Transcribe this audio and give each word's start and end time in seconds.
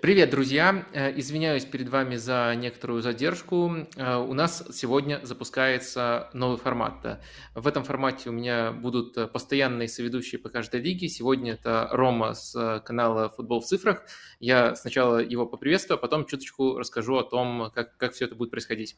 Привет, 0.00 0.30
друзья! 0.30 0.86
Э, 0.92 1.12
извиняюсь 1.18 1.64
перед 1.64 1.88
вами 1.88 2.16
за 2.16 2.54
некоторую 2.56 3.02
задержку. 3.02 3.86
Э, 3.96 4.16
у 4.16 4.32
нас 4.32 4.64
сегодня 4.72 5.20
запускается 5.24 6.30
новый 6.32 6.56
формат. 6.56 7.20
В 7.54 7.66
этом 7.66 7.84
формате 7.84 8.30
у 8.30 8.32
меня 8.32 8.72
будут 8.72 9.32
постоянные 9.32 9.88
соведущие 9.88 10.40
по 10.40 10.48
каждой 10.48 10.80
лиге. 10.80 11.08
Сегодня 11.08 11.54
это 11.54 11.88
Рома 11.90 12.34
с 12.34 12.80
канала 12.84 13.28
«Футбол 13.30 13.60
в 13.60 13.66
цифрах». 13.66 14.02
Я 14.40 14.74
сначала 14.76 15.18
его 15.18 15.46
поприветствую, 15.46 15.98
а 15.98 16.00
потом 16.00 16.26
чуточку 16.26 16.78
расскажу 16.78 17.16
о 17.16 17.24
том, 17.24 17.70
как, 17.74 17.96
как 17.96 18.14
все 18.14 18.24
это 18.24 18.34
будет 18.34 18.50
происходить. 18.50 18.96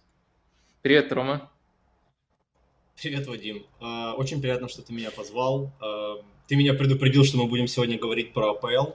Привет, 0.82 1.10
Рома! 1.12 1.50
Привет, 3.00 3.26
Вадим. 3.26 3.66
Э, 3.80 4.12
очень 4.12 4.40
приятно, 4.40 4.68
что 4.68 4.82
ты 4.82 4.92
меня 4.92 5.10
позвал. 5.10 5.72
Ты 6.46 6.56
меня 6.56 6.74
предупредил, 6.74 7.24
что 7.24 7.38
мы 7.38 7.46
будем 7.46 7.66
сегодня 7.66 7.98
говорить 7.98 8.34
про 8.34 8.50
АПЛ. 8.50 8.92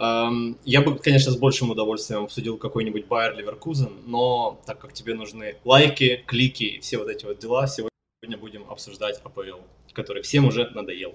Я 0.00 0.80
бы, 0.80 0.98
конечно, 0.98 1.30
с 1.30 1.36
большим 1.36 1.70
удовольствием 1.70 2.24
обсудил 2.24 2.56
какой-нибудь 2.56 3.06
Байер 3.06 3.36
Ливеркузен, 3.36 3.98
но 4.06 4.58
так 4.64 4.78
как 4.78 4.94
тебе 4.94 5.12
нужны 5.12 5.56
лайки, 5.64 6.24
клики 6.26 6.64
и 6.64 6.80
все 6.80 6.96
вот 6.96 7.08
эти 7.08 7.26
вот 7.26 7.38
дела, 7.38 7.66
сегодня 7.66 8.38
будем 8.38 8.64
обсуждать 8.70 9.20
АПЛ, 9.22 9.60
который 9.92 10.22
всем 10.22 10.46
уже 10.46 10.70
надоел. 10.70 11.14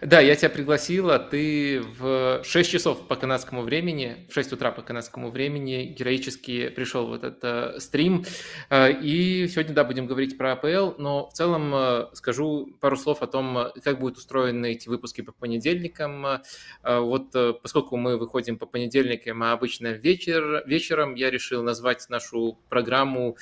Да, 0.00 0.20
я 0.20 0.36
тебя 0.36 0.50
пригласила, 0.50 1.18
ты 1.18 1.80
в 1.98 2.42
6 2.44 2.70
часов 2.70 3.08
по 3.08 3.16
канадскому 3.16 3.62
времени, 3.62 4.26
в 4.28 4.34
6 4.34 4.52
утра 4.52 4.70
по 4.70 4.82
канадскому 4.82 5.30
времени 5.30 5.94
героически 5.98 6.68
пришел 6.68 7.06
в 7.06 7.14
этот 7.14 7.38
э, 7.42 7.80
стрим. 7.80 8.24
Э, 8.70 8.92
и 8.92 9.48
сегодня, 9.48 9.74
да, 9.74 9.84
будем 9.84 10.06
говорить 10.06 10.36
про 10.36 10.52
АПЛ, 10.52 10.94
но 10.98 11.28
в 11.28 11.32
целом 11.32 11.74
э, 11.74 12.06
скажу 12.12 12.76
пару 12.80 12.96
слов 12.96 13.22
о 13.22 13.26
том, 13.26 13.72
как 13.82 14.00
будут 14.00 14.18
устроены 14.18 14.72
эти 14.72 14.88
выпуски 14.88 15.22
по 15.22 15.32
понедельникам. 15.32 16.26
Э, 16.26 16.40
вот 16.82 17.34
э, 17.34 17.54
поскольку 17.60 17.96
мы 17.96 18.16
выходим 18.16 18.58
по 18.58 18.66
понедельникам, 18.66 19.42
а 19.42 19.52
обычно 19.52 19.88
вечер, 19.92 20.62
вечером, 20.66 21.14
я 21.14 21.30
решил 21.30 21.62
назвать 21.62 22.08
нашу 22.08 22.58
программу 22.68 23.36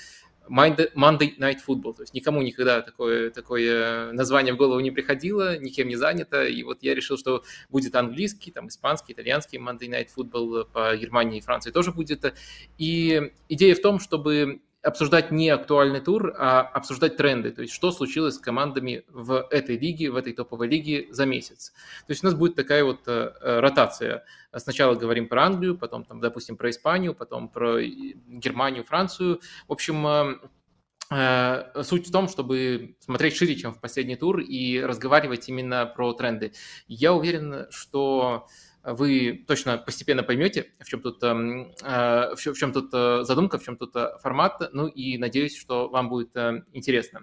Monday 0.49 1.39
Night 1.39 1.59
Football. 1.67 1.95
То 1.95 2.03
есть 2.03 2.15
никому 2.15 2.43
никогда 2.43 2.83
такое, 2.83 3.31
такое 3.31 4.13
название 4.13 4.55
в 4.55 4.57
голову 4.57 4.81
не 4.81 4.91
приходило, 4.91 5.57
никем 5.59 5.89
не 5.89 5.97
занято. 5.97 6.45
И 6.45 6.63
вот 6.63 6.83
я 6.83 6.95
решил, 6.95 7.17
что 7.17 7.45
будет 7.71 7.95
английский, 7.95 8.51
там, 8.51 8.69
испанский, 8.69 9.13
итальянский 9.13 9.59
Monday 9.59 9.89
Night 9.89 10.09
Football 10.17 10.67
по 10.73 10.97
Германии 10.97 11.39
и 11.39 11.43
Франции 11.43 11.71
тоже 11.71 11.93
будет. 11.93 12.35
И 12.79 13.33
идея 13.49 13.75
в 13.75 13.81
том, 13.81 13.99
чтобы 13.99 14.61
обсуждать 14.83 15.31
не 15.31 15.49
актуальный 15.49 16.01
тур, 16.01 16.35
а 16.37 16.61
обсуждать 16.61 17.17
тренды, 17.17 17.53
то 17.53 17.63
есть 17.63 17.73
что 17.73 17.93
случилось 17.93 18.35
с 18.35 18.39
командами 18.39 19.05
в 19.09 19.47
этой 19.51 19.79
лиге, 19.79 20.11
в 20.11 20.17
этой 20.17 20.33
топовой 20.33 20.69
лиге 20.69 21.07
за 21.11 21.25
месяц. 21.25 21.73
То 22.07 22.11
есть 22.11 22.25
у 22.25 22.27
нас 22.27 22.35
будет 22.35 22.57
такая 22.57 22.85
вот 22.85 23.07
э, 23.07 23.33
э, 23.41 23.61
ротация. 23.61 24.25
Сначала 24.55 24.95
говорим 24.95 25.29
про 25.29 25.45
Англию, 25.45 25.79
потом, 25.79 26.05
там, 26.05 26.21
допустим, 26.21 26.57
про 26.57 26.71
Испанию, 26.71 27.15
потом 27.15 27.49
про 27.49 27.81
Германию, 27.81 28.85
Францию. 28.85 29.41
В 29.69 29.73
общем, 29.73 30.07
э, 30.07 31.83
Суть 31.83 32.09
в 32.09 32.13
том, 32.13 32.29
чтобы 32.29 32.97
смотреть 33.01 33.37
шире, 33.37 33.55
чем 33.55 33.75
в 33.75 33.81
последний 33.81 34.17
тур, 34.17 34.41
и 34.41 34.81
разговаривать 34.81 35.49
именно 35.49 35.85
про 35.87 36.15
тренды. 36.15 36.55
Я 36.89 37.13
уверен, 37.13 37.67
что 37.71 38.47
вы 38.85 39.45
точно 39.47 39.79
постепенно 39.79 40.23
поймете, 40.23 40.73
в 40.81 40.89
чем 40.89 41.01
тут, 41.01 41.23
эм, 41.23 41.73
э, 41.83 42.35
в 42.35 42.55
чем 42.55 42.73
тут 42.73 42.91
э, 42.93 43.23
задумка, 43.25 43.59
в 43.59 43.65
чем 43.65 43.77
тут 43.77 43.95
э, 43.95 44.19
формат, 44.21 44.61
ну 44.73 44.89
и 44.89 45.19
надеюсь, 45.19 45.57
что 45.57 45.89
вам 45.89 46.09
будет 46.09 46.37
интересно. 46.73 47.23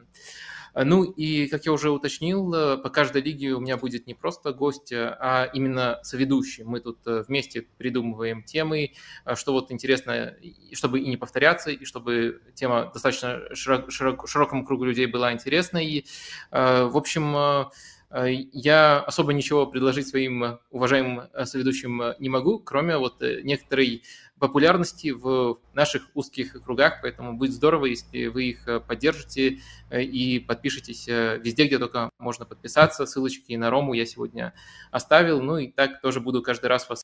Ну 0.76 1.04
и, 1.04 1.48
как 1.48 1.66
я 1.66 1.72
уже 1.72 1.90
уточнил, 1.90 2.52
по 2.78 2.90
каждой 2.90 3.24
лиге 3.24 3.54
у 3.54 3.60
меня 3.60 3.76
будет 3.76 4.06
не 4.06 4.14
просто 4.14 4.54
гость, 4.54 4.94
а 4.94 5.50
именно 5.52 6.00
соведущий. 6.04 6.64
Мы 6.64 6.80
тут 6.80 7.00
вместе 7.06 7.64
придумываем 7.78 8.44
темы, 8.44 8.92
что 9.34 9.54
вот 9.54 9.72
интересно, 9.72 10.36
чтобы 10.74 11.00
и 11.00 11.08
не 11.10 11.18
повторяться, 11.18 11.72
и 11.72 11.86
чтобы 11.86 12.44
тема 12.54 12.92
достаточно 12.94 13.42
широк, 13.56 13.92
широк, 13.92 14.30
широкому 14.30 14.64
кругу 14.64 14.86
людей 14.86 15.08
была 15.08 15.34
интересной. 15.34 15.88
И, 15.88 16.06
в 16.52 16.96
общем, 16.96 17.72
я 18.12 19.00
особо 19.02 19.34
ничего 19.34 19.68
предложить 19.68 20.08
своим 20.08 20.60
уважаемым 20.72 21.28
э, 21.32 21.46
соведущим 21.46 22.02
э, 22.02 22.16
не 22.20 22.30
могу, 22.30 22.60
кроме 22.60 22.98
вот 22.98 23.22
некоторой 23.22 24.04
популярности 24.40 25.10
в 25.10 25.60
наших 25.74 26.08
узких 26.14 26.54
кругах, 26.64 27.02
поэтому 27.02 27.38
будет 27.38 27.54
здорово, 27.54 27.86
если 27.86 28.28
вы 28.28 28.46
их 28.46 28.68
поддержите 28.88 29.60
и 29.92 30.40
подпишитесь 30.40 31.08
везде, 31.08 31.66
где 31.66 31.78
только 31.78 32.10
можно 32.20 32.46
подписаться. 32.46 33.06
Ссылочки 33.06 33.54
на 33.54 33.70
Рому 33.70 33.94
я 33.94 34.06
сегодня 34.06 34.54
оставил, 34.92 35.42
ну 35.42 35.58
и 35.58 35.72
так 35.72 36.02
тоже 36.02 36.20
буду 36.20 36.42
каждый 36.42 36.68
раз 36.68 36.90
вас 36.90 37.04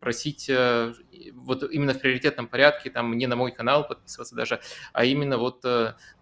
просить 0.00 0.50
вот 1.34 1.62
именно 1.70 1.94
в 1.94 2.00
приоритетном 2.00 2.46
порядке, 2.46 2.90
там 2.90 3.16
не 3.16 3.26
на 3.26 3.36
мой 3.36 3.52
канал 3.52 3.86
подписываться 3.86 4.34
даже, 4.34 4.60
а 4.92 5.04
именно 5.04 5.38
вот 5.38 5.64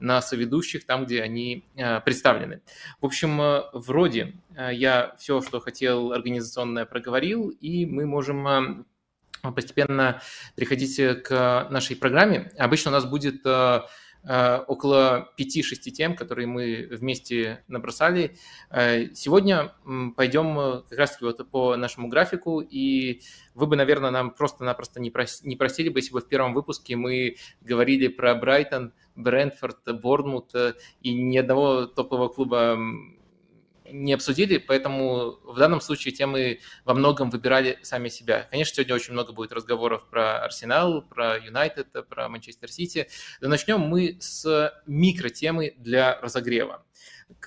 на 0.01 0.23
соведущих, 0.23 0.87
там, 0.87 1.05
где 1.05 1.23
они 1.23 1.65
представлены. 2.05 2.63
В 3.01 3.07
общем, 3.07 3.41
вроде 3.73 4.35
э, 4.55 4.71
я 4.75 5.15
все, 5.19 5.41
что 5.41 5.61
хотел 5.61 6.13
организационное, 6.13 6.85
проговорил, 6.85 7.49
и 7.49 7.87
мы 7.87 8.07
можем 8.07 8.49
э, 8.49 8.85
постепенно 9.55 10.21
переходить 10.55 10.97
к 11.25 11.69
нашей 11.71 11.97
программе. 11.97 12.51
Обычно 12.59 12.91
у 12.91 12.95
нас 12.95 13.05
будет 13.05 13.45
э, 13.45 13.81
около 14.67 15.33
5-6 15.39 15.91
тем, 15.91 16.17
которые 16.17 16.47
мы 16.47 16.89
вместе 16.91 17.65
набросали. 17.69 18.37
Сегодня 19.15 19.75
пойдем 20.17 20.83
как 20.89 20.99
раз 20.99 21.21
вот 21.21 21.49
по 21.51 21.77
нашему 21.77 22.09
графику, 22.09 22.61
и 22.61 23.23
вы 23.55 23.67
бы, 23.67 23.77
наверное, 23.77 24.11
нам 24.11 24.33
просто-напросто 24.33 25.01
не, 25.01 25.13
не 25.45 25.57
просили 25.57 25.89
бы, 25.89 26.01
если 26.01 26.13
бы 26.13 26.21
в 26.21 26.29
первом 26.29 26.53
выпуске 26.53 26.97
мы 26.97 27.37
говорили 27.61 28.09
про 28.09 28.35
Брайтон, 28.35 28.93
Брентфорд, 29.15 29.79
Борнмут 30.01 30.53
и 31.01 31.15
ни 31.15 31.39
одного 31.39 31.87
топового 31.87 32.29
клуба 32.29 32.77
не 33.93 34.13
обсудили, 34.13 34.59
поэтому 34.59 35.39
в 35.45 35.57
данном 35.59 35.81
случае 35.81 36.13
темы 36.13 36.61
во 36.85 36.95
многом 36.95 37.31
выбирали 37.31 37.79
сами 37.83 38.09
себя. 38.09 38.47
Конечно, 38.51 38.77
сегодня 38.77 38.95
очень 38.95 39.13
много 39.13 39.33
будет 39.33 39.53
разговоров 39.53 40.09
про 40.09 40.45
Арсенал, 40.45 41.03
про 41.03 41.39
Юнайтед, 41.39 41.89
про 42.09 42.29
Манчестер 42.29 42.71
Сити. 42.71 43.09
Но 43.41 43.49
начнем 43.49 43.81
мы 43.81 44.17
с 44.21 44.73
микротемы 44.87 45.75
для 45.79 46.21
разогрева. 46.21 46.85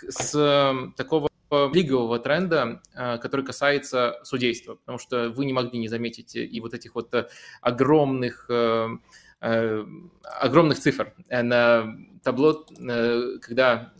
С 0.07 0.91
такого 0.95 1.29
лигового 1.51 2.17
тренда, 2.19 2.81
э, 2.95 3.17
который 3.17 3.45
касается 3.45 4.21
судейства, 4.23 4.75
потому 4.75 4.97
что 4.97 5.29
вы 5.29 5.45
не 5.45 5.51
могли 5.51 5.79
не 5.79 5.89
заметить 5.89 6.35
и 6.35 6.61
вот 6.61 6.73
этих 6.73 6.95
вот 6.95 7.13
огромных 7.61 8.45
э, 8.47 8.87
Э, 8.87 8.97
огромных 9.41 10.79
цифр 10.79 11.13
э, 11.29 11.41
на 11.41 11.97
табло, 12.23 12.65
э, 12.79 13.37
когда 13.41 13.91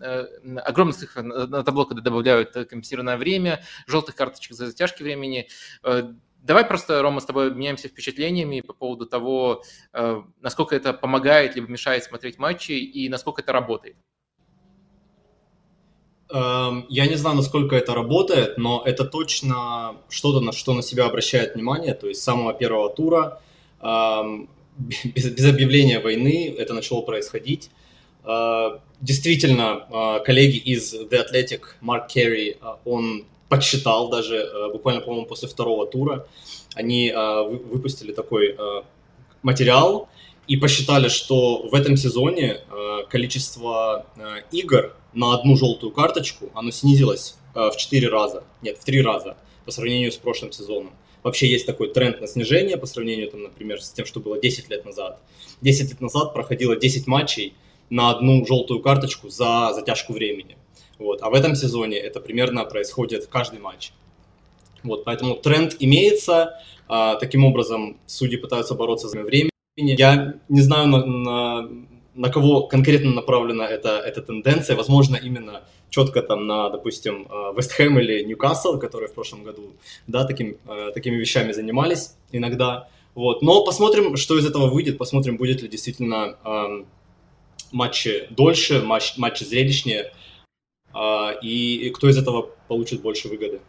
огромных 0.64 0.96
цифр 0.96 1.24
на 1.24 1.64
табло, 1.64 1.86
когда 1.86 2.02
добавляют 2.02 2.54
компенсированное 2.54 3.18
время, 3.18 3.64
желтых 3.88 4.16
карточек 4.16 4.54
за 4.54 4.68
затяжки 4.68 5.04
времени. 5.04 5.48
Давай 6.44 6.66
просто, 6.66 7.02
Рома, 7.02 7.20
с 7.22 7.26
тобой 7.26 7.48
обменяемся 7.48 7.88
впечатлениями 7.88 8.62
по 8.62 8.74
поводу 8.74 9.06
того, 9.06 9.64
насколько 10.42 10.76
это 10.76 10.92
помогает 10.92 11.56
либо 11.56 11.68
мешает 11.68 12.04
смотреть 12.04 12.40
матчи 12.40 12.72
и 12.72 13.10
насколько 13.10 13.42
это 13.42 13.52
работает. 13.52 13.96
Эм, 16.34 16.86
я 16.90 17.08
не 17.08 17.16
знаю, 17.16 17.36
насколько 17.36 17.76
это 17.76 17.94
работает, 17.94 18.58
но 18.58 18.82
это 18.86 19.04
точно 19.06 19.98
что-то, 20.10 20.40
на 20.40 20.52
что 20.52 20.74
на 20.74 20.82
себя 20.82 21.06
обращает 21.06 21.56
внимание. 21.56 21.94
То 21.94 22.08
есть 22.08 22.22
с 22.22 22.24
самого 22.24 22.54
первого 22.54 22.90
тура 22.90 23.42
эм, 23.82 24.50
без, 25.16 25.30
без 25.30 25.46
объявления 25.46 26.00
войны 26.00 26.54
это 26.58 26.74
начало 26.74 27.02
происходить. 27.02 27.70
А, 28.24 28.80
действительно, 29.00 29.88
а, 29.90 30.20
коллеги 30.20 30.58
из 30.58 30.94
The 30.94 31.26
Athletic, 31.26 31.62
Марк 31.82 32.08
Керри, 32.08 32.58
а, 32.62 32.80
он 32.86 33.26
подсчитал 33.50 34.10
даже 34.10 34.50
буквально, 34.72 35.02
по-моему, 35.02 35.26
после 35.26 35.50
второго 35.50 35.86
тура, 35.86 36.26
они 36.74 37.12
выпустили 37.14 38.14
такой 38.14 38.58
материал 39.44 40.08
и 40.48 40.56
посчитали, 40.56 41.10
что 41.10 41.68
в 41.68 41.74
этом 41.76 41.98
сезоне 41.98 42.62
количество 43.10 44.06
игр 44.54 44.96
на 45.14 45.34
одну 45.34 45.58
желтую 45.58 45.92
карточку, 45.92 46.50
оно 46.54 46.72
снизилось 46.72 47.36
в 47.54 47.76
4 47.76 48.08
раза, 48.08 48.46
нет, 48.62 48.78
в 48.78 48.86
3 48.86 49.02
раза 49.02 49.36
по 49.66 49.72
сравнению 49.72 50.14
с 50.14 50.16
прошлым 50.16 50.54
сезоном 50.54 50.94
вообще 51.24 51.48
есть 51.48 51.66
такой 51.66 51.94
тренд 51.94 52.22
на 52.22 52.28
снижение 52.28 52.78
по 52.78 52.86
сравнению, 52.86 53.30
там, 53.30 53.44
например, 53.44 53.82
с 53.82 53.92
тем, 53.92 54.06
что 54.06 54.20
было 54.20 54.40
10 54.40 54.70
лет 54.70 54.86
назад. 54.86 55.20
10 55.62 55.90
лет 55.90 56.02
назад 56.02 56.34
проходило 56.34 56.76
10 56.76 57.08
матчей 57.08 57.54
на 57.90 58.10
одну 58.10 58.46
желтую 58.46 58.82
карточку 58.82 59.30
за 59.30 59.72
затяжку 59.74 60.14
времени. 60.14 60.58
Вот. 60.98 61.22
А 61.22 61.30
в 61.30 61.34
этом 61.34 61.56
сезоне 61.56 61.98
это 61.98 62.20
примерно 62.20 62.64
происходит 62.66 63.28
каждый 63.28 63.60
матч. 63.60 63.92
Вот, 64.84 65.04
поэтому 65.04 65.36
тренд 65.36 65.76
имеется. 65.80 66.60
А, 66.88 67.16
таким 67.16 67.46
образом, 67.46 67.98
судьи 68.06 68.38
пытаются 68.38 68.76
бороться 68.76 69.08
за 69.08 69.22
время. 69.22 69.50
Я 69.78 70.36
не 70.50 70.62
знаю, 70.62 70.88
на, 70.88 71.06
на, 71.06 71.70
на 72.16 72.30
кого 72.30 72.68
конкретно 72.68 73.12
направлена 73.12 73.68
эта, 73.68 74.00
эта 74.00 74.22
тенденция. 74.22 74.76
Возможно, 74.76 75.16
именно 75.16 75.64
четко 75.92 76.24
там 76.24 76.48
на, 76.48 76.70
допустим, 76.70 77.28
Вестхэм 77.56 78.00
или 78.00 78.24
Ньюкасл, 78.24 78.80
которые 78.80 79.10
в 79.10 79.14
прошлом 79.14 79.44
году, 79.44 79.74
да, 80.08 80.26
таким, 80.26 80.58
такими 80.96 81.18
вещами 81.18 81.52
занимались 81.52 82.16
иногда. 82.32 82.88
Вот. 83.14 83.42
Но 83.44 83.64
посмотрим, 83.64 84.16
что 84.16 84.40
из 84.40 84.46
этого 84.46 84.68
выйдет, 84.68 84.98
посмотрим, 84.98 85.38
будет 85.38 85.62
ли 85.62 85.68
действительно 85.68 86.38
эм, 86.44 86.88
матчи 87.72 88.28
дольше, 88.30 88.82
матч, 88.82 89.18
матчи 89.18 89.44
зрелищнее, 89.44 90.12
э, 90.94 91.40
и, 91.42 91.88
и 91.88 91.90
кто 91.90 92.10
из 92.10 92.18
этого 92.18 92.50
получит 92.68 93.02
больше 93.02 93.28
выгоды. 93.28 93.62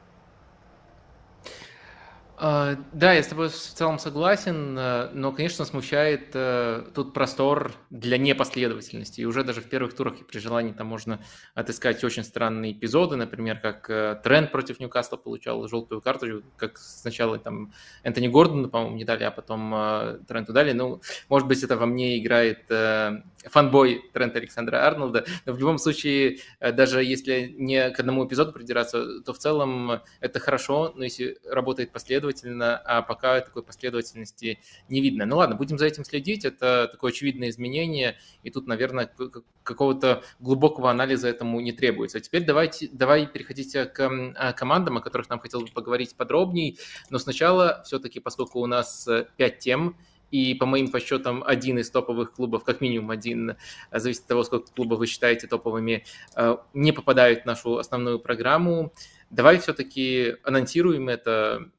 А, 2.44 2.74
да, 2.92 3.12
я 3.12 3.22
с 3.22 3.28
тобой 3.28 3.50
в 3.50 3.54
целом 3.54 4.00
согласен, 4.00 4.76
э, 4.76 5.10
но, 5.12 5.30
конечно, 5.30 5.64
смущает 5.64 6.30
э, 6.34 6.82
тут 6.92 7.14
простор 7.14 7.70
для 7.88 8.18
непоследовательности. 8.18 9.20
И 9.20 9.24
уже 9.24 9.44
даже 9.44 9.60
в 9.60 9.68
первых 9.68 9.94
турах 9.94 10.14
при 10.26 10.40
желании 10.40 10.72
там 10.72 10.88
можно 10.88 11.20
отыскать 11.54 12.02
очень 12.02 12.24
странные 12.24 12.72
эпизоды, 12.72 13.14
например, 13.14 13.60
как 13.60 13.88
э, 13.88 14.20
Трент 14.24 14.50
против 14.50 14.80
Ньюкасла 14.80 15.18
получал 15.18 15.68
желтую 15.68 16.00
карту, 16.00 16.42
как 16.56 16.78
сначала 16.78 17.38
там 17.38 17.72
Энтони 18.02 18.26
Гордону, 18.26 18.68
по-моему, 18.68 18.96
не 18.96 19.04
дали, 19.04 19.22
а 19.22 19.30
потом 19.30 20.24
Тренту 20.26 20.52
дали. 20.52 20.72
Ну, 20.72 21.00
может 21.28 21.46
быть, 21.46 21.62
это 21.62 21.76
во 21.76 21.86
мне 21.86 22.18
играет 22.18 22.64
фанбой 23.50 24.10
Трента 24.12 24.38
Александра 24.38 24.86
Арнольда, 24.86 25.24
но 25.46 25.52
в 25.52 25.58
любом 25.58 25.78
случае, 25.78 26.38
даже 26.60 27.02
если 27.02 27.54
не 27.58 27.90
к 27.90 28.00
одному 28.00 28.26
эпизоду 28.26 28.52
придираться, 28.52 29.20
то 29.20 29.32
в 29.32 29.38
целом 29.38 30.02
это 30.20 30.40
хорошо, 30.40 30.92
но 30.96 31.04
если 31.04 31.38
работает 31.44 31.92
последовательно, 31.92 32.22
последовательно, 32.22 32.76
а 32.78 33.02
пока 33.02 33.40
такой 33.40 33.62
последовательности 33.62 34.60
не 34.88 35.00
видно. 35.00 35.26
Ну 35.26 35.36
ладно, 35.36 35.56
будем 35.56 35.78
за 35.78 35.86
этим 35.86 36.04
следить, 36.04 36.44
это 36.44 36.88
такое 36.90 37.10
очевидное 37.10 37.48
изменение, 37.48 38.16
и 38.42 38.50
тут, 38.50 38.66
наверное, 38.66 39.10
какого-то 39.62 40.22
глубокого 40.40 40.90
анализа 40.90 41.28
этому 41.28 41.60
не 41.60 41.72
требуется. 41.72 42.18
А 42.18 42.20
теперь 42.20 42.44
давайте, 42.44 42.88
давай 42.92 43.26
переходите 43.26 43.84
к 43.84 44.10
а, 44.36 44.52
командам, 44.52 44.98
о 44.98 45.00
которых 45.00 45.28
нам 45.30 45.40
хотелось 45.40 45.68
бы 45.68 45.74
поговорить 45.74 46.16
подробнее, 46.16 46.76
но 47.10 47.18
сначала 47.18 47.82
все-таки, 47.84 48.20
поскольку 48.20 48.60
у 48.60 48.66
нас 48.66 49.06
э, 49.08 49.26
пять 49.36 49.58
тем, 49.58 49.96
и 50.32 50.54
по 50.54 50.66
моим 50.66 50.90
подсчетам 50.90 51.44
один 51.46 51.78
из 51.78 51.90
топовых 51.90 52.32
клубов, 52.32 52.64
как 52.64 52.80
минимум 52.80 53.10
один, 53.10 53.50
э, 53.50 53.56
зависит 53.92 54.22
от 54.22 54.28
того, 54.28 54.42
сколько 54.42 54.72
клубов 54.72 54.98
вы 54.98 55.06
считаете 55.06 55.46
топовыми, 55.46 56.04
э, 56.34 56.56
не 56.72 56.92
попадают 56.92 57.42
в 57.42 57.46
нашу 57.46 57.76
основную 57.76 58.18
программу. 58.18 58.92
Давай 59.30 59.58
все-таки 59.58 60.36
анонсируем 60.42 61.08
это, 61.08 61.70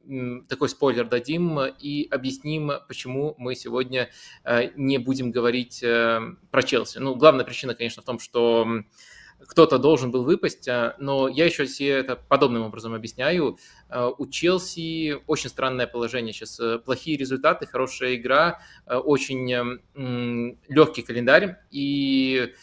такой 0.48 0.70
спойлер 0.70 1.08
дадим 1.08 1.60
и 1.60 2.08
объясним, 2.10 2.72
почему 2.88 3.36
мы 3.38 3.56
сегодня 3.56 4.10
э, 4.44 4.70
не 4.76 5.00
будем 5.00 5.32
говорить 5.32 5.82
про 5.82 6.64
Челси. 6.64 7.00
Ну, 7.00 7.16
главная 7.16 7.46
причина, 7.46 7.76
конечно, 7.76 8.02
в 8.02 8.06
том, 8.06 8.20
что 8.20 8.84
кто-то 9.48 9.78
должен 9.78 10.12
был 10.12 10.24
выпасть, 10.24 10.68
э, 10.68 10.96
но 11.00 11.28
я 11.28 11.46
еще 11.46 11.68
себе 11.68 11.90
это 11.90 12.16
подобным 12.16 12.64
образом 12.64 12.94
объясняю. 12.94 13.58
У 14.18 14.28
Челси 14.28 15.22
очень 15.28 15.50
странное 15.50 15.88
положение 15.88 16.34
сейчас. 16.34 16.60
Плохие 16.84 17.18
результаты, 17.18 17.68
хорошая 17.68 18.16
игра, 18.16 18.60
очень 18.88 19.80
легкий 20.68 21.02
календарь, 21.04 21.58
и 21.70 22.54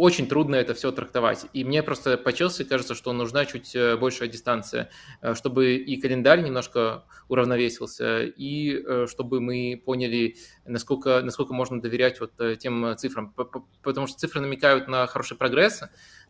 очень 0.00 0.26
трудно 0.26 0.54
это 0.54 0.72
все 0.72 0.92
трактовать. 0.92 1.44
И 1.52 1.62
мне 1.62 1.82
просто 1.82 2.16
по 2.16 2.32
Челси 2.32 2.64
кажется, 2.64 2.94
что 2.94 3.12
нужна 3.12 3.44
чуть 3.44 3.76
э, 3.76 3.98
большая 3.98 4.30
дистанция, 4.30 4.88
э, 5.20 5.34
чтобы 5.34 5.74
и 5.74 6.00
календарь 6.00 6.42
немножко 6.42 7.04
уравновесился, 7.28 8.22
и 8.22 8.82
э, 8.82 9.06
чтобы 9.10 9.42
мы 9.42 9.80
поняли, 9.84 10.36
насколько, 10.64 11.20
насколько 11.20 11.52
можно 11.52 11.82
доверять 11.82 12.18
вот 12.18 12.32
тем 12.58 12.96
цифрам. 12.96 13.34
Потому 13.82 14.06
что 14.06 14.16
цифры 14.16 14.40
намекают 14.40 14.88
на 14.88 15.06
хороший 15.06 15.36
прогресс, 15.36 15.82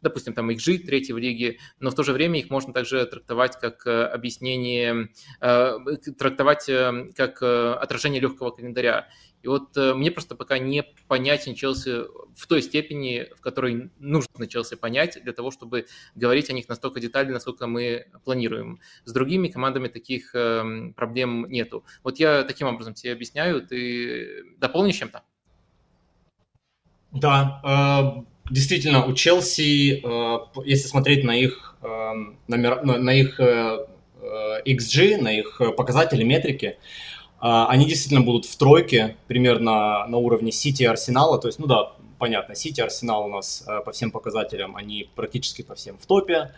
допустим, 0.02 0.34
там 0.34 0.50
XG 0.50 0.78
третьей 0.78 1.14
в 1.14 1.18
лиге, 1.18 1.58
но 1.78 1.90
в 1.90 1.94
то 1.94 2.02
же 2.02 2.12
время 2.12 2.40
их 2.40 2.50
можно 2.50 2.72
также 2.72 3.06
трактовать 3.06 3.56
как 3.60 3.86
объяснение, 3.86 5.10
трактовать 5.38 6.68
как 7.14 7.40
отражение 7.42 8.20
легкого 8.20 8.50
календаря. 8.50 9.06
И 9.42 9.49
вот 9.49 9.76
э, 9.76 9.94
мне 9.94 10.11
просто 10.11 10.35
пока 10.35 10.59
не 10.59 10.85
понятен 11.09 11.54
Челси 11.54 12.04
в 12.37 12.47
той 12.47 12.62
степени, 12.62 13.26
в 13.37 13.40
которой 13.40 13.90
нужно 13.99 14.47
Челси 14.47 14.76
понять 14.76 15.18
для 15.23 15.32
того, 15.32 15.50
чтобы 15.50 15.87
говорить 16.14 16.50
о 16.50 16.52
них 16.52 16.68
настолько 16.68 17.00
детально, 17.00 17.35
насколько 17.35 17.66
мы 17.66 18.06
планируем. 18.25 18.80
С 19.04 19.12
другими 19.12 19.49
командами 19.49 19.88
таких 19.88 20.35
э, 20.35 20.92
проблем 20.94 21.47
нету. 21.49 21.85
Вот 22.02 22.18
я 22.18 22.42
таким 22.42 22.68
образом 22.68 22.94
тебе 22.94 23.12
объясняю. 23.12 23.66
Ты 23.66 24.44
дополнишь 24.59 24.97
чем-то? 24.97 25.23
Да, 27.12 27.61
э, 27.64 28.25
действительно, 28.50 29.06
у 29.06 29.14
Челси, 29.14 30.02
э, 30.04 30.38
если 30.64 30.88
смотреть 30.88 31.25
на 31.25 31.37
их, 31.37 31.76
э, 31.82 32.12
номер, 32.49 32.85
на 32.85 33.11
их 33.11 33.40
э, 33.40 33.87
XG, 34.66 35.20
на 35.20 35.38
их 35.38 35.61
показатели, 35.76 36.23
метрики, 36.25 36.78
они 37.40 37.87
действительно 37.87 38.20
будут 38.20 38.44
в 38.44 38.56
тройке, 38.56 39.16
примерно 39.26 40.06
на 40.06 40.16
уровне 40.18 40.52
Сити 40.52 40.82
и 40.82 40.87
Арсенала. 40.87 41.38
То 41.38 41.49
есть, 41.49 41.59
ну 41.59 41.66
да, 41.66 41.92
понятно, 42.20 42.54
Сити 42.54 42.80
Арсенал 42.80 43.25
у 43.25 43.28
нас 43.28 43.64
э, 43.66 43.80
по 43.85 43.90
всем 43.90 44.12
показателям, 44.12 44.76
они 44.76 45.09
практически 45.16 45.62
по 45.62 45.75
всем 45.75 45.99
в 45.99 46.06
топе. 46.06 46.52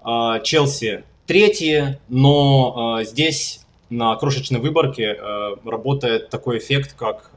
А, 0.00 0.38
Челси 0.40 1.04
третьи, 1.26 1.98
но 2.08 3.00
э, 3.00 3.04
здесь 3.04 3.66
на 3.90 4.14
крошечной 4.16 4.60
выборке 4.60 5.16
э, 5.18 5.56
работает 5.64 6.30
такой 6.30 6.58
эффект, 6.58 6.94
как, 6.96 7.30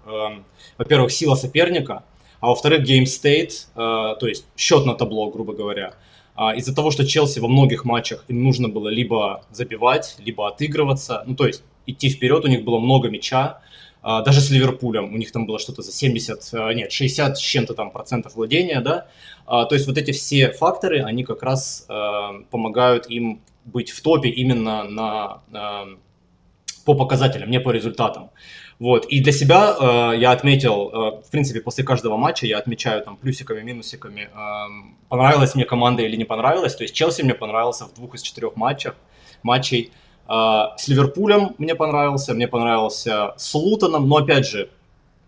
во-первых, 0.77 1.12
сила 1.12 1.36
соперника, 1.36 2.03
а 2.39 2.48
во-вторых, 2.48 2.81
game 2.81 3.03
state, 3.03 3.51
то 3.75 4.27
есть 4.27 4.46
счет 4.58 4.86
на 4.86 4.96
табло, 4.96 5.29
грубо 5.29 5.53
говоря. 5.53 5.93
А, 6.36 6.55
из-за 6.55 6.75
того, 6.75 6.91
что 6.91 7.05
Челси 7.05 7.39
во 7.39 7.48
многих 7.48 7.86
матчах 7.86 8.25
им 8.27 8.43
нужно 8.43 8.67
было 8.67 8.89
либо 8.89 9.46
забивать, 9.51 10.15
либо 10.20 10.48
отыгрываться, 10.48 11.24
ну 11.25 11.36
то 11.36 11.46
есть 11.46 11.63
идти 11.91 12.10
вперед, 12.10 12.43
у 12.45 12.48
них 12.48 12.63
было 12.63 12.79
много 12.79 13.10
мяча, 13.10 13.62
а, 14.01 14.21
даже 14.21 14.41
с 14.41 14.50
Ливерпулем 14.50 15.13
у 15.13 15.17
них 15.17 15.31
там 15.31 15.45
было 15.45 15.60
что-то 15.60 15.81
за 15.81 15.91
70, 15.91 16.50
а, 16.53 16.74
нет, 16.74 16.91
60 16.91 17.38
с 17.38 17.39
чем-то 17.39 17.74
там 17.74 17.91
процентов 17.91 18.36
владения, 18.36 18.81
да, 18.81 19.07
а, 19.45 19.65
то 19.65 19.75
есть 19.75 19.88
вот 19.88 19.98
эти 19.98 20.12
все 20.12 20.51
факторы, 20.51 21.03
они 21.03 21.24
как 21.24 21.43
раз 21.43 21.88
помогают 22.50 23.10
им 23.10 23.41
быть 23.65 23.91
в 23.91 24.01
топе 24.01 24.29
именно 24.29 24.83
на, 24.83 25.41
по 26.86 26.95
показателям, 26.95 27.51
не 27.51 27.60
по 27.60 27.71
результатам. 27.71 28.31
Вот. 28.81 29.05
И 29.05 29.19
для 29.21 29.31
себя 29.31 29.75
э, 29.79 30.17
я 30.17 30.31
отметил, 30.31 30.89
э, 30.89 31.21
в 31.21 31.29
принципе, 31.29 31.62
после 31.62 31.83
каждого 31.83 32.17
матча 32.17 32.48
я 32.48 32.57
отмечаю 32.57 33.03
там 33.03 33.15
плюсиками, 33.15 33.62
минусиками, 33.62 34.21
э, 34.21 34.93
понравилась 35.07 35.53
мне 35.53 35.65
команда 35.65 36.01
или 36.01 36.15
не 36.15 36.25
понравилась. 36.25 36.74
То 36.74 36.83
есть 36.83 36.95
Челси 36.95 37.21
мне 37.21 37.36
понравился 37.36 37.86
в 37.86 37.93
двух 37.93 38.15
из 38.15 38.24
четырех 38.24 38.55
матчах, 38.55 38.95
матчей. 39.43 39.91
А, 40.28 40.75
с 40.78 40.88
Ливерпулем 40.88 41.56
мне 41.58 41.75
понравился, 41.75 42.34
мне 42.34 42.48
понравился 42.48 43.34
с 43.38 43.54
Лутоном, 43.54 44.08
но 44.08 44.18
опять 44.18 44.48
же, 44.48 44.70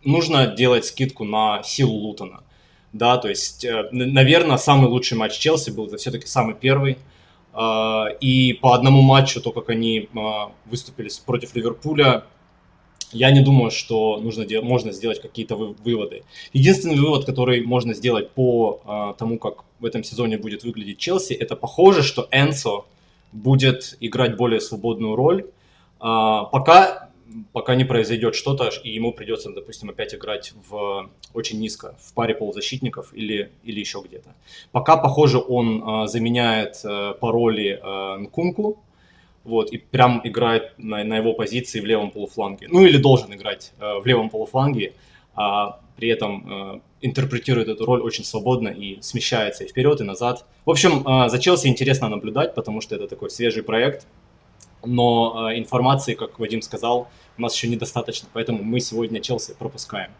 нужно 0.03 0.47
делать 0.47 0.85
скидку 0.85 1.23
на 1.23 1.63
силу 1.63 1.93
Лутона. 1.93 2.43
Да, 2.91 3.17
то 3.17 3.27
есть, 3.27 3.65
э, 3.65 3.89
наверное, 3.91 4.57
самый 4.57 4.87
лучший 4.87 5.17
матч 5.17 5.37
Челси 5.37 5.71
был 5.71 5.87
это 5.87 5.97
все-таки 5.97 6.27
самый 6.27 6.53
первый. 6.55 6.97
А, 7.53 8.07
и 8.21 8.53
по 8.53 8.73
одному 8.73 9.01
матчу, 9.01 9.41
то, 9.41 9.51
как 9.51 9.69
они 9.69 10.09
а, 10.15 10.51
выступили 10.65 11.09
против 11.25 11.55
Ливерпуля, 11.55 12.23
я 13.11 13.31
не 13.31 13.41
думаю, 13.41 13.71
что 13.71 14.17
нужно, 14.17 14.45
можно 14.61 14.91
сделать 14.91 15.21
какие-то 15.21 15.55
выводы. 15.55 16.23
Единственный 16.51 16.95
вывод, 16.95 17.25
который 17.25 17.63
можно 17.63 17.93
сделать 17.93 18.31
по 18.31 19.13
тому, 19.19 19.37
как 19.37 19.65
в 19.79 19.85
этом 19.85 20.03
сезоне 20.03 20.39
будет 20.39 20.63
выглядеть 20.63 20.97
Челси, 20.97 21.33
это 21.33 21.55
похоже, 21.55 22.01
что 22.01 22.27
Энсо 22.31 22.85
будет 23.33 23.97
играть 23.99 24.37
более 24.37 24.61
свободную 24.61 25.15
роль, 25.15 25.45
а, 25.99 26.45
пока, 26.45 27.09
пока 27.51 27.75
не 27.75 27.83
произойдет 27.83 28.35
что-то, 28.35 28.69
и 28.83 28.91
ему 28.91 29.11
придется, 29.11 29.51
допустим, 29.51 29.89
опять 29.89 30.13
играть 30.13 30.53
в 30.69 31.09
очень 31.33 31.59
низко, 31.59 31.95
в 31.99 32.13
паре 32.13 32.35
полузащитников 32.35 33.13
или, 33.13 33.51
или 33.63 33.79
еще 33.79 34.01
где-то. 34.05 34.35
Пока, 34.71 34.97
похоже, 34.97 35.39
он 35.39 35.83
а, 35.85 36.07
заменяет 36.07 36.81
а, 36.83 37.13
по 37.13 37.29
а, 37.29 38.17
Нкунку, 38.17 38.79
вот, 39.43 39.71
и 39.71 39.77
прям 39.77 40.21
играет 40.23 40.73
на, 40.77 41.03
на 41.03 41.17
его 41.17 41.33
позиции 41.33 41.81
в 41.81 41.85
левом 41.85 42.11
полуфланге. 42.11 42.67
Ну 42.69 42.85
или 42.85 42.97
должен 42.97 43.33
играть 43.33 43.73
э, 43.79 43.99
в 43.99 44.05
левом 44.05 44.29
полуфланге, 44.29 44.93
а 45.35 45.81
при 45.97 46.09
этом 46.09 46.75
э, 46.75 46.79
интерпретирует 47.03 47.67
эту 47.67 47.85
роль 47.85 48.01
очень 48.01 48.23
свободно 48.23 48.69
и 48.69 49.01
смещается 49.01 49.63
и 49.63 49.67
вперед, 49.67 50.01
и 50.01 50.03
назад. 50.03 50.45
В 50.65 50.71
общем, 50.71 51.05
э, 51.05 51.29
за 51.29 51.37
Челси 51.37 51.67
интересно 51.67 52.09
наблюдать, 52.09 52.55
потому 52.55 52.81
что 52.81 52.95
это 52.95 53.07
такой 53.07 53.29
свежий 53.29 53.61
проект, 53.61 54.07
но 54.85 55.49
э, 55.51 55.59
информации, 55.59 56.13
как 56.13 56.39
Вадим 56.39 56.61
сказал, 56.61 57.07
у 57.37 57.41
нас 57.41 57.55
еще 57.55 57.67
недостаточно, 57.67 58.29
поэтому 58.33 58.63
мы 58.63 58.79
сегодня 58.79 59.19
Челси 59.19 59.55
пропускаем. 59.59 60.11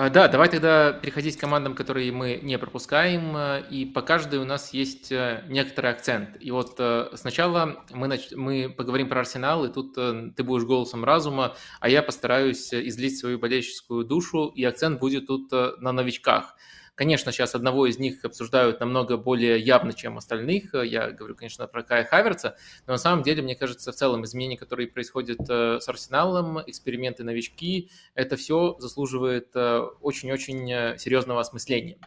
А, 0.00 0.10
да, 0.10 0.28
давай 0.28 0.48
тогда 0.48 0.92
переходить 0.92 1.36
к 1.36 1.40
командам, 1.40 1.74
которые 1.74 2.12
мы 2.12 2.38
не 2.40 2.56
пропускаем. 2.56 3.36
И 3.68 3.84
по 3.84 4.00
каждой 4.00 4.38
у 4.38 4.44
нас 4.44 4.72
есть 4.72 5.10
э, 5.10 5.42
некоторый 5.48 5.90
акцент. 5.90 6.36
И 6.38 6.52
вот 6.52 6.76
э, 6.78 7.08
сначала 7.14 7.84
мы, 7.90 8.06
нач... 8.06 8.30
мы 8.30 8.68
поговорим 8.68 9.08
про 9.08 9.18
Арсенал, 9.18 9.64
и 9.64 9.72
тут 9.72 9.94
э, 9.98 10.30
ты 10.36 10.44
будешь 10.44 10.62
голосом 10.62 11.04
разума, 11.04 11.56
а 11.80 11.88
я 11.88 12.04
постараюсь 12.04 12.72
излить 12.72 13.18
свою 13.18 13.40
болельческую 13.40 14.04
душу, 14.04 14.52
и 14.54 14.62
акцент 14.62 15.00
будет 15.00 15.26
тут 15.26 15.50
на 15.50 15.90
новичках. 15.90 16.54
Конечно, 16.98 17.30
сейчас 17.30 17.54
одного 17.54 17.86
из 17.86 18.00
них 18.00 18.24
обсуждают 18.24 18.80
намного 18.80 19.16
более 19.16 19.60
явно, 19.60 19.92
чем 19.92 20.18
остальных. 20.18 20.74
Я 20.74 21.12
говорю, 21.12 21.36
конечно, 21.36 21.68
про 21.68 21.84
Кая 21.84 22.02
Хаверца, 22.02 22.56
но 22.88 22.94
на 22.94 22.98
самом 22.98 23.22
деле, 23.22 23.40
мне 23.40 23.54
кажется, 23.54 23.92
в 23.92 23.94
целом 23.94 24.24
изменения, 24.24 24.56
которые 24.56 24.88
происходят 24.88 25.38
э, 25.48 25.78
с 25.78 25.88
Арсеналом, 25.88 26.58
эксперименты 26.66 27.22
новички, 27.22 27.88
это 28.16 28.34
все 28.34 28.76
заслуживает 28.80 29.50
э, 29.54 29.78
очень-очень 30.00 30.72
э, 30.72 30.98
серьезного 30.98 31.40
осмысления. 31.40 31.98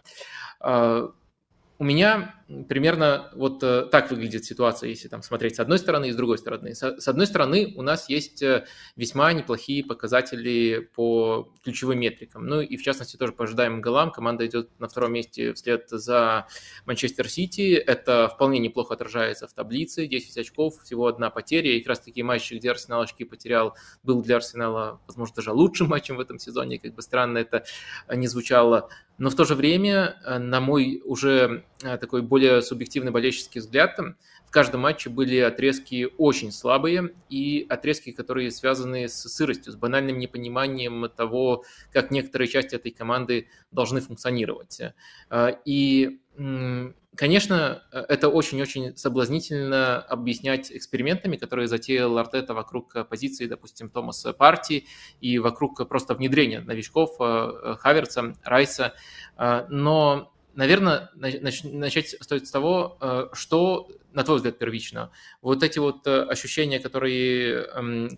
У 0.60 1.84
меня 1.84 2.36
примерно 2.68 3.30
вот 3.34 3.64
э, 3.64 3.88
так 3.92 4.12
выглядит 4.12 4.46
ситуация, 4.46 4.90
если 4.90 5.08
там 5.08 5.22
смотреть 5.22 5.56
с 5.56 5.60
одной 5.60 5.80
стороны 5.80 6.10
и 6.10 6.12
с 6.12 6.16
другой 6.16 6.38
стороны. 6.38 6.74
С 6.74 7.08
одной 7.08 7.28
стороны, 7.28 7.74
у 7.76 7.82
нас 7.82 8.10
есть 8.10 8.42
э, 8.42 8.66
весьма 8.96 9.32
неплохие 9.34 9.84
показатели 9.84 10.90
по 10.96 11.52
ключевым 11.64 12.00
метрикам. 12.00 12.46
Ну 12.46 12.62
и 12.62 12.78
в 12.78 12.84
частности 12.84 13.18
тоже 13.18 13.34
по 13.34 13.46
ожидаемым 13.46 13.82
голам. 13.82 14.12
Команда 14.12 14.46
идет 14.46 14.70
на 14.80 14.88
втором 14.88 15.14
месте 15.14 15.54
вслед 15.54 15.88
за 15.90 16.48
Манчестер 16.86 17.30
Сити. 17.30 17.74
Это 17.74 18.30
вполне 18.34 18.60
неплохо 18.60 18.94
отражается 18.94 19.48
в 19.48 19.54
таблице. 19.54 20.08
10 20.08 20.38
очков, 20.38 20.82
всего 20.84 21.08
одна 21.08 21.30
потеря. 21.30 21.72
И 21.76 21.80
как 21.80 21.90
раз 21.90 22.00
такие 22.00 22.24
матчи, 22.24 22.56
где 22.56 22.72
Арсенал 22.72 23.02
очки 23.02 23.24
потерял, 23.24 23.76
был 24.04 24.22
для 24.22 24.38
Арсенала, 24.38 25.00
возможно, 25.08 25.36
даже 25.36 25.52
лучшим 25.52 25.88
матчем 25.88 26.18
в 26.18 26.20
этом 26.20 26.40
сезоне. 26.40 26.80
Как 26.80 26.94
бы 26.94 27.02
странно 27.02 27.38
это 27.38 27.64
не 28.14 28.28
звучало. 28.28 28.90
Но 29.18 29.30
в 29.30 29.36
то 29.36 29.46
же 29.46 29.54
время, 29.54 30.20
э, 30.26 30.40
на 30.40 30.60
мой 30.60 31.02
уже 31.06 31.66
такой 31.80 32.22
более 32.22 32.41
субъективный 32.62 33.12
болельческий 33.12 33.60
взгляд, 33.60 33.98
в 34.52 34.54
каждом 34.54 34.82
матче 34.82 35.10
были 35.10 35.38
отрезки 35.38 36.10
очень 36.18 36.52
слабые 36.52 37.14
и 37.30 37.66
отрезки, 37.70 38.12
которые 38.12 38.52
связаны 38.52 39.08
с 39.08 39.14
сыростью, 39.14 39.72
с 39.72 39.78
банальным 39.78 40.18
непониманием 40.18 41.10
того, 41.16 41.64
как 41.94 42.12
некоторые 42.12 42.50
части 42.50 42.76
этой 42.76 42.92
команды 42.92 43.48
должны 43.72 44.02
функционировать. 44.02 44.82
Э, 45.30 45.54
и 45.64 46.20
Конечно, 47.16 47.84
это 47.92 48.30
очень-очень 48.30 48.96
соблазнительно 48.96 50.00
объяснять 50.00 50.72
экспериментами, 50.72 51.36
которые 51.36 51.68
затеял 51.68 52.18
Артета 52.18 52.54
вокруг 52.54 52.94
позиции, 53.10 53.48
допустим, 53.48 53.90
Томаса 53.90 54.32
Парти 54.32 54.86
и 55.20 55.38
вокруг 55.38 55.88
просто 55.90 56.14
внедрения 56.14 56.62
новичков 56.62 57.16
э, 57.20 57.76
Хаверца, 57.80 58.36
Райса. 58.44 58.94
Но, 59.38 60.32
наверное, 60.56 61.10
начать 61.16 62.16
стоит 62.22 62.48
с 62.48 62.52
того, 62.52 63.30
что, 63.34 63.90
на 64.14 64.24
твой 64.24 64.38
взгляд, 64.38 64.58
первично. 64.58 65.12
Вот 65.42 65.64
эти 65.64 65.80
вот 65.80 66.06
ощущения, 66.08 66.80
которые, 66.80 67.68
эм, 67.74 68.10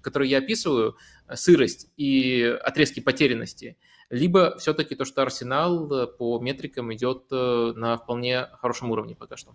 которые 0.00 0.30
я 0.30 0.38
описываю, 0.38 0.96
сырость 1.32 1.88
и 1.96 2.42
отрезки 2.62 3.00
потерянности– 3.00 3.76
либо 4.10 4.56
все-таки 4.58 4.94
то, 4.94 5.04
что 5.04 5.22
Арсенал 5.22 5.92
э, 5.92 6.06
по 6.06 6.38
метрикам 6.38 6.92
идет 6.94 7.24
э, 7.30 7.72
на 7.76 7.98
вполне 7.98 8.46
хорошем 8.60 8.90
уровне 8.90 9.14
пока 9.14 9.36
что? 9.36 9.54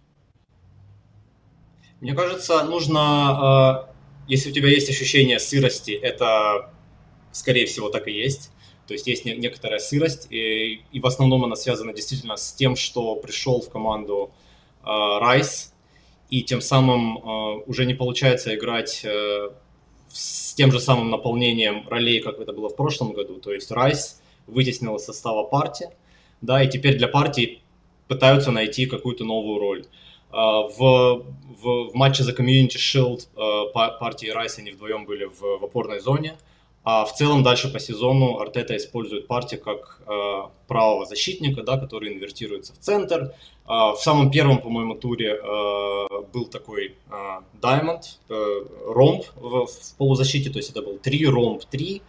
Мне 2.01 2.13
кажется, 2.13 2.63
нужно, 2.63 3.87
э, 3.87 3.93
если 4.27 4.51
у 4.51 4.53
тебя 4.53 4.69
есть 4.69 4.89
ощущение 4.89 5.39
сырости, 5.39 5.91
это, 5.91 6.71
скорее 7.31 7.65
всего, 7.65 7.89
так 7.89 8.07
и 8.07 8.11
есть. 8.11 8.51
То 8.87 8.93
есть 8.93 9.07
есть 9.07 9.25
некоторая 9.25 9.79
сырость, 9.79 10.27
и, 10.29 10.81
и 10.91 10.99
в 10.99 11.05
основном 11.05 11.43
она 11.45 11.55
связана 11.55 11.93
действительно 11.93 12.35
с 12.37 12.53
тем, 12.53 12.75
что 12.75 13.15
пришел 13.15 13.61
в 13.61 13.69
команду 13.69 14.31
Райс, 14.83 15.73
и 16.29 16.43
тем 16.43 16.61
самым 16.61 17.63
уже 17.67 17.85
не 17.85 17.93
получается 17.93 18.53
играть 18.53 19.05
с 20.13 20.53
тем 20.53 20.71
же 20.71 20.79
самым 20.79 21.09
наполнением 21.09 21.87
ролей, 21.87 22.19
как 22.19 22.39
это 22.39 22.53
было 22.53 22.69
в 22.69 22.75
прошлом 22.75 23.13
году. 23.13 23.39
То 23.39 23.51
есть 23.53 23.71
Райс 23.71 24.21
вытеснил 24.47 24.95
из 24.95 25.05
состава 25.05 25.43
партии, 25.43 25.89
да, 26.41 26.63
и 26.63 26.69
теперь 26.69 26.97
для 26.97 27.07
партии 27.07 27.61
пытаются 28.07 28.51
найти 28.51 28.85
какую-то 28.85 29.23
новую 29.23 29.59
роль. 29.59 29.85
А, 30.31 30.61
в, 30.61 31.25
в, 31.61 31.89
в 31.89 31.95
матче 31.95 32.23
за 32.23 32.33
Community 32.33 32.75
Shield 32.75 33.27
а, 33.35 33.65
партии 33.97 34.27
Райс 34.27 34.57
они 34.59 34.71
вдвоем 34.71 35.05
были 35.05 35.25
в, 35.25 35.39
в 35.39 35.63
опорной 35.63 35.99
зоне, 35.99 36.35
а 36.83 37.05
в 37.05 37.13
целом 37.13 37.43
дальше 37.43 37.71
по 37.71 37.79
сезону 37.79 38.39
Артета 38.39 38.75
использует 38.75 39.27
партию 39.27 39.61
как 39.61 40.01
э, 40.05 40.41
правого 40.67 41.05
защитника, 41.05 41.63
да, 41.63 41.77
который 41.77 42.13
инвертируется 42.13 42.73
в 42.73 42.79
центр. 42.79 43.33
Э, 43.65 43.93
в 43.93 43.97
самом 43.99 44.31
первом, 44.31 44.59
по-моему, 44.59 44.95
туре 44.95 45.35
э, 45.35 46.07
был 46.33 46.45
такой 46.45 46.95
э, 47.09 47.39
э, 48.29 48.63
ромб 48.87 49.23
в, 49.35 49.65
в 49.65 49.95
полузащите, 49.97 50.49
то 50.49 50.57
есть 50.57 50.71
это 50.71 50.81
был 50.81 50.97
3 50.97 51.25
ромб 51.27 51.63
3 51.63 52.01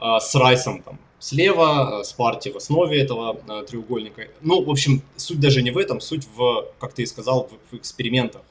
э, 0.00 0.20
с 0.20 0.34
Райсом 0.34 0.82
там 0.82 0.98
слева, 1.24 2.00
э, 2.00 2.04
с 2.04 2.12
партией 2.12 2.52
в 2.52 2.56
основе 2.56 3.00
этого 3.00 3.38
э, 3.48 3.64
треугольника. 3.66 4.28
Ну, 4.42 4.62
в 4.62 4.70
общем, 4.70 5.02
суть 5.16 5.40
даже 5.40 5.62
не 5.62 5.70
в 5.70 5.78
этом, 5.78 6.00
суть 6.00 6.26
в, 6.36 6.66
как 6.78 6.92
ты 6.92 7.02
и 7.02 7.06
сказал, 7.06 7.48
в, 7.48 7.74
в 7.74 7.78
экспериментах. 7.78 8.42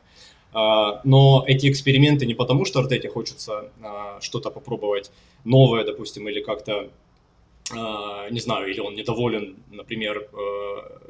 Uh, 0.54 1.00
но 1.04 1.44
эти 1.48 1.70
эксперименты 1.70 2.26
не 2.26 2.36
потому, 2.36 2.66
что 2.66 2.80
Артете 2.80 3.10
хочется 3.10 3.72
uh, 3.82 4.22
что-то 4.22 4.52
попробовать 4.52 5.12
новое, 5.44 5.84
допустим, 5.84 6.30
или 6.30 6.42
как-то, 6.42 6.90
uh, 7.72 8.30
не 8.32 8.40
знаю, 8.40 8.70
или 8.70 8.80
он 8.80 8.96
недоволен, 8.96 9.58
например, 9.72 10.30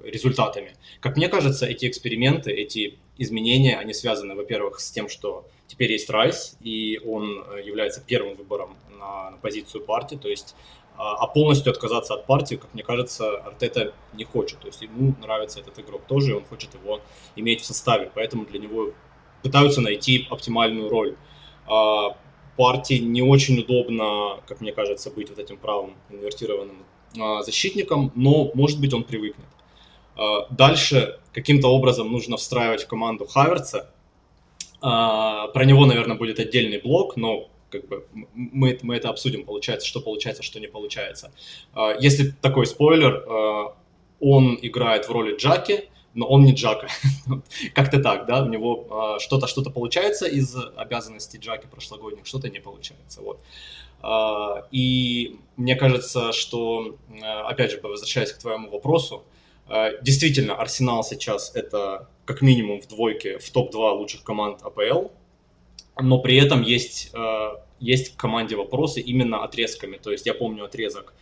результатами. 0.04 0.76
Как 1.02 1.18
мне 1.18 1.28
кажется, 1.28 1.66
эти 1.66 1.88
эксперименты, 1.88 2.52
эти 2.52 2.98
изменения, 3.18 3.78
они 3.78 3.94
связаны, 3.94 4.36
во-первых, 4.36 4.80
с 4.80 4.92
тем, 4.92 5.10
что 5.10 5.46
теперь 5.68 5.92
есть 5.92 6.10
Райс, 6.10 6.58
и 6.62 7.02
он 7.06 7.44
является 7.64 8.02
первым 8.02 8.36
выбором 8.36 8.78
на, 8.98 9.32
на 9.32 9.38
позицию 9.38 9.84
партии, 9.84 10.16
то 10.16 10.30
есть 10.30 10.56
а, 10.96 11.16
а 11.16 11.28
полностью 11.28 11.72
отказаться 11.72 12.14
от 12.14 12.26
партии, 12.26 12.56
как 12.56 12.74
мне 12.74 12.84
кажется, 12.84 13.38
Артета 13.38 13.94
не 14.14 14.24
хочет. 14.24 14.60
То 14.60 14.68
есть 14.68 14.82
ему 14.82 15.16
нравится 15.22 15.60
этот 15.60 15.80
игрок 15.80 16.04
тоже, 16.08 16.32
и 16.32 16.34
он 16.36 16.46
хочет 16.46 16.74
его 16.76 17.02
иметь 17.36 17.62
в 17.62 17.66
составе, 17.66 18.12
поэтому 18.14 18.46
для 18.46 18.60
него 18.60 18.94
пытаются 19.44 19.82
найти 19.82 20.28
оптимальную 20.30 20.90
роль. 20.90 21.16
А 21.68 22.18
партии 22.58 22.96
не 22.96 23.22
очень 23.22 23.60
удобно, 23.60 24.40
как 24.48 24.62
мне 24.62 24.72
кажется, 24.72 25.12
быть 25.12 25.30
вот 25.30 25.40
этим 25.40 25.58
правым 25.58 25.96
инвертированным 26.10 26.84
а, 27.20 27.44
защитником, 27.44 28.12
но, 28.16 28.52
может 28.54 28.80
быть, 28.80 28.94
он 28.94 29.04
привыкнет. 29.04 29.48
Дальше 30.52 31.20
каким-то 31.34 31.70
образом 31.70 32.12
нужно 32.12 32.38
встраивать 32.38 32.84
в 32.84 32.88
команду 32.88 33.26
Хаверца. 33.26 33.90
Про 34.80 35.66
него, 35.66 35.88
наверное, 35.88 36.16
будет 36.16 36.40
отдельный 36.40 36.80
блок, 36.80 37.16
но 37.16 37.50
как 37.74 37.88
бы 37.88 38.06
мы, 38.36 38.78
мы 38.84 38.96
это 38.96 39.10
обсудим, 39.10 39.46
получается, 39.46 39.88
что 39.88 40.00
получается, 40.00 40.44
что 40.44 40.60
не 40.60 40.68
получается. 40.68 41.32
А, 41.74 41.96
если 42.00 42.30
такой 42.30 42.66
спойлер, 42.68 43.26
а, 43.28 43.76
он 44.20 44.58
играет 44.62 45.08
в 45.08 45.12
роли 45.12 45.36
Джаки, 45.36 45.90
но 46.14 46.28
он 46.28 46.44
не 46.44 46.54
Джака. 46.54 46.88
Как-то 47.74 48.00
так, 48.00 48.26
да, 48.26 48.44
у 48.44 48.48
него 48.48 48.88
а, 48.90 49.20
что-то 49.20 49.48
что-то 49.48 49.70
получается 49.70 50.26
из 50.26 50.56
обязанностей 50.76 51.38
Джаки 51.38 51.68
прошлогодних, 51.68 52.26
что-то 52.26 52.50
не 52.50 52.60
получается, 52.60 53.22
вот. 53.22 53.40
И 54.72 55.40
мне 55.56 55.78
кажется, 55.78 56.34
что, 56.34 56.98
опять 57.46 57.72
же, 57.72 57.80
возвращаясь 57.82 58.34
к 58.34 58.38
твоему 58.38 58.70
вопросу, 58.70 59.24
действительно, 60.02 60.56
Арсенал 60.56 61.06
сейчас 61.06 61.56
это 61.56 62.10
как 62.26 62.42
минимум 62.42 62.82
в 62.82 62.88
двойке, 62.90 63.38
в 63.38 63.50
топ-2 63.50 63.92
лучших 63.92 64.24
команд 64.24 64.62
АПЛ, 64.62 65.08
но 66.02 66.20
при 66.20 66.36
этом 66.36 66.64
есть, 66.64 67.14
есть 67.80 68.16
к 68.16 68.20
команде 68.20 68.58
вопросы 68.58 69.00
именно 69.00 69.42
отрезками. 69.42 69.96
То 69.96 70.12
есть 70.12 70.26
я 70.26 70.34
помню 70.34 70.66
отрезок, 70.66 71.14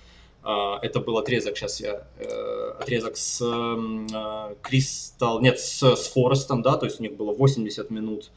это 0.43 1.00
был 1.00 1.17
отрезок, 1.17 1.57
сейчас 1.57 1.79
я, 1.79 2.07
э, 2.17 2.74
отрезок 2.79 3.15
с 3.15 3.39
Кристал, 4.62 5.39
нет, 5.39 5.60
с, 5.60 5.83
с 5.95 6.08
Форестом, 6.08 6.62
да, 6.62 6.77
то 6.77 6.86
есть 6.86 6.99
у 6.99 7.04
них 7.04 7.15
было 7.15 7.34
80 7.34 7.89
минут 7.89 8.32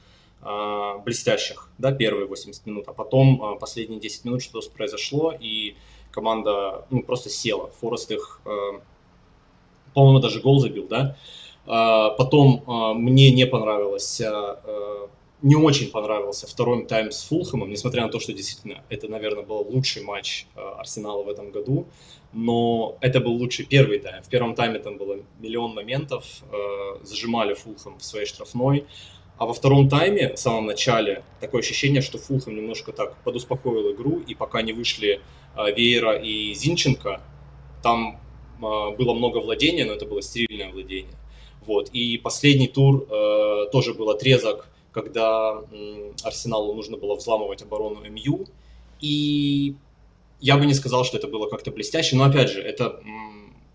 блестящих, 1.04 1.70
да, 1.78 1.90
первые 1.90 2.26
80 2.26 2.66
минут, 2.66 2.84
а 2.88 2.92
потом 2.92 3.58
последние 3.58 3.98
10 3.98 4.26
минут 4.26 4.42
что-то 4.42 4.68
произошло, 4.70 5.32
и 5.32 5.74
команда, 6.10 6.84
ну, 6.90 7.02
просто 7.02 7.30
села. 7.30 7.70
Форест 7.80 8.10
их, 8.10 8.42
по-моему, 9.94 10.18
даже 10.18 10.42
гол 10.42 10.58
забил, 10.58 10.86
да. 10.86 11.16
Потом 11.64 12.62
мне 13.00 13.32
не 13.32 13.46
понравилось 13.46 14.20
не 15.44 15.56
очень 15.56 15.90
понравился 15.90 16.46
второй 16.46 16.86
тайм 16.86 17.12
с 17.12 17.22
Фулхэмом, 17.24 17.68
несмотря 17.68 18.02
на 18.02 18.08
то, 18.08 18.18
что 18.18 18.32
действительно 18.32 18.82
это, 18.88 19.08
наверное, 19.08 19.44
был 19.44 19.58
лучший 19.58 20.02
матч 20.02 20.46
э, 20.56 20.60
Арсенала 20.78 21.22
в 21.22 21.28
этом 21.28 21.50
году, 21.50 21.86
но 22.32 22.96
это 23.02 23.20
был 23.20 23.32
лучший 23.32 23.66
первый 23.66 23.98
тайм. 23.98 24.22
В 24.22 24.30
первом 24.30 24.54
тайме 24.54 24.78
там 24.78 24.96
было 24.96 25.18
миллион 25.40 25.74
моментов, 25.74 26.24
э, 26.50 27.04
зажимали 27.04 27.52
Фулхэм 27.52 27.98
в 27.98 28.04
своей 28.04 28.24
штрафной, 28.24 28.86
а 29.36 29.44
во 29.44 29.52
втором 29.52 29.90
тайме, 29.90 30.32
в 30.32 30.38
самом 30.38 30.64
начале, 30.64 31.22
такое 31.40 31.60
ощущение, 31.60 32.00
что 32.00 32.16
Фулхэм 32.16 32.56
немножко 32.56 32.92
так 32.92 33.14
подуспокоил 33.22 33.92
игру, 33.92 34.20
и 34.26 34.34
пока 34.34 34.62
не 34.62 34.72
вышли 34.72 35.20
э, 35.56 35.72
Вейера 35.76 36.16
и 36.16 36.54
Зинченко, 36.54 37.20
там 37.82 38.18
было 38.60 39.12
много 39.12 39.38
владения, 39.38 39.84
но 39.84 39.92
это 39.92 40.06
было 40.06 40.22
стерильное 40.22 40.70
владение. 40.72 41.12
Вот. 41.66 41.90
И 41.90 42.16
последний 42.16 42.68
тур 42.68 43.06
э, 43.10 43.66
тоже 43.72 43.92
был 43.92 44.08
отрезок, 44.08 44.70
когда 44.94 45.60
Арсеналу 46.22 46.74
нужно 46.74 46.96
было 46.96 47.16
взламывать 47.16 47.62
оборону 47.62 48.00
МЮ. 48.08 48.46
И 49.00 49.74
я 50.40 50.56
бы 50.56 50.64
не 50.66 50.74
сказал, 50.74 51.04
что 51.04 51.18
это 51.18 51.26
было 51.26 51.48
как-то 51.50 51.72
блестяще, 51.72 52.16
но 52.16 52.24
опять 52.24 52.50
же, 52.50 52.62
это 52.62 53.02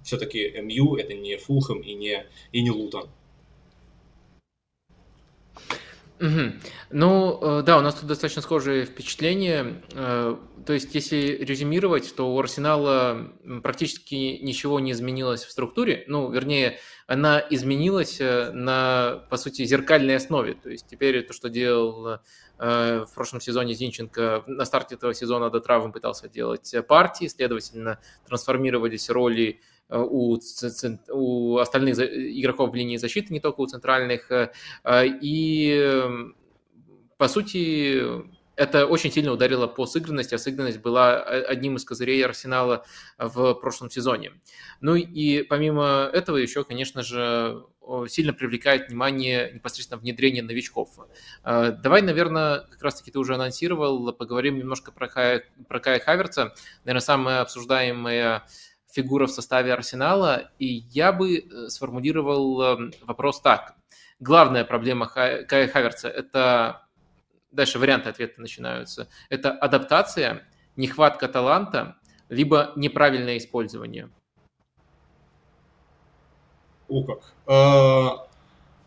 все-таки 0.04 0.50
МЮ, 0.62 0.96
это 0.96 1.14
не 1.14 1.38
Фулхэм 1.38 1.82
и 1.82 1.94
не, 1.94 2.26
и 2.54 2.62
не 2.62 2.72
Лутон. 2.72 3.10
Угу. 6.20 6.52
Ну, 6.92 7.40
э, 7.42 7.64
да, 7.64 7.78
у 7.78 7.82
нас 7.82 7.96
тут 7.96 8.08
достаточно 8.08 8.42
схожие 8.42 8.86
впечатления. 8.86 9.82
Э, 9.94 10.36
то 10.66 10.74
есть, 10.74 10.94
если 10.94 11.18
резюмировать, 11.18 12.14
то 12.14 12.34
у 12.34 12.40
Арсенала 12.40 13.32
практически 13.64 14.40
ничего 14.42 14.82
не 14.82 14.92
изменилось 14.92 15.46
в 15.46 15.52
структуре. 15.52 16.04
Ну, 16.08 16.30
вернее, 16.30 16.80
она 17.08 17.42
изменилась 17.50 18.20
э, 18.20 18.52
на, 18.52 19.24
по 19.30 19.38
сути, 19.38 19.64
зеркальной 19.64 20.18
основе. 20.18 20.56
То 20.56 20.70
есть, 20.70 20.88
теперь 20.88 21.26
то, 21.26 21.34
что 21.34 21.50
делал 21.50 22.20
в 22.58 23.08
прошлом 23.16 23.40
сезоне 23.40 23.74
Зинченко, 23.74 24.44
на 24.46 24.66
старте 24.66 24.96
этого 24.96 25.14
сезона 25.14 25.50
до 25.50 25.62
травмы 25.62 25.94
пытался 25.94 26.28
делать 26.28 26.76
партии, 26.90 27.28
следовательно, 27.28 28.02
трансформировались 28.28 29.10
роли 29.10 29.62
у, 29.90 30.38
у 31.10 31.58
остальных 31.58 32.00
игроков 32.00 32.72
в 32.72 32.76
линии 32.76 32.98
защиты, 32.98 33.34
не 33.34 33.40
только 33.40 33.62
у 33.62 33.68
центральных. 33.68 34.32
Э, 34.32 34.52
э, 34.84 35.08
и, 35.08 35.72
эм, 35.72 36.36
по 37.18 37.28
сути, 37.28 38.02
это 38.56 38.86
очень 38.86 39.12
сильно 39.12 39.32
ударило 39.32 39.68
по 39.68 39.86
сыгранности, 39.86 40.36
а 40.36 40.38
сыгранность 40.38 40.80
была 40.80 41.22
одним 41.22 41.78
из 41.78 41.86
козырей 41.86 42.24
Арсенала 42.26 42.86
в 43.18 43.54
прошлом 43.56 43.90
сезоне. 43.90 44.34
Ну 44.82 44.96
и 44.96 45.44
помимо 45.44 46.10
этого 46.12 46.36
еще, 46.38 46.66
конечно 46.66 47.02
же, 47.02 47.64
сильно 48.08 48.34
привлекает 48.34 48.90
внимание 48.90 49.52
непосредственно 49.54 50.00
внедрение 50.00 50.44
новичков. 50.44 50.90
Давай, 51.44 52.02
наверное, 52.02 52.68
как 52.70 52.84
раз-таки 52.84 53.12
ты 53.12 53.20
уже 53.20 53.36
анонсировал, 53.36 54.12
поговорим 54.12 54.58
немножко 54.58 54.92
про 54.92 55.08
Кая, 55.08 55.46
про 55.70 55.80
Кая 55.80 56.00
Хаверца. 56.00 56.54
Наверное, 56.84 57.02
самая 57.02 57.42
обсуждаемая 57.42 58.44
фигура 58.92 59.28
в 59.28 59.32
составе 59.32 59.74
Арсенала, 59.74 60.52
и 60.60 60.66
я 60.92 61.12
бы 61.12 61.38
э, 61.38 61.68
сформулировал 61.70 62.62
эм, 62.62 62.94
вопрос 63.02 63.42
так. 63.42 63.76
Главная 64.20 64.66
проблема 64.66 65.08
Кая 65.08 65.68
Хаверца– 65.68 66.10
это, 66.10 66.86
дальше 67.52 67.80
варианты 67.80 68.10
ответа 68.10 68.42
начинаются, 68.42 69.08
это 69.30 69.52
адаптация, 69.52 70.46
нехватка 70.76 71.28
таланта, 71.28 71.96
либо 72.28 72.74
неправильное 72.76 73.38
использование. 73.38 74.10
О 76.88 77.04
как. 77.04 78.29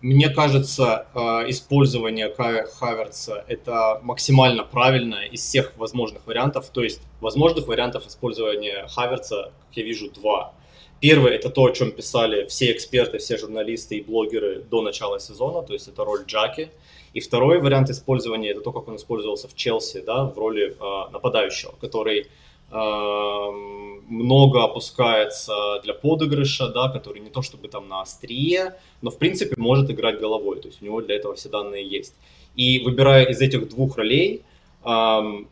Мне 0.02 0.30
кажется, 0.30 1.06
э, 1.14 1.18
использование 1.50 2.28
Хаверца 2.34 3.44
это 3.46 4.00
максимально 4.02 4.64
правильное 4.64 5.26
из 5.26 5.42
всех 5.42 5.76
возможных 5.76 6.26
вариантов. 6.26 6.70
То 6.70 6.82
есть 6.82 7.00
возможных 7.20 7.68
вариантов 7.68 8.08
использования 8.08 8.88
Хаверца, 8.88 9.52
как 9.68 9.76
я 9.76 9.84
вижу, 9.84 10.10
два. 10.10 10.54
Первый 10.98 11.36
это 11.36 11.50
то, 11.50 11.62
о 11.62 11.70
чем 11.70 11.92
писали 11.92 12.46
все 12.46 12.72
эксперты, 12.72 13.18
все 13.18 13.38
журналисты 13.38 13.98
и 13.98 14.02
блогеры 14.02 14.64
до 14.68 14.82
начала 14.82 15.20
сезона, 15.20 15.62
то 15.62 15.72
есть 15.72 15.86
это 15.86 16.04
роль 16.04 16.24
Джаки. 16.26 16.70
И 17.14 17.20
второй 17.20 17.60
вариант 17.60 17.88
использования 17.90 18.50
это 18.50 18.60
то, 18.60 18.72
как 18.72 18.88
он 18.88 18.96
использовался 18.96 19.46
в 19.46 19.54
Челси, 19.54 20.00
да, 20.00 20.24
в 20.24 20.36
роли 20.36 20.72
э, 20.72 21.12
нападающего, 21.12 21.74
который 21.80 22.26
много 22.72 24.64
опускается 24.64 25.80
для 25.84 25.94
подыгрыша, 25.94 26.68
да, 26.68 26.88
который 26.88 27.20
не 27.20 27.30
то 27.30 27.42
чтобы 27.42 27.68
там 27.68 27.88
на 27.88 28.00
острие, 28.00 28.74
но 29.02 29.10
в 29.10 29.18
принципе 29.18 29.54
может 29.58 29.90
играть 29.90 30.20
головой, 30.20 30.60
то 30.60 30.68
есть 30.68 30.82
у 30.82 30.84
него 30.84 31.00
для 31.02 31.16
этого 31.16 31.34
все 31.34 31.48
данные 31.48 31.86
есть. 31.86 32.14
И 32.56 32.78
выбирая 32.80 33.24
из 33.26 33.40
этих 33.40 33.68
двух 33.68 33.96
ролей, 33.96 34.42
эм, 34.84 35.48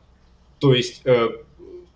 то 0.59 0.75
есть 0.75 1.03
э, 1.05 1.29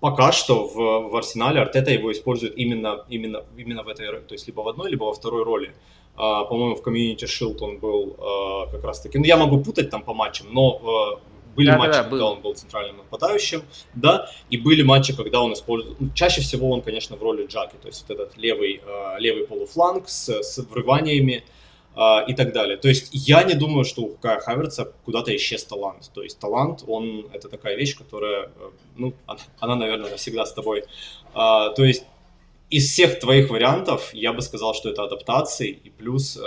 пока 0.00 0.32
что 0.32 0.66
в, 0.66 1.10
в 1.10 1.16
арсенале 1.16 1.60
Артета 1.60 1.90
его 1.90 2.12
использует 2.12 2.58
именно, 2.58 3.04
именно, 3.08 3.44
именно 3.56 3.82
в 3.82 3.88
этой, 3.88 4.06
то 4.20 4.34
есть 4.34 4.46
либо 4.46 4.60
в 4.60 4.68
одной, 4.68 4.90
либо 4.90 5.04
во 5.04 5.12
второй 5.12 5.44
роли. 5.44 5.72
Uh, 6.16 6.48
по-моему, 6.48 6.76
в 6.76 6.82
комьюнити 6.82 7.24
Shield 7.24 7.58
он 7.60 7.78
был 7.78 8.14
uh, 8.16 8.70
как 8.70 8.84
раз 8.84 9.00
таки, 9.00 9.18
ну 9.18 9.24
я 9.24 9.36
могу 9.36 9.58
путать 9.60 9.90
там 9.90 10.02
по 10.02 10.14
матчам, 10.14 10.46
но 10.52 10.80
uh, 10.80 11.18
были 11.54 11.70
да, 11.70 11.78
матчи, 11.78 11.92
да, 11.92 11.98
да, 11.98 12.02
когда 12.04 12.24
был. 12.24 12.32
он 12.32 12.40
был 12.40 12.54
центральным 12.54 12.96
нападающим, 12.98 13.62
да, 13.94 14.30
и 14.50 14.56
были 14.56 14.82
матчи, 14.82 15.14
когда 15.14 15.40
он 15.40 15.52
использует... 15.52 16.00
Ну, 16.00 16.10
чаще 16.14 16.40
всего 16.40 16.70
он, 16.70 16.82
конечно, 16.82 17.16
в 17.16 17.22
роли 17.22 17.46
Джаки, 17.46 17.76
то 17.80 17.88
есть 17.88 18.04
вот 18.06 18.18
этот 18.18 18.36
левый, 18.36 18.80
э, 18.84 19.20
левый 19.20 19.46
полуфланг 19.46 20.08
с, 20.08 20.28
с 20.28 20.58
врываниями 20.58 21.44
э, 21.96 22.00
и 22.28 22.34
так 22.34 22.52
далее. 22.52 22.76
То 22.76 22.88
есть 22.88 23.10
я 23.12 23.42
не 23.44 23.54
думаю, 23.54 23.84
что 23.84 24.02
у 24.02 24.16
Кая 24.16 24.40
Хаверца 24.40 24.92
куда-то 25.04 25.34
исчез 25.36 25.64
талант. 25.64 26.10
То 26.14 26.22
есть 26.22 26.38
талант, 26.38 26.84
он, 26.86 27.26
это 27.32 27.48
такая 27.48 27.76
вещь, 27.76 27.96
которая, 27.96 28.46
э, 28.46 28.70
ну, 28.96 29.14
она, 29.26 29.40
она 29.60 29.76
наверное, 29.76 30.10
навсегда 30.10 30.44
с 30.46 30.52
тобой. 30.52 30.84
то 31.32 31.74
есть 31.78 32.04
из 32.70 32.90
всех 32.90 33.20
твоих 33.20 33.50
вариантов 33.50 34.12
я 34.14 34.32
бы 34.32 34.42
сказал, 34.42 34.74
что 34.74 34.90
это 34.90 35.04
адаптации 35.04 35.70
и 35.70 35.90
плюс 35.90 36.38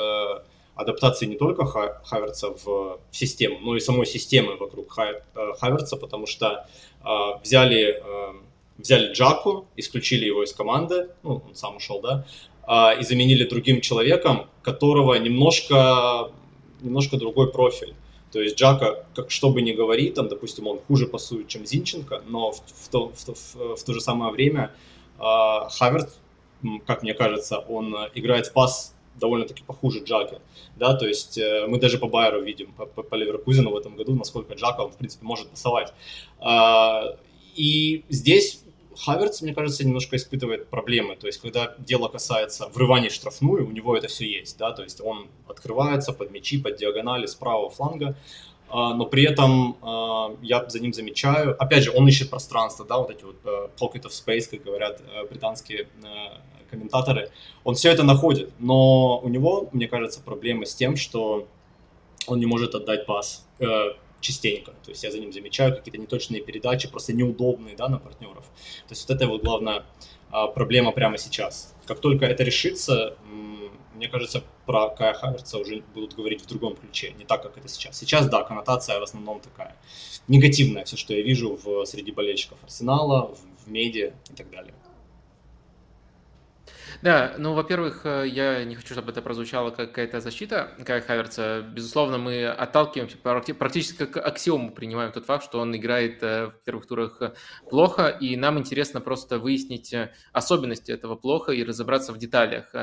адаптации 0.78 1.26
не 1.26 1.36
только 1.36 1.66
Хаверца 1.66 2.50
в 2.64 3.00
систему, 3.12 3.60
но 3.62 3.76
и 3.76 3.80
самой 3.80 4.06
системы 4.06 4.56
вокруг 4.58 4.96
э, 4.98 5.22
Хаверца, 5.60 5.98
потому 5.98 6.28
что 6.28 6.68
э, 7.04 7.08
взяли, 7.44 8.02
э, 8.04 8.34
взяли 8.78 9.12
Джаку, 9.12 9.68
исключили 9.76 10.26
его 10.26 10.44
из 10.44 10.54
команды, 10.54 11.10
ну, 11.24 11.42
он 11.48 11.56
сам 11.56 11.78
ушел, 11.78 12.02
да, 12.02 12.26
э, 12.68 13.02
и 13.02 13.04
заменили 13.04 13.44
другим 13.44 13.82
человеком, 13.82 14.48
которого 14.62 15.16
немножко, 15.16 16.32
немножко 16.82 17.18
другой 17.18 17.52
профиль. 17.52 17.96
То 18.32 18.42
есть 18.42 18.58
Джака, 18.58 19.06
как, 19.16 19.32
что 19.32 19.50
бы 19.50 19.62
ни 19.62 19.72
говори, 19.72 20.12
там, 20.12 20.28
допустим, 20.28 20.68
он 20.68 20.80
хуже 20.88 21.08
пасует, 21.08 21.48
чем 21.48 21.66
Зинченко, 21.66 22.22
но 22.28 22.52
в, 22.52 22.58
в, 22.58 22.90
то, 22.90 23.10
в, 23.10 23.28
в, 23.28 23.76
в 23.78 23.84
то 23.84 23.94
же 23.94 24.02
самое 24.02 24.32
время 24.32 24.72
э, 25.18 25.24
Хаверц, 25.24 26.14
как 26.86 27.04
мне 27.04 27.14
кажется, 27.14 27.60
он 27.60 27.96
играет 28.16 28.48
в 28.48 28.54
пас 28.54 28.94
довольно-таки 29.20 29.64
похуже 29.64 30.04
Джака, 30.04 30.42
да, 30.76 30.96
то 30.96 31.08
есть 31.08 31.38
э, 31.38 31.66
мы 31.68 31.80
даже 31.80 31.98
по 31.98 32.08
Байеру 32.08 32.42
видим, 32.42 32.72
по, 32.74 32.86
по, 32.86 33.04
по 33.04 33.16
Ливеркузену 33.16 33.72
в 33.72 33.78
этом 33.78 33.96
году, 33.96 34.16
насколько 34.16 34.54
Джака, 34.54 34.82
он, 34.82 34.92
в 34.92 34.98
принципе, 34.98 35.26
может 35.26 35.50
пасовать. 35.50 35.94
А, 36.40 37.16
и 37.56 38.04
здесь 38.10 38.64
Хаверц, 39.00 39.42
мне 39.42 39.54
кажется, 39.54 39.86
немножко 39.86 40.16
испытывает 40.16 40.70
проблемы. 40.70 41.16
То 41.16 41.28
есть, 41.28 41.40
когда 41.40 41.76
дело 41.78 42.08
касается 42.08 42.68
врывания 42.74 43.10
в 43.10 43.14
штрафную, 43.14 43.68
у 43.68 43.72
него 43.72 43.96
это 43.96 44.08
все 44.08 44.26
есть, 44.28 44.58
да, 44.58 44.72
то 44.72 44.84
есть 44.84 45.02
он 45.02 45.28
открывается 45.48 46.14
под 46.14 46.32
мячи, 46.32 46.58
под 46.58 46.78
диагонали 46.78 47.26
с 47.28 47.36
правого 47.36 47.70
фланга, 47.70 48.16
а, 48.70 48.94
но 48.94 49.06
при 49.06 49.24
этом 49.24 49.78
а, 49.82 50.36
я 50.42 50.68
за 50.68 50.80
ним 50.80 50.94
замечаю, 50.94 51.56
опять 51.62 51.84
же, 51.84 51.92
он 51.92 52.08
ищет 52.08 52.30
пространство, 52.30 52.86
да, 52.86 52.98
вот 52.98 53.12
эти 53.12 53.24
вот 53.24 53.38
uh, 53.46 53.70
pocket 53.80 54.04
of 54.04 54.12
space, 54.12 54.50
как 54.50 54.64
говорят 54.64 55.02
uh, 55.02 55.30
британские 55.30 55.88
uh, 56.02 56.38
комментаторы, 56.68 57.32
он 57.64 57.76
все 57.76 57.92
это 57.92 58.04
находит, 58.04 58.52
но 58.60 59.20
у 59.20 59.30
него, 59.30 59.70
мне 59.72 59.88
кажется, 59.88 60.22
проблемы 60.22 60.66
с 60.66 60.76
тем, 60.76 60.96
что 60.96 61.48
он 62.28 62.40
не 62.40 62.46
может 62.46 62.76
отдать 62.76 63.06
пас 63.06 63.48
э, 63.60 63.94
частенько. 64.20 64.72
То 64.84 64.92
есть 64.92 65.04
я 65.04 65.12
за 65.12 65.20
ним 65.20 65.32
замечаю 65.32 65.76
какие-то 65.76 66.00
неточные 66.00 66.42
передачи, 66.42 66.90
просто 66.90 67.14
неудобные 67.14 67.76
да, 67.76 67.88
на 67.88 68.00
партнеров. 68.00 68.46
То 68.88 68.92
есть 68.92 69.08
вот 69.08 69.16
это 69.16 69.28
вот 69.28 69.44
главная 69.44 69.86
э, 70.32 70.48
проблема 70.54 70.92
прямо 70.92 71.18
сейчас. 71.18 71.76
Как 71.86 72.00
только 72.00 72.26
это 72.26 72.44
решится, 72.44 73.16
мне 73.98 74.08
кажется, 74.08 74.44
про 74.66 74.90
Кая 74.90 75.14
Хаверца 75.14 75.58
уже 75.58 75.84
будут 75.94 76.14
говорить 76.14 76.42
в 76.42 76.46
другом 76.46 76.76
ключе, 76.76 77.14
не 77.18 77.26
так, 77.26 77.42
как 77.42 77.58
это 77.58 77.68
сейчас. 77.68 77.98
Сейчас, 77.98 78.30
да, 78.30 78.44
коннотация 78.44 79.00
в 79.00 79.04
основном 79.04 79.40
такая 79.40 79.76
негативная, 80.28 80.84
все, 80.86 80.98
что 80.98 81.14
я 81.14 81.24
вижу 81.24 81.56
в, 81.56 81.86
среди 81.86 82.12
болельщиков 82.12 82.58
Арсенала, 82.64 83.34
в, 83.34 83.66
в 83.66 83.72
медиа 83.72 84.14
и 84.30 84.34
так 84.36 84.50
далее. 84.52 84.74
Да, 87.02 87.36
ну, 87.38 87.54
во-первых, 87.54 88.06
э, 88.06 88.28
я 88.28 88.64
не 88.64 88.76
хочу, 88.76 88.94
чтобы 88.94 89.12
это 89.12 89.22
прозвучало 89.22 89.72
как 89.72 89.90
какая-то 89.90 90.20
защита 90.20 90.72
Кая 90.86 91.02
Хаверца. 91.02 91.62
Безусловно, 91.62 92.18
мы 92.18 92.48
отталкиваемся, 92.48 93.18
практически 93.18 94.06
как 94.06 94.18
аксиому 94.18 94.72
принимаем 94.72 95.12
тот 95.12 95.26
факт, 95.26 95.44
что 95.44 95.60
он 95.60 95.76
играет 95.76 96.22
э, 96.22 96.48
в 96.48 96.64
первых 96.66 96.88
турах 96.88 97.22
э, 97.22 97.34
плохо, 97.70 98.08
и 98.08 98.36
нам 98.36 98.58
интересно 98.58 99.02
просто 99.02 99.40
выяснить 99.40 99.94
особенности 100.34 100.92
этого 100.92 101.16
плохо 101.16 101.52
и 101.52 101.64
разобраться 101.64 102.14
в 102.14 102.18
деталях. 102.18 102.74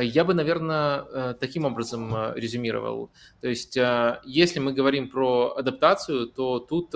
Я 0.00 0.24
бы, 0.24 0.34
наверное, 0.34 1.34
таким 1.34 1.64
образом 1.64 2.34
резюмировал. 2.34 3.10
То 3.40 3.48
есть, 3.48 3.76
если 4.24 4.58
мы 4.58 4.72
говорим 4.72 5.08
про 5.08 5.54
адаптацию, 5.56 6.28
то 6.28 6.58
тут 6.58 6.94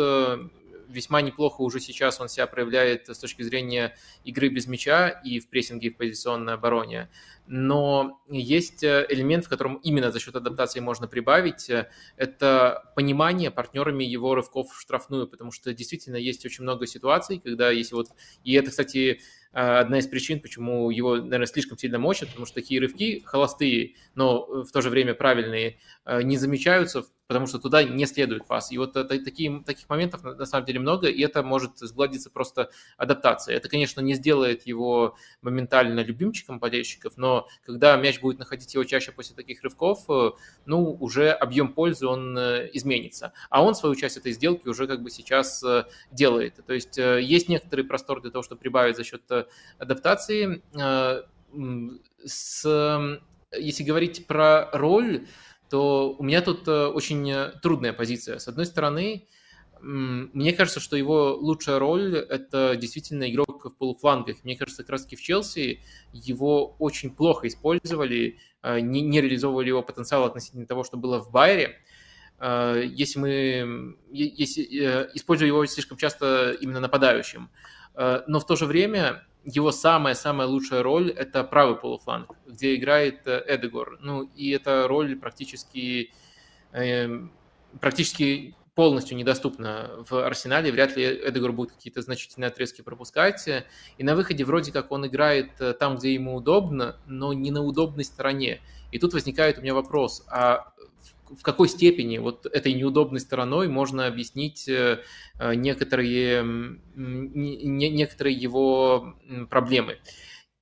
весьма 0.92 1.22
неплохо 1.22 1.62
уже 1.62 1.81
сейчас 1.81 2.20
он 2.20 2.28
себя 2.28 2.46
проявляет 2.46 3.09
с 3.09 3.18
точки 3.18 3.42
зрения 3.42 3.96
игры 4.24 4.48
без 4.48 4.66
мяча 4.66 5.09
и 5.09 5.40
в 5.40 5.48
прессинге, 5.48 5.88
и 5.88 5.90
в 5.90 5.96
позиционной 5.96 6.55
обороне. 6.55 7.09
Но 7.46 8.22
есть 8.28 8.85
э, 8.85 9.07
элемент, 9.09 9.46
в 9.46 9.48
котором 9.48 9.76
именно 9.76 10.12
за 10.12 10.20
счет 10.20 10.37
адаптации 10.37 10.81
можно 10.81 11.09
прибавить. 11.09 11.70
Это 12.16 12.92
понимание 12.94 13.50
партнерами 13.50 14.05
его 14.05 14.35
рывков 14.35 14.70
в 14.70 14.81
штрафную, 14.81 15.26
потому 15.26 15.50
что 15.50 15.74
действительно 15.74 16.16
есть 16.16 16.44
очень 16.46 16.62
много 16.62 16.87
ситуаций, 16.87 17.40
когда 17.40 17.70
если 17.70 17.94
вот... 17.94 18.09
И 18.44 18.52
это, 18.52 18.70
кстати, 18.70 19.20
а, 19.52 19.81
одна 19.81 19.98
из 19.98 20.07
причин, 20.07 20.40
почему 20.40 20.90
его, 20.90 21.16
наверное, 21.16 21.46
слишком 21.46 21.76
сильно 21.76 21.98
мочат, 21.98 22.28
потому 22.28 22.46
что 22.46 22.55
такие 22.55 22.81
рывки 22.81 23.22
холостые, 23.24 23.96
но 24.14 24.46
в 24.62 24.70
то 24.70 24.81
же 24.81 24.88
время 24.88 25.14
правильные, 25.14 25.78
не 26.22 26.37
замечаются, 26.37 27.05
потому 27.33 27.47
что 27.47 27.59
туда 27.59 27.83
не 27.83 28.05
следует 28.05 28.47
пас. 28.47 28.71
И 28.73 28.77
вот 28.77 28.92
такие, 28.92 29.62
таких 29.64 29.88
моментов 29.88 30.23
на 30.23 30.45
самом 30.45 30.66
деле 30.66 30.81
много, 30.81 31.09
и 31.09 31.23
это 31.23 31.42
может 31.42 31.79
сгладиться 31.79 32.29
просто 32.29 32.71
адаптацией. 32.99 33.57
Это, 33.57 33.71
конечно, 33.71 34.03
не 34.03 34.12
сделает 34.12 34.66
его 34.66 35.16
моментально 35.40 36.01
любимчиком 36.01 36.59
болельщиков, 36.59 37.16
но 37.16 37.49
когда 37.64 37.97
мяч 37.97 38.21
будет 38.21 38.38
находить 38.38 38.75
его 38.75 38.85
чаще 38.85 39.12
после 39.12 39.35
таких 39.35 39.62
рывков, 39.62 40.05
э, 40.11 40.33
ну, 40.66 40.92
уже 41.01 41.31
объем 41.31 41.73
пользы 41.73 42.07
он 42.07 42.37
э, 42.37 42.68
изменится. 42.75 43.33
А 43.49 43.64
он 43.64 43.75
свою 43.75 43.95
часть 43.95 44.18
этой 44.18 44.33
сделки 44.33 44.68
уже 44.68 44.87
как 44.87 45.03
бы 45.03 45.09
сейчас 45.09 45.64
э, 45.64 45.87
делает. 46.11 46.61
То 46.66 46.75
есть 46.75 46.99
есть 46.99 47.49
некоторый 47.49 47.87
простор 47.87 48.21
для 48.21 48.31
того, 48.31 48.42
чтобы 48.42 48.61
прибавить 48.61 48.97
за 48.97 49.05
счет 49.05 49.23
адаптации. 49.79 50.62
С, 52.25 53.18
если 53.59 53.83
говорить 53.85 54.27
про 54.27 54.71
роль, 54.73 55.27
то 55.72 56.14
у 56.18 56.22
меня 56.22 56.42
тут 56.42 56.68
очень 56.68 57.32
трудная 57.62 57.94
позиция. 57.94 58.38
С 58.38 58.46
одной 58.46 58.66
стороны, 58.66 59.26
мне 59.80 60.52
кажется, 60.52 60.80
что 60.80 60.96
его 60.96 61.35
лучшая 61.35 61.78
роль– 61.78 62.14
это 62.28 62.76
действительно 62.76 63.30
игрок 63.30 63.64
в 63.64 63.70
полуфлангах. 63.78 64.44
Мне 64.44 64.54
кажется, 64.54 64.82
как 64.82 64.90
раз 64.90 65.06
в 65.06 65.22
Челси 65.22 65.80
его 66.12 66.76
очень 66.78 67.08
плохо 67.08 67.48
использовали, 67.48 68.38
не, 68.62 69.00
не 69.00 69.22
реализовывали 69.22 69.68
его 69.68 69.82
потенциал 69.82 70.24
относительно 70.24 70.66
того, 70.66 70.85
что 70.85 70.98
было 70.98 71.20
в 71.20 71.30
Байере. 71.30 71.78
Если 72.38 73.18
мы 73.18 73.96
если, 74.11 74.62
э, 74.78 75.08
используем 75.14 75.54
его 75.54 75.64
слишком 75.64 75.96
часто 75.96 76.52
именно 76.61 76.80
нападающим. 76.80 77.48
Но 77.96 78.40
в 78.40 78.46
то 78.46 78.56
же 78.56 78.66
время 78.66 79.26
его 79.44 79.72
самая-самая 79.72 80.46
лучшая 80.46 80.82
роль– 80.82 81.11
это 81.16 81.44
правый 81.44 81.76
полуфланг, 81.76 82.37
где 82.53 82.77
играет 82.77 83.27
э, 83.27 83.43
Эдегор. 83.49 83.99
Ну, 84.01 84.31
и 84.35 84.51
эта 84.51 84.87
роль 84.87 85.17
практически, 85.17 86.12
э, 86.73 87.09
практически 87.81 88.55
полностью 88.75 89.17
недоступна 89.17 89.91
в 90.09 90.25
Арсенале. 90.25 90.73
Вряд 90.73 90.97
ли 90.97 91.05
Эдегор 91.05 91.53
будет 91.53 91.73
какие-то 91.73 92.01
значительные 92.01 92.49
отрезки 92.49 92.83
пропускать. 92.83 93.47
И 93.99 94.05
на 94.05 94.15
выходе 94.15 94.45
вроде 94.45 94.73
как 94.73 94.93
он 94.93 95.07
играет 95.07 95.61
э, 95.61 95.73
там, 95.75 95.97
где 95.97 96.15
ему 96.15 96.37
удобно, 96.37 96.97
но 97.07 97.33
не 97.33 97.51
на 97.51 97.62
удобной 97.62 98.05
стороне. 98.05 98.61
И 98.91 98.99
тут 98.99 99.12
возникает 99.15 99.59
у 99.59 99.62
меня 99.62 99.75
вопрос, 99.75 100.25
а 100.29 100.73
в 101.31 101.43
какой 101.43 101.69
степени 101.69 102.19
вот 102.19 102.45
этой 102.45 102.75
неудобной 102.75 103.21
стороной 103.21 103.69
можно 103.69 104.07
объяснить 104.07 104.69
э, 104.69 105.03
некоторые, 105.38 106.43
некоторые 106.95 108.37
его 108.37 109.15
проблемы. 109.49 109.99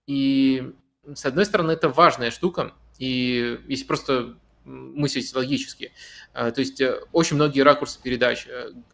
И 0.06 0.72
с 1.14 1.24
одной 1.24 1.44
стороны, 1.46 1.72
это 1.72 1.88
важная 1.88 2.30
штука, 2.30 2.72
и 2.98 3.60
если 3.68 3.84
просто 3.84 4.36
мыслить 4.64 5.34
логически. 5.34 5.92
Э, 6.34 6.50
то 6.50 6.60
есть 6.60 6.82
очень 7.12 7.36
многие 7.36 7.62
ракурсы 7.62 8.00
передач. 8.00 8.46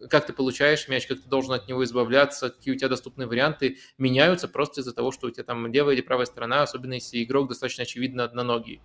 Как 0.09 0.27
ты 0.27 0.33
получаешь 0.33 0.88
мяч, 0.88 1.07
как 1.07 1.21
ты 1.21 1.29
должен 1.29 1.53
от 1.53 1.69
него 1.69 1.85
избавляться, 1.85 2.51
какие 2.51 2.75
у 2.75 2.79
тебя 2.79 2.88
доступные 2.88 3.27
варианты 3.27 3.79
меняются 3.99 4.49
просто 4.49 4.81
из-за 4.81 4.92
того, 4.92 5.12
что 5.12 5.27
у 5.27 5.31
тебя 5.31 5.45
там 5.45 5.66
левая 5.66 5.95
или 5.95 6.03
правая 6.03 6.27
сторона, 6.27 6.62
особенно 6.62 6.95
если 6.95 7.23
игрок 7.23 7.49
достаточно 7.49 7.83
очевидно 7.83 8.25
одноногий. 8.25 8.81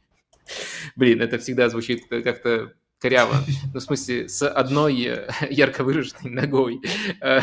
Блин, 0.96 1.22
это 1.22 1.38
всегда 1.38 1.70
звучит 1.70 2.08
как-то 2.10 2.74
коряво. 3.00 3.36
Ну, 3.74 3.80
в 3.80 3.84
смысле, 3.84 4.28
с 4.28 4.48
одной 4.48 5.02
э, 5.04 5.30
ярко 5.50 5.84
выраженной 5.84 6.32
ногой. 6.32 6.82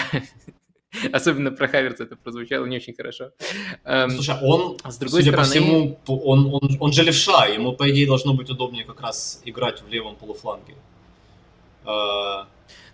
Э, 0.92 1.08
особенно 1.12 1.50
про 1.50 1.68
Хаверца 1.68 2.04
это 2.04 2.16
прозвучало 2.16 2.66
не 2.66 2.76
очень 2.76 2.94
хорошо. 2.94 3.30
Эм, 3.84 4.10
Слушай, 4.10 4.36
он, 4.42 4.78
с 4.84 4.96
другой 4.96 5.22
судя 5.22 5.32
стороны... 5.32 5.44
по 5.44 5.50
всему, 5.50 5.98
он, 6.06 6.54
он, 6.54 6.76
он 6.80 6.92
же 6.92 7.02
левша, 7.02 7.46
ему, 7.46 7.72
по 7.72 7.90
идее, 7.90 8.06
должно 8.06 8.34
быть 8.34 8.50
удобнее 8.50 8.84
как 8.84 9.00
раз 9.00 9.40
играть 9.44 9.82
в 9.82 9.88
левом 9.88 10.16
полуфланге. 10.16 10.74
Э, 11.84 12.44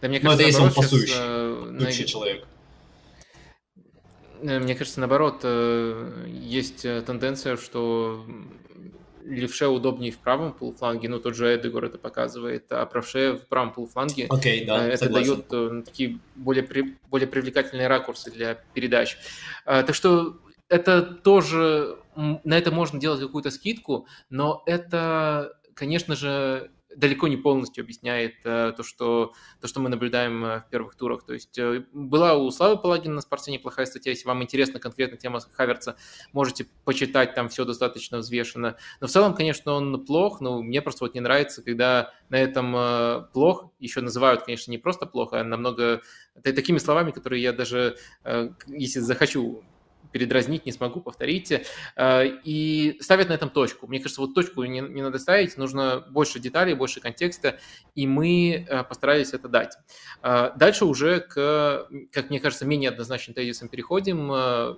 да, 0.00 0.08
мне 0.08 0.20
кажется, 0.20 0.26
ну, 0.28 0.32
это 0.32 0.42
если 0.42 0.62
он 0.62 0.72
пасующий, 0.72 1.14
сейчас, 1.14 1.98
на... 1.98 2.06
человек. 2.06 2.46
Мне 4.42 4.74
кажется, 4.74 5.00
наоборот, 5.00 5.42
есть 5.44 6.82
тенденция, 6.82 7.56
что 7.56 8.26
левше 9.24 9.66
удобнее 9.68 10.12
в 10.12 10.18
правом 10.18 10.52
полуфланге, 10.52 11.08
ну 11.08 11.18
тот 11.18 11.34
же 11.34 11.56
Эдегор 11.56 11.84
это 11.84 11.98
показывает, 11.98 12.70
а 12.70 12.84
правше 12.86 13.40
в 13.42 13.48
правом 13.48 13.72
полуфланге 13.72 14.26
okay, 14.26 14.64
да, 14.66 14.86
это 14.86 15.04
согласен. 15.04 15.44
дает 15.48 15.52
э, 15.52 15.82
такие 15.84 16.18
более, 16.36 16.66
более 17.08 17.26
привлекательные 17.26 17.88
ракурсы 17.88 18.30
для 18.30 18.54
передач. 18.74 19.16
А, 19.64 19.82
так 19.82 19.94
что 19.94 20.40
это 20.68 21.02
тоже, 21.02 21.96
на 22.16 22.58
это 22.58 22.70
можно 22.70 23.00
делать 23.00 23.20
какую-то 23.20 23.50
скидку, 23.50 24.06
но 24.28 24.62
это, 24.66 25.58
конечно 25.74 26.16
же, 26.16 26.70
далеко 26.96 27.28
не 27.28 27.36
полностью 27.36 27.82
объясняет 27.82 28.34
э, 28.44 28.72
то, 28.76 28.82
что, 28.82 29.32
то, 29.60 29.68
что 29.68 29.80
мы 29.80 29.88
наблюдаем 29.88 30.44
э, 30.44 30.60
в 30.60 30.68
первых 30.68 30.94
турах. 30.94 31.24
То 31.24 31.34
есть 31.34 31.58
э, 31.58 31.84
была 31.92 32.34
у 32.34 32.50
Славы 32.50 32.80
Палагина 32.80 33.14
на 33.14 33.20
спорте 33.20 33.52
неплохая 33.52 33.86
статья, 33.86 34.12
если 34.12 34.26
вам 34.26 34.42
интересна 34.42 34.80
конкретно 34.80 35.16
тема 35.16 35.40
Хаверца, 35.52 35.96
можете 36.32 36.66
почитать, 36.84 37.34
там 37.34 37.48
все 37.48 37.64
достаточно 37.64 38.18
взвешено. 38.18 38.76
Но 39.00 39.06
в 39.06 39.10
целом, 39.10 39.34
конечно, 39.34 39.72
он 39.72 40.04
плох, 40.04 40.40
но 40.40 40.62
мне 40.62 40.82
просто 40.82 41.04
вот 41.04 41.14
не 41.14 41.20
нравится, 41.20 41.62
когда 41.62 42.12
на 42.28 42.36
этом 42.36 43.28
плох 43.32 43.70
еще 43.78 44.00
называют, 44.00 44.44
конечно, 44.44 44.70
не 44.70 44.78
просто 44.78 45.06
плохо, 45.06 45.40
а 45.40 45.44
намного 45.44 46.02
такими 46.42 46.78
словами, 46.78 47.10
которые 47.10 47.42
я 47.42 47.52
даже, 47.52 47.96
если 48.66 49.00
захочу 49.00 49.64
передразнить 50.14 50.64
не 50.64 50.70
смогу, 50.70 51.00
повторите. 51.00 51.66
Э, 51.96 52.24
и 52.44 52.96
ставят 53.00 53.28
на 53.30 53.32
этом 53.32 53.50
точку. 53.50 53.88
Мне 53.88 53.98
кажется, 53.98 54.20
вот 54.20 54.32
точку 54.32 54.62
не, 54.62 54.80
не 54.80 55.02
надо 55.02 55.18
ставить, 55.18 55.56
нужно 55.56 56.04
больше 56.08 56.38
деталей, 56.38 56.74
больше 56.74 57.00
контекста, 57.00 57.58
и 57.96 58.06
мы 58.06 58.64
э, 58.68 58.84
постарались 58.84 59.32
это 59.32 59.48
дать. 59.48 59.76
Э, 60.22 60.52
дальше 60.54 60.84
уже 60.84 61.18
к, 61.18 61.88
как 62.12 62.30
мне 62.30 62.38
кажется, 62.38 62.64
менее 62.64 62.90
однозначным 62.90 63.34
тезисам 63.34 63.68
переходим. 63.68 64.30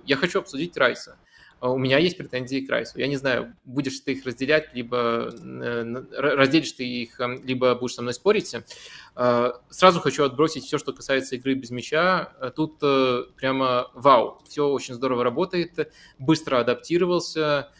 Я 0.05 0.15
хочу 0.15 0.39
обсудить 0.39 0.75
Райса. 0.75 1.17
У 1.61 1.77
меня 1.77 1.97
есть 1.97 2.17
претензии 2.17 2.61
к 2.61 2.69
Райсу. 2.69 2.99
Я 2.99 3.07
не 3.07 3.15
знаю, 3.15 3.55
будешь 3.65 3.99
ты 3.99 4.13
их 4.13 4.25
разделять, 4.25 4.73
либо 4.73 5.31
э, 5.31 6.05
разделишь 6.11 6.71
ты 6.73 6.85
их, 6.85 7.19
эм, 7.19 7.43
либо 7.43 7.73
будешь 7.75 7.95
со 7.95 8.01
мной 8.01 8.13
спорить. 8.13 8.55
Э, 9.15 9.51
сразу 9.69 9.99
хочу 9.99 10.23
отбросить 10.23 10.65
все, 10.65 10.77
что 10.77 10.93
касается 10.93 11.35
игры 11.35 11.55
без 11.55 11.71
мяча. 11.71 12.33
Э, 12.39 12.51
тут 12.55 12.79
прямо 13.35 13.89
вау, 13.93 14.41
все 14.47 14.67
очень 14.67 14.93
здорово 14.93 15.23
работает, 15.23 15.91
быстро 16.19 16.59
адаптировался, 16.59 17.71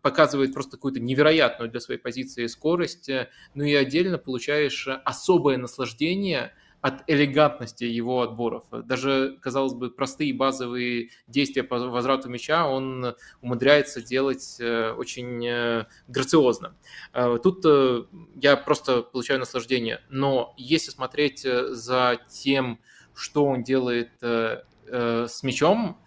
показывает 0.00 0.54
просто 0.54 0.72
какую-то 0.72 1.00
невероятную 1.00 1.70
для 1.70 1.80
своей 1.80 2.00
позиции 2.00 2.46
скорость, 2.46 3.10
ну 3.54 3.62
и 3.62 3.74
отдельно 3.74 4.16
получаешь 4.16 4.88
особое 5.04 5.58
наслаждение– 5.58 6.54
от 6.80 7.04
элегантности 7.08 7.84
его 7.84 8.22
отборов. 8.22 8.64
Даже, 8.70 9.38
казалось 9.40 9.74
бы, 9.74 9.90
простые 9.90 10.32
базовые 10.32 11.10
действия 11.26 11.62
по 11.62 11.78
возврату 11.78 12.28
мяча 12.28 12.66
он 12.66 13.14
умудряется 13.42 14.02
делать 14.02 14.56
э, 14.60 14.92
очень 14.92 15.46
э, 15.46 15.86
грациозно. 16.08 16.74
Э, 17.12 17.38
тут 17.42 17.64
я 18.36 18.56
просто 18.56 19.02
получаю 19.02 19.40
наслаждение. 19.40 20.00
Но 20.08 20.54
если 20.56 20.90
смотреть 20.90 21.42
за 21.42 22.18
тем, 22.28 22.80
что 23.14 23.44
он 23.44 23.62
делает 23.62 24.10
с 24.20 25.42
мячом, 25.42 26.00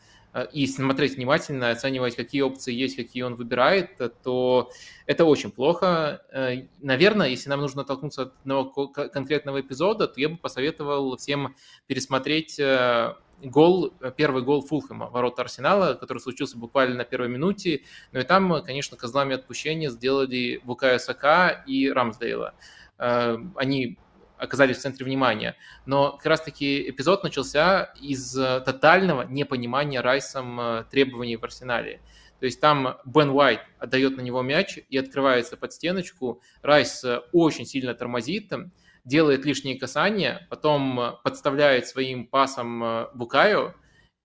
и 0.51 0.65
смотреть 0.67 1.15
внимательно, 1.15 1.69
оценивать, 1.69 2.15
какие 2.15 2.41
опции 2.41 2.73
есть, 2.73 2.95
какие 2.95 3.23
он 3.23 3.35
выбирает, 3.35 3.97
то 4.23 4.71
это 5.05 5.25
очень 5.25 5.51
плохо. 5.51 6.23
Э, 6.31 6.65
наверное, 6.81 7.29
если 7.29 7.49
нам 7.49 7.61
нужно 7.61 7.83
оттолкнуться 7.83 8.23
от 8.23 8.33
одного 8.41 8.87
конкретного 8.87 9.61
эпизода, 9.61 10.07
то 10.07 10.19
я 10.19 10.29
бы 10.29 10.37
посоветовал 10.37 11.15
всем 11.17 11.55
пересмотреть 11.85 12.59
э, 12.59 13.15
гол, 13.43 13.93
первый 14.17 14.41
гол 14.41 14.65
Фулхэма, 14.65 15.09
ворота 15.09 15.43
Арсенала, 15.43 15.93
который 15.93 16.19
случился 16.19 16.57
буквально 16.57 16.95
на 16.95 17.03
первой 17.03 17.29
минуте. 17.29 17.83
Ну 18.11 18.19
и 18.19 18.23
там, 18.23 18.63
конечно, 18.63 18.97
козлами 18.97 19.35
отпущения 19.35 19.89
сделали 19.89 20.61
Букая 20.63 20.97
Сака 20.97 21.63
и 21.67 21.91
Рамсдейла. 21.91 22.55
Они 22.97 23.97
оказались 24.43 24.77
в 24.77 24.81
центре 24.81 25.05
внимания. 25.05 25.55
Но 25.85 26.11
как 26.13 26.25
раз-таки 26.25 26.89
эпизод 26.89 27.23
начался 27.23 27.93
из 28.01 28.37
э, 28.37 28.61
тотального 28.65 29.23
непонимания 29.23 30.01
Райсом 30.01 30.59
э, 30.59 30.83
требований 30.91 31.37
в 31.37 31.43
арсенале. 31.43 32.01
То 32.39 32.45
есть 32.45 32.59
там 32.59 32.97
Бен 33.05 33.29
Уайт 33.29 33.61
отдает 33.79 34.17
на 34.17 34.21
него 34.21 34.41
мяч 34.41 34.77
и 34.89 34.97
открывается 34.97 35.55
под 35.55 35.71
стеночку. 35.71 36.41
Райс 36.61 37.03
э, 37.03 37.21
очень 37.31 37.65
сильно 37.65 37.93
тормозит. 37.93 38.51
делает 39.05 39.45
лишние 39.45 39.79
касания, 39.79 40.45
потом 40.49 41.17
подставляет 41.23 41.87
своим 41.87 42.27
пасом 42.27 43.07
Букаю, 43.13 43.73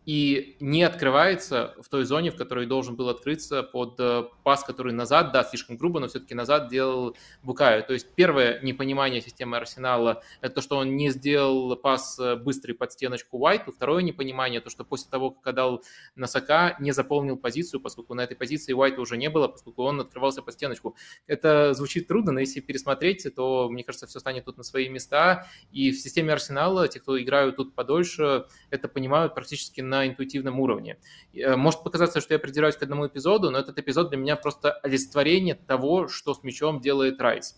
и 0.09 0.57
не 0.59 0.85
открывается 0.85 1.75
в 1.83 1.91
той 1.91 2.05
зоне, 2.05 2.31
в 2.31 2.37
которой 2.37 2.65
должен 2.65 2.97
был 2.97 3.11
открыться 3.11 3.63
под 3.63 4.01
э, 4.01 4.25
пас, 4.43 4.65
который 4.65 4.95
назад, 4.95 5.33
да, 5.33 5.45
слишком 5.45 5.77
грубо, 5.77 6.01
но 6.01 6.09
все-таки 6.09 6.35
назад 6.35 6.71
делал 6.71 7.15
Букаю. 7.43 7.85
То 7.85 7.93
есть 7.93 8.15
первое 8.15 8.59
непонимание 8.63 9.21
системы 9.21 9.59
Арсенала– 9.59 10.23
это 10.41 10.55
то, 10.55 10.61
что 10.63 10.79
он 10.79 10.97
не 10.97 11.11
сделал 11.11 11.77
пас 11.77 12.19
э, 12.19 12.37
быстрый 12.37 12.73
под 12.73 12.91
стеночку 12.91 13.37
Уайту. 13.37 13.71
Второе 13.71 14.03
непонимание– 14.03 14.61
то, 14.63 14.71
что 14.71 14.83
после 14.83 15.11
того, 15.11 15.33
как 15.33 15.49
отдал 15.49 15.85
Носака, 16.17 16.79
не 16.81 16.93
заполнил 16.93 17.37
позицию, 17.37 17.83
поскольку 17.83 18.15
на 18.15 18.23
этой 18.23 18.35
позиции 18.35 18.73
Уайта 18.73 19.03
уже 19.03 19.19
не 19.19 19.29
было, 19.29 19.47
поскольку 19.47 19.83
он 19.83 20.01
открывался 20.01 20.41
под 20.41 20.55
стеночку. 20.55 20.97
Это 21.27 21.75
звучит 21.75 22.09
трудно, 22.09 22.33
но 22.33 22.41
если 22.41 22.61
пересмотреть, 22.61 23.27
то, 23.37 23.69
мне 23.69 23.85
кажется, 23.85 24.07
все 24.07 24.21
станет 24.21 24.47
тут 24.47 24.57
на 24.57 24.63
свои 24.63 24.89
места. 24.89 25.47
И 25.71 25.91
в 25.91 26.01
системе 26.01 26.33
Арсенала 26.33 26.89
те, 26.89 26.99
кто 26.99 27.23
играют 27.23 27.57
тут 27.57 27.75
подольше, 27.75 28.47
это 28.71 28.89
понимают 28.89 29.35
практически 29.35 29.83
на 29.83 29.98
на 29.99 30.09
интуитивном 30.09 30.61
уровне. 30.61 30.99
Э, 31.35 31.57
может 31.57 31.83
показаться, 31.83 32.21
что 32.21 32.35
я 32.35 32.39
придираюсь 32.39 32.77
к 32.77 32.83
одному 32.83 33.07
эпизоду, 33.07 33.51
но 33.51 33.59
этот 33.59 33.79
эпизод 33.79 34.11
для 34.11 34.19
меня 34.19 34.37
просто 34.37 34.73
олицетворение 34.73 35.55
того, 35.55 36.09
что 36.09 36.35
с 36.35 36.43
мячом 36.43 36.81
делает 36.81 37.21
Райс. 37.21 37.57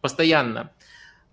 Постоянно 0.00 0.72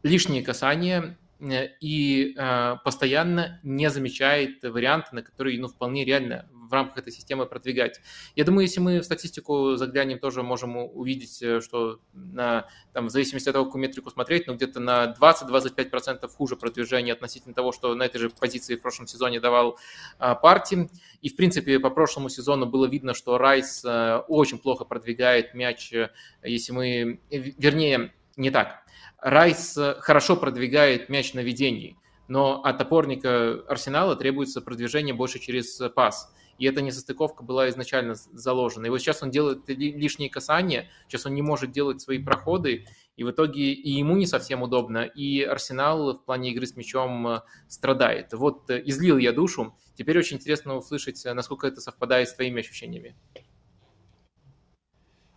лишние 0.03 0.43
касания, 0.43 1.17
э, 1.39 1.69
и 1.79 2.35
э, 2.37 2.75
постоянно 2.83 3.59
не 3.63 3.89
замечает 3.89 4.63
варианты, 4.63 5.09
на 5.15 5.21
которые 5.21 5.59
ну, 5.59 5.67
вполне 5.67 6.05
реально 6.05 6.47
в 6.73 6.75
рамках 6.75 6.97
этой 6.97 7.13
системы 7.13 7.45
продвигать. 7.45 8.01
Я 8.35 8.45
думаю, 8.45 8.63
если 8.63 8.79
мы 8.79 8.99
в 8.99 9.03
статистику 9.03 9.75
заглянем, 9.75 10.17
тоже 10.17 10.41
можем 10.41 10.75
увидеть, 10.75 11.39
э, 11.43 11.61
что 11.61 11.99
на, 12.13 12.67
там, 12.93 13.07
в 13.07 13.09
зависимости 13.11 13.47
от 13.47 13.53
того, 13.53 13.65
какую 13.65 13.83
метрику 13.83 14.09
смотреть, 14.09 14.47
но 14.47 14.55
где-то 14.55 14.79
на 14.79 15.13
20-25% 15.21 16.27
хуже 16.29 16.55
продвижение 16.55 17.13
относительно 17.13 17.53
того, 17.53 17.71
что 17.73 17.93
на 17.93 18.01
этой 18.01 18.17
же 18.17 18.31
позиции 18.31 18.75
в 18.75 18.81
прошлом 18.81 19.05
сезоне 19.05 19.39
давал 19.39 19.77
а, 20.17 20.33
партии. 20.33 20.89
И, 21.21 21.29
в 21.29 21.35
принципе, 21.35 21.79
по 21.79 21.91
прошлому 21.91 22.29
сезону 22.29 22.65
было 22.65 22.87
видно, 22.87 23.13
что 23.13 23.37
Райс 23.37 23.83
а, 23.85 24.25
очень 24.27 24.57
плохо 24.57 24.83
продвигает 24.83 25.53
мяч, 25.53 25.93
если 26.41 26.73
мы... 26.73 27.19
Вернее, 27.29 28.15
не 28.35 28.49
так. 28.49 28.83
Райс 29.19 29.77
хорошо 29.99 30.35
продвигает 30.37 31.07
мяч 31.07 31.35
на 31.35 31.41
ведении, 31.41 31.97
но 32.27 32.63
от 32.63 32.81
опорника 32.81 33.61
Арсенала 33.67 34.15
требуется 34.15 34.59
продвижение 34.59 35.13
больше 35.13 35.37
через 35.37 35.79
пас 35.93 36.33
и 36.57 36.65
эта 36.65 36.81
несостыковка 36.81 37.43
была 37.43 37.69
изначально 37.69 38.15
заложена. 38.15 38.85
И 38.85 38.89
вот 38.89 38.99
сейчас 38.99 39.23
он 39.23 39.31
делает 39.31 39.67
лишние 39.67 40.29
касания, 40.29 40.89
сейчас 41.07 41.25
он 41.25 41.33
не 41.33 41.41
может 41.41 41.71
делать 41.71 42.01
свои 42.01 42.19
проходы, 42.19 42.85
и 43.15 43.23
в 43.23 43.31
итоге 43.31 43.73
и 43.73 43.91
ему 43.91 44.15
не 44.15 44.25
совсем 44.25 44.63
удобно, 44.63 45.03
и 45.03 45.41
Арсенал 45.41 46.17
в 46.17 46.25
плане 46.25 46.51
игры 46.51 46.65
с 46.65 46.75
мячом 46.75 47.27
э, 47.27 47.41
страдает. 47.67 48.33
Вот 48.33 48.69
э, 48.69 48.81
излил 48.85 49.17
я 49.17 49.31
душу. 49.31 49.75
Теперь 49.95 50.17
очень 50.17 50.37
интересно 50.37 50.75
услышать, 50.75 51.23
э, 51.25 51.33
насколько 51.33 51.67
это 51.67 51.79
совпадает 51.79 52.29
с 52.29 52.33
твоими 52.33 52.61
ощущениями. 52.61 53.15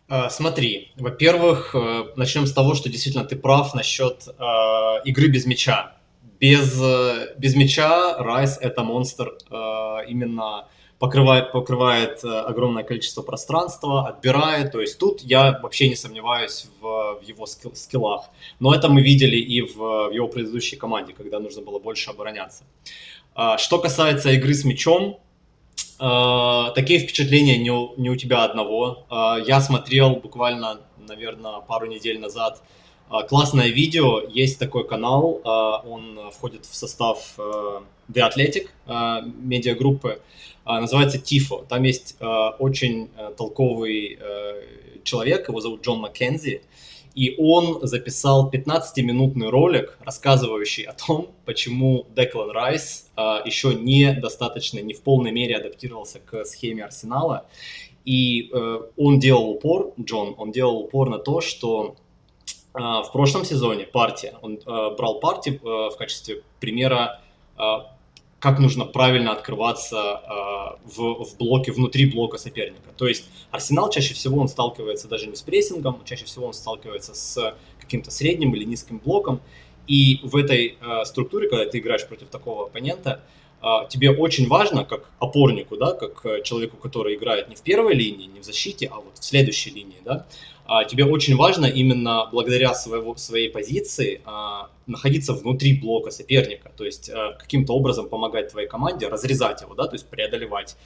А, 0.09 0.31
смотри, 0.31 0.93
во-первых, 0.97 1.75
начнем 2.17 2.47
с 2.47 2.53
того, 2.53 2.75
что 2.75 2.89
действительно 2.89 3.25
ты 3.25 3.37
прав 3.37 3.75
насчет 3.75 4.27
э, 4.27 4.33
игры 5.05 5.29
без 5.29 5.45
мяча. 5.47 5.99
Без, 6.39 6.79
без 7.39 7.57
мяча 7.57 8.17
Райс 8.19 8.59
это 8.61 8.83
монстр 8.85 9.39
э, 9.51 9.55
именно 10.09 10.69
покрывает, 10.99 11.53
покрывает 11.53 12.25
э, 12.25 12.29
огромное 12.29 12.85
количество 12.85 13.23
пространства, 13.23 14.09
отбирает. 14.09 14.73
То 14.73 14.81
есть 14.81 14.99
тут 14.99 15.21
я 15.23 15.59
вообще 15.63 15.89
не 15.89 15.97
сомневаюсь 15.97 16.67
в, 16.81 17.21
в 17.21 17.23
его 17.23 17.47
скиллах. 17.47 18.31
Но 18.61 18.75
это 18.75 18.89
мы 18.89 19.03
видели 19.03 19.37
и 19.37 19.63
в, 19.63 19.77
в 19.77 20.13
его 20.13 20.29
предыдущей 20.29 20.77
команде, 20.77 21.13
когда 21.13 21.39
нужно 21.39 21.63
было 21.63 21.79
больше 21.79 22.11
обороняться. 22.11 22.65
А, 23.35 23.59
что 23.59 23.79
касается 23.79 24.31
игры 24.31 24.55
с 24.55 24.65
мячом, 24.65 25.21
а, 25.99 26.71
такие 26.71 26.99
впечатления 26.99 27.59
не 27.59 27.71
у, 27.71 27.95
не 27.97 28.11
у 28.11 28.17
тебя 28.17 28.45
одного. 28.45 29.05
А, 29.11 29.39
я 29.39 29.61
смотрел 29.61 30.17
буквально, 30.17 30.81
наверное, 30.99 31.61
пару 31.61 31.87
недель 31.87 32.19
назад 32.19 32.63
классное 33.29 33.69
видео. 33.69 34.21
Есть 34.21 34.59
такой 34.59 34.87
канал, 34.87 35.41
он 35.45 36.31
входит 36.33 36.67
в 36.67 36.75
состав 36.75 37.35
э, 37.39 37.81
The 38.09 38.29
Athletic 38.29 38.69
медиагруппы. 39.43 40.21
А, 40.67 40.81
называется 40.81 41.19
Тифо. 41.19 41.65
Там 41.69 41.85
есть 41.85 42.17
а, 42.19 42.51
очень 42.59 43.09
э, 43.17 43.33
толковый 43.39 44.19
э, 44.21 44.63
человек, 45.05 45.49
его 45.49 45.61
зовут 45.61 45.87
Джон 45.87 46.01
Маккензи, 46.01 46.61
и 47.15 47.35
он 47.39 47.87
записал 47.87 48.51
15-минутный 48.51 49.49
ролик, 49.49 49.97
рассказывающий 50.05 50.83
о 50.83 50.93
том, 50.93 51.31
почему 51.45 52.05
Деклан 52.17 52.51
Райс 52.51 53.09
а, 53.15 53.43
еще 53.45 53.75
не 53.75 54.13
достаточно, 54.13 54.81
не 54.81 54.93
в 54.93 55.03
полной 55.03 55.31
мере 55.31 55.57
адаптировался 55.57 56.19
к 56.19 56.45
схеме 56.45 56.85
Арсенала. 56.85 57.47
И 58.05 58.51
э, 58.53 58.79
он 58.97 59.21
делал 59.21 59.51
упор, 59.51 59.95
Джон, 60.01 60.35
он 60.37 60.51
делал 60.51 60.79
упор 60.79 61.11
на 61.11 61.19
то, 61.19 61.41
что 61.41 61.95
в 62.79 63.11
прошлом 63.13 63.45
сезоне 63.45 63.85
партия, 63.85 64.35
он 64.43 64.59
брал 64.65 65.19
партии 65.21 65.59
в 65.63 65.97
качестве 65.97 66.43
примера 66.61 67.21
как 68.39 68.59
нужно 68.59 68.85
правильно 68.85 69.33
открываться 69.33 69.97
э, 69.97 70.89
в, 70.95 71.25
в 71.25 71.37
блоке, 71.37 71.73
внутри 71.73 72.07
блока 72.07 72.39
соперника. 72.39 72.91
То 72.97 73.09
есть 73.09 73.25
Арсенал 73.51 73.91
чаще 73.91 74.15
всего 74.15 74.41
он 74.41 74.49
сталкивается 74.49 75.09
даже 75.09 75.27
не 75.27 75.37
с 75.37 75.43
прессингом, 75.43 76.03
чаще 76.05 76.27
всего 76.27 76.47
он 76.47 76.53
сталкивается 76.53 77.15
с 77.15 77.57
каким-то 77.81 78.11
средним 78.11 78.55
или 78.55 78.65
низким 78.65 78.99
блоком. 78.99 79.41
И 79.87 80.21
в 80.23 80.37
этой 80.37 80.77
э, 80.81 81.05
структуре, 81.05 81.49
когда 81.49 81.65
ты 81.67 81.79
играешь 81.79 82.07
против 82.07 82.29
такого 82.29 82.67
оппонента, 82.67 83.23
э, 83.63 83.67
тебе 83.89 84.11
очень 84.11 84.47
важно, 84.49 84.85
как 84.85 85.11
опорнику, 85.19 85.77
да, 85.77 85.95
как 85.95 86.45
человеку, 86.45 86.77
который 86.77 87.15
играет 87.15 87.49
не 87.49 87.55
в 87.55 87.63
первой 87.63 87.95
линии, 87.95 88.27
не 88.27 88.41
в 88.41 88.45
защите, 88.45 88.87
а 88.93 88.97
вот 88.97 89.17
в 89.19 89.25
следующей 89.25 89.71
линии, 89.71 89.99
да, 90.05 90.13
а, 90.15 90.56
тебе 90.89 91.05
очень 91.05 91.37
важно 91.37 91.67
именно 91.67 92.29
благодаря 92.31 92.75
своего, 92.75 93.17
своей 93.17 93.49
позиции 93.51 94.21
а, 94.25 94.69
находиться 94.87 95.33
внутри 95.33 95.79
блока 95.79 96.11
соперника, 96.11 96.73
то 96.77 96.85
есть 96.85 97.09
а, 97.09 97.33
каким-то 97.33 97.73
образом 97.73 98.09
помогать 98.09 98.51
твоей 98.51 98.69
команде 98.69 99.09
разрезать 99.09 99.63
его, 99.63 99.75
да, 99.75 99.87
то 99.87 99.95
есть 99.95 100.09
преодолевать, 100.09 100.77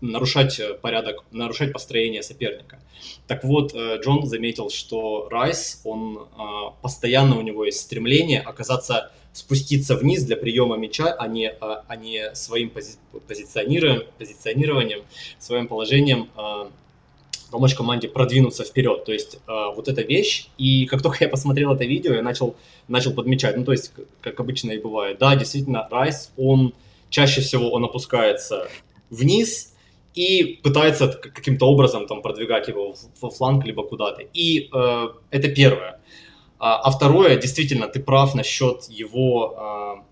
нарушать 0.00 0.60
порядок, 0.80 1.24
нарушать 1.32 1.72
построение 1.72 2.22
соперника. 2.22 2.78
Так 3.26 3.42
вот, 3.44 3.74
э, 3.74 3.98
Джон 4.00 4.26
заметил, 4.26 4.70
что 4.70 5.28
Райс, 5.30 5.80
он 5.84 6.28
постоянно 6.82 7.36
у 7.36 7.42
него 7.42 7.64
есть 7.64 7.80
стремление 7.80 8.40
оказаться 8.40 9.10
спуститься 9.32 9.96
вниз 9.96 10.24
для 10.24 10.36
приема 10.36 10.76
мяча, 10.76 11.12
а 11.18 11.26
не, 11.26 11.48
а 11.48 11.96
не 11.96 12.34
своим 12.34 12.70
пози 12.70 12.98
позиционированием, 13.26 14.06
позиционированием, 14.18 15.02
своим 15.38 15.68
положением 15.68 16.28
помочь 17.52 17.74
команде 17.74 18.08
продвинуться 18.08 18.64
вперед. 18.64 19.04
То 19.04 19.12
есть 19.12 19.36
э, 19.36 19.40
вот 19.76 19.86
эта 19.86 20.02
вещь. 20.02 20.48
И 20.58 20.86
как 20.86 21.02
только 21.02 21.18
я 21.20 21.28
посмотрел 21.28 21.72
это 21.72 21.84
видео, 21.84 22.14
я 22.14 22.22
начал, 22.22 22.56
начал 22.88 23.12
подмечать. 23.12 23.56
Ну, 23.56 23.64
то 23.64 23.72
есть, 23.72 23.92
как 24.20 24.40
обычно 24.40 24.72
и 24.72 24.78
бывает. 24.78 25.18
Да, 25.18 25.36
действительно, 25.36 25.86
Райс, 25.90 26.32
он 26.36 26.74
чаще 27.10 27.42
всего 27.42 27.70
он 27.70 27.84
опускается 27.84 28.68
вниз 29.10 29.74
и 30.14 30.60
пытается 30.62 31.08
каким-то 31.08 31.66
образом 31.66 32.06
там 32.06 32.22
продвигать 32.22 32.68
его 32.68 32.94
во 33.20 33.30
фланг 33.30 33.64
либо 33.64 33.82
куда-то. 33.84 34.22
И 34.34 34.68
э, 34.72 35.08
это 35.30 35.48
первое. 35.48 36.00
А, 36.58 36.80
а 36.80 36.90
второе, 36.90 37.36
действительно, 37.36 37.86
ты 37.88 38.00
прав 38.00 38.34
насчет 38.34 38.84
его 38.88 39.54
э, 39.98 40.11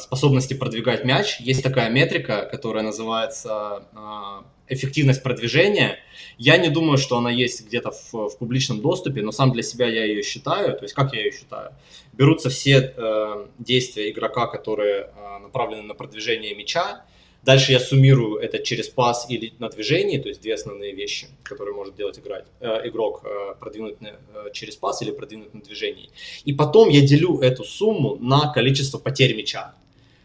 способности 0.00 0.54
продвигать 0.54 1.04
мяч. 1.04 1.40
Есть 1.40 1.62
такая 1.62 1.90
метрика, 1.90 2.48
которая 2.50 2.82
называется 2.82 3.84
э, 3.92 4.74
эффективность 4.74 5.22
продвижения. 5.22 5.98
Я 6.38 6.56
не 6.56 6.70
думаю, 6.70 6.96
что 6.98 7.18
она 7.18 7.30
есть 7.30 7.66
где-то 7.66 7.90
в, 7.90 8.12
в 8.30 8.38
публичном 8.38 8.80
доступе, 8.80 9.22
но 9.22 9.32
сам 9.32 9.52
для 9.52 9.62
себя 9.62 9.86
я 9.86 10.04
ее 10.04 10.22
считаю. 10.22 10.76
То 10.76 10.84
есть 10.84 10.94
как 10.94 11.12
я 11.12 11.20
ее 11.20 11.32
считаю? 11.32 11.72
Берутся 12.12 12.48
все 12.50 12.94
э, 12.96 13.46
действия 13.58 14.10
игрока, 14.10 14.46
которые 14.46 15.10
э, 15.14 15.38
направлены 15.38 15.82
на 15.82 15.94
продвижение 15.94 16.54
мяча. 16.54 17.04
Дальше 17.42 17.72
я 17.72 17.80
суммирую 17.80 18.38
это 18.38 18.58
через 18.58 18.88
пас 18.88 19.26
или 19.30 19.54
на 19.58 19.68
движении, 19.68 20.18
то 20.18 20.28
есть 20.28 20.42
две 20.42 20.54
основные 20.54 20.94
вещи, 20.94 21.26
которые 21.42 21.74
может 21.74 21.96
делать 21.96 22.18
играть, 22.18 22.44
э, 22.60 22.88
игрок, 22.88 23.22
э, 23.24 23.54
продвинуть 23.58 24.00
на, 24.00 24.08
э, 24.08 24.50
через 24.52 24.76
пас 24.76 25.00
или 25.00 25.10
продвинуть 25.10 25.54
на 25.54 25.60
движении. 25.62 26.10
И 26.44 26.52
потом 26.52 26.90
я 26.90 27.00
делю 27.00 27.38
эту 27.40 27.64
сумму 27.64 28.16
на 28.16 28.52
количество 28.52 28.98
потерь 28.98 29.34
мяча. 29.34 29.74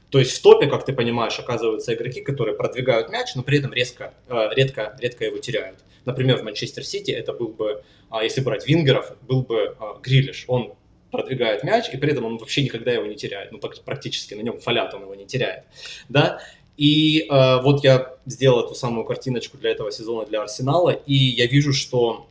То 0.10 0.19
есть 0.19 0.32
в 0.38 0.41
топе, 0.41 0.67
как 0.67 0.86
ты 0.86 0.93
понимаешь, 0.93 1.39
оказываются 1.39 1.93
игроки, 1.93 2.21
которые 2.21 2.56
продвигают 2.56 3.10
мяч, 3.10 3.36
но 3.36 3.43
при 3.43 3.60
этом 3.60 3.73
резко, 3.73 4.13
э, 4.28 4.49
редко, 4.56 4.95
редко 4.99 5.25
его 5.25 5.38
теряют. 5.38 5.80
Например, 6.06 6.38
в 6.38 6.43
Манчестер 6.43 6.84
Сити 6.84 7.12
это 7.12 7.34
был 7.34 7.49
бы, 7.49 7.84
а, 8.10 8.23
если 8.23 8.41
брать 8.41 8.67
вингеров, 8.67 9.15
был 9.23 9.41
бы 9.41 9.75
а, 9.80 9.99
Грилиш. 10.01 10.45
Он 10.47 10.75
продвигает 11.12 11.63
мяч, 11.63 11.89
и 11.91 11.97
при 11.97 12.12
этом 12.12 12.25
он 12.25 12.38
вообще 12.38 12.63
никогда 12.63 12.91
его 12.91 13.06
не 13.06 13.15
теряет. 13.15 13.51
Ну, 13.51 13.60
практически 13.60 14.34
на 14.34 14.41
нем 14.41 14.60
фалят, 14.60 14.93
он 14.93 15.04
его 15.04 15.15
не 15.15 15.25
теряет. 15.25 15.63
Да? 16.10 16.39
И 16.78 17.28
э, 17.30 17.62
вот 17.62 17.84
я 17.84 18.16
сделал 18.26 18.66
эту 18.66 18.76
самую 18.76 19.06
картиночку 19.06 19.58
для 19.58 19.72
этого 19.72 19.92
сезона 19.92 20.26
для 20.26 20.42
Арсенала, 20.42 20.90
и 20.90 21.14
я 21.14 21.48
вижу, 21.48 21.74
что 21.74 22.28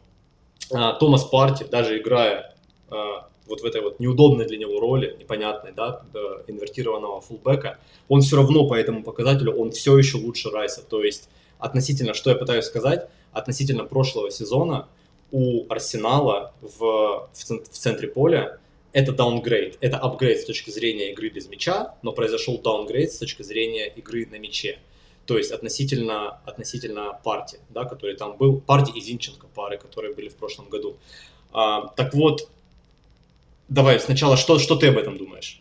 э, 0.71 0.77
Томас 1.01 1.25
Парти, 1.25 1.65
даже 1.65 1.99
играя 1.99 2.55
э, 2.91 2.95
вот 3.47 3.61
в 3.63 3.65
этой 3.65 3.81
вот 3.81 4.01
неудобной 4.01 4.47
для 4.47 4.59
него 4.59 4.81
роли, 4.81 5.17
непонятной, 5.19 5.73
да, 5.73 6.03
инвертированного 6.47 7.21
фулбека, 7.21 7.79
он 8.09 8.21
все 8.21 8.37
равно 8.37 8.67
по 8.67 8.75
этому 8.75 9.03
показателю, 9.03 9.55
он 9.57 9.71
все 9.71 9.97
еще 9.97 10.19
лучше 10.19 10.51
Райса. 10.51 10.83
То 10.83 11.03
есть 11.03 11.29
относительно, 11.59 12.15
что 12.15 12.31
я 12.31 12.37
пытаюсь 12.37 12.65
сказать, 12.65 13.09
относительно 13.33 13.85
прошлого 13.85 14.31
сезона 14.31 14.89
у 15.31 15.67
Арсенала 15.69 16.55
в, 16.61 16.79
в, 16.79 17.29
в 17.35 17.69
центре 17.69 18.09
поля 18.09 18.59
это 18.95 19.13
downgrade, 19.13 19.77
это 19.81 19.99
апгрейд 19.99 20.41
с 20.41 20.45
точки 20.45 20.71
зрения 20.71 21.11
игры 21.11 21.29
без 21.29 21.49
мяча, 21.49 21.97
но 22.03 22.13
произошел 22.13 22.59
downgrade 22.59 23.13
с 23.13 23.19
точки 23.19 23.43
зрения 23.43 23.89
игры 23.89 24.25
на 24.27 24.39
мяче. 24.39 24.79
То 25.27 25.37
есть 25.37 25.51
относительно, 25.51 26.39
относительно 26.47 27.19
Парти, 27.25 27.59
да, 27.71 27.85
который 27.85 28.17
там 28.17 28.37
был, 28.37 28.61
Парти 28.61 28.97
и 28.97 29.01
Зинченко 29.01 29.49
пары, 29.49 29.79
которые 29.79 30.15
были 30.15 30.29
в 30.29 30.37
прошлом 30.37 30.69
году. 30.69 30.97
А, 31.53 31.89
так 31.89 32.15
вот, 32.15 32.49
давай 33.69 33.99
сначала, 33.99 34.37
что, 34.37 34.61
что 34.61 34.77
ты 34.77 34.87
об 34.87 34.97
этом 34.97 35.19
думаешь? 35.19 35.61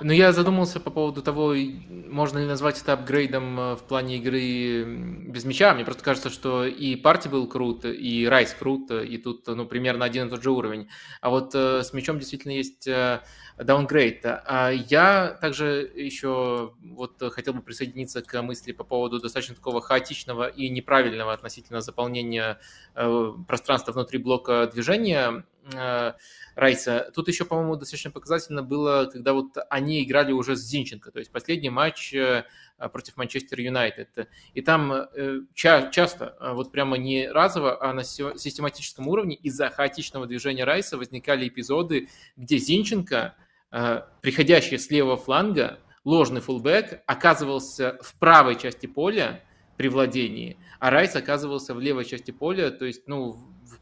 Ну, 0.00 0.12
я 0.12 0.32
задумался 0.32 0.78
по 0.78 0.90
поводу 0.90 1.22
того, 1.22 1.54
можно 1.54 2.38
ли 2.38 2.44
назвать 2.44 2.80
это 2.82 2.92
апгрейдом 2.92 3.58
э, 3.58 3.74
в 3.76 3.82
плане 3.84 4.16
игры 4.16 4.84
без 4.84 5.44
мяча. 5.46 5.72
Мне 5.72 5.84
просто 5.84 6.04
кажется, 6.04 6.28
что 6.28 6.66
и 6.66 6.96
партий 6.96 7.30
был 7.30 7.48
крут, 7.48 7.86
и 7.86 8.26
Райс 8.28 8.52
крут, 8.52 8.90
и 8.90 9.16
тут, 9.16 9.46
ну, 9.46 9.64
примерно 9.66 10.04
один 10.04 10.26
и 10.26 10.30
тот 10.30 10.42
же 10.42 10.50
уровень. 10.50 10.88
А 11.22 11.30
вот 11.30 11.54
э, 11.54 11.82
с 11.82 11.94
мячом 11.94 12.18
действительно 12.18 12.52
есть 12.52 12.86
э, 12.86 13.22
даунгрейд. 13.56 14.20
А 14.24 14.70
я 14.70 15.38
также 15.40 15.90
еще 15.94 16.74
вот 16.82 17.22
хотел 17.32 17.54
бы 17.54 17.62
присоединиться 17.62 18.20
к 18.20 18.42
мысли 18.42 18.72
по 18.72 18.84
поводу 18.84 19.18
достаточно 19.18 19.54
такого 19.54 19.80
хаотичного 19.80 20.48
и 20.48 20.68
неправильного 20.68 21.32
относительно 21.32 21.80
заполнения 21.80 22.58
э, 22.94 23.32
пространства 23.48 23.92
внутри 23.92 24.18
блока 24.18 24.70
движения 24.70 25.44
э, 25.72 26.12
Райса. 26.56 27.12
Тут 27.14 27.28
еще, 27.28 27.44
по-моему, 27.44 27.76
достаточно 27.76 28.10
показательно 28.10 28.64
было, 28.64 29.08
когда 29.12 29.32
вот 29.32 29.56
они 29.70 30.02
играли 30.02 30.32
уже 30.32 30.56
с 30.56 30.60
Зинченко, 30.60 31.12
то 31.12 31.20
есть 31.20 31.30
последний 31.30 31.70
матч 31.70 32.12
э, 32.12 32.44
против 32.92 33.16
Манчестер 33.16 33.60
Юнайтед. 33.60 34.28
И 34.54 34.60
там 34.60 35.06
ча- 35.54 35.90
часто, 35.92 36.36
вот 36.40 36.72
прямо 36.72 36.96
не 36.96 37.28
разово, 37.28 37.80
а 37.80 37.92
на 37.92 38.02
систематическом 38.02 39.06
уровне 39.06 39.36
из-за 39.36 39.70
хаотичного 39.70 40.26
движения 40.26 40.64
Райса 40.64 40.98
возникали 40.98 41.46
эпизоды, 41.46 42.08
где 42.36 42.58
Зинченко 42.58 43.36
Э, 43.72 44.02
приходящий 44.22 44.78
с 44.78 44.90
левого 44.90 45.16
фланга, 45.16 45.78
ложный 46.04 46.40
фулбэк, 46.40 47.02
оказывался 47.06 47.98
в 48.00 48.14
правой 48.14 48.56
части 48.56 48.86
поля 48.86 49.42
при 49.76 49.88
владении, 49.88 50.56
а 50.78 50.90
Райс 50.90 51.16
оказывался 51.16 51.74
в 51.74 51.80
левой 51.80 52.04
части 52.04 52.30
поля, 52.30 52.70
то 52.70 52.84
есть, 52.84 53.08
ну, 53.08 53.36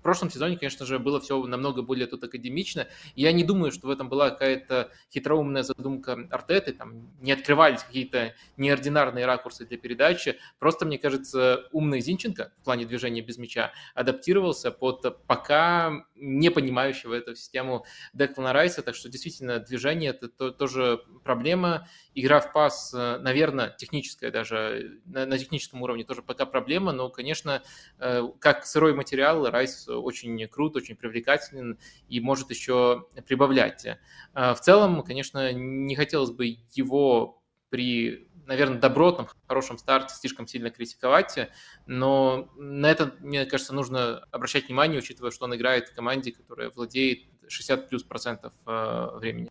прошлом 0.05 0.31
сезоне, 0.31 0.57
конечно 0.57 0.87
же, 0.87 0.99
было 0.99 1.19
все 1.19 1.45
намного 1.47 1.83
более 1.83 2.07
тут 2.07 2.23
академично. 2.23 2.87
Я 3.17 3.33
не 3.33 3.43
думаю, 3.43 3.73
что 3.73 3.89
в 3.89 3.91
этом 3.91 4.09
была 4.09 4.31
какая-то 4.31 4.91
хитроумная 5.13 5.63
задумка 5.63 6.29
Артеты, 6.31 6.73
там 6.73 7.11
не 7.21 7.33
открывались 7.33 7.83
какие-то 7.83 8.35
неординарные 8.59 9.25
ракурсы 9.25 9.65
для 9.65 9.79
передачи. 9.79 10.39
Просто, 10.59 10.85
мне 10.85 10.99
кажется, 10.99 11.69
умный 11.73 12.01
Зинченко 12.01 12.53
в 12.61 12.65
плане 12.65 12.85
движения 12.85 13.23
без 13.23 13.39
мяча 13.39 13.73
адаптировался 13.95 14.71
под 14.71 15.25
пока 15.27 16.05
не 16.25 16.51
понимающего 16.51 17.15
эту 17.15 17.35
систему 17.35 17.85
Деклана 18.13 18.53
Райса, 18.53 18.83
так 18.83 18.95
что 18.95 19.09
действительно 19.09 19.61
движение 19.61 20.11
это 20.11 20.29
то, 20.29 20.51
тоже 20.51 21.01
проблема. 21.23 21.87
Игра 22.15 22.41
в 22.41 22.53
пас, 22.53 22.93
наверное, 22.93 23.75
техническая 23.79 24.31
даже, 24.31 25.01
на, 25.05 25.27
на 25.27 25.39
техническом 25.39 25.83
уровне 25.83 26.05
тоже 26.05 26.23
пока 26.23 26.47
проблема, 26.47 26.93
но, 26.93 27.11
конечно, 27.11 27.63
э, 27.99 28.23
как 28.41 28.65
сырой 28.67 28.95
материал 28.95 29.49
Райс 29.51 29.89
очень 29.89 30.49
крут, 30.49 30.77
очень 30.77 30.97
привлекателен 30.97 31.79
и 32.09 32.21
может 32.21 32.51
еще 32.51 33.07
прибавлять. 33.27 33.87
В 34.33 34.57
целом, 34.61 35.03
конечно, 35.03 35.53
не 35.53 35.95
хотелось 35.95 36.31
бы 36.31 36.59
его 36.73 37.43
при 37.69 38.29
наверное, 38.47 38.79
добротном, 38.79 39.29
хорошем 39.47 39.79
старте 39.79 40.15
слишком 40.15 40.47
сильно 40.47 40.71
критиковать, 40.71 41.51
но 41.87 42.49
на 42.57 42.91
это, 42.91 43.15
мне 43.21 43.47
кажется, 43.47 43.75
нужно 43.75 44.25
обращать 44.31 44.69
внимание, 44.69 44.99
учитывая, 44.99 45.31
что 45.31 45.45
он 45.45 45.55
играет 45.55 45.89
в 45.89 45.95
команде, 45.95 46.33
которая 46.33 46.71
владеет 46.71 47.25
60 47.49 47.89
плюс 47.89 48.03
процентов 48.03 48.53
а, 48.67 49.17
времени. 49.17 49.51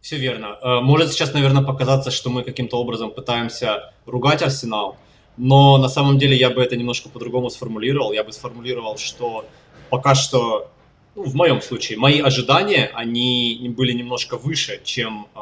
Все 0.00 0.16
верно. 0.16 0.58
Э, 0.62 0.80
может 0.80 1.12
сейчас, 1.12 1.34
наверное, 1.34 1.62
показаться, 1.62 2.10
что 2.10 2.30
мы 2.30 2.42
каким-то 2.42 2.80
образом 2.80 3.10
пытаемся 3.10 3.92
ругать 4.06 4.42
Арсенал, 4.42 4.96
но 5.36 5.76
на 5.76 5.88
самом 5.88 6.18
деле 6.18 6.36
я 6.36 6.50
бы 6.50 6.62
это 6.62 6.76
немножко 6.76 7.08
по-другому 7.08 7.50
сформулировал. 7.50 8.12
Я 8.12 8.24
бы 8.24 8.32
сформулировал, 8.32 8.96
что 8.96 9.44
пока 9.90 10.14
что, 10.14 10.70
ну, 11.14 11.24
в 11.24 11.34
моем 11.34 11.60
случае, 11.60 11.98
мои 11.98 12.20
ожидания, 12.20 12.90
они 12.94 13.72
были 13.76 13.92
немножко 13.92 14.36
выше, 14.36 14.80
чем 14.84 15.26
э, 15.34 15.38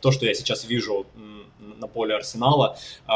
то, 0.00 0.12
что 0.12 0.26
я 0.26 0.34
сейчас 0.34 0.64
вижу 0.66 1.06
на 1.78 1.86
поле 1.86 2.14
Арсенала, 2.14 2.76
э, 3.08 3.12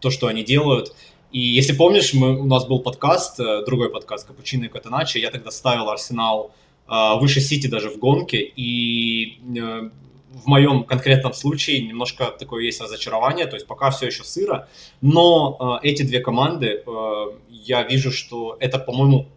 то, 0.00 0.10
что 0.10 0.26
они 0.26 0.44
делают. 0.44 0.94
И 1.32 1.40
если 1.40 1.74
помнишь, 1.74 2.12
мы, 2.14 2.38
у 2.38 2.44
нас 2.44 2.66
был 2.66 2.80
подкаст, 2.80 3.40
э, 3.40 3.64
другой 3.64 3.90
подкаст 3.90 4.26
«Капучино 4.26 4.64
и 4.64 4.68
Катаначи», 4.68 5.18
я 5.18 5.30
тогда 5.30 5.50
ставил 5.50 5.88
Арсенал 5.88 6.52
э, 6.88 7.18
выше 7.18 7.40
Сити 7.40 7.66
даже 7.66 7.90
в 7.90 7.98
гонке, 7.98 8.38
и 8.38 9.38
э, 9.56 9.90
в 10.32 10.46
моем 10.46 10.84
конкретном 10.84 11.32
случае 11.32 11.82
немножко 11.82 12.26
такое 12.26 12.64
есть 12.64 12.80
разочарование, 12.80 13.46
то 13.46 13.56
есть 13.56 13.66
пока 13.66 13.90
все 13.90 14.06
еще 14.06 14.24
сыро, 14.24 14.68
но 15.00 15.80
э, 15.82 15.86
эти 15.88 16.02
две 16.02 16.20
команды, 16.20 16.82
э, 16.86 17.26
я 17.48 17.82
вижу, 17.82 18.12
что 18.12 18.56
это, 18.60 18.78
по-моему, 18.78 19.28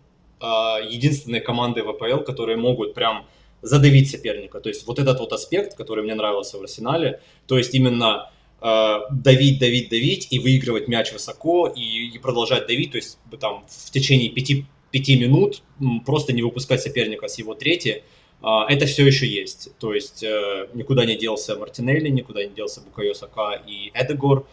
единственные 0.43 1.41
команды 1.41 1.83
ВПЛ, 1.83 2.19
которые 2.19 2.57
могут 2.57 2.93
прям 2.93 3.25
задавить 3.63 4.11
соперника. 4.11 4.59
То 4.59 4.69
есть 4.69 4.85
вот 4.85 4.99
этот 4.99 5.19
вот 5.19 5.33
аспект, 5.33 5.75
который 5.75 6.03
мне 6.03 6.13
нравился 6.13 6.57
в 6.59 6.61
Арсенале, 6.61 7.21
то 7.47 7.57
есть 7.57 7.73
именно 7.73 8.29
э, 8.61 8.99
давить, 9.09 9.59
давить, 9.59 9.89
давить 9.89 10.27
и 10.31 10.39
выигрывать 10.39 10.87
мяч 10.87 11.13
высоко 11.13 11.67
и, 11.67 12.09
и 12.09 12.19
продолжать 12.19 12.67
давить, 12.67 12.91
то 12.91 12.97
есть 12.97 13.17
там 13.39 13.65
в 13.67 13.91
течение 13.91 14.29
пяти, 14.29 14.65
пяти 14.91 15.17
минут 15.17 15.63
просто 16.05 16.33
не 16.33 16.43
выпускать 16.43 16.81
соперника 16.81 17.27
с 17.27 17.39
его 17.39 17.55
трети, 17.55 18.03
а, 18.41 18.65
это 18.69 18.85
все 18.85 19.07
еще 19.07 19.25
есть. 19.25 19.69
То 19.79 19.93
есть 19.93 20.23
э, 20.23 20.67
никуда 20.73 21.05
не 21.05 21.15
делся 21.15 21.55
Мартинелли, 21.55 22.09
никуда 22.09 22.43
не 22.43 22.53
делся 22.53 22.81
Букайо 22.81 23.13
Сака 23.13 23.53
и 23.65 23.91
Эдегор. 23.93 24.45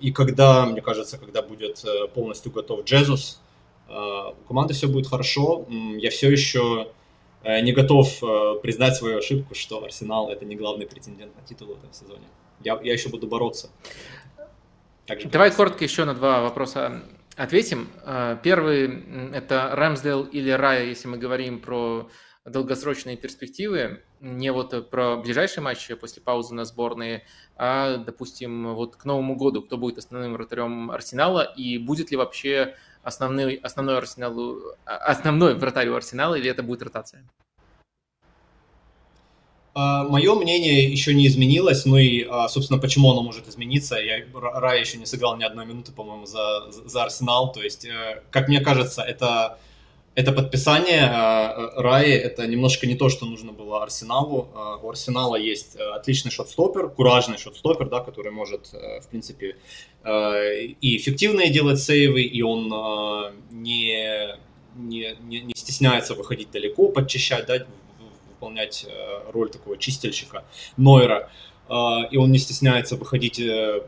И 0.00 0.12
когда, 0.12 0.66
мне 0.66 0.82
кажется, 0.82 1.16
когда 1.16 1.40
будет 1.40 1.82
э, 1.82 2.08
полностью 2.08 2.52
готов 2.52 2.84
Джезус, 2.84 3.40
у 3.88 4.48
команды 4.48 4.74
все 4.74 4.88
будет 4.88 5.06
хорошо. 5.06 5.66
Я 5.68 6.10
все 6.10 6.30
еще 6.30 6.88
э, 7.42 7.60
не 7.60 7.72
готов 7.72 8.20
признать 8.62 8.96
свою 8.96 9.18
ошибку, 9.18 9.54
что 9.54 9.84
Арсенал 9.84 10.30
это 10.30 10.44
не 10.44 10.56
главный 10.56 10.86
претендент 10.86 11.36
на 11.36 11.42
титул 11.46 11.68
в 11.68 11.78
этом 11.78 11.92
сезоне. 11.92 12.26
Я, 12.64 12.78
я 12.82 12.92
еще 12.92 13.08
буду 13.08 13.26
бороться. 13.26 13.70
Также 15.06 15.28
Давай 15.28 15.52
коротко 15.52 15.84
еще 15.84 16.04
на 16.04 16.14
два 16.14 16.40
вопроса 16.40 17.02
ответим. 17.36 17.88
Первый– 18.42 19.04
это 19.34 19.70
Рэмсдейл 19.74 20.24
или 20.24 20.50
Рая, 20.50 20.84
если 20.84 21.06
мы 21.06 21.16
говорим 21.16 21.60
про 21.60 22.08
долгосрочные 22.46 23.16
перспективы, 23.16 24.02
не 24.20 24.52
вот 24.52 24.90
про 24.90 25.16
ближайшие 25.16 25.62
матчи 25.62 25.94
после 25.94 26.22
паузы 26.22 26.54
на 26.54 26.64
сборные, 26.64 27.24
а, 27.56 27.96
допустим, 27.98 28.74
вот 28.74 28.96
к 28.96 29.04
Новому 29.04 29.36
году, 29.36 29.62
кто 29.62 29.76
будет 29.76 29.98
основным 29.98 30.34
вратарем 30.34 30.90
Арсенала 30.90 31.42
и 31.42 31.78
будет 31.78 32.10
ли 32.10 32.16
вообще 32.16 32.76
основной, 33.06 33.54
основной, 33.54 33.98
арсеналу, 33.98 34.74
а, 34.84 34.96
основной 34.96 35.54
вратарь 35.54 35.88
у 35.88 35.94
Арсенала 35.94 36.34
или 36.34 36.50
это 36.50 36.62
будет 36.62 36.82
ротация? 36.82 37.24
А, 39.74 40.04
Мое 40.04 40.34
мнение 40.34 40.90
еще 40.90 41.14
не 41.14 41.26
изменилось, 41.28 41.86
ну 41.86 41.96
и, 41.98 42.26
а, 42.28 42.48
собственно, 42.48 42.80
почему 42.80 43.12
оно 43.12 43.22
может 43.22 43.48
измениться. 43.48 43.96
Я 43.96 44.24
Рай 44.34 44.80
еще 44.80 44.98
не 44.98 45.06
сыграл 45.06 45.36
ни 45.36 45.44
одной 45.44 45.66
минуты, 45.66 45.92
по-моему, 45.92 46.26
за, 46.26 46.70
за 46.70 47.04
Арсенал. 47.04 47.52
То 47.52 47.62
есть, 47.62 47.84
э, 47.84 48.22
как 48.30 48.48
мне 48.48 48.60
кажется, 48.60 49.02
это 49.02 49.58
это 50.16 50.32
подписание 50.32 51.02
э, 51.02 51.80
Раи, 51.80 52.10
это 52.10 52.46
немножко 52.46 52.86
не 52.86 52.94
то, 52.94 53.10
что 53.10 53.26
нужно 53.26 53.52
было 53.52 53.82
Арсеналу. 53.82 54.48
Э, 54.54 54.82
у 54.82 54.88
Арсенала 54.88 55.36
есть 55.36 55.76
э, 55.76 55.82
отличный 55.90 56.30
шот-стопер, 56.30 56.88
куражный 56.88 57.36
шот-стопер, 57.36 57.90
да, 57.90 58.00
который 58.00 58.32
может, 58.32 58.72
в 58.72 59.08
принципе, 59.10 59.56
и 60.04 60.96
эффективные 60.96 61.50
делать 61.50 61.80
сейвы, 61.80 62.22
и 62.22 62.40
он 62.42 62.68
не, 63.50 64.38
не, 64.76 65.16
не, 65.20 65.40
не 65.40 65.54
стесняется 65.54 66.14
выходить 66.14 66.50
далеко, 66.50 66.88
подчищать, 66.88 67.46
да, 67.46 67.66
выполнять 68.28 68.86
роль 69.32 69.50
такого 69.50 69.76
чистильщика 69.76 70.44
Нойера. 70.76 71.16
А, 71.24 71.30
и 71.68 72.16
он 72.16 72.30
не 72.30 72.38
стесняется 72.38 72.96
выходить 72.96 73.40
э, 73.40 73.82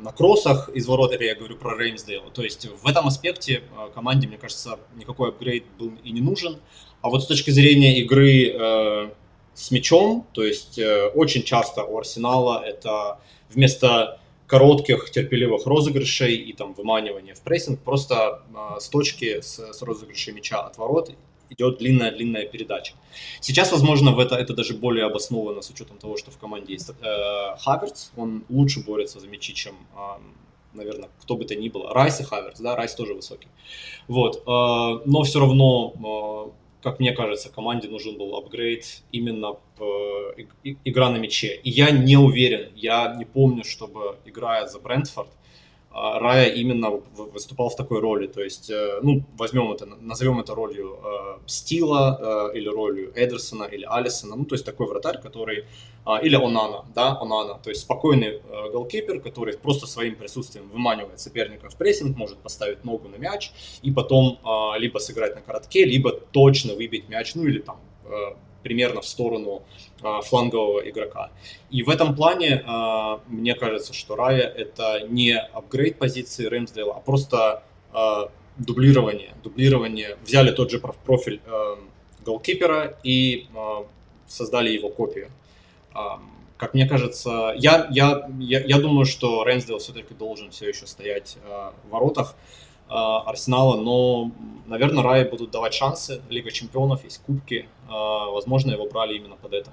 на 0.00 0.12
кроссах 0.12 0.70
из 0.70 0.86
ворот, 0.86 1.12
это 1.12 1.24
я 1.24 1.34
говорю 1.34 1.56
про 1.56 1.76
Реймсдейла. 1.76 2.30
То 2.30 2.42
есть 2.42 2.66
в 2.82 2.86
этом 2.86 3.06
аспекте 3.06 3.62
а, 3.76 3.88
команде, 3.90 4.28
мне 4.28 4.38
кажется, 4.38 4.78
никакой 4.96 5.28
апгрейд 5.28 5.64
был 5.78 5.92
и 6.02 6.10
не 6.10 6.20
нужен. 6.20 6.58
А 7.02 7.10
вот 7.10 7.22
с 7.22 7.26
точки 7.26 7.50
зрения 7.50 7.98
игры 8.00 8.48
э, 8.48 9.10
с 9.54 9.70
мячом, 9.70 10.26
то 10.32 10.42
есть 10.42 10.78
э, 10.78 11.08
очень 11.08 11.42
часто 11.42 11.84
у 11.84 11.98
Арсенала 11.98 12.62
это 12.64 13.20
вместо 13.50 14.20
коротких 14.46 15.10
терпеливых 15.10 15.66
розыгрышей 15.66 16.36
и 16.36 16.52
там 16.54 16.72
выманивания 16.72 17.34
в 17.34 17.42
прессинг, 17.42 17.80
просто 17.80 18.42
э, 18.54 18.80
с 18.80 18.88
точки 18.88 19.40
с, 19.40 19.58
с 19.58 19.82
розыгрышей 19.82 20.32
мяча 20.32 20.60
от 20.60 20.78
ворот 20.78 21.10
идет 21.50 21.78
длинная-длинная 21.78 22.46
передача. 22.46 22.94
Сейчас, 23.40 23.72
возможно, 23.72 24.12
в 24.12 24.18
это, 24.18 24.36
это 24.36 24.54
даже 24.54 24.74
более 24.74 25.06
обосновано 25.06 25.62
с 25.62 25.70
учетом 25.70 25.98
того, 25.98 26.16
что 26.16 26.30
в 26.30 26.38
команде 26.38 26.72
есть 26.74 26.90
э, 26.90 27.56
Хаверц, 27.58 28.10
он 28.16 28.44
лучше 28.48 28.80
борется 28.80 29.20
за 29.20 29.28
мячи, 29.28 29.54
чем, 29.54 29.74
э, 29.96 29.98
наверное, 30.74 31.08
кто 31.22 31.36
бы 31.36 31.44
то 31.44 31.54
ни 31.54 31.68
было. 31.68 31.92
Райс 31.92 32.20
и 32.20 32.24
Хаверц, 32.24 32.60
да, 32.60 32.76
Райс 32.76 32.94
тоже 32.94 33.14
высокий. 33.14 33.48
Вот, 34.08 34.36
э, 34.36 34.40
но 34.46 35.22
все 35.22 35.40
равно, 35.40 35.92
э, 35.94 36.82
как 36.82 37.00
мне 37.00 37.12
кажется, 37.12 37.50
команде 37.50 37.88
нужен 37.88 38.16
был 38.16 38.36
апгрейд 38.36 39.02
именно 39.12 39.56
э, 39.78 40.72
игра 40.84 41.10
на 41.10 41.16
мяче. 41.16 41.60
И 41.64 41.70
я 41.70 41.90
не 41.90 42.16
уверен, 42.16 42.70
я 42.76 43.14
не 43.16 43.24
помню, 43.24 43.64
чтобы, 43.64 44.16
играя 44.24 44.66
за 44.66 44.78
Брентфорд, 44.78 45.30
Рая 46.18 46.48
именно 46.50 46.90
выступал 47.16 47.68
в 47.68 47.76
такой 47.76 48.00
роли. 48.00 48.26
То 48.26 48.42
есть, 48.42 48.70
э, 48.70 49.00
ну, 49.02 49.22
возьмем 49.36 49.72
это, 49.72 49.86
назовем 49.86 50.40
это 50.40 50.54
ролью 50.54 50.98
э, 51.02 51.38
Стила 51.46 52.50
э, 52.52 52.58
или 52.58 52.68
ролью 52.68 53.12
Эдерсона 53.14 53.64
или 53.64 53.84
Алисона. 53.84 54.36
Ну, 54.36 54.44
то 54.44 54.54
есть 54.54 54.64
такой 54.64 54.86
вратарь, 54.86 55.20
который... 55.20 55.64
Э, 56.06 56.22
или 56.22 56.36
Онана, 56.36 56.84
да, 56.94 57.18
Онана. 57.20 57.58
То 57.62 57.70
есть 57.70 57.82
спокойный 57.82 58.40
голкипер, 58.72 59.20
который 59.20 59.56
просто 59.58 59.86
своим 59.86 60.16
присутствием 60.16 60.68
выманивает 60.68 61.20
соперника 61.20 61.68
в 61.68 61.76
прессинг, 61.76 62.16
может 62.16 62.38
поставить 62.38 62.84
ногу 62.84 63.08
на 63.08 63.16
мяч 63.16 63.52
и 63.82 63.90
потом 63.90 64.38
э, 64.44 64.78
либо 64.78 64.98
сыграть 64.98 65.34
на 65.34 65.42
коротке, 65.42 65.84
либо 65.84 66.12
точно 66.12 66.74
выбить 66.74 67.08
мяч, 67.08 67.34
ну 67.34 67.44
или 67.44 67.60
там 67.60 67.80
примерно 68.62 69.00
в 69.00 69.06
сторону 69.06 69.62
а, 70.02 70.20
флангового 70.20 70.88
игрока. 70.88 71.30
И 71.70 71.82
в 71.82 71.88
этом 71.88 72.14
плане 72.14 72.62
а, 72.66 73.20
мне 73.26 73.54
кажется, 73.54 73.92
что 73.92 74.16
Рая 74.16 74.42
это 74.42 75.00
не 75.08 75.36
апгрейд 75.38 75.98
позиции 75.98 76.46
Рэмсдейла, 76.46 76.96
а 76.96 77.00
просто 77.00 77.62
а, 77.92 78.30
дублирование. 78.56 79.34
Дублирование. 79.42 80.16
Взяли 80.24 80.50
тот 80.50 80.70
же 80.70 80.80
профиль 80.80 81.40
голкипера 82.24 82.98
и 83.04 83.46
создали 84.26 84.70
его 84.70 84.90
копию. 84.90 85.30
Как 86.58 86.74
мне 86.74 86.86
кажется, 86.86 87.54
я, 87.56 87.86
я, 87.90 88.28
я, 88.40 88.60
я 88.60 88.78
думаю, 88.78 89.06
что 89.06 89.44
Рэмсдейл 89.44 89.78
все-таки 89.78 90.12
должен 90.12 90.50
все 90.50 90.68
еще 90.68 90.86
стоять 90.86 91.38
в 91.84 91.90
воротах. 91.90 92.34
Арсенала, 92.88 93.80
но, 93.80 94.30
наверное, 94.66 95.02
Рай 95.02 95.28
будут 95.28 95.50
давать 95.50 95.74
шансы. 95.74 96.22
Лига 96.28 96.50
чемпионов, 96.50 97.04
есть 97.04 97.22
кубки. 97.22 97.68
А, 97.88 98.26
возможно, 98.26 98.70
его 98.70 98.88
брали 98.88 99.14
именно 99.14 99.36
под 99.36 99.52
это. 99.54 99.70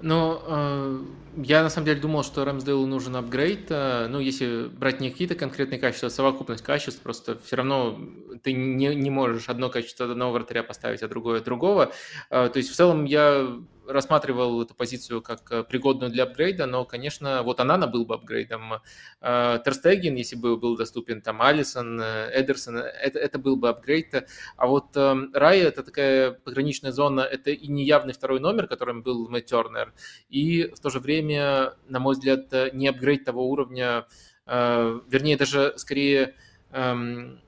Ну, 0.00 0.40
э, 0.46 1.00
я 1.38 1.62
на 1.62 1.70
самом 1.70 1.86
деле 1.86 2.00
думал, 2.00 2.22
что 2.22 2.44
Рэмсдейлу 2.44 2.86
нужен 2.86 3.16
апгрейд. 3.16 3.66
Э, 3.70 4.06
ну, 4.08 4.20
если 4.20 4.68
брать 4.68 5.00
не 5.00 5.10
какие-то 5.10 5.34
конкретные 5.34 5.80
качества, 5.80 6.06
а 6.06 6.10
совокупность 6.10 6.62
качеств, 6.62 7.02
просто 7.02 7.36
все 7.44 7.56
равно 7.56 7.98
ты 8.42 8.52
не, 8.52 8.94
не 8.94 9.10
можешь 9.10 9.48
одно 9.48 9.70
качество 9.70 10.06
одного 10.08 10.32
вратаря 10.32 10.62
поставить, 10.62 11.02
а 11.02 11.08
другое 11.08 11.40
другого. 11.40 11.90
Э, 12.30 12.48
то 12.48 12.58
есть, 12.58 12.70
в 12.70 12.76
целом, 12.76 13.06
я 13.06 13.48
рассматривал 13.88 14.62
эту 14.62 14.74
позицию 14.74 15.22
как 15.22 15.50
э, 15.50 15.64
пригодную 15.64 16.10
для 16.10 16.24
апгрейда, 16.24 16.66
но, 16.66 16.84
конечно, 16.84 17.42
вот 17.42 17.60
Анана 17.60 17.86
был 17.86 18.04
бы 18.04 18.14
апгрейдом. 18.14 18.74
Э, 19.20 19.58
Терстеген, 19.64 20.14
если 20.14 20.36
бы 20.36 20.56
был 20.56 20.76
доступен, 20.76 21.22
там 21.22 21.40
Алисон, 21.42 22.00
э, 22.00 22.30
Эдерсон, 22.34 22.76
это, 22.78 23.18
это 23.18 23.38
был 23.38 23.56
бы 23.56 23.68
апгрейд. 23.68 24.28
А 24.56 24.66
вот 24.66 24.96
Рай 24.96 25.60
это 25.60 25.82
такая 25.82 26.32
пограничная 26.32 26.92
зона, 26.92 27.22
это 27.22 27.50
и 27.50 27.68
не 27.68 27.84
явный 27.84 28.12
второй 28.12 28.40
номер, 28.40 28.66
которым 28.66 29.02
был 29.02 29.28
Мэтт 29.28 29.46
Тернер, 29.46 29.92
и 30.28 30.64
в 30.74 30.80
то 30.80 30.90
же 30.90 31.00
время, 31.00 31.74
на 31.88 31.98
мой 31.98 32.14
взгляд, 32.14 32.52
не 32.72 32.88
апгрейд 32.88 33.24
того 33.24 33.48
уровня, 33.48 34.06
вернее, 34.46 35.36
даже 35.36 35.74
скорее 35.76 36.34
эм, 36.70 37.40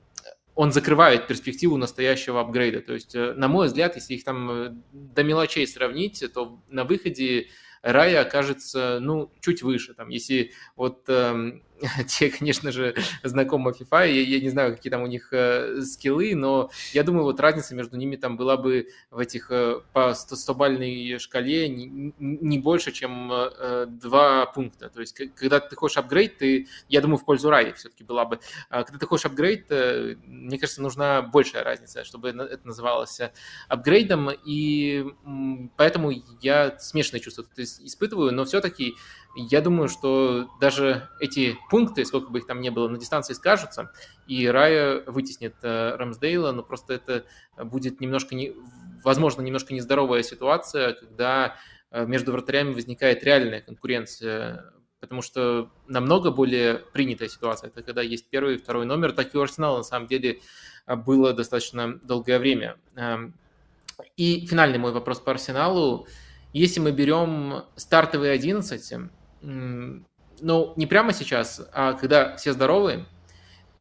он 0.55 0.71
закрывает 0.71 1.27
перспективу 1.27 1.77
настоящего 1.77 2.41
апгрейда. 2.41 2.81
То 2.81 2.93
есть, 2.93 3.15
э, 3.15 3.33
на 3.33 3.47
мой 3.47 3.67
взгляд, 3.67 3.95
если 3.95 4.15
их 4.15 4.23
там 4.23 4.51
э, 4.51 4.69
до 4.91 5.23
мелочей 5.23 5.65
сравнить, 5.65 6.23
то 6.33 6.59
на 6.67 6.83
выходе 6.83 7.47
Рая 7.81 8.21
окажется, 8.21 8.99
ну, 9.01 9.31
чуть 9.39 9.63
выше. 9.63 9.93
Там, 9.93 10.09
если 10.09 10.51
вот 10.75 11.03
эм, 11.07 11.63
те, 12.07 12.29
конечно 12.29 12.71
же, 12.71 12.95
знакомы 13.23 13.71
FIFA, 13.71 14.07
я, 14.11 14.21
я 14.21 14.39
не 14.39 14.49
знаю, 14.49 14.75
какие 14.75 14.91
там 14.91 15.03
у 15.03 15.07
них 15.07 15.29
э, 15.31 15.81
скиллы, 15.81 16.35
но 16.35 16.69
я 16.93 17.03
думаю, 17.03 17.23
вот 17.23 17.39
разница 17.39 17.75
между 17.75 17.97
ними 17.97 18.15
там 18.15 18.37
была 18.37 18.57
бы 18.57 18.87
в 19.09 19.19
этих 19.19 19.49
э, 19.51 19.81
по 19.93 20.11
100-бальной 20.11 21.17
шкале 21.19 21.69
не, 21.69 22.13
не 22.19 22.59
больше, 22.59 22.91
чем 22.91 23.31
э, 23.31 23.85
два 23.87 24.45
пункта. 24.45 24.89
То 24.89 25.01
есть, 25.01 25.15
когда 25.35 25.59
ты 25.59 25.75
хочешь 25.75 25.97
апгрейд, 25.97 26.37
ты, 26.37 26.67
я 26.89 27.01
думаю, 27.01 27.17
в 27.17 27.25
пользу 27.25 27.49
Раи 27.49 27.71
все-таки 27.73 28.03
была 28.03 28.25
бы. 28.25 28.39
А 28.69 28.83
когда 28.83 28.99
ты 28.99 29.05
хочешь 29.05 29.25
апгрейд, 29.25 29.65
э, 29.69 30.15
мне 30.25 30.59
кажется, 30.59 30.81
нужна 30.81 31.21
большая 31.21 31.63
разница, 31.63 32.03
чтобы 32.03 32.29
это 32.29 32.61
называлось 32.63 33.19
апгрейдом, 33.67 34.29
и 34.45 35.05
поэтому 35.77 36.11
я 36.41 36.77
смешанные 36.79 37.21
чувства 37.21 37.45
испытываю, 37.57 38.33
но 38.33 38.45
все-таки 38.45 38.95
я 39.35 39.61
думаю, 39.61 39.87
что 39.87 40.49
даже 40.59 41.09
эти 41.19 41.57
пункты, 41.69 42.05
сколько 42.05 42.29
бы 42.29 42.39
их 42.39 42.47
там 42.47 42.61
ни 42.61 42.69
было, 42.69 42.87
на 42.87 42.97
дистанции 42.97 43.33
скажутся, 43.33 43.91
и 44.27 44.47
Рая 44.47 45.03
вытеснит 45.05 45.55
э, 45.61 45.95
Рамсдейла, 45.95 46.51
но 46.51 46.63
просто 46.63 46.93
это 46.93 47.25
будет 47.57 48.01
немножко, 48.01 48.35
не, 48.35 48.53
возможно, 49.03 49.41
немножко 49.41 49.73
нездоровая 49.73 50.23
ситуация, 50.23 50.93
когда 50.93 51.55
э, 51.91 52.05
между 52.05 52.31
вратарями 52.31 52.73
возникает 52.73 53.23
реальная 53.23 53.61
конкуренция, 53.61 54.73
потому 54.99 55.21
что 55.21 55.71
намного 55.87 56.31
более 56.31 56.75
принятая 56.93 57.29
ситуация, 57.29 57.69
это 57.69 57.83
когда 57.83 58.01
есть 58.01 58.29
первый 58.29 58.55
и 58.55 58.57
второй 58.57 58.85
номер, 58.85 59.13
так 59.13 59.33
и 59.33 59.37
у 59.37 59.41
Арсенала 59.41 59.77
на 59.77 59.83
самом 59.83 60.07
деле 60.07 60.41
было 60.87 61.33
достаточно 61.33 61.99
долгое 62.03 62.39
время. 62.39 62.77
Эм, 62.95 63.33
и 64.17 64.45
финальный 64.45 64.77
мой 64.77 64.91
вопрос 64.91 65.19
по 65.19 65.31
Арсеналу. 65.31 66.07
Если 66.53 66.79
мы 66.79 66.91
берем 66.91 67.63
стартовые 67.75 68.33
11, 68.33 69.11
ну, 69.41 70.73
не 70.75 70.85
прямо 70.85 71.13
сейчас, 71.13 71.61
а 71.73 71.93
когда 71.93 72.35
все 72.35 72.53
здоровы, 72.53 73.05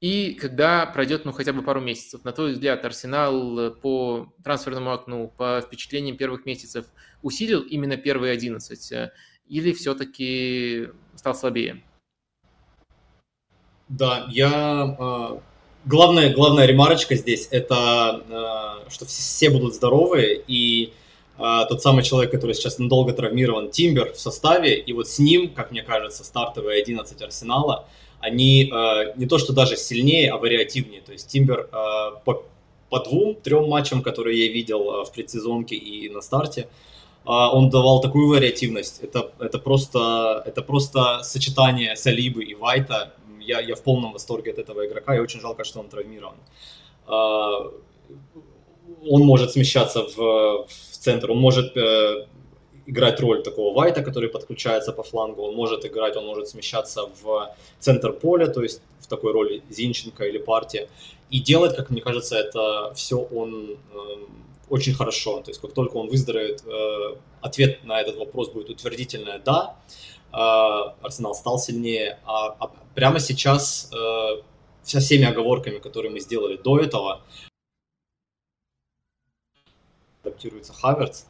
и 0.01 0.33
когда 0.33 0.87
пройдет, 0.87 1.27
ну, 1.27 1.33
хотя 1.33 1.53
бы 1.53 1.63
пару 1.63 1.81
месяцев. 1.81 2.25
На 2.25 2.33
твой 2.33 2.53
взгляд, 2.53 2.85
Арсенал 2.85 3.71
по 3.71 4.33
трансферному 4.43 4.93
окну, 4.93 5.29
по 5.37 5.61
впечатлениям 5.61 6.17
первых 6.17 6.47
месяцев 6.47 6.87
усилил 7.23 7.61
именно 7.61 7.99
первые 7.99 8.33
11? 8.33 8.93
Э, 8.93 9.13
или 9.47 9.73
все-таки 9.73 10.89
стал 11.17 11.35
слабее? 11.35 11.83
Да, 13.89 14.27
я... 14.31 14.97
А, 14.99 15.43
главная, 15.85 16.33
главная 16.33 16.65
ремарочка 16.65 17.15
здесь– 17.17 17.49
это 17.51 17.77
а, 17.77 18.87
что 18.89 19.05
все 19.05 19.51
будут 19.51 19.75
здоровы, 19.75 20.43
и 20.47 20.95
тот 21.41 21.81
самый 21.81 22.05
человек, 22.05 22.31
который 22.31 22.55
сейчас 22.55 22.79
надолго 22.79 23.15
травмирован, 23.15 23.71
Тимбер 23.71 24.13
в 24.13 24.21
составе, 24.21 24.79
и 24.79 24.93
вот 24.93 25.09
с 25.09 25.19
ним, 25.19 25.49
как 25.49 25.71
мне 25.71 25.83
кажется, 25.83 26.23
стартовые 26.23 26.83
11 26.83 27.23
Арсенала, 27.23 27.87
они 28.21 28.71
э, 28.71 29.13
не 29.17 29.27
то 29.27 29.39
что 29.39 29.53
даже 29.53 29.77
сильнее, 29.77 30.31
а 30.31 30.37
вариативнее. 30.37 31.01
То 31.01 31.13
есть 31.13 31.29
Тимбер 31.29 31.69
э, 31.73 32.11
по, 32.25 32.45
по 32.91 33.01
двум-трем 33.01 33.69
матчам, 33.69 34.03
которые 34.03 34.47
я 34.47 34.53
видел 34.53 35.05
в 35.05 35.13
предсезонке 35.13 35.75
и 35.75 36.09
на 36.11 36.21
старте, 36.21 36.61
э, 36.61 36.67
он 37.25 37.71
давал 37.71 38.01
такую 38.01 38.29
вариативность. 38.29 39.01
Это, 39.03 39.33
это, 39.39 39.59
просто, 39.59 40.43
это 40.47 40.63
просто 40.63 41.23
сочетание 41.23 41.97
Салибы 41.97 42.45
и 42.45 42.55
Вайта. 42.55 43.15
Я, 43.41 43.61
я 43.61 43.75
в 43.75 43.83
полном 43.83 44.13
восторге 44.13 44.51
от 44.51 44.59
этого 44.59 44.87
игрока, 44.87 45.17
и 45.17 45.19
очень 45.19 45.41
жалко, 45.41 45.65
что 45.65 45.81
он 45.81 45.89
травмирован. 45.89 46.37
Он 49.09 49.23
может 49.23 49.53
смещаться 49.53 50.03
в, 50.03 50.17
в 50.67 50.97
центр, 50.99 51.31
он 51.31 51.39
может 51.39 51.77
э, 51.77 52.27
играть 52.87 53.21
роль 53.21 53.43
такого 53.43 53.75
Вайта, 53.75 54.03
который 54.03 54.29
подключается 54.29 54.93
по 54.93 55.03
флангу, 55.03 55.43
он 55.43 55.55
может 55.55 55.85
играть, 55.87 56.17
он 56.17 56.27
может 56.27 56.49
смещаться 56.49 57.09
в 57.23 57.55
центр 57.79 58.13
поля, 58.13 58.47
то 58.47 58.63
есть 58.63 58.83
в 59.01 59.07
такой 59.07 59.33
роли 59.33 59.63
Зинченко 59.71 60.25
или 60.25 60.39
партия. 60.39 60.89
И 61.31 61.41
делать, 61.41 61.77
как 61.77 61.91
мне 61.91 62.01
кажется, 62.01 62.37
это 62.37 62.93
все 62.95 63.17
он 63.17 63.71
э, 63.71 63.77
очень 64.71 64.95
хорошо. 64.95 65.41
То 65.41 65.51
есть 65.51 65.61
как 65.61 65.73
только 65.73 65.97
он 65.97 66.09
выздоровеет, 66.09 66.65
э, 66.67 67.17
ответ 67.41 67.85
на 67.85 68.01
этот 68.01 68.17
вопрос 68.17 68.51
будет 68.51 68.71
утвердительное 68.71 69.39
«да». 69.39 69.77
Э, 70.33 70.93
Арсенал 71.03 71.35
стал 71.35 71.59
сильнее, 71.59 72.19
а, 72.25 72.57
а 72.59 72.71
прямо 72.95 73.21
сейчас 73.21 73.91
э, 73.93 74.43
со 74.83 75.01
всеми 75.01 75.27
оговорками, 75.27 75.79
которые 75.79 76.13
мы 76.13 76.21
сделали 76.21 76.57
до 76.57 76.79
этого, 76.79 77.23
адаптируется 80.23 80.73
Хаверц. 80.73 81.25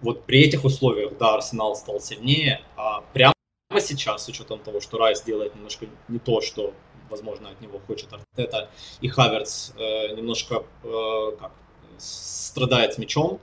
Вот 0.00 0.24
при 0.24 0.42
этих 0.42 0.64
условиях, 0.64 1.16
да, 1.18 1.34
Арсенал 1.34 1.76
стал 1.76 2.00
сильнее, 2.00 2.60
а 2.76 3.02
прямо 3.12 3.34
сейчас, 3.78 4.24
с 4.24 4.28
учетом 4.28 4.58
того, 4.58 4.80
что 4.80 4.98
Райс 4.98 5.22
делает 5.22 5.54
немножко 5.54 5.86
не 6.08 6.18
то, 6.18 6.40
что, 6.40 6.74
возможно, 7.08 7.50
от 7.50 7.60
него 7.60 7.78
хочет 7.86 8.12
Артета, 8.12 8.68
и 9.00 9.08
Хаверц 9.08 9.72
э, 9.76 10.14
немножко 10.16 10.64
э, 10.82 11.36
как, 11.38 11.52
страдает 11.98 12.94
с 12.94 12.98
мячом, 12.98 13.40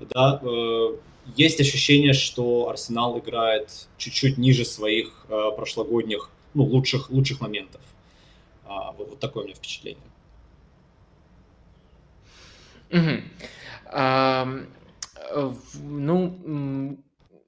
да, 0.00 0.40
э, 0.42 0.96
есть 1.36 1.60
ощущение, 1.60 2.12
что 2.12 2.68
Арсенал 2.68 3.18
играет 3.18 3.88
чуть-чуть 3.96 4.38
ниже 4.38 4.64
своих 4.64 5.24
э, 5.28 5.50
прошлогодних, 5.56 6.30
ну, 6.54 6.64
лучших, 6.64 7.10
лучших 7.10 7.40
моментов. 7.40 7.80
А, 8.64 8.92
вот, 8.92 9.10
вот 9.10 9.20
такое 9.20 9.44
у 9.44 9.46
меня 9.46 9.54
впечатление. 9.54 10.02
Угу. 12.90 13.22
Ну, 15.80 16.98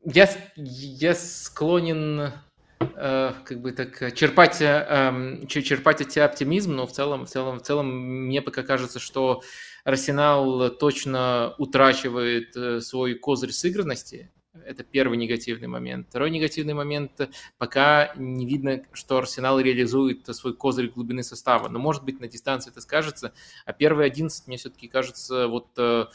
я, 0.05 0.29
я 0.57 1.15
склонен 1.15 2.33
э, 2.81 3.33
как 3.45 3.61
бы 3.61 3.73
так 3.73 4.15
черпать, 4.15 4.61
э, 4.61 5.47
черпать 5.47 6.01
эти 6.01 6.19
оптимизм, 6.19 6.75
но 6.75 6.87
в 6.87 6.93
целом, 6.93 7.27
в 7.27 7.31
целом, 7.31 7.59
в 7.59 7.63
целом 7.63 7.89
мне 8.27 8.43
пока 8.43 8.63
кажется, 8.63 8.99
что 8.99 9.43
Арсенал 9.85 10.71
точно 10.71 11.55
утрачивает 11.59 12.57
э, 12.57 12.81
свой 12.81 13.15
козырь 13.15 13.53
сыгранности. 13.53 14.31
Это 14.65 14.85
первый 14.85 15.19
негативный 15.19 15.67
момент. 15.67 16.07
Второй 16.09 16.31
негативный 16.31 16.75
момент, 16.75 17.29
пока 17.59 18.13
не 18.17 18.47
видно, 18.47 18.83
что 18.93 19.19
Арсенал 19.19 19.59
реализует 19.59 20.27
свой 20.35 20.55
козырь 20.55 20.91
глубины 20.91 21.23
состава. 21.23 21.69
Но, 21.69 21.79
может 21.79 22.05
быть, 22.05 22.21
на 22.21 22.29
дистанции 22.29 22.71
это 22.71 22.81
скажется. 22.81 23.33
А 23.67 23.73
первый 23.73 24.07
11, 24.07 24.47
мне 24.47 24.57
все-таки 24.57 24.87
кажется, 24.87 25.49
вот 25.49 25.69
э, 25.77 26.07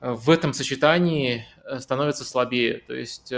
в 0.00 0.30
этом 0.30 0.52
сочетании 0.52 1.46
э, 1.64 1.78
становится 1.78 2.24
слабее. 2.24 2.82
То 2.86 2.94
есть 2.94 3.32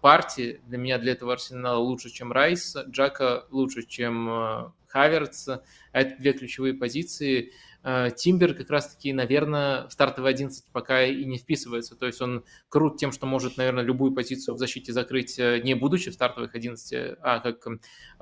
партии 0.00 0.60
для 0.66 0.78
меня, 0.78 0.98
для 0.98 1.12
этого 1.12 1.32
Арсенала 1.32 1.78
лучше, 1.78 2.10
чем 2.10 2.32
Райс, 2.32 2.76
Джака 2.88 3.46
лучше, 3.50 3.86
чем 3.86 4.72
Хаверц. 4.88 5.48
А 5.48 5.62
это 5.92 6.16
две 6.18 6.32
ключевые 6.32 6.74
позиции– 6.74 7.52
Э, 7.84 8.10
Тимбер 8.14 8.54
как 8.54 8.70
раз-таки, 8.70 9.12
наверное, 9.12 9.86
в 9.86 9.92
стартовый 9.92 10.30
11 10.32 10.64
пока 10.72 11.04
и 11.04 11.24
не 11.24 11.38
вписывается. 11.38 11.94
То 11.96 12.06
есть 12.06 12.20
он 12.20 12.44
крут 12.68 12.98
тем, 12.98 13.12
что 13.12 13.26
может, 13.26 13.56
наверное, 13.56 13.84
любую 13.84 14.12
позицию 14.12 14.56
в 14.56 14.58
защите 14.58 14.92
закрыть, 14.92 15.38
э, 15.38 15.60
не 15.62 15.74
будучи 15.74 16.10
в 16.10 16.14
стартовых 16.14 16.54
11, 16.54 17.16
а 17.22 17.38
как 17.38 17.66
э, 17.66 17.78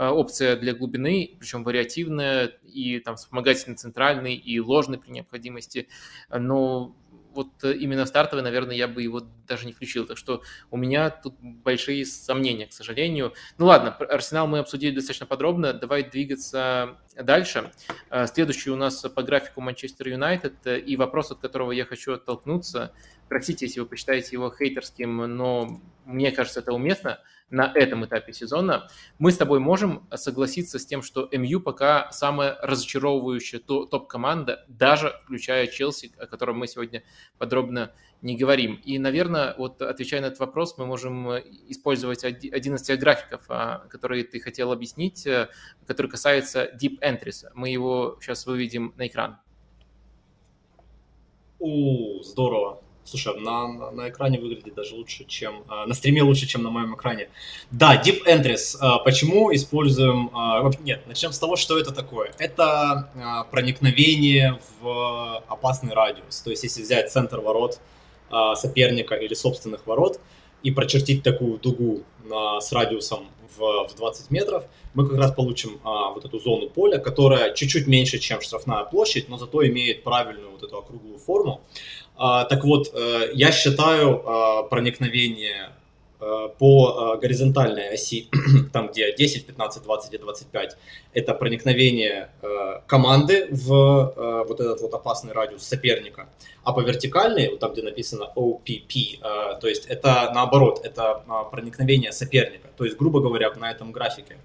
опция 0.06 0.56
для 0.56 0.74
глубины, 0.74 1.36
причем 1.40 1.64
вариативная, 1.64 2.46
и 2.62 3.00
там 3.00 3.16
вспомогательный 3.16 3.76
центральный, 3.76 4.34
и 4.34 4.60
ложный 4.60 4.98
при 4.98 5.10
необходимости. 5.10 5.88
Но 6.30 6.94
вот 7.36 7.62
э, 7.62 7.74
именно 7.74 8.06
стартовый, 8.06 8.42
наверное, 8.42 8.74
я 8.74 8.88
бы 8.88 9.02
его 9.02 9.20
даже 9.46 9.66
не 9.66 9.72
включил. 9.72 10.06
Так 10.06 10.16
что 10.16 10.42
у 10.70 10.76
меня 10.76 11.10
тут 11.10 11.36
большие 11.40 12.04
сомнения, 12.04 12.66
к 12.66 12.72
сожалению. 12.72 13.34
Ну 13.58 13.66
ладно, 13.66 13.90
Арсенал 13.90 14.46
мы 14.48 14.58
обсудили 14.58 14.94
достаточно 14.94 15.26
подробно. 15.26 15.72
Давай 15.72 16.02
двигаться 16.02 16.98
дальше. 17.22 17.72
Э, 18.10 18.26
следующий 18.26 18.70
у 18.70 18.76
нас 18.76 19.00
по 19.02 19.22
графику 19.22 19.60
Манчестер 19.60 20.08
Юнайтед. 20.08 20.54
Э, 20.66 20.78
и 20.78 20.96
вопрос, 20.96 21.30
от 21.30 21.38
которого 21.38 21.72
я 21.72 21.84
хочу 21.84 22.12
оттолкнуться. 22.12 22.92
Простите, 23.28 23.66
если 23.66 23.80
вы 23.80 23.86
посчитаете 23.86 24.28
его 24.32 24.50
хейтерским, 24.50 25.16
но 25.36 25.80
мне 26.04 26.32
кажется, 26.32 26.60
это 26.60 26.72
уместно– 26.72 27.20
на 27.50 27.70
этом 27.74 28.04
этапе 28.04 28.32
сезона, 28.32 28.88
мы 29.18 29.30
с 29.30 29.36
тобой 29.36 29.60
можем 29.60 30.08
согласиться 30.14 30.78
с 30.78 30.86
тем, 30.86 31.02
что 31.02 31.28
МЮ 31.32 31.60
пока 31.60 32.10
самая 32.10 32.58
разочаровывающая 32.60 33.60
топ-команда, 33.60 34.64
даже 34.68 35.14
включая 35.24 35.66
Челси, 35.68 36.12
о 36.18 36.26
котором 36.26 36.58
мы 36.58 36.66
сегодня 36.66 37.04
подробно 37.38 37.92
не 38.22 38.36
говорим. 38.36 38.80
И, 38.84 38.98
наверное, 38.98 39.54
вот 39.58 39.82
отвечая 39.82 40.20
на 40.20 40.26
этот 40.26 40.40
вопрос, 40.40 40.76
мы 40.78 40.86
можем 40.86 41.30
использовать 41.68 42.24
один 42.24 42.74
из 42.74 42.82
тех 42.82 42.98
графиков, 42.98 43.42
а, 43.48 43.86
которые 43.88 44.24
ты 44.24 44.40
хотел 44.40 44.72
объяснить, 44.72 45.26
э, 45.26 45.48
который 45.86 46.10
касается 46.10 46.70
Deep 46.80 47.00
Entries. 47.00 47.46
Мы 47.54 47.70
его 47.70 48.18
сейчас 48.20 48.46
выведем 48.46 48.94
на 48.96 49.06
экран. 49.06 49.38
У, 51.58 52.22
здорово. 52.22 52.82
Слушай, 53.04 53.38
на, 53.38 53.68
на, 53.92 54.08
экране 54.08 54.40
выглядит 54.40 54.74
даже 54.74 54.96
лучше, 54.96 55.24
чем... 55.26 55.62
Э, 55.70 55.86
на 55.86 55.94
стриме 55.94 56.22
лучше, 56.22 56.46
чем 56.46 56.64
на 56.64 56.70
моем 56.70 56.96
экране. 56.96 57.28
Да, 57.70 58.02
Deep 58.02 58.26
Entries. 58.26 58.76
Э, 58.80 59.04
почему 59.04 59.54
используем... 59.54 60.30
Э, 60.34 60.70
нет, 60.80 61.06
начнем 61.06 61.30
с 61.30 61.38
того, 61.38 61.54
что 61.54 61.78
это 61.78 61.92
такое. 61.92 62.32
Это 62.38 63.08
э, 63.14 63.50
проникновение 63.50 64.58
в 64.80 65.38
опасный 65.46 65.94
радиус. 65.94 66.40
То 66.40 66.50
есть, 66.50 66.64
если 66.64 66.82
взять 66.82 67.12
центр 67.12 67.38
ворот 67.38 67.74
э, 67.74 67.96
соперника 68.54 69.14
или 69.14 69.34
собственных 69.34 69.86
ворот 69.86 70.20
и 70.62 70.70
прочертить 70.70 71.22
такую 71.22 71.58
дугу 71.58 72.02
с 72.60 72.72
радиусом 72.72 73.28
в, 73.56 73.88
в 73.88 73.94
20 73.94 74.30
метров, 74.30 74.64
мы 74.94 75.06
как 75.06 75.18
раз 75.18 75.32
получим 75.32 75.80
а, 75.84 76.12
вот 76.12 76.24
эту 76.24 76.38
зону 76.38 76.68
поля, 76.68 76.98
которая 76.98 77.52
чуть-чуть 77.52 77.86
меньше, 77.86 78.18
чем 78.18 78.40
штрафная 78.40 78.84
площадь, 78.84 79.28
но 79.28 79.38
зато 79.38 79.66
имеет 79.66 80.02
правильную 80.02 80.50
вот 80.50 80.62
эту 80.62 80.78
округлую 80.78 81.18
форму. 81.18 81.60
А, 82.16 82.44
так 82.44 82.64
вот, 82.64 82.90
э, 82.94 83.30
я 83.34 83.52
считаю 83.52 84.22
а, 84.26 84.62
проникновение 84.64 85.70
по 86.18 87.14
э, 87.16 87.20
горизонтальной 87.20 87.94
оси, 87.94 88.28
там 88.72 88.88
где 88.88 89.14
10, 89.14 89.46
15, 89.46 89.82
20 89.82 90.14
и 90.14 90.18
25, 90.18 90.76
это 91.12 91.34
проникновение 91.34 92.30
команды 92.86 93.48
в 93.50 94.44
вот 94.46 94.60
этот 94.60 94.80
вот 94.80 94.94
опасный 94.94 95.32
радиус 95.32 95.62
соперника. 95.62 96.28
А 96.62 96.72
по 96.72 96.80
вертикальной, 96.80 97.48
вот 97.50 97.60
там 97.60 97.72
где 97.72 97.82
написано 97.82 98.30
OPP, 98.36 99.58
то 99.60 99.66
есть 99.66 99.86
это 99.86 100.30
наоборот, 100.34 100.80
это 100.84 101.22
проникновение 101.50 102.12
соперника. 102.12 102.68
То 102.76 102.84
есть, 102.84 102.96
грубо 102.96 103.20
говоря, 103.20 103.50
на 103.54 103.70
этом 103.70 103.92
графике 103.92 104.36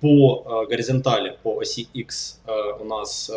по 0.00 0.66
горизонтали, 0.68 1.38
по 1.42 1.58
оси 1.58 1.88
X 1.94 2.40
у 2.80 2.84
нас 2.84 3.30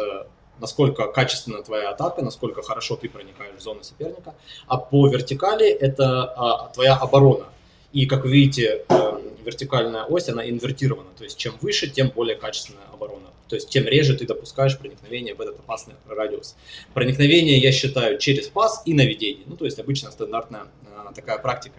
насколько 0.60 1.08
качественна 1.08 1.64
твоя 1.64 1.90
атака, 1.90 2.22
насколько 2.22 2.62
хорошо 2.62 2.96
ты 2.96 3.10
проникаешь 3.10 3.56
в 3.58 3.62
зону 3.62 3.84
соперника, 3.84 4.34
а 4.68 4.78
по 4.78 5.08
вертикали 5.08 5.70
это 5.70 6.72
твоя 6.74 6.96
оборона. 6.96 7.46
И, 7.94 8.06
как 8.08 8.24
вы 8.24 8.32
видите, 8.32 8.84
э, 8.90 9.20
вертикальная 9.46 10.04
ось, 10.04 10.28
она 10.28 10.50
инвертирована, 10.50 11.10
то 11.18 11.24
есть 11.24 11.38
чем 11.38 11.54
выше, 11.62 11.88
тем 11.88 12.10
более 12.10 12.36
качественная 12.36 12.86
оборона. 12.92 13.30
То 13.48 13.56
есть 13.56 13.70
тем 13.70 13.86
реже 13.86 14.18
ты 14.18 14.26
допускаешь 14.26 14.78
проникновение 14.80 15.36
в 15.36 15.42
этот 15.42 15.60
опасный 15.60 15.94
радиус. 16.08 16.56
Проникновение 16.94 17.60
я 17.60 17.72
считаю 17.72 18.18
через 18.18 18.48
пас 18.48 18.82
и 18.86 18.94
наведение. 18.94 19.44
Ну, 19.46 19.56
то 19.56 19.66
есть 19.66 19.80
обычно 19.80 20.12
стандартная 20.12 20.64
э, 20.86 21.14
такая 21.14 21.38
практика. 21.38 21.76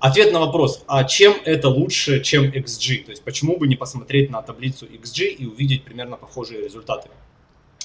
Ответ 0.00 0.32
на 0.32 0.40
вопрос, 0.40 0.82
а 0.88 1.04
чем 1.04 1.36
это 1.44 1.68
лучше, 1.68 2.22
чем 2.22 2.46
XG? 2.46 3.04
То 3.04 3.10
есть 3.10 3.22
почему 3.22 3.56
бы 3.56 3.68
не 3.68 3.76
посмотреть 3.76 4.30
на 4.30 4.42
таблицу 4.42 4.86
XG 4.86 5.26
и 5.26 5.46
увидеть 5.46 5.84
примерно 5.84 6.16
похожие 6.16 6.64
результаты? 6.64 7.08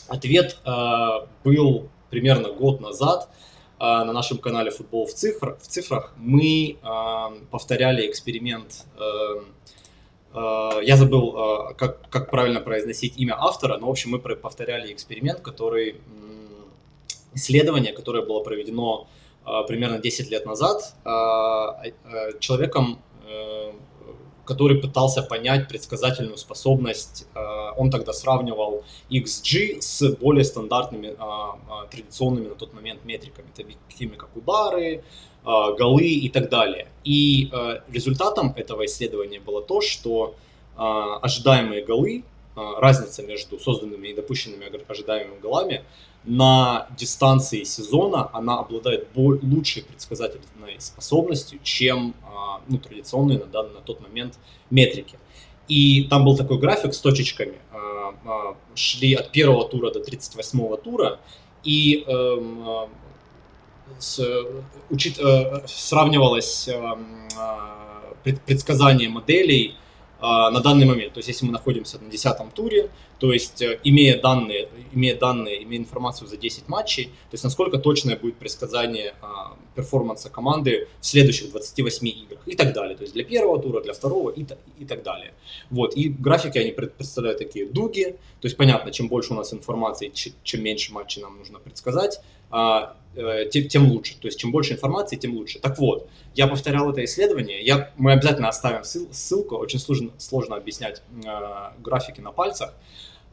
Ответ 0.07 0.57
э, 0.65 1.07
был 1.43 1.89
примерно 2.09 2.49
год 2.49 2.79
назад 2.79 3.29
на 3.79 4.13
нашем 4.13 4.37
канале 4.37 4.71
«Футбол 4.71 5.05
в, 5.05 5.13
цифр, 5.13 5.57
в 5.61 5.67
цифрах». 5.67 6.13
Мы 6.17 6.77
э, 6.81 7.45
повторяли 7.51 8.09
эксперимент, 8.09 8.85
э, 8.97 9.41
я 10.83 10.97
забыл, 10.97 11.31
как, 11.77 12.09
как 12.09 12.29
правильно 12.29 12.59
произносить 12.59 13.17
имя 13.17 13.37
автора, 13.39 13.77
но, 13.77 13.87
в 13.87 13.89
общем, 13.89 14.11
мы 14.11 14.19
повторяли 14.19 14.91
эксперимент, 14.91 15.39
который, 15.39 15.95
исследование, 17.33 17.93
которое 17.93 18.25
было 18.25 18.41
проведено 18.43 19.07
примерно 19.67 19.97
10 19.97 20.29
лет 20.31 20.45
назад, 20.45 20.93
человеком 22.39 22.99
э, 23.27 23.71
который 24.45 24.77
пытался 24.77 25.21
понять 25.21 25.67
предсказательную 25.67 26.37
способность. 26.37 27.27
Э, 27.35 27.71
он 27.77 27.89
тогда 27.89 28.13
сравнивал 28.13 28.83
XG 29.09 29.81
с 29.81 30.15
более 30.15 30.43
стандартными, 30.43 31.15
а, 31.17 31.57
а, 31.69 31.85
традиционными 31.87 32.47
на 32.47 32.55
тот 32.55 32.73
момент 32.73 33.03
метриками, 33.05 33.47
такими 33.89 34.15
как 34.15 34.29
удары, 34.35 35.03
а, 35.43 35.73
голы 35.73 36.07
и 36.07 36.29
так 36.29 36.49
далее. 36.49 36.87
И 37.03 37.49
э, 37.51 37.81
результатом 37.91 38.53
этого 38.55 38.85
исследования 38.85 39.39
было 39.39 39.61
то, 39.61 39.81
что 39.81 40.35
ожидаемые 40.77 41.85
голы, 41.85 42.25
разница 42.55 43.23
между 43.23 43.59
созданными 43.59 44.07
и 44.07 44.13
допущенными 44.13 44.71
ожидаемыми 44.87 45.39
голами 45.39 45.83
на 46.25 46.87
дистанции 46.97 47.63
сезона 47.63 48.29
она 48.33 48.59
обладает 48.59 49.07
лучшей 49.15 49.83
предсказательной 49.83 50.79
способностью, 50.79 51.59
чем 51.63 52.15
а, 52.23 52.61
ну, 52.67 52.77
традиционные 52.77 53.39
на, 53.39 53.45
данный, 53.45 53.75
на 53.75 53.81
тот 53.81 54.01
момент 54.01 54.39
метрики. 54.69 55.19
И 55.67 56.05
там 56.09 56.25
был 56.25 56.35
такой 56.35 56.57
график 56.57 56.93
с 56.93 56.99
точечками. 56.99 57.55
А, 57.71 58.15
а, 58.25 58.55
шли 58.73 59.13
от 59.13 59.31
первого 59.31 59.67
тура 59.67 59.91
до 59.91 59.99
38 59.99 60.77
тура. 60.77 61.19
И 61.63 62.03
эм, 62.07 62.89
с, 63.97 64.21
учит, 64.91 65.17
э, 65.17 65.63
сравнивалось 65.67 66.67
эм, 66.67 67.27
предсказание 68.45 69.09
моделей 69.09 69.75
а, 69.75 69.84
на 70.21 70.59
данный 70.59 70.85
момент. 70.85 71.13
То 71.13 71.19
есть, 71.19 71.27
если 71.27 71.45
мы 71.45 71.51
находимся 71.51 71.99
на 71.99 72.09
десятом 72.09 72.49
туре, 72.51 72.89
то 73.19 73.31
есть, 73.31 73.61
э, 73.61 73.79
имея 73.83 74.19
данные, 74.19 74.69
имея 74.93 75.17
данные, 75.17 75.63
имея 75.63 75.81
информацию 75.81 76.27
за 76.27 76.37
10 76.37 76.67
матчей, 76.67 77.05
то 77.05 77.33
есть, 77.33 77.43
насколько 77.43 77.77
точное 77.77 78.17
будет 78.17 78.35
предсказание 78.37 79.13
а, 79.21 79.55
перформанса 79.75 80.29
команды 80.29 80.87
в 80.99 81.05
следующих 81.05 81.51
28 81.51 82.07
играх 82.07 82.39
и 82.45 82.55
так 82.55 82.73
далее. 82.73 82.95
То 82.95 83.03
есть 83.03 83.13
для 83.13 83.23
первого 83.23 83.61
тура, 83.61 83.81
для 83.81 83.93
второго 83.93 84.31
и, 84.31 84.45
и 84.79 84.85
так 84.85 85.03
далее. 85.03 85.33
Вот. 85.69 85.95
И 85.95 86.09
графики 86.09 86.57
они 86.57 86.71
представляют 86.71 87.39
такие 87.39 87.65
дуги. 87.65 88.15
То 88.41 88.47
есть 88.47 88.57
понятно, 88.57 88.91
чем 88.91 89.07
больше 89.07 89.33
у 89.33 89.35
нас 89.35 89.53
информации, 89.53 90.11
чем 90.43 90.63
меньше 90.63 90.93
матчей 90.93 91.21
нам 91.21 91.37
нужно 91.37 91.59
предсказать, 91.59 92.19
а, 92.19 92.21
тем, 92.51 93.67
тем 93.67 93.91
лучше. 93.91 94.19
То 94.19 94.27
есть 94.27 94.39
чем 94.39 94.51
больше 94.51 94.73
информации, 94.73 95.15
тем 95.15 95.35
лучше. 95.35 95.59
Так 95.59 95.77
вот, 95.79 96.09
я 96.33 96.47
повторял 96.47 96.89
это 96.89 97.03
исследование. 97.05 97.63
Я, 97.63 97.91
мы 97.97 98.11
обязательно 98.11 98.49
оставим 98.49 98.83
ссылку. 98.83 99.55
Очень 99.55 99.79
сложно, 99.79 100.11
сложно 100.17 100.55
объяснять 100.55 101.01
э, 101.23 101.71
графики 101.79 102.21
на 102.21 102.31
пальцах. 102.31 102.73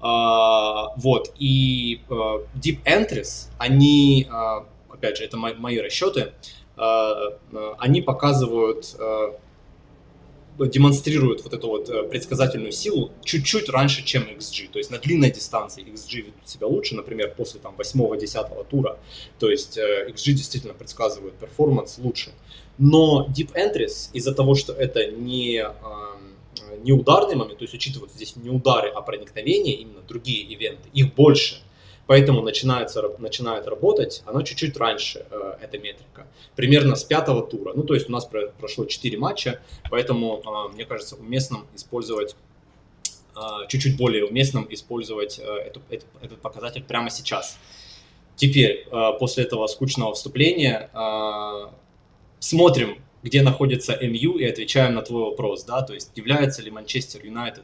Uh, 0.03 0.89
вот, 0.97 1.33
и 1.39 2.01
uh, 2.09 2.45
Deep 2.57 2.83
Entries, 2.85 3.51
они, 3.59 4.27
uh, 4.29 4.67
опять 4.91 5.17
же, 5.17 5.25
это 5.25 5.37
мои, 5.37 5.55
мои 5.55 5.79
расчеты, 5.79 6.33
они 7.79 8.01
показывают, 8.01 8.97
демонстрируют 10.59 11.43
вот 11.45 11.55
эту 11.55 11.69
вот 11.69 12.11
предсказательную 12.11 12.73
силу 12.73 13.11
чуть-чуть 13.25 13.69
раньше, 13.69 14.05
чем 14.05 14.25
XG. 14.25 14.71
То 14.71 14.79
есть 14.79 14.91
на 14.91 14.99
длинной 14.99 15.31
дистанции 15.31 15.85
XG 15.85 16.17
ведут 16.17 16.49
себя 16.49 16.67
лучше, 16.67 16.95
например, 16.95 17.35
после 17.37 17.61
там 17.61 17.75
8-10 17.77 18.67
тура. 18.69 18.99
То 19.39 19.51
есть 19.51 19.79
XG 19.79 20.33
действительно 20.33 20.75
предсказывает 20.75 21.35
перформанс 21.35 21.99
лучше. 21.99 22.33
Но 22.79 23.29
Deep 23.37 23.53
Entries 23.55 24.11
из-за 24.13 24.35
того, 24.35 24.55
что 24.55 24.73
это 24.73 25.07
не 25.11 25.65
не 26.83 26.93
ударный 26.93 27.37
момент, 27.37 27.59
то 27.59 27.65
есть 27.65 27.75
учитывают 27.75 28.13
здесь 28.13 28.37
не 28.37 28.51
удары, 28.51 28.89
а 28.89 29.03
проникновения, 29.03 29.75
именно 29.75 30.01
другие 30.07 30.43
ивенты, 30.43 30.89
их 30.93 31.15
больше. 31.15 31.57
Поэтому 32.07 32.43
начинается, 32.43 33.03
начинает 33.19 33.67
работать, 33.67 34.23
она 34.27 34.43
чуть-чуть 34.43 34.77
раньше, 34.77 35.25
э, 35.31 35.55
эта 35.63 35.79
метрика. 35.79 36.27
Примерно 36.57 36.97
с 36.97 37.05
пятого 37.05 37.47
тура. 37.47 37.73
Ну, 37.75 37.85
то 37.85 37.95
есть 37.95 38.09
у 38.09 38.13
нас 38.13 38.25
про, 38.25 38.49
прошло 38.59 38.85
4 38.85 39.17
матча, 39.19 39.61
поэтому, 39.91 40.43
э, 40.45 40.75
мне 40.75 40.85
кажется, 40.85 41.17
уместным 41.17 41.67
использовать, 41.75 42.35
э, 43.37 43.41
чуть-чуть 43.69 43.97
более 43.97 44.27
уместным 44.27 44.67
использовать 44.69 45.39
э, 45.39 45.43
эту, 45.43 45.81
этот, 45.91 46.09
этот 46.21 46.41
показатель 46.41 46.83
прямо 46.83 47.09
сейчас. 47.09 47.59
Теперь, 48.35 48.87
э, 48.91 49.13
после 49.21 49.45
этого 49.45 49.67
скучного 49.69 50.13
вступления, 50.15 50.91
э, 50.93 51.73
смотрим, 52.41 52.99
где 53.23 53.43
находится 53.43 53.97
МЮ, 54.01 54.39
и 54.39 54.45
отвечаем 54.45 54.95
на 54.95 55.03
твой 55.03 55.31
вопрос, 55.31 55.63
да, 55.65 55.83
то 55.83 55.95
есть 55.95 56.11
является 56.17 56.63
ли 56.63 56.71
Манчестер 56.71 57.25
Юнайтед 57.25 57.63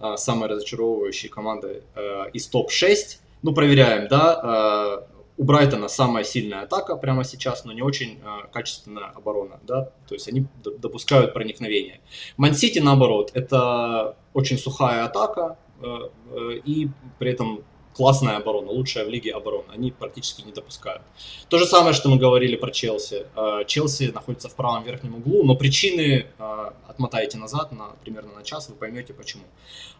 а, 0.00 0.16
самой 0.16 0.48
разочаровывающей 0.48 1.28
командой 1.28 1.82
а, 1.94 2.24
из 2.32 2.46
топ-6. 2.48 3.18
Ну, 3.44 3.52
проверяем, 3.52 4.08
да, 4.08 4.40
а, 4.42 5.06
у 5.36 5.44
Брайтона 5.44 5.88
самая 5.88 6.24
сильная 6.24 6.62
атака 6.62 6.96
прямо 6.96 7.24
сейчас, 7.24 7.64
но 7.64 7.72
не 7.72 7.82
очень 7.82 8.20
э, 8.24 8.48
качественная 8.52 9.12
оборона, 9.16 9.60
да, 9.64 9.90
то 10.08 10.14
есть 10.14 10.28
они 10.28 10.46
допускают 10.62 11.34
проникновение. 11.34 12.00
Мансити, 12.36 12.78
наоборот, 12.78 13.32
это 13.34 14.16
очень 14.32 14.56
сухая 14.58 15.04
атака 15.04 15.58
э, 15.82 15.86
э, 16.30 16.52
и 16.64 16.88
при 17.18 17.32
этом 17.32 17.64
классная 17.94 18.36
оборона, 18.36 18.70
лучшая 18.70 19.04
в 19.04 19.08
лиге 19.08 19.32
оборона. 19.32 19.72
Они 19.72 19.90
практически 19.90 20.42
не 20.42 20.52
допускают. 20.52 21.02
То 21.48 21.58
же 21.58 21.66
самое, 21.66 21.94
что 21.94 22.08
мы 22.08 22.16
говорили 22.16 22.56
про 22.56 22.70
Челси. 22.70 23.26
Э, 23.36 23.64
Челси 23.66 24.12
находится 24.14 24.48
в 24.48 24.54
правом 24.54 24.84
верхнем 24.84 25.16
углу, 25.16 25.44
но 25.44 25.54
причины 25.56 26.26
э, 26.38 26.70
отмотайте 26.88 27.38
назад 27.38 27.72
на 27.72 27.90
примерно 28.02 28.34
на 28.34 28.42
час, 28.42 28.68
вы 28.68 28.74
поймете 28.74 29.14
почему. 29.14 29.44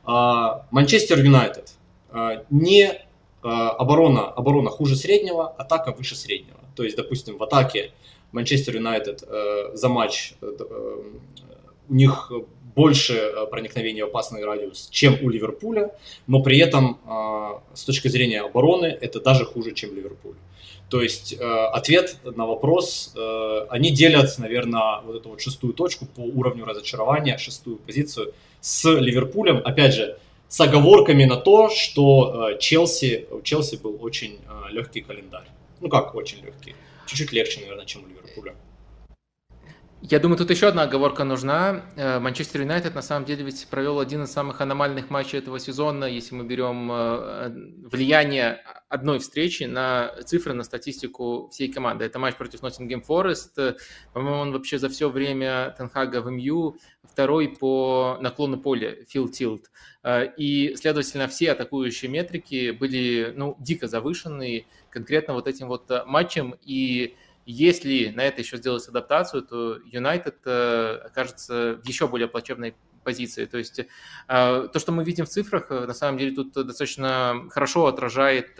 Э, 0.07 0.63
Манчестер 0.71 1.19
Юнайтед. 1.19 1.73
Не 2.49 3.04
оборона, 3.45 4.27
оборона 4.27 4.71
хуже 4.71 4.97
среднего, 4.97 5.49
атака 5.49 5.93
выше 5.93 6.17
среднего. 6.17 6.59
То 6.75 6.83
есть, 6.83 6.97
допустим, 6.97 7.39
в 7.39 7.43
атаке 7.43 7.93
Манчестер 8.33 8.77
Юнайтед 8.77 9.23
за 9.75 9.89
матч 9.89 10.35
у 11.89 11.95
них 11.95 12.33
больше 12.75 13.15
э, 13.15 13.47
проникновения 13.47 14.05
в 14.05 14.09
опасный 14.09 14.45
радиус, 14.45 14.89
чем 14.91 15.19
у 15.23 15.29
Ливерпуля, 15.29 15.93
но 16.27 16.43
при 16.43 16.59
этом 16.59 16.99
э, 17.07 17.77
с 17.77 17.85
точки 17.85 18.09
зрения 18.09 18.41
обороны 18.43 18.87
это 18.87 19.21
даже 19.21 19.45
хуже, 19.45 19.73
чем 19.73 19.95
Ливерпуль. 19.95 20.35
То 20.91 21.01
есть 21.03 21.33
э, 21.33 21.37
ответ 21.39 22.17
на 22.25 22.47
вопрос, 22.47 23.15
они 23.71 23.91
делят, 23.91 24.35
наверное, 24.39 25.01
вот 25.05 25.17
эту 25.17 25.31
вот 25.31 25.41
шестую 25.41 25.73
точку 25.73 26.07
по 26.07 26.21
уровню 26.21 26.65
разочарования, 26.65 27.39
шестую 27.39 27.79
позицию 27.79 28.35
с 28.61 28.89
Ливерпулем, 28.91 29.63
опять 29.65 29.95
же, 29.95 30.19
с 30.49 30.61
оговорками 30.61 31.25
на 31.25 31.37
то, 31.37 31.69
что 31.71 32.57
Челси, 32.61 33.27
у 33.31 33.41
Челси 33.43 33.77
был 33.77 33.99
очень 34.01 34.39
легкий 34.71 35.01
календарь. 35.01 35.49
Ну 35.81 35.89
как 35.89 36.15
очень 36.15 36.45
легкий? 36.45 36.75
Чуть-чуть 37.07 37.33
легче, 37.33 37.61
наверное, 37.61 37.85
чем 37.87 38.05
у 38.05 38.07
Ливерпуля. 38.07 38.55
Я 40.07 40.19
думаю, 40.19 40.37
тут 40.37 40.51
еще 40.51 40.67
одна 40.67 40.83
оговорка 40.83 41.25
нужна. 41.25 41.83
Э, 41.97 42.19
Манчестер 42.19 42.61
Юнайтед 42.61 42.95
на 42.95 43.01
самом 43.01 43.25
деле 43.25 43.43
ведь 43.43 43.67
провел 43.71 44.01
один 44.01 44.25
из 44.25 44.33
самых 44.33 44.61
аномальных 44.61 45.09
матчей 45.09 45.39
этого 45.39 45.59
сезона, 45.59 46.05
если 46.05 46.35
мы 46.35 46.45
берем 46.45 46.93
э, 46.93 47.49
влияние 47.89 48.63
одной 48.91 49.19
встречи 49.19 49.63
на 49.63 50.13
цифры, 50.27 50.53
на 50.53 50.63
статистику 50.63 51.49
всей 51.51 51.73
команды. 51.73 52.05
Это 52.05 52.19
матч 52.19 52.35
против 52.37 52.61
Ноттингем 52.61 53.01
Форест. 53.01 53.59
По-моему, 54.13 54.41
он 54.41 54.53
вообще 54.53 54.79
за 54.79 54.91
все 54.91 55.09
время 55.09 55.75
Тенхага 55.79 56.21
в 56.21 56.31
МЮ 56.31 56.77
второй 57.03 57.49
по 57.49 58.19
наклону 58.21 58.61
поля, 58.61 58.97
фил 59.09 59.31
тилт. 59.31 59.71
Э, 60.03 60.27
и, 60.37 60.77
следовательно, 60.77 61.29
все 61.29 61.53
атакующие 61.53 62.11
метрики 62.11 62.73
были 62.73 63.33
ну, 63.35 63.57
дико 63.59 63.89
завышены 63.89 64.67
конкретно 64.91 65.33
вот 65.33 65.49
этим 65.49 65.69
вот 65.69 65.91
матчем. 66.07 66.57
И 66.63 67.17
если 67.47 68.11
на 68.11 68.23
это 68.23 68.41
еще 68.41 68.57
сделать 68.57 68.89
адаптацию, 68.89 69.43
то 69.43 69.79
Юнайтед 69.85 70.39
э, 70.47 71.01
окажется 71.05 71.81
в 71.83 71.87
еще 71.87 72.09
более 72.09 72.29
плачевной 72.29 72.75
позиции. 73.03 73.45
То 73.45 73.59
есть 73.59 73.81
э, 73.81 73.87
то, 74.29 74.79
что 74.79 74.93
мы 74.93 75.05
видим 75.05 75.27
в 75.27 75.29
цифрах, 75.29 75.71
э, 75.71 75.87
на 75.87 75.95
самом 75.95 76.19
деле 76.19 76.35
тут 76.35 76.53
достаточно 76.53 77.47
хорошо 77.51 77.87
отражает 77.87 78.57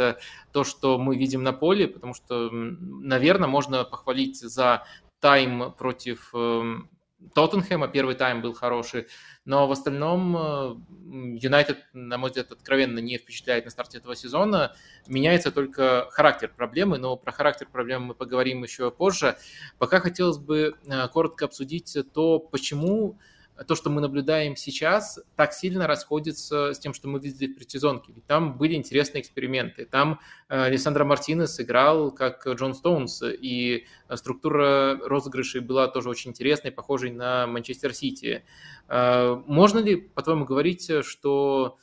то, 0.53 0.65
что 0.65 0.99
мы 0.99 1.17
видим 1.17 1.43
на 1.43 1.53
поле, 1.53 1.89
потому 1.89 2.15
что, 2.15 2.51
наверное, 2.51 3.49
можно 3.49 3.85
похвалить 3.85 4.39
за 4.39 4.85
тайм 5.21 5.73
против 5.73 6.35
эм, 6.35 6.91
Тоттенхэма, 7.35 7.89
первый 7.89 8.15
тайм 8.15 8.43
был 8.43 8.53
хороший, 8.53 9.07
но 9.45 9.67
в 9.67 9.73
остальном 9.73 10.37
э, 10.37 10.77
Юнайтед, 11.41 11.79
на 11.93 12.19
мой 12.19 12.31
взгляд, 12.31 12.53
откровенно 12.53 12.99
не 12.99 13.19
впечатляет 13.19 13.65
на 13.65 13.71
старте 13.71 13.99
этого 13.99 14.17
сезона. 14.17 14.75
Меняется 15.07 15.51
только 15.51 16.09
характер 16.11 16.53
проблемы, 16.55 16.99
но 16.99 17.17
про 17.17 17.33
характер 17.33 17.69
проблемы 17.71 18.07
мы 18.07 18.15
поговорим 18.15 18.63
еще 18.63 18.91
позже. 18.91 19.37
Пока 19.79 20.01
хотелось 20.01 20.39
бы 20.39 20.77
э, 20.85 21.09
коротко 21.09 21.47
обсудить 21.47 21.97
то, 22.13 22.39
почему 22.39 23.19
то, 23.67 23.75
что 23.77 23.89
мы 23.89 24.01
наблюдаем 24.01 24.57
сейчас, 24.57 25.21
так 25.37 25.53
сильно 25.53 25.87
расходится 25.87 26.73
с 26.73 26.79
тем, 26.79 26.93
что 26.93 27.09
мы 27.09 27.21
видели 27.21 27.53
в 27.53 27.57
предсезонке. 27.57 28.13
Ведь 28.13 28.27
там 28.27 28.59
были 28.59 28.75
интересные 28.75 29.21
эксперименты. 29.21 29.85
Там 29.85 30.21
э, 30.49 30.63
Лисандро 30.63 31.05
Мартинес 31.05 31.61
играл 31.61 32.11
как 32.11 32.47
Джон 32.47 32.75
Стоунс, 32.75 33.23
и 33.25 33.87
структура 34.13 34.99
розыгрышей 35.05 35.61
была 35.61 35.87
тоже 35.87 36.09
очень 36.09 36.33
интересной, 36.33 36.73
похожей 36.73 37.13
на 37.13 37.47
Манчестер 37.47 37.95
Сити. 37.95 38.45
Э, 38.89 39.41
можно 39.47 39.79
ли, 39.79 39.97
по-твоему, 39.97 40.45
говорить, 40.45 40.91
что 41.05 41.79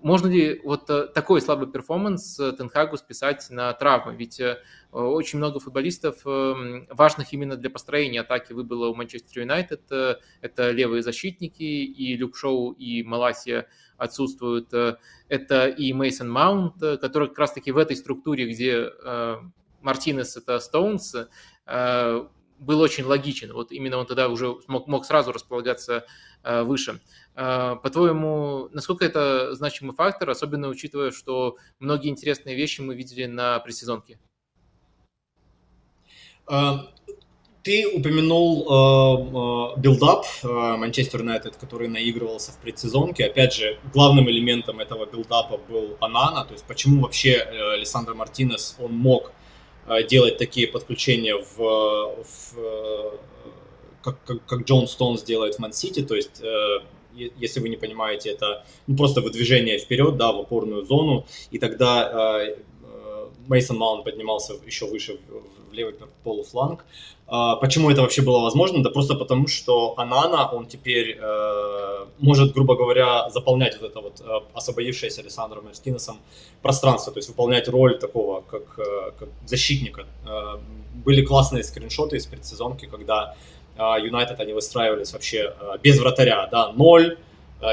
можно 0.00 0.26
ли 0.26 0.60
вот 0.64 0.90
э, 0.90 1.06
такой 1.06 1.40
слабый 1.40 1.70
performance 1.70 2.38
э, 2.40 2.52
Тен 2.52 2.68
Хагу 2.68 2.96
списать 2.96 3.48
на 3.50 3.72
травмы? 3.72 4.16
Ведь 4.16 4.40
э, 4.40 4.58
очень 4.90 5.38
много 5.38 5.60
футболистов, 5.60 6.22
важных 6.24 7.32
именно 7.32 7.56
для 7.56 7.70
построения 7.70 8.22
атаки, 8.22 8.52
выбыло 8.52 8.88
у 8.88 8.94
Манчестер 8.94 9.42
Юнайтед. 9.42 9.82
Это 10.40 10.70
левые 10.70 11.02
защитники, 11.02 11.62
и 11.62 12.16
Люк 12.16 12.36
Шоу, 12.36 12.72
и 12.72 13.02
Маласия 13.02 13.68
отсутствуют. 13.98 14.72
Это 15.28 15.68
и 15.68 15.92
Мейсон 15.92 16.30
Маунт, 16.30 16.80
который 16.80 17.28
как 17.28 17.38
раз-таки 17.38 17.70
в 17.70 17.76
этой 17.76 17.96
структуре, 17.96 18.50
где 18.50 18.90
Мартинес– 19.82 20.36
это 20.38 20.58
Стоунс, 20.58 21.14
был 21.66 22.80
очень 22.80 23.04
логичен. 23.04 23.52
Вот 23.52 23.70
именно 23.72 23.98
он 23.98 24.06
тогда 24.06 24.28
уже 24.30 24.56
мог, 24.68 24.88
мог 24.88 25.04
сразу 25.04 25.32
располагаться 25.32 26.06
выше. 26.42 27.00
Э, 27.38 27.76
по-твоему, 27.82 28.68
насколько 28.72 29.04
это 29.04 29.54
значимый 29.54 29.94
фактор, 29.94 30.30
особенно 30.30 30.68
учитывая, 30.68 31.10
что 31.12 31.56
многие 31.78 32.08
интересные 32.08 32.56
вещи 32.56 32.80
мы 32.80 32.94
видели 32.94 33.26
на 33.26 33.60
пресезонке? 33.60 34.18
Э, 36.50 36.78
ты 37.62 37.86
упомянул 37.86 39.76
build-up 39.76 40.24
Манчестер 40.42 41.20
Юнайтед, 41.20 41.56
который 41.56 41.88
наигрывался 41.88 42.52
в 42.52 42.58
предсезонке. 42.58 43.26
Опять 43.26 43.52
же, 43.52 43.78
главным 43.92 44.30
элементом 44.30 44.80
этого 44.80 45.04
build-up 45.04 45.52
а 45.52 45.58
был 45.68 45.98
Анана. 46.00 46.44
То 46.46 46.54
есть, 46.54 46.64
почему 46.64 47.02
вообще 47.02 47.36
Лисандро 47.74 48.14
Мартинес, 48.14 48.76
он 48.78 48.94
мог 48.94 49.32
Э, 49.88 50.02
делать 50.06 50.36
такие 50.36 50.68
подключения 50.68 51.34
в, 51.36 51.56
в 52.22 53.18
как, 54.02 54.22
как, 54.24 54.44
как 54.44 54.60
Джон 54.64 54.86
Стоунс 54.86 55.22
делает 55.22 55.54
в 55.54 55.58
Ман-Сити, 55.60 56.02
то 56.02 56.14
есть 56.14 56.40
э, 56.42 56.80
если 57.18 57.60
вы 57.60 57.68
не 57.68 57.76
понимаете, 57.76 58.30
это 58.30 58.64
ну, 58.86 58.96
просто 58.96 59.20
выдвижение 59.20 59.78
вперед, 59.78 60.16
да, 60.16 60.32
в 60.32 60.38
опорную 60.38 60.84
зону, 60.84 61.26
и 61.50 61.58
тогда 61.58 62.42
э, 62.42 62.56
Мейсон 63.48 63.78
Маунт 63.78 64.04
поднимался 64.04 64.54
еще 64.66 64.86
выше 64.86 65.18
в, 65.28 65.74
левый 65.74 65.94
полуфланг. 66.24 66.84
А, 67.26 67.56
почему 67.56 67.90
это 67.90 68.00
вообще 68.02 68.22
было 68.22 68.40
возможно? 68.40 68.82
Да 68.82 68.90
просто 68.90 69.14
потому, 69.14 69.48
что 69.48 69.94
Анана, 69.96 70.48
он 70.50 70.66
теперь 70.66 71.18
э, 71.20 72.06
может, 72.18 72.52
грубо 72.52 72.76
говоря, 72.76 73.30
заполнять 73.30 73.80
вот 73.80 73.90
это 73.90 74.00
вот 74.00 74.20
э, 74.20 74.40
освободившееся 74.54 75.20
Александром 75.20 75.64
Мартинесом 75.64 76.18
пространство, 76.62 77.12
то 77.12 77.18
есть 77.18 77.28
выполнять 77.28 77.68
роль 77.68 77.98
такого, 77.98 78.40
как, 78.40 78.78
э, 78.78 79.12
как 79.18 79.28
защитника. 79.46 80.06
Э, 80.26 80.58
были 81.04 81.22
классные 81.22 81.62
скриншоты 81.62 82.16
из 82.16 82.26
предсезонки, 82.26 82.86
когда 82.86 83.36
Юнайтед, 83.78 84.40
они 84.40 84.52
выстраивались 84.52 85.12
вообще 85.12 85.54
без 85.82 85.98
вратаря, 85.98 86.48
да, 86.50 86.72
0, 86.72 87.18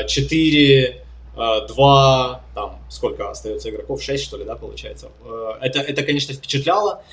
4, 0.08 1.06
2, 1.36 2.44
там, 2.54 2.80
сколько 2.90 3.30
остается 3.30 3.70
игроков, 3.70 4.02
6, 4.02 4.24
что 4.24 4.38
ли, 4.38 4.46
да, 4.46 4.56
получается. 4.56 5.10
Это, 5.62 5.80
это 5.80 6.04
конечно, 6.04 6.34
впечатляло, 6.34 7.04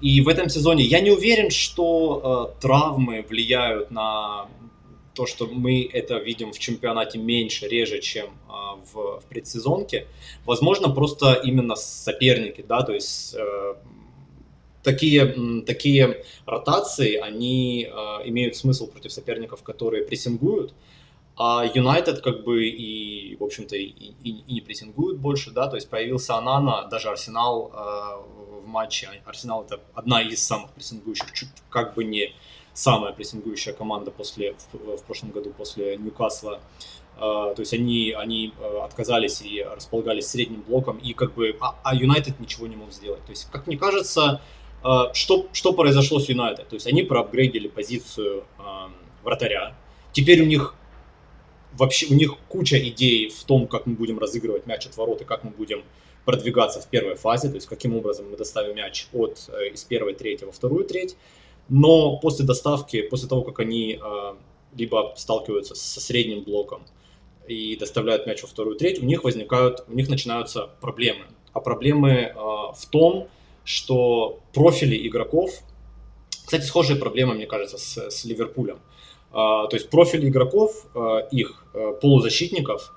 и 0.00 0.20
в 0.20 0.28
этом 0.28 0.48
сезоне 0.48 0.84
я 0.84 1.00
не 1.00 1.10
уверен, 1.10 1.50
что 1.50 2.54
травмы 2.60 3.24
влияют 3.28 3.90
на 3.90 4.48
то, 5.14 5.26
что 5.26 5.46
мы 5.46 5.88
это 5.92 6.18
видим 6.18 6.52
в 6.52 6.58
чемпионате 6.58 7.18
меньше, 7.18 7.68
реже, 7.68 8.00
чем 8.00 8.30
в, 8.92 9.20
в 9.20 9.24
предсезонке. 9.28 10.06
Возможно, 10.44 10.88
просто 10.88 11.34
именно 11.34 11.74
соперники, 11.76 12.64
да, 12.66 12.82
то 12.82 12.92
есть 12.92 13.36
такие, 14.82 15.62
такие 15.62 16.24
ротации, 16.46 17.16
они 17.16 17.88
э, 17.90 18.28
имеют 18.28 18.56
смысл 18.56 18.86
против 18.86 19.12
соперников, 19.12 19.62
которые 19.62 20.04
прессингуют, 20.04 20.72
а 21.36 21.64
Юнайтед 21.64 22.20
как 22.20 22.44
бы 22.44 22.66
и, 22.66 23.36
в 23.36 23.44
общем-то, 23.44 23.76
и, 23.76 23.84
и, 23.84 24.30
и 24.30 24.52
не 24.52 24.60
прессингуют 24.60 25.18
больше, 25.18 25.50
да, 25.50 25.68
то 25.68 25.76
есть 25.76 25.88
появился 25.88 26.36
Анана, 26.36 26.86
даже 26.90 27.08
Арсенал 27.08 27.72
э, 27.72 28.66
матче. 28.66 29.08
Арсенал 29.24 29.64
это 29.64 29.80
одна 29.94 30.22
из 30.22 30.42
самых 30.42 30.70
прессингующих, 30.72 31.32
чуть 31.32 31.48
как 31.70 31.94
бы 31.94 32.04
не 32.04 32.34
самая 32.72 33.12
прессингующая 33.12 33.72
команда 33.72 34.10
после, 34.10 34.54
в, 34.72 34.96
в 34.96 35.02
прошлом 35.04 35.30
году 35.30 35.50
после 35.50 35.96
Ньюкасла. 35.96 36.60
Uh, 37.18 37.54
то 37.54 37.60
есть 37.60 37.74
они, 37.74 38.14
они 38.16 38.54
отказались 38.82 39.42
и 39.42 39.62
располагались 39.62 40.28
средним 40.28 40.62
блоком, 40.62 40.96
и 40.96 41.12
как 41.12 41.34
бы, 41.34 41.54
а, 41.60 41.78
а 41.84 41.94
Юнайтед 41.94 42.40
ничего 42.40 42.66
не 42.66 42.76
мог 42.76 42.92
сделать. 42.92 43.22
То 43.26 43.32
есть, 43.32 43.50
как 43.50 43.66
мне 43.66 43.76
кажется, 43.76 44.40
uh, 44.40 44.59
что, 45.12 45.46
что 45.52 45.72
произошло 45.72 46.20
с 46.20 46.28
Юнайтед? 46.28 46.68
То 46.68 46.74
есть 46.74 46.86
они 46.86 47.02
проапгрейдили 47.02 47.68
позицию 47.68 48.44
вратаря. 49.22 49.74
Теперь 50.12 50.42
у 50.42 50.46
них 50.46 50.74
вообще, 51.72 52.06
у 52.10 52.14
них 52.14 52.36
куча 52.48 52.78
идей 52.88 53.28
в 53.28 53.44
том, 53.44 53.66
как 53.66 53.86
мы 53.86 53.94
будем 53.94 54.18
разыгрывать 54.18 54.66
мяч 54.66 54.86
от 54.86 54.96
ворот 54.96 55.20
и 55.20 55.24
как 55.24 55.44
мы 55.44 55.50
будем 55.50 55.82
продвигаться 56.24 56.80
в 56.80 56.86
первой 56.88 57.14
фазе, 57.14 57.48
то 57.48 57.54
есть 57.54 57.66
каким 57.66 57.96
образом 57.96 58.30
мы 58.30 58.36
доставим 58.36 58.76
мяч 58.76 59.06
от, 59.12 59.48
э, 59.48 59.70
из 59.72 59.84
первой 59.84 60.14
трети 60.14 60.44
во 60.44 60.52
вторую 60.52 60.84
треть. 60.84 61.16
Но 61.68 62.18
после 62.18 62.44
доставки, 62.44 63.02
после 63.02 63.28
того, 63.28 63.42
как 63.42 63.60
они 63.60 63.98
э, 64.02 64.34
либо 64.76 65.14
сталкиваются 65.16 65.74
со 65.74 66.00
средним 66.00 66.42
блоком 66.42 66.82
и 67.46 67.76
доставляют 67.76 68.26
мяч 68.26 68.42
во 68.42 68.48
вторую 68.48 68.76
треть, 68.76 69.00
у 69.00 69.06
них 69.06 69.24
возникают, 69.24 69.84
у 69.88 69.94
них 69.94 70.08
начинаются 70.08 70.70
проблемы. 70.80 71.24
А 71.52 71.60
проблемы 71.60 72.10
э, 72.10 72.34
в 72.34 72.86
том, 72.90 73.28
что 73.64 74.40
профили 74.52 75.06
игроков, 75.06 75.50
кстати, 76.44 76.64
схожие 76.64 76.98
проблемы, 76.98 77.34
мне 77.34 77.46
кажется, 77.46 77.78
с, 77.78 78.10
с 78.10 78.24
Ливерпулем. 78.24 78.80
То 79.32 79.68
есть 79.72 79.88
профили 79.88 80.28
игроков, 80.28 80.86
их 81.30 81.64
полузащитников, 82.00 82.92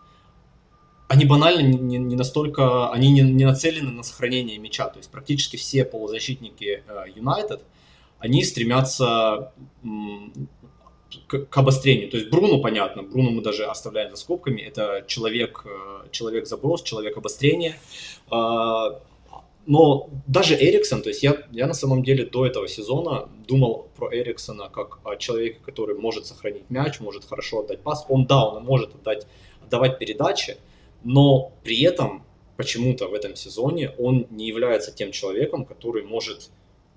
они 1.08 1.26
банально 1.26 1.62
не, 1.62 2.00
не 2.00 2.16
настолько, 2.16 2.90
они 2.90 3.12
не, 3.12 3.22
не 3.22 3.46
нацелены 3.46 3.92
на 3.92 4.02
сохранение 4.02 4.58
мяча. 4.58 4.88
То 4.88 4.98
есть 4.98 5.12
практически 5.12 5.58
все 5.58 5.86
полузащитники 5.86 6.84
Юнайтед, 7.16 7.62
они 8.18 8.44
стремятся 8.44 9.52
к, 11.28 11.46
к 11.46 11.58
обострению. 11.58 12.10
То 12.10 12.18
есть 12.18 12.32
Бруно, 12.32 12.60
понятно, 12.60 13.04
Бруно 13.04 13.30
мы 13.30 13.44
даже 13.44 13.66
оставляем 13.66 14.10
за 14.10 14.18
скобками, 14.18 14.62
это 14.62 15.04
человек, 15.08 15.66
uh, 15.66 16.10
человек 16.10 16.48
заброс, 16.48 16.82
человек 16.82 17.18
обострения. 17.18 17.78
Но 19.66 20.10
даже 20.28 20.56
Эриксон, 20.56 21.02
то 21.02 21.10
есть 21.10 21.24
я, 21.24 21.44
я 21.52 21.68
на 21.68 21.74
самом 21.74 22.04
деле 22.04 22.26
до 22.26 22.46
этого 22.46 22.68
сезона 22.68 23.30
думал 23.48 23.88
про 23.96 24.14
Эриксона 24.14 24.70
как 24.70 25.00
о 25.06 25.16
человеке, 25.16 25.60
который 25.66 25.96
может 25.96 26.26
сохранить 26.26 26.70
мяч, 26.70 27.00
может 27.00 27.24
хорошо 27.24 27.62
отдать 27.62 27.82
пас. 27.82 28.06
Он, 28.10 28.26
да, 28.26 28.46
он 28.46 28.66
может 28.66 28.94
отдать, 28.94 29.26
отдавать 29.62 30.00
передачи, 30.00 30.58
но 31.04 31.54
при 31.64 31.82
этом 31.84 32.24
почему-то 32.58 33.08
в 33.08 33.14
этом 33.14 33.36
сезоне 33.36 33.92
он 33.98 34.28
не 34.30 34.48
является 34.48 34.92
тем 34.92 35.12
человеком, 35.12 35.64
который 35.66 36.04
может, 36.04 36.50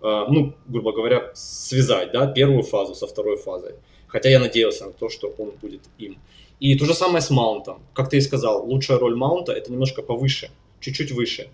э, 0.02 0.24
ну, 0.28 0.54
грубо 0.66 0.92
говоря, 0.92 1.30
связать 1.34 2.10
да, 2.12 2.26
первую 2.26 2.64
фазу 2.64 2.94
со 2.94 3.06
второй 3.06 3.36
фазой. 3.36 3.76
Хотя 4.08 4.28
я 4.28 4.40
надеялся 4.40 4.86
на 4.86 4.92
то, 4.92 5.08
что 5.08 5.28
он 5.38 5.52
будет 5.62 5.82
им. 5.98 6.18
И 6.58 6.76
то 6.76 6.84
же 6.84 6.94
самое 6.94 7.20
с 7.20 7.30
Маунтом. 7.30 7.82
Как 7.92 8.08
ты 8.08 8.16
и 8.16 8.20
сказал, 8.20 8.66
лучшая 8.66 8.98
роль 8.98 9.14
Маунта 9.14 9.52
это 9.52 9.70
немножко 9.70 10.02
повыше, 10.02 10.50
чуть-чуть 10.80 11.12
выше. 11.12 11.48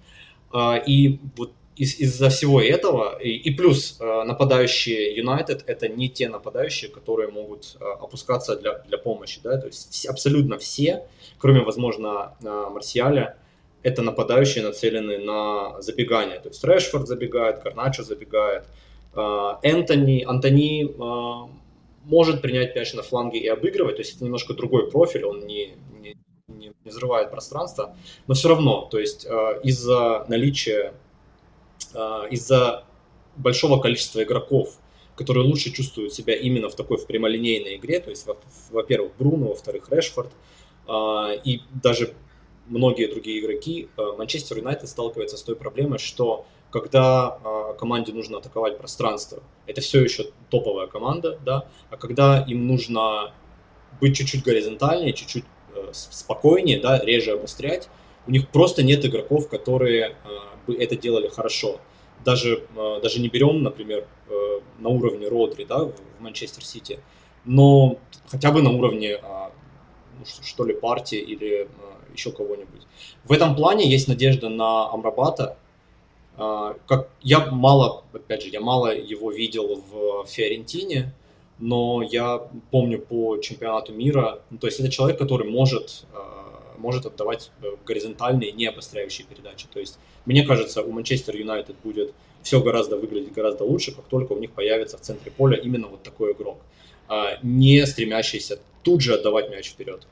Э, 0.52 0.82
и 0.86 1.18
вот 1.36 1.52
из- 1.76 1.98
из-за 2.00 2.28
всего 2.28 2.60
этого, 2.60 3.18
и, 3.18 3.30
и 3.30 3.50
плюс 3.50 3.96
э, 4.00 4.24
нападающие 4.24 5.16
Юнайтед 5.16 5.64
это 5.66 5.88
не 5.88 6.08
те 6.08 6.28
нападающие, 6.28 6.90
которые 6.90 7.30
могут 7.30 7.76
э, 7.80 7.84
опускаться 7.84 8.56
для, 8.56 8.78
для 8.80 8.98
помощи, 8.98 9.40
да, 9.42 9.56
то 9.58 9.66
есть 9.66 9.90
все, 9.90 10.10
абсолютно 10.10 10.58
все, 10.58 11.06
кроме, 11.38 11.60
возможно, 11.62 12.34
э, 12.42 12.66
Марсиаля, 12.70 13.36
это 13.82 14.02
нападающие 14.02 14.62
нацелены 14.62 15.18
на 15.18 15.80
забегание, 15.80 16.38
то 16.38 16.50
есть 16.50 16.62
Решфорд 16.62 17.08
забегает, 17.08 17.60
Карначо 17.60 18.04
забегает, 18.04 18.64
Энтони, 19.14 20.22
Антони 20.24 20.88
может 22.04 22.42
принять 22.42 22.76
мяч 22.76 22.94
на 22.94 23.02
фланге 23.02 23.40
и 23.40 23.48
обыгрывать, 23.48 23.96
то 23.96 24.02
есть 24.02 24.16
это 24.16 24.24
немножко 24.24 24.54
другой 24.54 24.90
профиль, 24.90 25.24
он 25.24 25.46
не, 25.46 25.74
не, 26.00 26.16
не 26.84 26.90
взрывает 26.90 27.30
пространство, 27.30 27.96
но 28.26 28.34
все 28.34 28.48
равно, 28.48 28.88
то 28.90 28.98
есть 28.98 29.24
э, 29.24 29.60
из-за 29.62 30.24
наличия 30.28 30.94
а, 31.94 32.26
из-за 32.30 32.84
большого 33.36 33.80
количества 33.80 34.22
игроков, 34.22 34.78
которые 35.16 35.46
лучше 35.46 35.72
чувствуют 35.72 36.14
себя 36.14 36.34
именно 36.34 36.68
в 36.68 36.74
такой 36.74 36.96
в 36.96 37.06
прямолинейной 37.06 37.76
игре, 37.76 38.00
то 38.00 38.10
есть, 38.10 38.26
во-первых, 38.70 39.12
Бруно, 39.18 39.48
во-вторых, 39.48 39.90
Решфорд, 39.90 40.30
а, 40.86 41.32
и 41.32 41.60
даже 41.82 42.14
многие 42.66 43.08
другие 43.08 43.40
игроки, 43.40 43.88
а, 43.96 44.16
Манчестер 44.16 44.58
Юнайтед 44.58 44.88
сталкивается 44.88 45.36
с 45.36 45.42
той 45.42 45.56
проблемой, 45.56 45.98
что 45.98 46.46
когда 46.70 47.38
команде 47.78 48.14
нужно 48.14 48.38
атаковать 48.38 48.78
пространство, 48.78 49.42
это 49.66 49.82
все 49.82 50.02
еще 50.02 50.30
топовая 50.48 50.86
команда, 50.86 51.38
да, 51.44 51.68
а 51.90 51.98
когда 51.98 52.40
им 52.40 52.66
нужно 52.66 53.34
быть 54.00 54.16
чуть-чуть 54.16 54.42
горизонтальнее, 54.42 55.12
чуть-чуть 55.12 55.44
э, 55.44 55.48
спокойнее, 55.92 56.80
да, 56.80 56.98
реже 56.98 57.32
обострять, 57.32 57.88
у 58.26 58.30
них 58.30 58.48
просто 58.48 58.82
нет 58.82 59.04
игроков, 59.04 59.48
которые 59.48 60.16
бы 60.66 60.74
это 60.74 60.96
делали 60.96 61.28
хорошо. 61.28 61.80
Даже, 62.24 62.64
э, 62.76 63.00
даже 63.02 63.20
не 63.20 63.28
берем, 63.28 63.62
например, 63.62 64.06
э, 64.28 64.60
на 64.78 64.88
уровне 64.88 65.28
Родри 65.28 65.64
да, 65.64 65.84
в 65.84 65.92
Манчестер 66.20 66.64
Сити, 66.64 67.00
но 67.44 67.98
хотя 68.28 68.52
бы 68.52 68.62
на 68.62 68.70
уровне 68.70 69.16
а, 69.16 69.50
ну, 70.18 70.24
что 70.24 70.64
ли 70.64 70.74
партии 70.74 71.18
или 71.18 71.68
а, 71.80 72.12
еще 72.14 72.30
кого-нибудь. 72.30 72.86
В 73.24 73.32
этом 73.32 73.56
плане 73.56 73.90
есть 73.90 74.06
надежда 74.06 74.48
на 74.48 74.88
Амрабата. 74.92 75.56
А, 76.36 76.76
как 76.86 77.08
я 77.22 77.46
мало, 77.50 78.04
опять 78.12 78.42
же, 78.42 78.50
я 78.50 78.60
мало 78.60 78.94
его 78.94 79.32
видел 79.32 79.82
в 79.90 80.26
Фиорентине, 80.26 81.12
но 81.62 82.02
я 82.02 82.38
помню 82.70 82.98
по 82.98 83.38
чемпионату 83.38 83.94
мира, 83.94 84.42
ну, 84.50 84.58
то 84.58 84.66
есть 84.66 84.80
это 84.80 84.90
человек, 84.90 85.18
который 85.18 85.48
может 85.48 86.04
может 86.82 87.06
отдавать 87.06 87.50
э, 87.62 87.68
горизонтальные, 87.86 88.52
не 88.52 88.66
обостряющие 88.66 89.26
передачи. 89.26 89.66
То 89.72 89.80
есть, 89.80 89.98
мне 90.26 90.44
кажется, 90.44 90.82
у 90.82 90.90
Манчестер 90.90 91.36
Юнайтед 91.36 91.76
будет 91.82 92.12
все 92.42 92.60
гораздо 92.60 92.96
выглядеть 92.96 93.32
гораздо 93.32 93.64
лучше, 93.64 93.94
как 93.94 94.04
только 94.06 94.32
у 94.32 94.38
них 94.38 94.50
появится 94.50 94.98
в 94.98 95.00
центре 95.00 95.30
поля 95.30 95.56
именно 95.56 95.86
вот 95.86 96.02
такой 96.02 96.32
игрок, 96.32 96.58
а 97.08 97.38
не 97.42 97.86
стремящийся 97.86 98.58
тут 98.82 99.00
же 99.00 99.14
отдавать 99.14 99.48
мяч 99.50 99.70
вперед. 99.70 100.06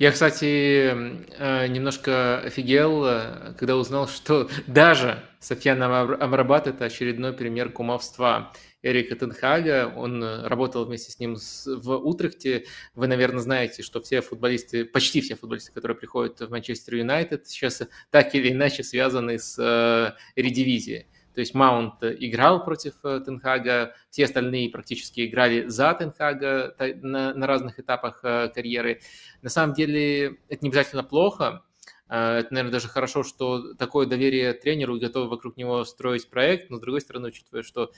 Я, 0.00 0.12
кстати, 0.12 0.90
э, 1.38 1.66
немножко 1.68 2.38
офигел, 2.38 3.04
э, 3.04 3.54
когда 3.58 3.76
узнал, 3.76 4.08
что 4.08 4.48
даже 4.66 5.22
Софьян 5.38 5.82
Амрабат– 5.82 6.66
это 6.66 6.86
очередной 6.86 7.32
пример 7.32 7.70
кумовства. 7.70 8.50
Эрика 8.82 9.14
Тенхага, 9.14 9.92
он 9.94 10.22
э, 10.22 10.46
работал 10.46 10.86
вместе 10.86 11.12
с 11.12 11.18
ним 11.18 11.36
в 11.66 11.96
Утрехте. 11.96 12.64
Вы, 12.94 13.08
наверное, 13.08 13.40
знаете, 13.40 13.82
что 13.82 14.00
все 14.00 14.22
футболисты, 14.22 14.84
почти 14.84 15.20
все 15.20 15.36
футболисты, 15.36 15.72
которые 15.72 15.96
приходят 15.96 16.40
в 16.40 16.50
Манчестер 16.50 16.94
Юнайтед, 16.94 17.46
сейчас 17.46 17.82
так 18.10 18.34
или 18.34 18.50
иначе 18.50 18.82
связаны 18.82 19.38
с 19.38 19.58
э, 19.58 20.12
редивизией. 20.34 21.06
То 21.34 21.40
есть 21.40 21.54
Маунт 21.54 22.02
играл 22.02 22.64
против 22.64 22.94
э, 23.04 23.20
Тенхага, 23.20 23.94
все 24.08 24.24
остальные 24.24 24.70
практически 24.70 25.26
играли 25.26 25.66
за 25.68 25.92
Тенхага 25.92 26.74
на, 27.02 27.46
разных 27.46 27.78
этапах 27.78 28.22
карьеры. 28.22 29.00
На 29.42 29.50
самом 29.50 29.74
деле 29.74 30.38
это 30.48 30.62
не 30.62 30.70
обязательно 30.70 31.04
плохо, 31.04 31.64
Это, 32.08 32.48
наверное, 32.50 32.72
даже 32.72 32.88
хорошо, 32.88 33.22
что 33.24 33.74
такое 33.74 34.06
доверие 34.06 34.54
тренеру 34.54 34.96
и 34.96 35.00
готовы 35.00 35.28
вокруг 35.28 35.56
него 35.56 35.84
строить 35.84 36.28
проект, 36.30 36.70
но, 36.70 36.78
с 36.78 36.80
другой 36.80 37.02
стороны, 37.02 37.28
учитывая, 37.28 37.62
что 37.62 37.92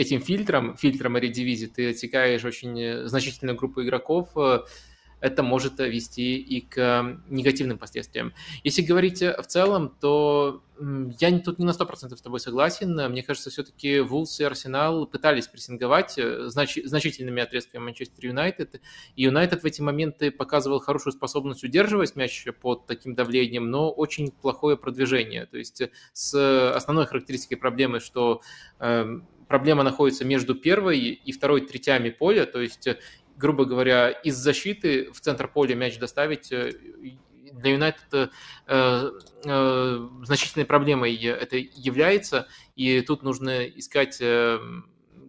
этим 0.00 0.20
фильтром, 0.20 0.76
фильтром 0.76 1.16
Редивизи, 1.16 1.66
ты 1.66 1.90
отсекаешь 1.90 2.44
очень 2.44 3.06
значительную 3.06 3.56
группу 3.56 3.82
игроков, 3.82 4.28
это 5.20 5.42
может 5.42 5.78
вести 5.78 6.38
и 6.38 6.60
к 6.62 7.20
негативным 7.28 7.78
последствиям. 7.78 8.32
Если 8.64 8.82
говорить 8.82 9.20
в 9.20 9.42
целом, 9.46 9.94
то 10.00 10.62
я 11.20 11.38
тут 11.40 11.58
не 11.58 11.66
на 11.66 11.70
100% 11.72 12.16
с 12.16 12.22
тобой 12.22 12.40
согласен. 12.40 12.94
Мне 13.10 13.22
кажется, 13.22 13.50
все-таки 13.50 14.00
Вулс 14.00 14.40
и 14.40 14.44
Арсенал 14.44 15.06
пытались 15.06 15.46
прессинговать 15.46 16.16
э, 16.16 16.48
знач... 16.48 16.78
значительными 16.82 17.42
отрезками 17.42 17.82
Манчестер 17.82 18.24
Юнайтед. 18.24 18.80
И 19.14 19.24
Юнайтед 19.24 19.62
в 19.62 19.66
эти 19.66 19.82
моменты 19.82 20.30
показывал 20.30 20.80
хорошую 20.80 21.12
способность 21.12 21.64
удерживать 21.64 22.16
мяч 22.16 22.46
под 22.62 22.86
таким 22.86 23.14
давлением, 23.14 23.70
но 23.70 23.90
очень 23.90 24.30
плохое 24.30 24.78
продвижение. 24.78 25.44
То 25.44 25.58
есть 25.58 25.82
с 26.14 26.74
основной 26.74 27.04
характеристикой 27.04 27.58
проблемы, 27.58 28.00
что 28.00 28.40
э, 28.78 29.20
проблема 29.50 29.82
находится 29.82 30.24
между 30.24 30.54
первой 30.54 31.00
и 31.00 31.32
второй 31.32 31.62
третями 31.62 32.10
поля, 32.10 32.46
то 32.46 32.60
есть 32.60 32.86
грубо 33.36 33.64
говоря, 33.64 34.10
из 34.10 34.36
защиты 34.36 35.10
в 35.12 35.20
центр 35.20 35.48
поля 35.48 35.74
мяч 35.74 35.98
доставить 35.98 36.52
э, 36.52 36.72
для 37.52 37.72
Юнайтед 37.72 38.12
э, 38.12 38.28
э, 39.44 40.08
значительной 40.22 40.66
проблемой 40.66 41.16
это 41.16 41.56
является, 41.56 42.46
и 42.76 43.00
тут 43.00 43.24
нужно 43.24 43.64
искать, 43.66 44.18
э, 44.20 44.60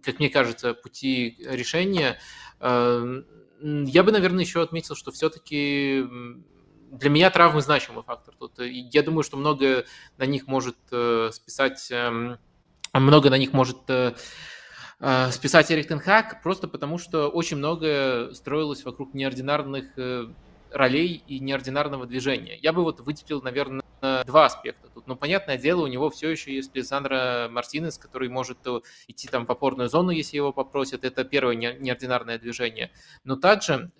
как 0.04 0.20
мне 0.20 0.30
кажется, 0.30 0.72
пути 0.72 1.36
решения. 1.40 2.20
Э, 2.60 3.22
я 3.60 4.04
бы, 4.04 4.12
наверное, 4.12 4.44
еще 4.44 4.62
отметил, 4.62 4.94
что 4.94 5.10
все-таки 5.10 6.04
для 6.92 7.10
меня 7.10 7.28
травмы 7.30 7.60
значимый 7.60 8.04
фактор 8.04 8.34
тут. 8.38 8.60
Я 8.60 9.02
думаю, 9.02 9.24
что 9.24 9.36
много 9.36 9.84
на 10.16 10.26
них 10.26 10.46
может 10.46 10.76
э, 10.92 11.30
списать, 11.32 11.90
э, 11.90 12.36
много 13.00 13.30
на 13.30 13.38
них 13.38 13.52
может 13.52 13.78
э, 13.88 14.14
Э, 15.04 15.32
списать 15.32 15.72
Эрик 15.72 15.88
Тенхак 15.88 16.44
просто 16.44 16.68
потому, 16.68 16.96
что 16.96 17.28
очень 17.28 17.56
многое 17.56 18.32
строилось 18.34 18.84
вокруг 18.84 19.14
неординарных 19.14 19.98
э, 19.98 20.28
ролей 20.70 21.24
и 21.26 21.40
неординарного 21.40 22.06
движения. 22.06 22.56
Я 22.62 22.72
бы 22.72 22.84
вот 22.84 23.00
выделил, 23.00 23.42
наверное, 23.42 23.82
два 24.00 24.46
аспекта 24.46 24.88
тут. 24.94 25.08
Но, 25.08 25.16
понятное 25.16 25.58
дело, 25.58 25.82
у 25.82 25.86
него 25.88 26.08
все 26.08 26.30
еще 26.30 26.54
есть 26.54 26.74
Лизандро 26.74 27.48
Мартинес, 27.50 27.98
который 27.98 28.28
может 28.28 28.58
идти 29.08 29.26
там 29.26 29.44
в 29.44 29.50
опорную 29.50 29.88
зону, 29.88 30.10
если 30.10 30.36
его 30.36 30.52
попросят. 30.52 31.04
Это 31.04 31.24
первое 31.24 31.56
неординарное 31.56 32.38
движение. 32.38 32.90
Но 33.24 33.36
также 33.36 33.90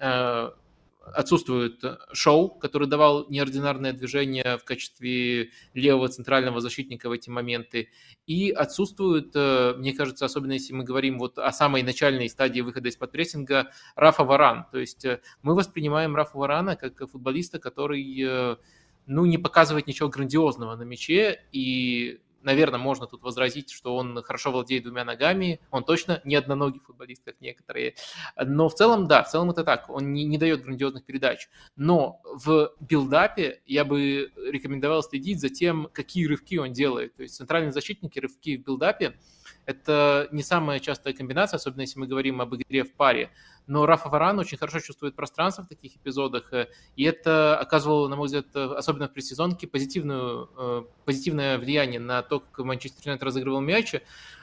отсутствует 1.04 1.82
э, 1.84 1.98
Шоу, 2.12 2.50
который 2.50 2.88
давал 2.88 3.26
неординарное 3.28 3.92
движение 3.92 4.56
в 4.58 4.64
качестве 4.64 5.50
левого 5.74 6.08
центрального 6.08 6.60
защитника 6.60 7.08
в 7.08 7.12
эти 7.12 7.28
моменты. 7.30 7.88
И 8.26 8.50
отсутствует, 8.50 9.32
э, 9.34 9.74
мне 9.76 9.92
кажется, 9.92 10.24
особенно 10.24 10.52
если 10.52 10.72
мы 10.72 10.84
говорим 10.84 11.18
вот 11.18 11.38
о 11.38 11.52
самой 11.52 11.82
начальной 11.82 12.28
стадии 12.28 12.60
выхода 12.60 12.88
из-под 12.88 13.10
прессинга, 13.12 13.70
Рафа 13.96 14.24
Варан. 14.24 14.66
То 14.70 14.78
есть 14.78 15.04
э, 15.04 15.20
мы 15.42 15.54
воспринимаем 15.54 16.14
Рафа 16.14 16.38
Варана 16.38 16.76
как 16.76 17.10
футболиста, 17.10 17.58
который 17.58 18.58
ну, 19.06 19.24
не 19.24 19.38
показывает 19.38 19.88
ничего 19.88 20.08
грандиозного 20.08 20.76
на 20.76 20.82
мяче, 20.82 21.42
и 21.50 22.20
наверное, 22.42 22.78
можно 22.78 23.06
тут 23.06 23.22
возразить, 23.22 23.70
что 23.70 23.96
он 23.96 24.22
хорошо 24.22 24.52
владеет 24.52 24.84
двумя 24.84 25.04
ногами, 25.04 25.60
он 25.70 25.84
точно 25.84 26.20
не 26.24 26.34
одноногий 26.34 26.80
футболист, 26.80 27.22
как 27.24 27.40
некоторые. 27.40 27.94
Но 28.36 28.68
в 28.68 28.74
целом, 28.74 29.06
да, 29.06 29.22
в 29.22 29.30
целом 29.30 29.50
это 29.50 29.64
так, 29.64 29.88
он 29.90 30.12
не, 30.12 30.24
не 30.24 30.38
дает 30.38 30.62
грандиозных 30.62 31.04
передач. 31.04 31.48
Но 31.76 32.20
в 32.24 32.72
build-up 32.80 33.53
е 33.53 33.62
я 33.66 33.84
бы 33.84 34.32
рекомендовал 34.36 35.02
следить 35.02 35.40
за 35.40 35.48
тем, 35.48 35.88
какие 35.92 36.26
рывки 36.26 36.58
он 36.58 36.72
делает. 36.72 37.14
То 37.16 37.22
есть 37.22 37.36
центральные 37.36 37.72
защитники 37.72 38.18
рывки 38.18 38.56
в 38.56 38.64
build-up 38.64 39.10
е– 39.10 39.16
это 39.66 40.28
не 40.32 40.42
самая 40.42 40.80
частая 40.80 41.14
комбинация, 41.14 41.58
особенно 41.58 41.82
если 41.82 41.98
мы 41.98 42.06
говорим 42.06 42.40
об 42.40 42.54
игре 42.54 42.84
в 42.84 42.92
паре. 42.92 43.30
Но 43.66 43.86
Рафа 43.86 44.08
Варан 44.08 44.38
очень 44.38 44.58
хорошо 44.58 44.80
чувствует 44.80 45.14
пространство 45.14 45.62
в 45.62 45.68
таких 45.68 45.96
эпизодах, 45.96 46.52
э, 46.52 46.68
и 46.96 47.04
это 47.04 47.56
оказывало, 47.58 48.08
на 48.08 48.16
мой 48.16 48.26
взгляд, 48.26 48.46
э, 48.54 48.74
особенно 48.76 49.08
в 49.08 49.12
предсезонке, 49.12 49.68
позитивную, 49.68 50.50
э, 50.56 50.82
позитивное 51.04 51.58
влияние 51.58 52.00
на 52.00 52.22
то, 52.22 52.40
как 52.40 52.64
Манчестер 52.64 53.02
Юнайтед 53.04 53.22
разыгрывал 53.22 53.60
мяч. 53.60 53.94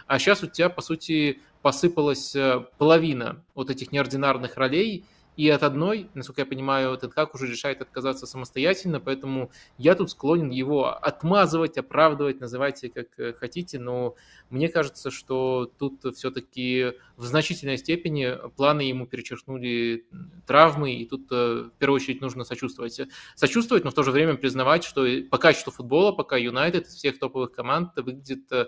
А 0.07 0.19
сейчас 0.19 0.41
у 0.41 0.47
тебя, 0.47 0.69
по 0.69 0.81
сути, 0.81 1.41
посыпалась 1.61 2.35
половина 2.77 3.43
вот 3.53 3.69
этих 3.69 3.91
неординарных 3.91 4.55
ролей– 4.55 5.05
и 5.39 5.47
от 5.47 5.63
одной, 5.63 6.09
насколько 6.15 6.41
я 6.41 6.45
понимаю, 6.45 6.91
этот 6.91 7.13
как 7.13 7.33
уже 7.33 7.47
решает 7.47 7.81
отказаться 7.81 8.27
самостоятельно, 8.27 8.99
поэтому 8.99 9.51
я 9.77 9.95
тут 9.95 10.11
склонен 10.11 10.49
его 10.49 10.93
отмазывать, 10.93 11.77
оправдывать, 11.77 12.41
называйте 12.41 12.89
как 12.89 13.07
э, 13.17 13.31
хотите, 13.31 13.79
но 13.79 14.15
мне 14.49 14.67
кажется, 14.67 15.11
что 15.11 15.71
тут 15.79 16.03
все-таки 16.17 16.91
в 17.15 17.23
значительной 17.23 17.77
степени 17.77 18.35
планы 18.57 18.81
ему 18.81 19.07
перечеркнули 19.07 20.05
травмы, 20.45 20.95
и 20.95 21.05
тут 21.05 21.31
э, 21.31 21.69
в 21.73 21.77
первую 21.77 21.95
очередь 21.95 22.19
нужно 22.19 22.43
сочувствовать. 22.43 22.99
Сочувствовать, 23.35 23.85
но 23.85 23.91
в 23.91 23.93
то 23.93 24.03
же 24.03 24.11
время 24.11 24.35
признавать, 24.35 24.83
что 24.83 25.05
по 25.31 25.37
качеству 25.37 25.71
футбола 25.71 26.11
пока 26.11 26.35
Юнайтед 26.35 26.87
из 26.87 26.95
всех 26.95 27.17
топовых 27.17 27.53
команд 27.53 27.91
выглядит 27.95 28.51
э, 28.51 28.65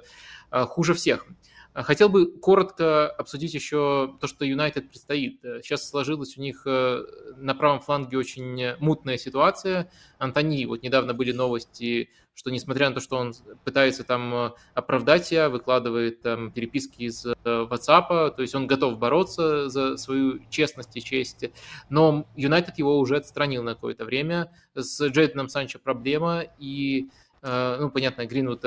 хуже 0.67 0.93
всех. 0.93 1.27
Хотел 1.73 2.09
бы 2.09 2.31
коротко 2.39 3.09
обсудить 3.09 3.53
еще 3.53 4.15
то, 4.19 4.27
что 4.27 4.43
Юнайтед 4.43 4.89
предстоит. 4.89 5.39
Сейчас 5.41 5.87
сложилась 5.87 6.37
у 6.37 6.41
них 6.41 6.63
э, 6.65 7.03
на 7.37 7.55
правом 7.55 7.79
фланге 7.79 8.17
очень 8.17 8.75
мутная 8.79 9.17
ситуация. 9.17 9.89
Антони, 10.17 10.65
вот 10.65 10.83
недавно 10.83 11.13
были 11.13 11.31
новости, 11.31 12.09
что 12.33 12.49
несмотря 12.49 12.89
на 12.89 12.95
то, 12.95 13.01
что 13.01 13.17
он 13.17 13.33
пытается 13.63 14.03
там 14.03 14.33
э, 14.33 14.51
оправдать 14.73 15.25
себя, 15.27 15.49
выкладывает 15.49 16.21
там 16.21 16.51
переписки 16.51 17.03
из 17.03 17.25
э, 17.25 17.33
WhatsApp, 17.45 18.35
то 18.35 18.41
есть 18.41 18.53
он 18.53 18.67
готов 18.67 18.97
бороться 18.97 19.69
за 19.69 19.95
свою 19.95 20.39
честность 20.49 20.97
и 20.97 21.01
честь, 21.01 21.45
но 21.89 22.27
Юнайтед 22.35 22.79
его 22.79 22.99
уже 22.99 23.15
отстранил 23.17 23.63
на 23.63 23.75
какое-то 23.75 24.03
время. 24.03 24.51
С 24.75 25.07
Джейденом 25.07 25.47
Санчо 25.47 25.79
проблема, 25.79 26.43
и 26.59 27.09
Э, 27.11 27.20
ну, 27.41 27.89
понятно, 27.89 28.25
Гринвуд 28.25 28.63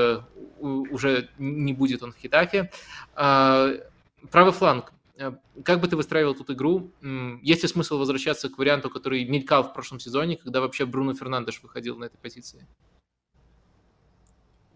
уже 0.58 1.28
не 1.38 1.72
будет 1.72 2.02
он 2.02 2.12
в 2.12 2.16
Хитафе. 2.16 2.70
А, 3.14 3.70
правый 4.30 4.52
фланг. 4.52 4.92
Э, 5.16 5.32
как 5.64 5.80
бы 5.80 5.88
ты 5.88 5.96
выстраивал 5.96 6.34
тут 6.34 6.50
игру? 6.50 6.90
Есть 7.42 7.62
ли 7.62 7.68
смысл 7.68 7.98
возвращаться 7.98 8.48
к 8.48 8.58
варианту, 8.58 8.90
который 8.90 9.24
мелькал 9.24 9.62
в 9.62 9.72
прошлом 9.72 10.00
сезоне, 10.00 10.36
когда 10.36 10.60
вообще 10.60 10.86
Бруно 10.86 11.14
Фернандеш 11.14 11.62
выходил 11.62 11.96
на 11.96 12.06
этой 12.06 12.18
позиции? 12.18 12.66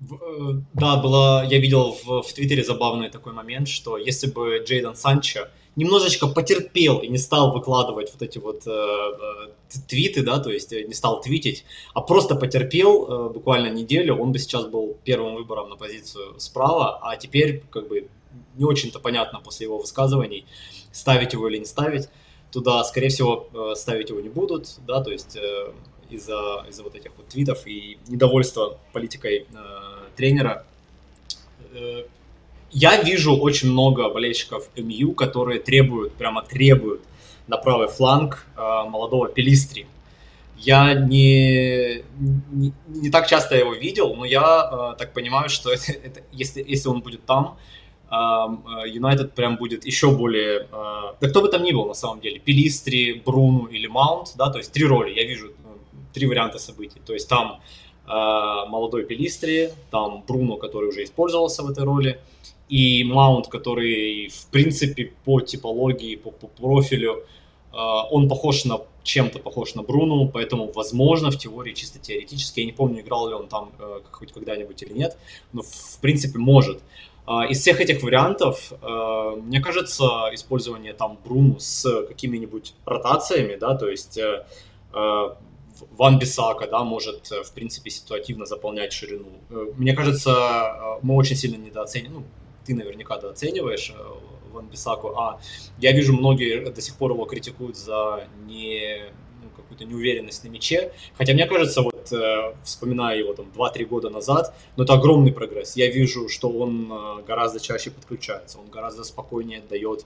Э, 0.01 0.53
да, 0.75 0.97
было, 0.97 1.45
я 1.49 1.59
видел 1.59 1.97
в, 2.05 2.23
в 2.23 2.33
Твиттере 2.33 2.65
забавный 2.65 3.11
такой 3.11 3.33
момент, 3.33 3.69
что 3.69 3.97
если 3.97 4.31
бы 4.31 4.63
Джейден 4.65 4.95
Санчо 4.95 5.49
немножечко 5.77 6.27
потерпел 6.29 6.99
и 6.99 7.09
не 7.09 7.19
стал 7.19 7.53
выкладывать 7.53 8.13
вот 8.13 8.23
эти 8.23 8.39
вот 8.39 8.67
э, 8.67 8.71
э 8.71 9.49
твиты, 9.87 10.23
да, 10.23 10.39
то 10.39 10.51
есть 10.51 10.73
э, 10.73 10.85
не 10.85 10.95
стал 10.95 11.21
твитить, 11.21 11.65
а 11.95 12.01
просто 12.01 12.37
потерпел 12.37 13.07
э, 13.07 13.33
буквально 13.35 13.69
неделю, 13.69 14.17
он 14.17 14.33
бы 14.33 14.39
сейчас 14.39 14.67
был 14.67 14.97
первым 15.05 15.35
выбором 15.35 15.69
на 15.69 15.77
позицию 15.77 16.39
справа, 16.41 16.99
а 17.03 17.17
теперь 17.17 17.63
как 17.71 17.89
бы 17.89 18.09
не 18.57 18.65
очень-то 18.65 18.99
понятно 18.99 19.41
после 19.41 19.67
его 19.67 19.79
высказываний, 19.79 20.47
ставить 20.93 21.33
его 21.33 21.49
или 21.49 21.59
не 21.59 21.67
ставить. 21.67 22.09
Туда, 22.51 22.83
скорее 22.85 23.09
всего, 23.09 23.49
э, 23.53 23.75
ставить 23.77 24.11
его 24.11 24.21
не 24.21 24.31
будут, 24.31 24.79
да, 24.87 25.03
то 25.03 25.11
есть 25.11 25.37
э, 25.37 25.73
из-за 26.11 26.65
из 26.69 26.81
вот 26.81 26.95
этих 26.95 27.11
вот 27.17 27.29
твитов 27.29 27.67
и 27.67 27.99
недовольства 28.09 28.79
политикой 28.93 29.47
э, 29.53 29.57
тренера. 30.17 30.65
Э, 31.73 32.05
я 32.71 33.03
вижу 33.03 33.37
очень 33.37 33.71
много 33.71 34.09
болельщиков 34.11 34.69
МЮ, 34.77 35.13
которые 35.13 35.59
требуют, 35.61 36.13
прямо 36.15 36.43
требуют 36.43 37.01
на 37.47 37.57
правый 37.57 37.89
фланг 37.89 38.47
э, 38.57 38.61
молодого 38.61 39.29
Пелистри. 39.29 39.87
Я 40.59 40.95
не, 40.95 42.03
не, 42.51 42.73
не 42.89 43.11
так 43.11 43.29
часто 43.29 43.57
его 43.57 43.75
видел, 43.75 44.15
но 44.15 44.25
я 44.25 44.93
э, 44.93 44.99
так 44.99 45.13
понимаю, 45.13 45.49
что 45.49 45.71
это, 45.73 45.93
это, 45.93 46.21
если, 46.33 46.65
если 46.67 46.89
он 46.89 47.01
будет 47.01 47.25
там, 47.25 47.57
э, 48.11 48.15
э, 48.15 48.89
Юнайтед 48.89 49.33
прям 49.35 49.57
будет 49.57 49.87
еще 49.87 50.11
более... 50.11 50.69
Э, 50.71 51.15
да 51.21 51.29
кто 51.29 51.41
бы 51.41 51.49
там 51.49 51.63
ни 51.63 51.73
был 51.73 51.87
на 51.87 51.95
самом 51.95 52.21
деле, 52.21 52.39
Пелистри, 52.39 53.23
Бруну 53.25 53.67
или 53.67 53.87
Маунт, 53.87 54.35
да, 54.37 54.51
то 54.51 54.59
есть 54.59 54.73
три 54.73 54.85
роли, 54.85 55.15
я 55.15 55.25
вижу 55.25 55.53
три 56.13 56.27
варианта 56.27 56.59
событий. 56.59 57.01
То 57.05 57.13
есть 57.13 57.29
там 57.29 57.61
э, 58.07 58.11
молодой 58.11 59.05
Пелистри, 59.05 59.71
там 59.91 60.25
Бруно, 60.27 60.57
который 60.57 60.89
уже 60.89 61.05
использовался 61.05 61.63
в 61.63 61.71
этой 61.71 61.85
роли, 61.85 62.21
и 62.69 63.05
Маунт, 63.05 63.49
который 63.49 64.29
в 64.29 64.47
принципе 64.51 65.13
по 65.25 65.41
типологии, 65.41 66.17
по, 66.17 66.31
по 66.31 66.47
профилю, 66.47 67.25
э, 67.73 67.77
он 68.11 68.29
похож 68.29 68.65
на 68.65 68.81
чем-то 69.03 69.39
похож 69.39 69.75
на 69.75 69.83
Бруну, 69.83 70.29
поэтому, 70.29 70.71
возможно, 70.73 71.31
в 71.31 71.39
теории, 71.39 71.73
чисто 71.73 71.99
теоретически, 71.99 72.61
я 72.61 72.67
не 72.67 72.73
помню, 72.73 73.01
играл 73.01 73.29
ли 73.29 73.35
он 73.35 73.49
там 73.49 73.73
э, 73.79 74.01
хоть 74.11 74.33
когда-нибудь 74.33 74.83
или 74.83 74.93
нет, 74.93 75.17
но 75.53 75.63
в 75.63 75.99
принципе 76.01 76.39
может. 76.39 76.81
Э, 77.27 77.47
из 77.49 77.61
всех 77.61 77.81
этих 77.81 78.03
вариантов, 78.03 78.73
э, 78.83 79.37
мне 79.43 79.61
кажется, 79.61 80.05
использование 80.33 80.93
там 80.93 81.19
Бруну 81.25 81.59
с 81.59 82.03
какими-нибудь 82.07 82.75
ротациями, 82.85 83.57
да, 83.57 83.77
то 83.77 83.89
есть 83.89 84.19
э, 84.19 84.45
Ван 85.91 86.19
Бисака, 86.19 86.67
да, 86.67 86.85
может, 86.85 87.31
в 87.31 87.53
принципе, 87.53 87.91
ситуативно 87.91 88.47
заполнять 88.47 88.93
ширину. 88.93 89.29
Мне 89.77 89.95
кажется, 89.95 90.99
мы 91.03 91.15
очень 91.15 91.37
сильно 91.37 91.57
недооцениваем, 91.57 92.21
ну, 92.21 92.25
ты 92.65 92.75
наверняка 92.75 93.17
недооцениваешь 93.17 93.93
Ван 94.53 94.67
Бисаку, 94.67 95.17
а 95.17 95.41
я 95.79 95.93
вижу, 95.93 96.13
многие 96.13 96.71
до 96.71 96.81
сих 96.81 96.97
пор 96.97 97.13
его 97.13 97.25
критикуют 97.25 97.77
за 97.77 98.29
не 98.47 99.13
ну, 99.43 99.51
какую-то 99.57 99.85
неуверенность 99.85 100.45
на 100.45 100.49
мяче. 100.49 100.93
Хотя 101.17 101.33
мне 101.33 101.47
кажется, 101.47 101.83
вот 101.83 102.13
э, 102.13 102.55
вспоминая 102.65 103.19
его 103.19 103.35
там 103.35 103.47
2-3 103.55 103.85
года 103.87 104.11
назад, 104.11 104.55
ну 104.77 104.85
это 104.85 104.95
огромный 104.95 105.33
прогресс. 105.33 105.77
Я 105.77 105.91
вижу, 105.91 106.29
что 106.29 106.49
он 106.49 106.91
э, 106.91 107.23
гораздо 107.27 107.61
чаще 107.61 107.91
подключается, 107.91 108.59
он 108.59 108.69
гораздо 108.69 109.05
спокойнее 109.05 109.59
отдает 109.61 110.01
э, 110.01 110.05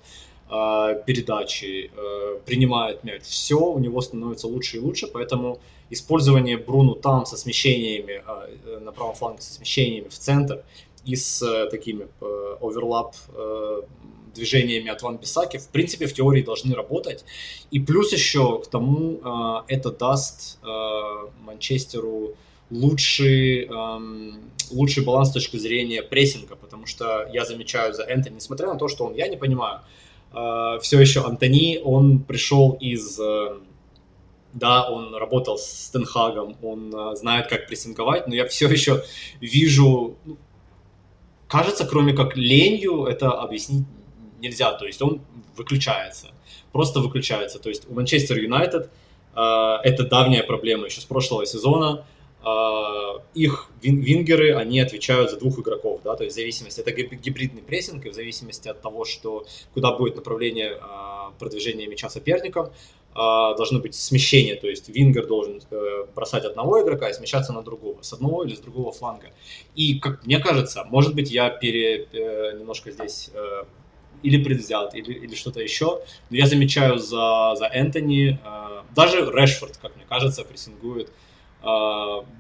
передачи, 1.06 1.90
э, 1.96 2.38
принимает 2.44 3.04
мяч. 3.04 3.22
Все 3.22 3.58
у 3.58 3.78
него 3.78 4.00
становится 4.00 4.48
лучше 4.48 4.76
и 4.76 4.80
лучше, 4.80 5.06
поэтому 5.06 5.60
использование 5.90 6.58
Бруну 6.58 6.94
там 6.94 7.24
со 7.26 7.36
смещениями, 7.36 8.22
э, 8.26 8.78
на 8.80 8.92
правом 8.92 9.14
фланге 9.14 9.40
со 9.40 9.52
смещениями 9.54 10.08
в 10.08 10.18
центр 10.18 10.62
и 11.04 11.16
с 11.16 11.42
э, 11.42 11.70
такими 11.70 12.06
э, 12.20 12.56
оверлап 12.60 13.14
э, 13.34 13.82
движениями 14.34 14.90
от 14.90 15.02
Ван 15.02 15.18
Бисаки, 15.18 15.58
в 15.58 15.68
принципе, 15.68 16.06
в 16.06 16.12
теории 16.12 16.42
должны 16.42 16.74
работать. 16.74 17.24
И 17.70 17.80
плюс 17.80 18.12
еще 18.12 18.60
к 18.60 18.66
тому 18.66 19.20
э, 19.24 19.74
это 19.74 19.90
даст 19.90 20.58
э, 20.62 20.66
Манчестеру 21.40 22.34
лучший, 22.70 23.66
эм, 23.66 24.50
лучший 24.70 25.04
баланс 25.04 25.28
с 25.28 25.32
точки 25.32 25.58
зрения 25.58 26.02
прессинга, 26.02 26.56
потому 26.56 26.86
что 26.86 27.28
я 27.32 27.44
замечаю 27.44 27.92
за 27.92 28.02
Энтони, 28.04 28.36
несмотря 28.36 28.68
на 28.68 28.78
то, 28.78 28.88
что 28.88 29.04
он, 29.04 29.14
я 29.14 29.28
не 29.28 29.36
понимаю, 29.36 29.80
э, 30.32 30.78
все 30.80 31.00
еще 31.00 31.24
Антони, 31.24 31.80
он 31.82 32.20
пришел 32.20 32.76
из... 32.80 33.18
Э, 33.18 33.58
да, 34.52 34.88
он 34.90 35.14
работал 35.14 35.56
с 35.56 35.90
Тенхагом, 35.90 36.56
он 36.62 36.94
э, 36.94 37.16
знает, 37.16 37.48
как 37.48 37.66
прессинговать, 37.66 38.26
но 38.26 38.34
я 38.34 38.46
все 38.46 38.68
еще 38.68 39.02
вижу, 39.40 40.16
ну, 40.24 40.36
кажется, 41.48 41.86
кроме 41.86 42.12
как 42.12 42.36
ленью, 42.36 43.04
это 43.04 43.30
объяснить 43.30 43.86
нельзя, 44.40 44.72
то 44.72 44.84
есть 44.84 45.00
он 45.00 45.22
выключается, 45.56 46.32
просто 46.72 47.00
выключается. 47.00 47.58
То 47.58 47.68
есть 47.68 47.88
у 47.88 47.94
Манчестер 47.94 48.38
Юнайтед 48.38 48.90
э, 49.34 49.40
это 49.84 50.04
давняя 50.04 50.42
проблема 50.42 50.86
еще 50.86 51.00
с 51.00 51.04
прошлого 51.04 51.46
сезона. 51.46 52.04
Э, 52.44 53.20
их 53.34 53.68
вин 53.80 54.00
вингеры, 54.00 54.54
они 54.56 54.80
отвечают 54.80 55.30
за 55.30 55.36
двух 55.38 55.60
игроков, 55.60 56.00
да, 56.02 56.16
то 56.16 56.24
есть 56.24 56.34
в 56.34 56.38
зависимости, 56.38 56.80
это 56.80 56.90
гибридный 56.90 57.62
прессинг, 57.62 58.04
и 58.04 58.10
в 58.10 58.14
зависимости 58.14 58.68
от 58.68 58.82
того, 58.82 59.04
что, 59.04 59.46
куда 59.74 59.92
будет 59.92 60.16
направление 60.16 60.72
э, 60.72 60.78
продвижения 61.38 61.86
мяча 61.86 62.08
соперникам, 62.08 62.66
э, 62.66 63.14
должно 63.14 63.78
быть 63.78 63.94
смещение, 63.94 64.56
то 64.56 64.66
есть 64.66 64.88
вингер 64.88 65.26
должен 65.26 65.62
э, 65.70 66.06
бросать 66.16 66.44
одного 66.44 66.82
игрока 66.82 67.10
и 67.10 67.12
смещаться 67.12 67.52
на 67.52 67.62
другого, 67.62 68.02
с 68.02 68.12
одного 68.12 68.42
или 68.44 68.56
с 68.56 68.60
другого 68.60 68.90
фланга. 68.90 69.30
И, 69.76 70.00
как 70.00 70.26
мне 70.26 70.40
кажется, 70.40 70.84
может 70.84 71.14
быть, 71.14 71.30
я 71.30 71.48
пере, 71.48 72.08
э, 72.12 72.58
немножко 72.58 72.90
здесь 72.90 73.30
э, 73.34 73.64
или 74.24 74.42
предвзят, 74.42 74.96
или, 74.96 75.12
или 75.12 75.34
что-то 75.36 75.60
еще. 75.60 76.02
Но 76.30 76.36
я 76.36 76.46
замечаю 76.46 76.98
за, 76.98 77.54
за 77.56 77.66
Энтони, 77.66 78.38
даже 78.94 79.18
Решфорд, 79.32 79.78
как 79.78 79.96
мне 79.96 80.04
кажется, 80.08 80.44
прессингует 80.44 81.10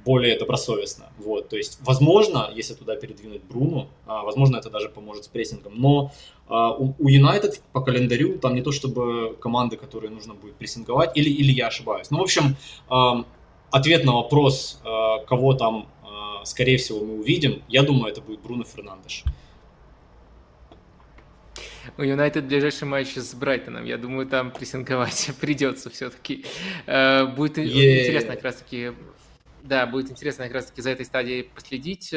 более 0.04 0.38
добросовестно. 0.38 1.06
Вот, 1.18 1.48
то 1.48 1.56
есть, 1.56 1.78
возможно, 1.82 2.50
если 2.54 2.74
туда 2.74 2.96
передвинуть 2.96 3.42
Бруну, 3.44 3.82
э, 3.82 3.86
возможно, 4.06 4.56
это 4.56 4.70
даже 4.70 4.88
поможет 4.88 5.24
с 5.24 5.28
прессингом. 5.28 5.74
Но 5.76 6.12
э, 6.48 6.52
у 6.52 7.08
Юнайтед 7.08 7.62
по 7.72 7.80
календарю 7.80 8.38
там 8.38 8.54
не 8.54 8.62
то 8.62 8.72
чтобы 8.72 9.36
команды, 9.40 9.76
которые 9.76 10.10
нужно 10.10 10.34
будет 10.34 10.56
прессинговать, 10.56 11.16
или, 11.16 11.30
или 11.30 11.52
я 11.52 11.68
ошибаюсь. 11.68 12.10
Ну, 12.10 12.18
в 12.18 12.22
общем, 12.22 12.56
э, 12.90 13.24
ответ 13.70 14.04
на 14.04 14.12
вопрос, 14.12 14.80
э, 14.84 15.24
кого 15.26 15.54
там, 15.54 15.86
э, 16.02 16.44
скорее 16.44 16.76
всего, 16.76 17.04
мы 17.04 17.20
увидим, 17.20 17.62
я 17.68 17.82
думаю, 17.82 18.12
это 18.12 18.20
будет 18.20 18.40
Бруно 18.40 18.64
Фернандеш. 18.64 19.24
У 21.98 22.02
Юнайтед 22.02 22.46
ближайший 22.46 22.84
матч 22.84 23.16
с 23.16 23.34
Брайтоном. 23.34 23.84
Я 23.84 23.98
думаю, 23.98 24.26
там 24.26 24.50
прессинговать 24.50 25.30
придется 25.40 25.90
все-таки. 25.90 26.44
Э, 26.86 27.26
будет 27.26 27.58
yeah. 27.58 28.02
интересно 28.02 28.34
как 28.34 28.44
раз-таки... 28.44 28.92
Да, 29.62 29.86
будет 29.86 30.10
интересно 30.10 30.44
как 30.44 30.54
раз-таки 30.54 30.82
за 30.82 30.90
этой 30.90 31.06
стадией 31.06 31.44
последить. 31.44 32.12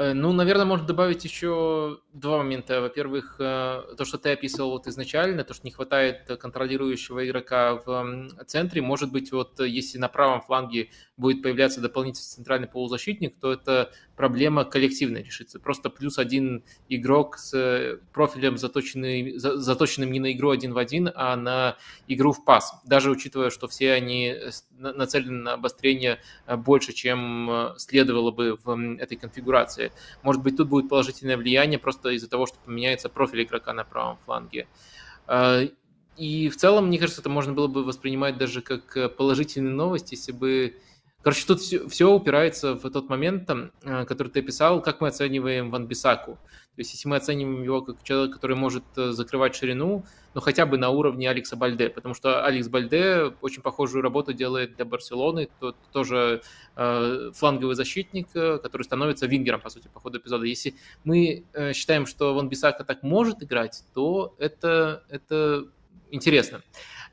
Э, 0.00 0.10
Э, 0.10 0.12
ну, 0.14 0.32
наверное, 0.32 0.64
можно 0.64 0.86
добавить 0.86 1.24
еще 1.24 1.98
два 2.12 2.38
момента. 2.38 2.80
Во-первых, 2.80 3.36
э, 3.38 3.82
то, 3.96 4.04
что 4.04 4.18
ты 4.18 4.30
описывал 4.30 4.70
вот 4.70 4.86
изначально, 4.86 5.44
то, 5.44 5.54
что 5.54 5.66
не 5.66 5.70
хватает 5.70 6.26
контролирующего 6.40 7.26
игрока 7.26 7.76
в 7.84 8.28
центре. 8.46 8.82
Может 8.82 9.12
быть, 9.12 9.32
вот 9.32 9.60
если 9.60 9.98
на 9.98 10.08
правом 10.08 10.40
фланге 10.40 10.90
будет 11.16 11.42
появляться 11.42 11.80
дополнительный 11.80 12.24
центральный 12.24 12.68
полузащитник, 12.68 13.38
то 13.40 13.52
это 13.52 13.92
проблема 14.16 14.64
коллективно 14.64 15.18
решится. 15.18 15.60
Просто 15.60 15.90
плюс 15.90 16.18
один 16.18 16.64
игрок 16.88 17.36
с 17.38 17.98
профилем, 18.12 18.58
заточенный, 18.58 19.38
заточенным 19.38 20.12
не 20.12 20.20
на 20.20 20.32
игру 20.32 20.50
один 20.50 20.72
в 20.72 20.78
один, 20.78 21.10
а 21.14 21.36
на 21.36 21.76
игру 22.08 22.32
в 22.32 22.44
пас. 22.44 22.72
Даже 22.84 23.10
учитывая, 23.10 23.50
что 23.50 23.68
все 23.68 23.92
они 23.92 24.34
нацелены 24.78 25.42
на 25.42 25.52
обострение 25.54 26.20
э, 26.46 26.56
больше, 26.56 26.92
чем 26.92 27.74
следовало 27.76 28.30
бы 28.30 28.58
в 28.64 28.96
этой 28.98 29.16
конфигурации. 29.16 29.89
Может 30.22 30.42
быть, 30.42 30.56
тут 30.56 30.68
будет 30.68 30.88
положительное 30.88 31.36
влияние 31.36 31.78
просто 31.78 32.10
из-за 32.10 32.28
того, 32.28 32.46
что 32.46 32.56
поменяется 32.64 33.08
профиль 33.08 33.42
игрока 33.42 33.72
на 33.72 33.84
правом 33.84 34.18
фланге. 34.24 34.66
А, 35.26 35.62
и 36.16 36.48
в 36.48 36.56
целом, 36.56 36.88
мне 36.88 36.98
кажется, 36.98 37.20
это 37.20 37.30
можно 37.30 37.52
было 37.52 37.66
бы 37.66 37.82
воспринимать 37.84 38.36
даже 38.36 38.60
как 38.60 39.16
положительную 39.16 39.74
новость, 39.74 40.12
если 40.12 40.32
бы... 40.32 40.76
Короче, 41.22 41.46
тут 41.46 41.60
все, 41.60 41.86
все 41.88 42.10
упирается 42.10 42.74
в 42.74 42.90
тот 42.90 43.10
момент, 43.10 43.46
там, 43.46 43.72
э, 43.82 44.06
который 44.06 44.28
ты 44.28 44.40
описал, 44.40 44.80
как 44.80 45.02
мы 45.02 45.08
оцениваем 45.08 45.70
Ван 45.70 45.86
Бисаку. 45.86 46.38
То 46.76 46.80
есть, 46.80 46.92
если 46.94 47.08
мы 47.08 47.16
оцениваем 47.16 47.62
его 47.62 47.82
как 47.82 48.02
человека, 48.04 48.34
который 48.34 48.56
может 48.56 48.84
э, 48.96 49.10
закрывать 49.10 49.54
ширину, 49.54 50.04
ну, 50.34 50.40
хотя 50.40 50.66
бы 50.66 50.78
на 50.78 50.90
уровне 50.90 51.28
Алекса 51.28 51.56
Бальде, 51.56 51.88
потому 51.88 52.14
что 52.14 52.44
Алекс 52.44 52.68
Бальде 52.68 53.32
очень 53.40 53.62
похожую 53.62 54.02
работу 54.02 54.32
делает 54.32 54.76
для 54.76 54.84
Барселоны, 54.84 55.48
тот 55.58 55.76
тоже 55.92 56.42
э, 56.76 57.30
фланговый 57.34 57.74
защитник, 57.74 58.28
э, 58.34 58.58
который 58.58 58.82
становится 58.82 59.26
вингером, 59.26 59.60
по 59.60 59.68
сути, 59.68 59.88
по 59.92 60.00
ходу 60.00 60.18
эпизода. 60.18 60.46
Если 60.46 60.74
мы 61.04 61.44
э, 61.52 61.72
считаем, 61.72 62.06
что 62.06 62.34
Ван 62.34 62.48
Бисака 62.48 62.84
так 62.84 63.02
может 63.02 63.42
играть, 63.42 63.82
то 63.92 64.34
это, 64.38 65.04
это 65.08 65.66
интересно. 66.10 66.62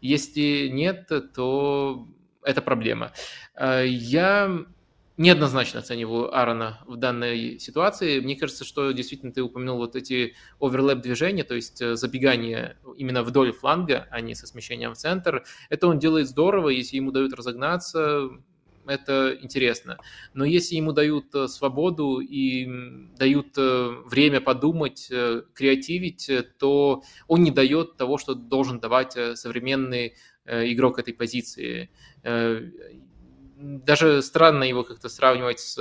Если 0.01 0.67
нет, 0.67 1.09
то 1.33 2.07
это 2.43 2.61
проблема. 2.61 3.11
Э, 3.55 3.83
я 3.87 4.65
неоднозначно 5.17 5.79
оцениваю 5.79 6.33
Аарона 6.35 6.79
в 6.85 6.95
данной 6.95 7.59
ситуации. 7.59 8.19
Мне 8.19 8.35
кажется, 8.35 8.63
что 8.63 8.91
действительно 8.91 9.31
ты 9.31 9.41
упомянул 9.41 9.77
вот 9.77 9.95
эти 9.95 10.35
оверлэп 10.59 11.01
движения, 11.01 11.43
то 11.43 11.55
есть 11.55 11.81
э, 11.81 11.95
забегание 11.95 12.77
именно 12.95 13.23
вдоль 13.23 13.51
фланга, 13.51 14.07
а 14.11 14.21
не 14.21 14.35
со 14.35 14.45
смещением 14.45 14.93
в 14.93 14.97
центр. 14.97 15.43
Это 15.69 15.87
он 15.87 15.97
делает 15.97 16.27
здорово, 16.29 16.69
если 16.69 16.97
ему 16.97 17.11
дают 17.11 17.33
разогнаться, 17.33 18.29
это 18.85 19.35
интересно. 19.41 19.97
Но 20.33 20.45
если 20.45 20.75
ему 20.75 20.93
дают 20.93 21.33
э, 21.33 21.47
свободу 21.47 22.19
и 22.19 22.67
дают 23.17 23.57
э, 23.57 23.89
время 24.05 24.39
подумать, 24.39 25.11
креативить, 25.53 26.29
то 26.59 27.01
он 27.27 27.41
не 27.41 27.51
дает 27.51 27.97
того, 27.97 28.19
что 28.19 28.35
должен 28.35 28.79
давать 28.79 29.17
современный 29.33 30.13
игрок 30.45 30.97
этой 30.97 31.13
позиции 31.13 31.89
даже 33.57 34.21
странно 34.21 34.63
его 34.63 34.83
как-то 34.83 35.09
сравнивать 35.09 35.59
с 35.59 35.77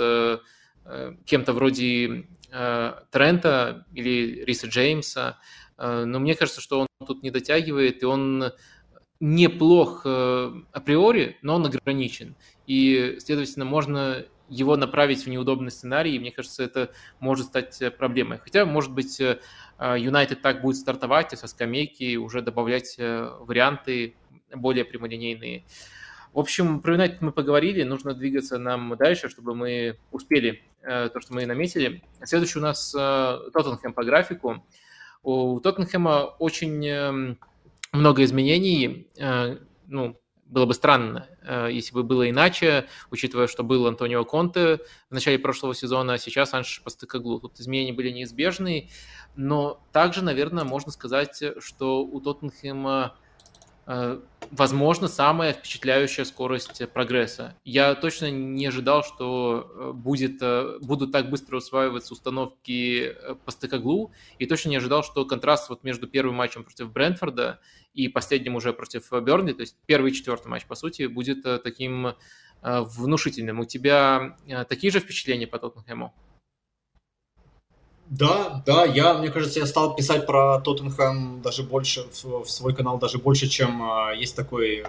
э, 0.85 1.15
кем-то 1.25 1.53
вроде 1.53 2.27
э, 2.51 2.93
Трента 3.11 3.87
или 3.93 4.45
Риса 4.45 4.67
Джеймса, 4.67 5.39
э, 5.77 6.05
но 6.05 6.19
мне 6.19 6.35
кажется, 6.35 6.61
что 6.61 6.81
он 6.81 6.87
тут 7.07 7.23
не 7.23 7.31
дотягивает, 7.31 8.03
и 8.03 8.07
он 8.07 8.53
неплох 9.19 10.05
априори, 10.05 11.39
но 11.41 11.55
он 11.55 11.65
ограничен. 11.65 12.37
И, 12.67 13.17
следовательно, 13.19 13.65
можно 13.65 14.27
его 14.51 14.77
направить 14.77 15.25
в 15.25 15.31
неудобный 15.31 15.71
сценарий, 15.71 16.17
и 16.17 16.19
мне 16.19 16.31
кажется, 16.31 16.63
это 16.63 16.93
может 17.19 17.47
стать 17.47 17.81
проблемой. 17.97 18.37
Хотя, 18.37 18.67
может 18.67 18.93
быть, 18.93 19.19
Юнайтед 19.81 20.43
так 20.43 20.61
будет 20.61 20.77
стартовать 20.77 21.33
и 21.33 21.37
со 21.37 21.47
скамейки 21.47 22.17
уже 22.17 22.43
добавлять 22.43 22.97
варианты 22.99 24.17
более 24.55 24.85
прямолинейные. 24.85 25.65
В 26.37 26.39
общем, 26.39 26.81
про 26.81 26.93
Юнайтед 26.93 27.23
мы 27.23 27.33
поговорили, 27.33 27.83
нужно 27.83 28.13
двигаться 28.13 28.59
нам 28.59 28.95
дальше, 28.99 29.31
чтобы 29.31 29.55
мы 29.55 29.99
успели 30.13 30.63
э, 30.83 31.09
то, 31.09 31.19
что 31.19 31.33
мы 31.33 31.47
наметили. 31.47 32.03
Следующий 32.25 32.59
у 32.59 32.63
нас 32.63 32.95
э, 32.95 32.99
Тоттенхэм 33.55 33.95
по 33.95 34.05
графику. 34.05 34.63
У 35.23 35.59
Тоттенхэма 35.61 36.25
очень 36.39 36.87
э, 36.87 37.37
много 37.93 38.23
изменений. 38.23 39.09
Э, 39.19 39.57
ну, 39.87 40.21
было 40.45 40.67
бы 40.67 40.75
странно, 40.75 41.27
э, 41.43 41.71
если 41.73 41.95
бы 41.95 42.03
было 42.03 42.29
иначе, 42.29 42.85
учитывая, 43.11 43.47
что 43.47 43.65
был 43.65 43.87
Антонио 43.87 44.23
Конте 44.27 44.81
в 45.09 45.15
начале 45.15 45.39
прошлого 45.39 45.75
сезона, 45.75 46.13
а 46.13 46.19
сейчас 46.19 46.53
Анш 46.53 46.83
Постыкоглу. 46.85 47.41
Тут 47.41 47.59
изменения 47.61 47.95
были 47.95 48.11
неизбежны, 48.11 48.91
но 49.37 49.83
также, 49.91 50.23
наверное, 50.23 50.65
можно 50.65 50.93
сказать, 50.93 51.43
что 51.61 52.05
у 52.05 52.21
Тоттенхэма 52.21 53.17
возможно, 54.51 55.09
самая 55.09 55.53
впечатляющая 55.53 56.25
скорость 56.25 56.83
прогресса. 56.93 57.57
Я 57.65 57.95
точно 57.95 58.31
не 58.31 58.67
ожидал, 58.67 59.05
что 59.05 59.71
э, 59.75 59.93
будет, 59.93 60.39
э, 60.41 60.79
будут 60.81 61.13
так 61.13 61.31
быстро 61.31 61.59
усваиваться 61.59 62.13
установки 62.13 63.15
по 63.45 63.51
стыкоглу, 63.51 64.13
и 64.39 64.47
точно 64.47 64.71
не 64.71 64.77
ожидал, 64.77 65.05
что 65.05 65.25
контраст 65.25 65.69
вот 65.69 65.85
между 65.85 66.09
первым 66.09 66.35
матчем 66.35 66.65
против 66.65 66.91
Брентфорда 66.93 67.61
и 67.95 68.09
последним 68.09 68.57
уже 68.57 68.73
против 68.73 69.11
Бернли, 69.13 69.53
то 69.53 69.61
есть 69.61 69.77
первый 69.87 70.11
и 70.11 70.15
четвертый 70.15 70.49
матч, 70.49 70.67
по 70.67 70.75
сути, 70.75 71.07
будет 71.07 71.45
таким 71.63 72.15
внушительным. 72.63 73.61
У 73.61 73.65
тебя 73.65 74.37
такие 74.69 74.91
же 74.91 74.99
впечатления 74.99 75.47
по 75.47 75.59
Тоттенхэму? 75.59 76.13
Да, 78.09 78.63
да, 78.65 78.85
я, 78.85 79.15
мне 79.15 79.31
кажется, 79.31 79.59
я 79.59 79.67
стал 79.67 79.97
писать 79.97 80.27
про 80.27 80.61
Тоттенхэм 80.61 81.43
даже 81.43 81.65
больше, 81.65 82.07
в, 82.13 82.45
в 82.45 82.51
свой 82.51 82.75
канал 82.75 82.99
даже 82.99 83.19
больше, 83.19 83.49
чем 83.49 83.83
э, 83.83 84.17
есть 84.17 84.37
такой 84.37 84.79
э, 84.79 84.85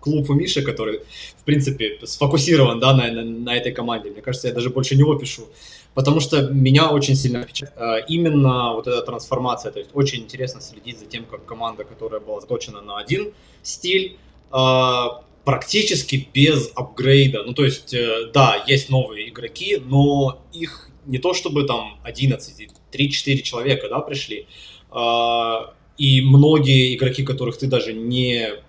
клуб 0.00 0.30
у 0.30 0.34
Миши, 0.34 0.62
который, 0.62 1.00
в 1.36 1.44
принципе, 1.44 1.98
сфокусирован, 2.02 2.80
да, 2.80 2.94
на, 2.94 3.10
на, 3.12 3.22
на 3.22 3.54
этой 3.54 3.72
команде. 3.72 4.10
Мне 4.10 4.22
кажется, 4.22 4.48
я 4.48 4.54
даже 4.54 4.70
больше 4.70 4.96
него 4.96 5.16
пишу, 5.16 5.48
потому 5.92 6.20
что 6.20 6.48
меня 6.48 6.90
очень 6.90 7.14
сильно 7.14 7.42
впечатляет 7.42 8.04
э, 8.04 8.06
именно 8.08 8.72
вот 8.72 8.86
эта 8.86 9.02
трансформация, 9.02 9.70
то 9.70 9.78
есть 9.78 9.90
очень 9.92 10.22
интересно 10.22 10.62
следить 10.62 10.98
за 10.98 11.04
тем, 11.04 11.26
как 11.26 11.44
команда, 11.44 11.84
которая 11.84 12.20
была 12.20 12.40
заточена 12.40 12.80
на 12.80 12.96
один 12.96 13.34
стиль, 13.62 14.16
э, 14.50 15.04
практически 15.44 16.28
без 16.32 16.70
апгрейда. 16.74 17.42
Ну, 17.44 17.52
то 17.52 17.64
есть, 17.64 17.92
э, 17.92 18.30
да, 18.32 18.64
есть 18.66 18.88
новые 18.88 19.28
игроки, 19.28 19.76
но 19.84 20.40
их 20.54 20.88
не 21.06 21.18
то 21.18 21.34
чтобы 21.34 21.64
там 21.64 21.98
11, 22.04 22.70
3-4 22.92 23.36
человека, 23.42 23.88
да, 23.88 24.00
пришли, 24.00 24.46
а, 24.90 25.74
и 25.98 26.20
многие 26.20 26.94
игроки, 26.94 27.24
которых 27.24 27.58
ты 27.58 27.66
даже 27.66 27.92
не 27.92 28.62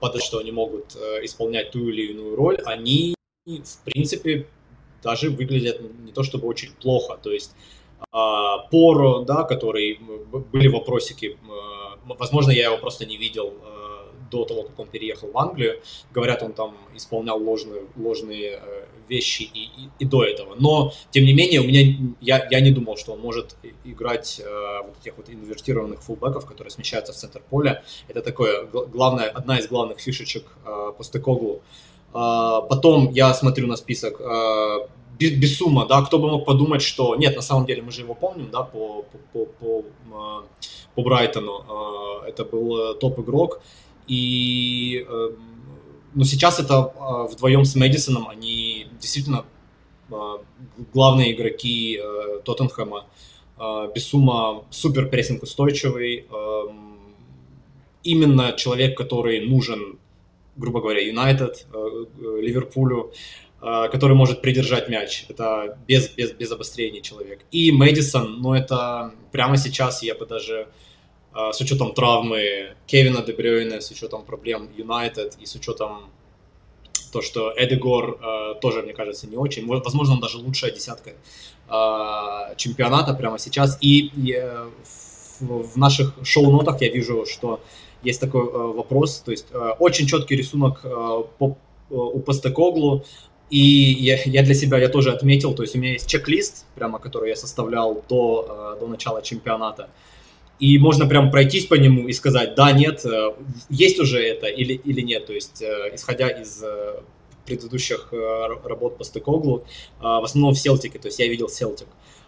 подать, 0.00 0.22
что 0.22 0.38
они 0.38 0.52
могут 0.52 0.94
э, 0.94 1.24
исполнять 1.24 1.72
ту 1.72 1.88
или 1.88 2.12
иную 2.12 2.36
роль, 2.36 2.58
они, 2.64 3.14
в 3.44 3.84
принципе, 3.84 4.46
даже 5.02 5.30
выглядят 5.30 5.80
не 6.04 6.12
то 6.12 6.22
чтобы 6.22 6.46
очень 6.46 6.72
плохо. 6.72 7.18
То 7.20 7.32
есть 7.32 7.52
а, 8.12 8.58
Поро, 8.70 9.24
да, 9.24 9.42
который 9.44 9.98
были 10.52 10.68
вопросики, 10.68 11.36
э, 11.36 12.14
возможно, 12.18 12.50
я 12.50 12.66
его 12.66 12.78
просто 12.78 13.06
не 13.06 13.16
видел 13.16 13.54
э, 13.60 13.77
до 14.30 14.44
того, 14.44 14.62
как 14.62 14.78
он 14.78 14.88
переехал 14.88 15.30
в 15.30 15.38
Англию. 15.38 15.80
Говорят, 16.12 16.42
он 16.42 16.52
там 16.52 16.76
исполнял 16.94 17.42
ложные, 17.42 17.82
ложные 17.96 18.60
э, 18.62 18.84
вещи 19.08 19.42
и, 19.42 19.64
и, 19.64 19.88
и 19.98 20.04
до 20.04 20.24
этого. 20.24 20.54
Но, 20.58 20.92
тем 21.10 21.24
не 21.24 21.34
менее, 21.34 21.60
у 21.60 21.64
меня, 21.64 21.96
я, 22.20 22.46
я 22.50 22.60
не 22.60 22.70
думал, 22.70 22.96
что 22.96 23.12
он 23.12 23.20
может 23.20 23.56
играть 23.84 24.40
э, 24.44 24.82
вот 24.86 24.96
этих 25.00 25.16
вот 25.16 25.28
инвертированных 25.30 26.02
фулбеков, 26.02 26.46
которые 26.46 26.70
смещаются 26.70 27.12
в 27.12 27.16
центр 27.16 27.42
поля. 27.50 27.82
Это 28.08 28.22
такое, 28.22 28.66
главное, 28.66 29.28
одна 29.28 29.58
из 29.58 29.68
главных 29.68 30.00
фишечек 30.00 30.44
э, 30.64 30.92
Постекоглу. 30.96 31.62
Э, 32.14 32.60
потом 32.68 33.10
я 33.12 33.34
смотрю 33.34 33.66
на 33.66 33.76
список 33.76 34.20
э, 34.20 34.88
без 35.18 35.58
сумма, 35.58 35.86
да, 35.86 36.02
кто 36.02 36.18
бы 36.18 36.30
мог 36.30 36.44
подумать, 36.44 36.82
что 36.82 37.16
нет, 37.16 37.34
на 37.34 37.42
самом 37.42 37.66
деле 37.66 37.82
мы 37.82 37.90
же 37.90 38.02
его 38.02 38.14
помним, 38.14 38.50
да, 38.50 38.62
по 38.62 39.04
по 39.12 39.18
по 39.32 39.46
по, 39.46 39.84
э, 40.06 40.66
по 40.94 41.02
Брайтону, 41.02 41.64
э, 42.24 42.28
это 42.28 42.44
был 42.44 42.94
топ 42.94 43.18
игрок, 43.18 43.60
и, 44.08 45.04
эм, 45.08 45.36
но 46.14 46.24
сейчас 46.24 46.58
это 46.58 46.92
а, 46.98 47.24
вдвоем 47.24 47.64
с 47.64 47.74
Мэдисоном, 47.74 48.28
они 48.28 48.86
действительно 49.00 49.44
а, 50.10 50.38
главные 50.92 51.34
игроки 51.34 52.00
э, 52.02 52.40
Тоттенхэма. 52.44 53.06
А, 53.58 53.88
Бессума 53.88 54.64
супер 54.70 55.08
прессинг 55.08 55.42
устойчивый, 55.42 56.26
именно 58.04 58.52
человек, 58.52 58.96
который 58.96 59.46
нужен, 59.46 59.98
грубо 60.56 60.80
говоря, 60.80 61.06
Юнайтед, 61.06 61.66
э, 61.72 61.76
э, 61.76 62.40
Ливерпулю, 62.40 63.12
который 63.60 64.14
может 64.14 64.40
придержать 64.40 64.88
мяч. 64.88 65.26
Это 65.28 65.76
без, 65.88 66.08
без, 66.10 66.30
без 66.30 66.52
обострений 66.52 67.02
человек. 67.02 67.40
И 67.50 67.72
Мэдисон, 67.72 68.40
ну 68.40 68.54
это 68.54 69.12
прямо 69.32 69.56
сейчас 69.56 70.04
я 70.04 70.14
бы 70.14 70.26
даже 70.26 70.68
с 71.52 71.60
учетом 71.60 71.94
травмы 71.94 72.74
Кевина 72.86 73.22
Дебрёйна, 73.22 73.80
с 73.80 73.90
учетом 73.90 74.24
проблем 74.24 74.68
Юнайтед 74.76 75.36
и 75.40 75.46
с 75.46 75.54
учетом 75.54 76.10
то, 77.12 77.22
что 77.22 77.52
Эдегор 77.56 78.18
э, 78.20 78.54
тоже, 78.60 78.82
мне 78.82 78.92
кажется, 78.92 79.26
не 79.26 79.36
очень. 79.36 79.66
Возможно, 79.66 80.14
он 80.14 80.20
даже 80.20 80.38
лучшая 80.38 80.70
десятка 80.70 81.10
э, 81.10 82.54
чемпионата 82.56 83.14
прямо 83.14 83.38
сейчас. 83.38 83.78
И, 83.80 84.10
э, 84.34 84.68
в, 85.40 85.62
в 85.74 85.76
наших 85.76 86.14
шоу-нотах 86.22 86.80
я 86.80 86.90
вижу, 86.90 87.24
что 87.26 87.60
есть 88.02 88.20
такой 88.20 88.42
э, 88.42 88.46
вопрос. 88.46 89.22
То 89.24 89.30
есть 89.30 89.46
э, 89.50 89.70
очень 89.78 90.06
четкий 90.06 90.36
рисунок 90.36 90.80
э, 90.84 90.88
по, 91.38 91.56
э, 91.90 91.94
у 91.94 92.20
Постекоглу. 92.20 93.04
И 93.50 93.58
я, 93.60 94.18
я 94.24 94.42
для 94.42 94.54
себя 94.54 94.78
я 94.78 94.90
тоже 94.90 95.10
отметил, 95.10 95.54
то 95.54 95.62
есть 95.62 95.74
у 95.74 95.78
меня 95.78 95.92
есть 95.92 96.06
чек-лист, 96.06 96.66
прямо 96.74 96.98
который 96.98 97.30
я 97.30 97.36
составлял 97.36 98.04
до, 98.08 98.74
э, 98.76 98.80
до 98.80 98.86
начала 98.86 99.22
чемпионата. 99.22 99.88
И 100.58 100.78
можно 100.78 101.06
прям 101.06 101.30
пройтись 101.30 101.66
по 101.66 101.74
нему 101.74 102.08
и 102.08 102.12
сказать, 102.12 102.54
да, 102.54 102.72
нет, 102.72 103.04
э, 103.04 103.32
есть 103.70 103.98
уже 104.00 104.20
это 104.20 104.46
или, 104.46 104.74
или 104.74 105.00
нет. 105.00 105.26
То 105.26 105.32
есть, 105.32 105.62
э, 105.62 105.90
исходя 105.94 106.28
из 106.28 106.62
э, 106.62 107.00
предыдущих 107.46 108.12
работ 108.64 108.98
по 108.98 109.04
Стекоглу, 109.04 109.64
в 110.00 110.22
основном 110.22 110.52
в 110.52 110.58
Селтике, 110.58 110.98
то 110.98 111.08
есть 111.08 111.18
я 111.18 111.28
видел 111.28 111.48
Селтик. 111.48 111.86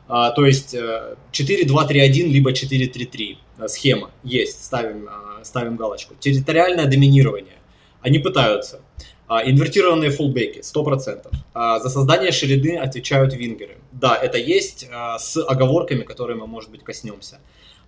То 0.09 0.47
есть 0.47 0.75
4-2-3-1, 0.75 2.27
либо 2.29 2.53
4-3-3 2.53 3.37
схема 3.69 4.11
есть, 4.25 4.65
ставим, 4.65 5.11
ставим 5.43 5.77
галочку. 5.77 6.15
Территориальное 6.19 6.87
доминирование. 6.87 7.59
Они 8.01 8.19
пытаются. 8.19 8.81
Инвертированные 9.29 10.11
фулбеки, 10.11 10.61
100%. 10.61 11.27
За 11.55 11.91
создание 11.91 12.33
ширины 12.33 12.79
отвечают 12.79 13.35
вингеры. 13.35 13.77
Да, 13.93 14.17
это 14.17 14.39
есть 14.39 14.89
с 15.19 15.37
оговорками, 15.37 16.05
которые 16.05 16.39
мы, 16.39 16.47
может 16.47 16.71
быть, 16.71 16.83
коснемся. 16.83 17.41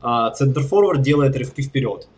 А 0.02 0.30
центр-форвард 0.30 1.00
делает 1.00 1.36
рывки 1.36 1.62
вперед. 1.62 2.08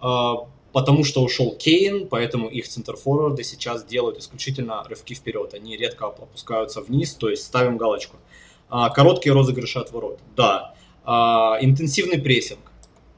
А, 0.00 0.46
потому 0.72 1.04
что 1.04 1.22
ушел 1.22 1.54
Кейн, 1.54 2.08
поэтому 2.08 2.48
их 2.48 2.66
центр-форварды 2.66 3.44
сейчас 3.44 3.84
делают 3.84 4.18
исключительно 4.18 4.82
рывки 4.88 5.14
вперед. 5.14 5.54
Они 5.54 5.76
редко 5.76 6.06
опускаются 6.06 6.80
вниз, 6.80 7.14
то 7.14 7.28
есть 7.28 7.44
ставим 7.44 7.76
галочку. 7.76 8.16
А, 8.68 8.90
короткие 8.90 9.34
розыгрыши 9.34 9.78
от 9.78 9.92
ворот. 9.92 10.18
Да. 10.36 10.74
Интенсивный 11.60 12.18
прессинг. 12.18 12.72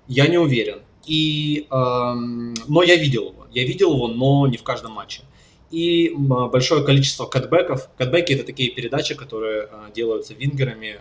Я 0.08 0.26
не 0.26 0.38
уверен. 0.38 0.80
И, 1.06 1.68
но 1.70 2.82
я 2.82 2.96
видел 2.96 3.28
его. 3.28 3.46
Я 3.52 3.64
видел 3.64 3.94
его, 3.94 4.08
но 4.08 4.48
не 4.48 4.56
в 4.56 4.64
каждом 4.64 4.90
матче. 4.92 5.22
И 5.70 6.12
большое 6.16 6.84
количество 6.84 7.26
катбеков. 7.26 7.88
Катбеки 7.96 8.32
это 8.32 8.44
такие 8.44 8.72
передачи, 8.72 9.14
которые 9.14 9.68
делаются 9.94 10.34
вингерами 10.34 10.98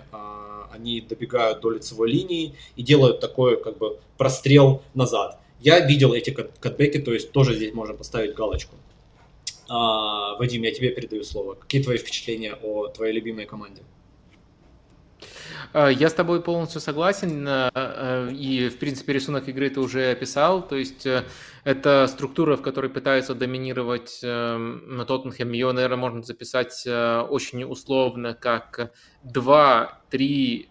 они 0.71 1.01
добегают 1.01 1.61
до 1.61 1.71
лицевой 1.71 2.11
линии 2.11 2.55
и 2.75 2.83
делают 2.83 3.19
такой 3.19 3.61
как 3.61 3.77
бы 3.77 3.99
прострел 4.17 4.81
назад. 4.93 5.39
Я 5.59 5.79
видел 5.79 6.13
эти 6.13 6.29
катбеки, 6.31 6.99
то 6.99 7.13
есть 7.13 7.31
тоже 7.31 7.55
здесь 7.55 7.73
можно 7.73 7.93
поставить 7.93 8.35
галочку. 8.35 8.75
А, 9.67 10.35
Вадим, 10.37 10.63
я 10.63 10.71
тебе 10.71 10.89
передаю 10.89 11.23
слово. 11.23 11.55
Какие 11.55 11.81
твои 11.81 11.97
впечатления 11.97 12.53
о 12.53 12.87
твоей 12.87 13.13
любимой 13.13 13.45
команде? 13.45 13.81
А, 15.73 15.89
я 15.89 16.09
с 16.09 16.13
тобой 16.13 16.41
полностью 16.41 16.81
согласен, 16.81 17.47
а, 17.47 17.69
а, 17.73 18.29
и, 18.29 18.69
в 18.69 18.77
принципе, 18.77 19.13
рисунок 19.13 19.47
игры 19.47 19.69
ты 19.69 19.79
уже 19.79 20.11
описал, 20.11 20.65
то 20.65 20.75
есть 20.75 21.05
э, 21.05 21.23
это 21.63 22.07
структура, 22.07 22.55
в 22.57 22.61
которой 22.61 22.89
пытаются 22.89 23.35
доминировать 23.35 24.19
эм, 24.23 25.03
Тоттенхэм, 25.07 25.51
ее, 25.51 25.71
наверное, 25.71 25.97
можно 25.97 26.23
записать 26.23 26.83
э, 26.85 27.19
очень 27.21 27.63
условно, 27.63 28.33
как 28.33 28.91
2, 29.23 30.01
3, 30.09 30.69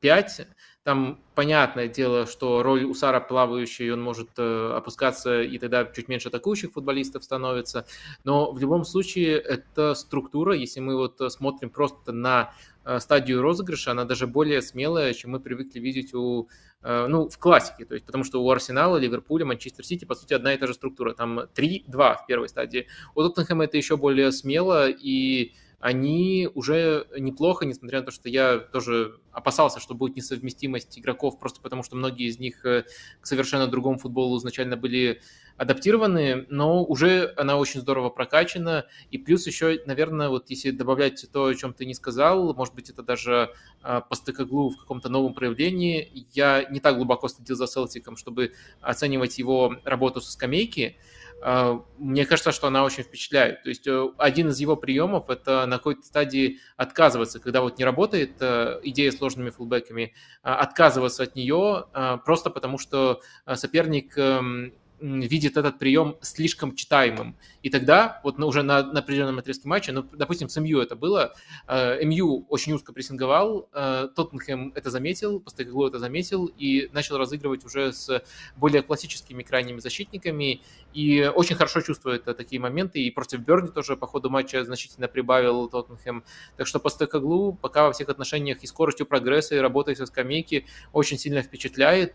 5, 0.00 0.46
там 0.84 1.18
понятное 1.34 1.88
дело, 1.88 2.26
что 2.26 2.62
роль 2.62 2.84
Усара 2.84 3.18
плавающий, 3.18 3.90
он 3.90 4.02
может 4.02 4.28
э, 4.36 4.72
опускаться, 4.76 5.40
и 5.40 5.58
тогда 5.58 5.86
чуть 5.86 6.08
меньше 6.08 6.28
атакующих 6.28 6.72
футболистов 6.72 7.24
становится. 7.24 7.86
Но 8.22 8.52
в 8.52 8.58
любом 8.58 8.84
случае, 8.84 9.38
эта 9.38 9.94
структура, 9.94 10.54
если 10.54 10.80
мы 10.80 10.96
вот 10.96 11.20
смотрим 11.32 11.70
просто 11.70 12.12
на 12.12 12.52
э, 12.84 13.00
стадию 13.00 13.40
розыгрыша, 13.40 13.92
она 13.92 14.04
даже 14.04 14.26
более 14.26 14.60
смелая, 14.60 15.14
чем 15.14 15.30
мы 15.30 15.40
привыкли 15.40 15.80
видеть 15.80 16.12
у, 16.12 16.50
э, 16.82 17.06
ну, 17.08 17.30
в 17.30 17.38
классике. 17.38 17.86
То 17.86 17.94
есть, 17.94 18.04
потому 18.04 18.22
что 18.22 18.44
у 18.44 18.50
Арсенала, 18.50 18.98
Ливерпуля, 18.98 19.46
Манчестер 19.46 19.86
Сити, 19.86 20.04
по 20.04 20.14
сути, 20.14 20.34
одна 20.34 20.52
и 20.52 20.58
та 20.58 20.66
же 20.66 20.74
структура. 20.74 21.14
Там 21.14 21.40
3-2 21.54 21.88
в 21.88 22.26
первой 22.26 22.50
стадии. 22.50 22.88
У 23.14 23.22
Тоттенхэма 23.22 23.64
это 23.64 23.78
еще 23.78 23.96
более 23.96 24.30
смело, 24.32 24.90
и 24.90 25.54
они 25.84 26.48
уже 26.54 27.06
неплохо, 27.14 27.66
несмотря 27.66 28.00
на 28.00 28.06
то, 28.06 28.10
что 28.10 28.30
я 28.30 28.56
тоже 28.56 29.20
опасался, 29.32 29.80
что 29.80 29.94
будет 29.94 30.16
несовместимость 30.16 30.98
игроков, 30.98 31.38
просто 31.38 31.60
потому 31.60 31.82
что 31.82 31.94
многие 31.94 32.26
из 32.26 32.38
них 32.38 32.64
э, 32.64 32.86
к 33.20 33.26
совершенно 33.26 33.66
другому 33.66 33.98
футболу 33.98 34.38
изначально 34.38 34.78
были 34.78 35.20
адаптированы, 35.58 36.46
но 36.48 36.82
уже 36.82 37.34
она 37.36 37.58
очень 37.58 37.80
здорово 37.80 38.08
прокачана. 38.08 38.86
И 39.10 39.18
плюс 39.18 39.46
еще, 39.46 39.78
наверное, 39.84 40.30
вот 40.30 40.48
если 40.48 40.70
добавлять 40.70 41.26
то, 41.30 41.44
о 41.44 41.54
чем 41.54 41.74
ты 41.74 41.84
не 41.84 41.92
сказал, 41.92 42.54
может 42.54 42.74
быть, 42.74 42.88
это 42.88 43.02
даже 43.02 43.52
э, 43.82 44.00
по 44.08 44.14
стыкоглу 44.14 44.70
в 44.70 44.78
каком-то 44.78 45.10
новом 45.10 45.34
проявлении. 45.34 46.26
Я 46.32 46.64
не 46.70 46.80
так 46.80 46.96
глубоко 46.96 47.28
следил 47.28 47.56
за 47.56 47.66
Селтиком, 47.66 48.16
чтобы 48.16 48.54
оценивать 48.80 49.38
его 49.38 49.76
работу 49.84 50.22
со 50.22 50.32
скамейки. 50.32 50.96
Э, 51.42 51.78
мне 51.98 52.24
кажется, 52.26 52.52
что 52.52 52.66
она 52.66 52.84
очень 52.84 53.02
впечатляет. 53.02 53.62
То 53.62 53.68
есть 53.68 53.86
э, 53.86 54.08
один 54.18 54.48
из 54.48 54.58
его 54.58 54.76
приемов– 54.76 55.28
это 55.30 55.66
на 55.66 55.78
какой-то 55.78 56.02
стадии 56.02 56.58
отказываться, 56.76 57.40
когда 57.40 57.60
вот 57.60 57.78
не 57.78 57.84
работает 57.84 58.36
э, 58.40 58.80
идея 58.82 59.10
с 59.10 59.16
сложными 59.16 59.50
фулбеками, 59.50 60.14
отказываться 60.42 61.22
от 61.22 61.36
нее 61.36 61.86
просто 62.24 62.50
потому, 62.50 62.78
что 62.78 63.20
соперник 63.54 64.16
эм, 64.16 64.72
видит 65.00 65.56
этот 65.56 65.78
прием 65.78 66.16
слишком 66.20 66.74
читаемым. 66.74 67.36
И 67.62 67.70
тогда, 67.70 68.20
вот 68.24 68.38
уже 68.38 68.62
на, 68.62 68.82
на 68.82 69.00
определенном 69.00 69.38
отрезке 69.38 69.68
матча, 69.68 69.92
ну, 69.92 70.02
допустим, 70.02 70.48
с 70.48 70.60
МЮ 70.60 70.80
это 70.80 70.96
было, 70.96 71.34
э, 71.66 72.04
МЮ 72.04 72.46
очень 72.48 72.72
узко 72.72 72.92
прессинговал, 72.92 73.68
э, 73.72 74.08
Тоттенхэм 74.14 74.72
это 74.74 74.90
заметил, 74.90 75.40
Постегло 75.40 75.88
это 75.88 75.98
заметил 75.98 76.46
и 76.46 76.88
начал 76.92 77.18
разыгрывать 77.18 77.64
уже 77.64 77.92
с 77.92 78.22
более 78.56 78.82
классическими 78.82 79.42
крайними 79.42 79.80
защитниками 79.80 80.62
и 80.92 81.30
очень 81.34 81.56
хорошо 81.56 81.80
чувствует 81.80 82.24
такие 82.24 82.60
моменты. 82.60 83.00
И 83.00 83.10
против 83.10 83.40
Берни 83.40 83.68
тоже 83.68 83.96
по 83.96 84.06
ходу 84.06 84.30
матча 84.30 84.64
значительно 84.64 85.08
прибавил 85.08 85.68
Тоттенхэм. 85.68 86.24
Так 86.56 86.66
что 86.66 86.78
Постеглу 86.78 87.52
пока 87.52 87.84
во 87.86 87.92
всех 87.92 88.08
отношениях 88.08 88.62
и 88.62 88.66
скоростью 88.66 89.06
прогресса, 89.06 89.54
и 89.54 89.58
работой 89.58 89.96
со 89.96 90.06
скамейки 90.06 90.66
очень 90.92 91.18
сильно 91.18 91.42
впечатляет. 91.42 92.14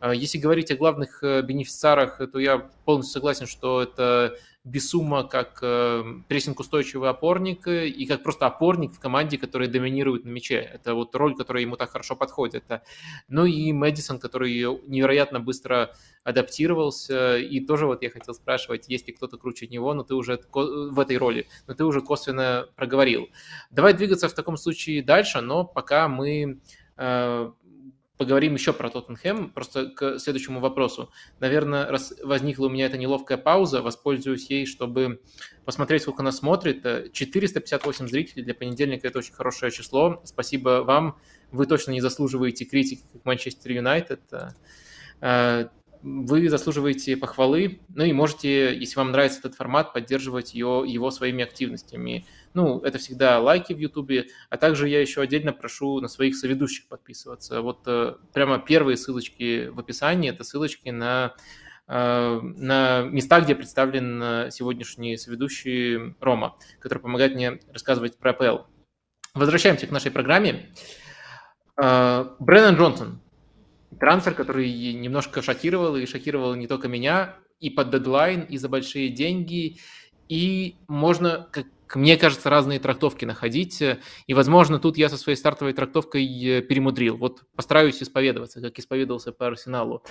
А 0.00 0.14
если 0.14 0.38
говорить 0.38 0.70
о 0.70 0.76
главных 0.76 1.22
э, 1.22 1.42
бенефициарах, 1.42 2.20
то 2.30 2.38
я 2.38 2.58
полностью 2.84 3.14
согласен, 3.14 3.46
что 3.46 3.82
это 3.82 4.36
Бесума 4.66 5.22
как 5.22 5.60
э, 5.62 6.02
прессинг-устойчивый 6.28 7.08
опорник 7.08 7.68
и 7.68 8.04
как 8.04 8.24
просто 8.24 8.46
опорник 8.46 8.92
в 8.94 8.98
команде, 8.98 9.38
который 9.38 9.68
доминирует 9.68 10.24
на 10.24 10.30
мяче. 10.30 10.56
Это 10.56 10.94
вот 10.94 11.14
роль, 11.14 11.36
которая 11.36 11.62
ему 11.62 11.76
так 11.76 11.90
хорошо 11.90 12.16
подходит. 12.16 12.64
Ну 13.28 13.44
и 13.44 13.72
Мэдисон, 13.72 14.18
который 14.18 14.50
невероятно 14.88 15.38
быстро 15.38 15.94
адаптировался. 16.24 17.38
И 17.38 17.60
тоже 17.60 17.86
вот 17.86 18.02
я 18.02 18.10
хотел 18.10 18.34
спрашивать, 18.34 18.88
есть 18.88 19.06
ли 19.06 19.12
кто-то 19.12 19.38
круче 19.38 19.68
него, 19.68 19.94
но 19.94 20.02
ты 20.02 20.16
уже 20.16 20.40
в 20.52 20.98
этой 20.98 21.16
роли, 21.16 21.46
но 21.68 21.74
ты 21.74 21.84
уже 21.84 22.00
косвенно 22.00 22.68
проговорил. 22.74 23.28
Давай 23.70 23.94
двигаться 23.94 24.28
в 24.28 24.34
таком 24.34 24.56
случае 24.56 25.00
дальше, 25.00 25.42
но 25.42 25.62
пока 25.64 26.08
мы 26.08 26.58
э, 26.96 27.52
поговорим 28.16 28.54
еще 28.54 28.72
про 28.72 28.90
Тоттенхэм, 28.90 29.50
просто 29.50 29.86
к 29.86 30.18
следующему 30.18 30.60
вопросу. 30.60 31.10
Наверное, 31.40 31.86
раз 31.86 32.14
возникла 32.22 32.66
у 32.66 32.68
меня 32.68 32.86
эта 32.86 32.98
неловкая 32.98 33.38
пауза, 33.38 33.82
воспользуюсь 33.82 34.48
ей, 34.50 34.66
чтобы 34.66 35.20
посмотреть, 35.64 36.02
сколько 36.02 36.22
нас 36.22 36.38
смотрит. 36.38 37.12
458 37.12 38.08
зрителей 38.08 38.42
для 38.42 38.54
понедельника– 38.54 39.06
это 39.08 39.18
очень 39.18 39.34
хорошее 39.34 39.70
число. 39.70 40.20
Спасибо 40.24 40.82
вам. 40.84 41.18
Вы 41.50 41.66
точно 41.66 41.92
не 41.92 42.00
заслуживаете 42.00 42.64
критики, 42.64 43.02
как 43.12 43.24
Манчестер 43.24 43.72
Юнайтед. 43.72 44.20
Э, 45.20 45.68
вы 46.02 46.48
заслуживаете 46.48 47.16
похвалы, 47.16 47.80
ну 47.88 48.04
и 48.04 48.12
можете, 48.12 48.78
если 48.78 48.96
вам 48.96 49.10
нравится 49.10 49.40
этот 49.40 49.56
формат, 49.56 49.92
поддерживать 49.92 50.54
его, 50.54 50.84
его 50.84 51.10
своими 51.10 51.42
активностями. 51.42 52.26
Ну, 52.56 52.80
это 52.80 52.96
всегда 52.96 53.38
лайки 53.38 53.74
в 53.74 53.78
Ютубе, 53.78 54.28
а 54.48 54.56
также 54.56 54.88
я 54.88 54.98
еще 54.98 55.20
отдельно 55.20 55.52
прошу 55.52 56.00
на 56.00 56.08
своих 56.08 56.34
соведущих 56.34 56.88
подписываться. 56.88 57.60
Вот 57.60 57.82
э, 57.86 58.14
прямо 58.32 58.58
первые 58.58 58.96
ссылочки 58.96 59.66
в 59.66 59.78
описании, 59.78 60.30
это 60.30 60.42
ссылочки 60.42 60.88
на, 60.88 61.34
э, 61.86 62.40
на 62.40 63.02
места, 63.02 63.42
где 63.42 63.54
представлен 63.54 64.50
сегодняшний 64.50 65.18
соведущий 65.18 66.14
Рома, 66.18 66.56
который 66.80 67.00
помогает 67.00 67.34
мне 67.34 67.60
рассказывать 67.74 68.16
про 68.16 68.30
АПЛ. 68.30 68.62
Возвращаемся 69.34 69.86
к 69.86 69.90
нашей 69.90 70.10
программе. 70.10 70.72
Э, 71.76 72.24
Брэннон 72.38 72.76
Джонсон, 72.76 73.20
трансфер, 74.00 74.32
который 74.32 74.94
немножко 74.94 75.42
шокировал, 75.42 75.94
и 75.96 76.06
шокировал 76.06 76.54
не 76.54 76.68
только 76.68 76.88
меня, 76.88 77.36
и 77.60 77.68
под 77.68 77.90
дедлайн, 77.90 78.44
и 78.44 78.56
за 78.56 78.70
большие 78.70 79.10
деньги, 79.10 79.76
и 80.30 80.76
можно, 80.88 81.46
как 81.52 81.66
мне 81.94 82.16
кажется, 82.16 82.50
разные 82.50 82.80
трактовки 82.80 83.24
находить. 83.24 83.82
И, 84.26 84.34
возможно, 84.34 84.78
тут 84.78 84.96
я 84.96 85.08
со 85.08 85.16
своей 85.16 85.36
стартовой 85.36 85.72
трактовкой 85.72 86.26
э, 86.26 86.62
перемудрил. 86.62 87.16
Вот 87.16 87.44
постараюсь 87.54 88.02
исповедоваться, 88.02 88.60
как 88.60 88.78
исповедовался 88.78 89.32
по 89.32 89.46
Арсеналу. 89.46 90.02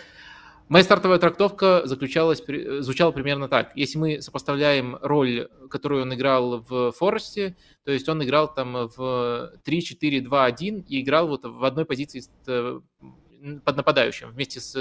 Моя 0.67 0.83
стартовая 0.83 1.19
трактовка 1.19 1.83
заключалась, 1.85 2.41
звучала 2.79 3.11
примерно 3.11 3.47
так. 3.47 3.71
Если 3.75 3.99
мы 3.99 4.21
сопоставляем 4.21 4.97
роль, 4.99 5.47
которую 5.69 6.01
он 6.01 6.13
играл 6.15 6.61
в 6.67 6.91
Форесте, 6.93 7.55
то 7.83 7.91
есть 7.91 8.09
он 8.09 8.23
играл 8.23 8.51
там 8.51 8.87
в 8.87 9.53
3-4-2-1 9.63 10.85
и 10.87 11.01
играл 11.01 11.27
вот 11.27 11.45
в 11.45 11.63
одной 11.63 11.85
позиции 11.85 12.23
э, 12.47 12.79
под 13.63 13.77
нападающим 13.77 14.31
вместе 14.31 14.59
с 14.59 14.75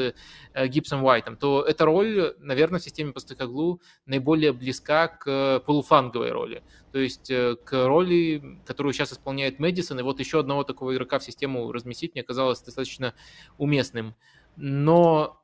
э, 0.55 0.67
Гибсом 0.69 1.05
Уайтом, 1.05 1.37
то 1.37 1.63
эта 1.63 1.85
роль, 1.85 2.35
наверное, 2.39 2.81
в 2.81 2.83
системе 2.83 3.13
Постекоглу 3.13 3.81
наиболее 4.07 4.53
близка 4.53 5.09
к 5.09 5.61
полуфланговой 5.61 6.31
роли. 6.33 6.63
То 6.93 6.99
есть 6.99 7.31
э, 7.31 7.57
к 7.57 7.87
роли, 7.87 8.61
которую 8.67 8.93
сейчас 8.93 9.13
исполняет 9.13 9.59
Мэдисон, 9.59 10.01
и 10.01 10.03
вот 10.03 10.21
еще 10.21 10.41
одного 10.41 10.65
такого 10.65 10.95
игрока 10.95 11.19
в 11.19 11.25
систему 11.25 11.71
разместить 11.73 12.15
мне 12.15 12.23
казалось 12.23 12.61
достаточно 12.61 13.15
уместным. 13.59 14.15
Но 14.57 15.41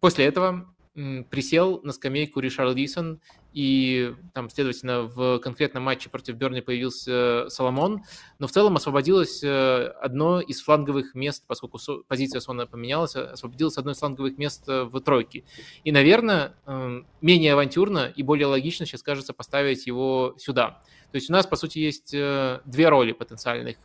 после 0.00 0.26
этого 0.26 0.72
присел 0.94 1.80
на 1.82 1.92
скамейку 1.92 2.40
Ришар 2.40 2.74
Лисон, 2.74 3.20
и 3.52 4.14
там, 4.32 4.48
следовательно, 4.48 5.02
в 5.02 5.38
конкретном 5.40 5.82
матче 5.82 6.08
против 6.08 6.36
Берни 6.36 6.60
появился 6.60 7.48
Соломон, 7.48 8.02
но 8.38 8.46
в 8.46 8.52
целом 8.52 8.76
освободилось 8.76 9.42
э, 9.42 9.86
одно 10.00 10.40
из 10.40 10.62
фланговых 10.62 11.14
мест, 11.14 11.44
поскольку 11.46 11.78
позиция 12.06 12.40
Сона 12.40 12.66
поменялась, 12.66 13.16
освободилось 13.16 13.76
одно 13.76 13.92
из 13.92 13.98
фланговых 13.98 14.38
мест 14.38 14.68
э, 14.68 14.84
в 14.84 15.00
тройке. 15.00 15.44
И, 15.82 15.90
наверное, 15.90 16.54
эм, 16.66 17.06
менее 17.20 17.54
авантюрно 17.54 18.12
и 18.14 18.22
более 18.22 18.46
логично 18.46 18.86
сейчас 18.86 19.02
кажется 19.02 19.32
поставить 19.32 19.86
его 19.86 20.34
сюда. 20.38 20.82
То 21.10 21.16
есть 21.16 21.28
у 21.28 21.32
нас, 21.32 21.46
по 21.46 21.56
сути, 21.56 21.78
есть 21.78 22.14
э, 22.14 22.60
две 22.64 22.88
роли 22.88 23.12
потенциальных, 23.12 23.76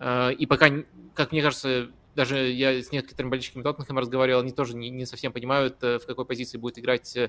и 0.00 0.46
пока, 0.48 0.70
как 1.12 1.32
мне 1.32 1.42
кажется, 1.42 1.90
даже 2.18 2.50
я 2.50 2.82
с 2.82 2.90
некоторыми 2.90 3.30
болельщиками 3.30 3.62
Тоттенхэма 3.62 4.00
разговаривал, 4.00 4.40
они 4.40 4.50
тоже 4.50 4.76
не, 4.76 4.90
не 4.90 5.06
совсем 5.06 5.32
понимают, 5.32 5.76
э, 5.84 6.00
в 6.00 6.06
какой 6.06 6.24
позиции 6.24 6.58
будет 6.58 6.76
играть 6.76 7.16
э, 7.16 7.28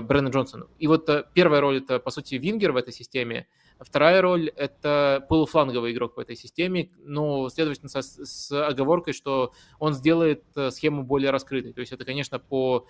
Брэннон 0.00 0.32
Джонсон. 0.32 0.66
И 0.78 0.86
вот 0.86 1.06
э, 1.10 1.24
первая 1.34 1.60
роль– 1.60 1.76
это, 1.84 1.98
по 1.98 2.10
сути, 2.10 2.36
вингер 2.36 2.72
в 2.72 2.76
этой 2.76 2.92
системе, 2.92 3.46
Вторая 3.78 4.22
роль– 4.22 4.48
это 4.56 5.26
полуфланговый 5.28 5.92
игрок 5.92 6.16
в 6.16 6.20
этой 6.20 6.36
системе, 6.36 6.90
но, 7.02 7.48
следовательно, 7.48 7.88
со, 7.88 8.00
с 8.02 8.52
оговоркой, 8.52 9.12
что 9.12 9.52
он 9.80 9.92
сделает 9.92 10.44
э, 10.54 10.70
схему 10.70 11.02
более 11.02 11.30
раскрытой. 11.30 11.72
То 11.72 11.80
есть 11.80 11.92
это, 11.92 12.04
конечно, 12.04 12.38
по 12.38 12.86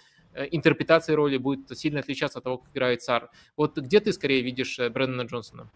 интерпретации 0.50 1.14
роли 1.14 1.38
будет 1.38 1.78
сильно 1.78 2.00
отличаться 2.00 2.38
от 2.38 2.44
того, 2.44 2.58
как 2.58 2.74
играет 2.74 3.02
Сар. 3.02 3.30
Вот 3.56 3.78
где 3.78 4.00
ты 4.00 4.12
скорее 4.12 4.42
видишь 4.42 4.78
Брэндона 4.78 5.22
Джонсона? 5.22 5.70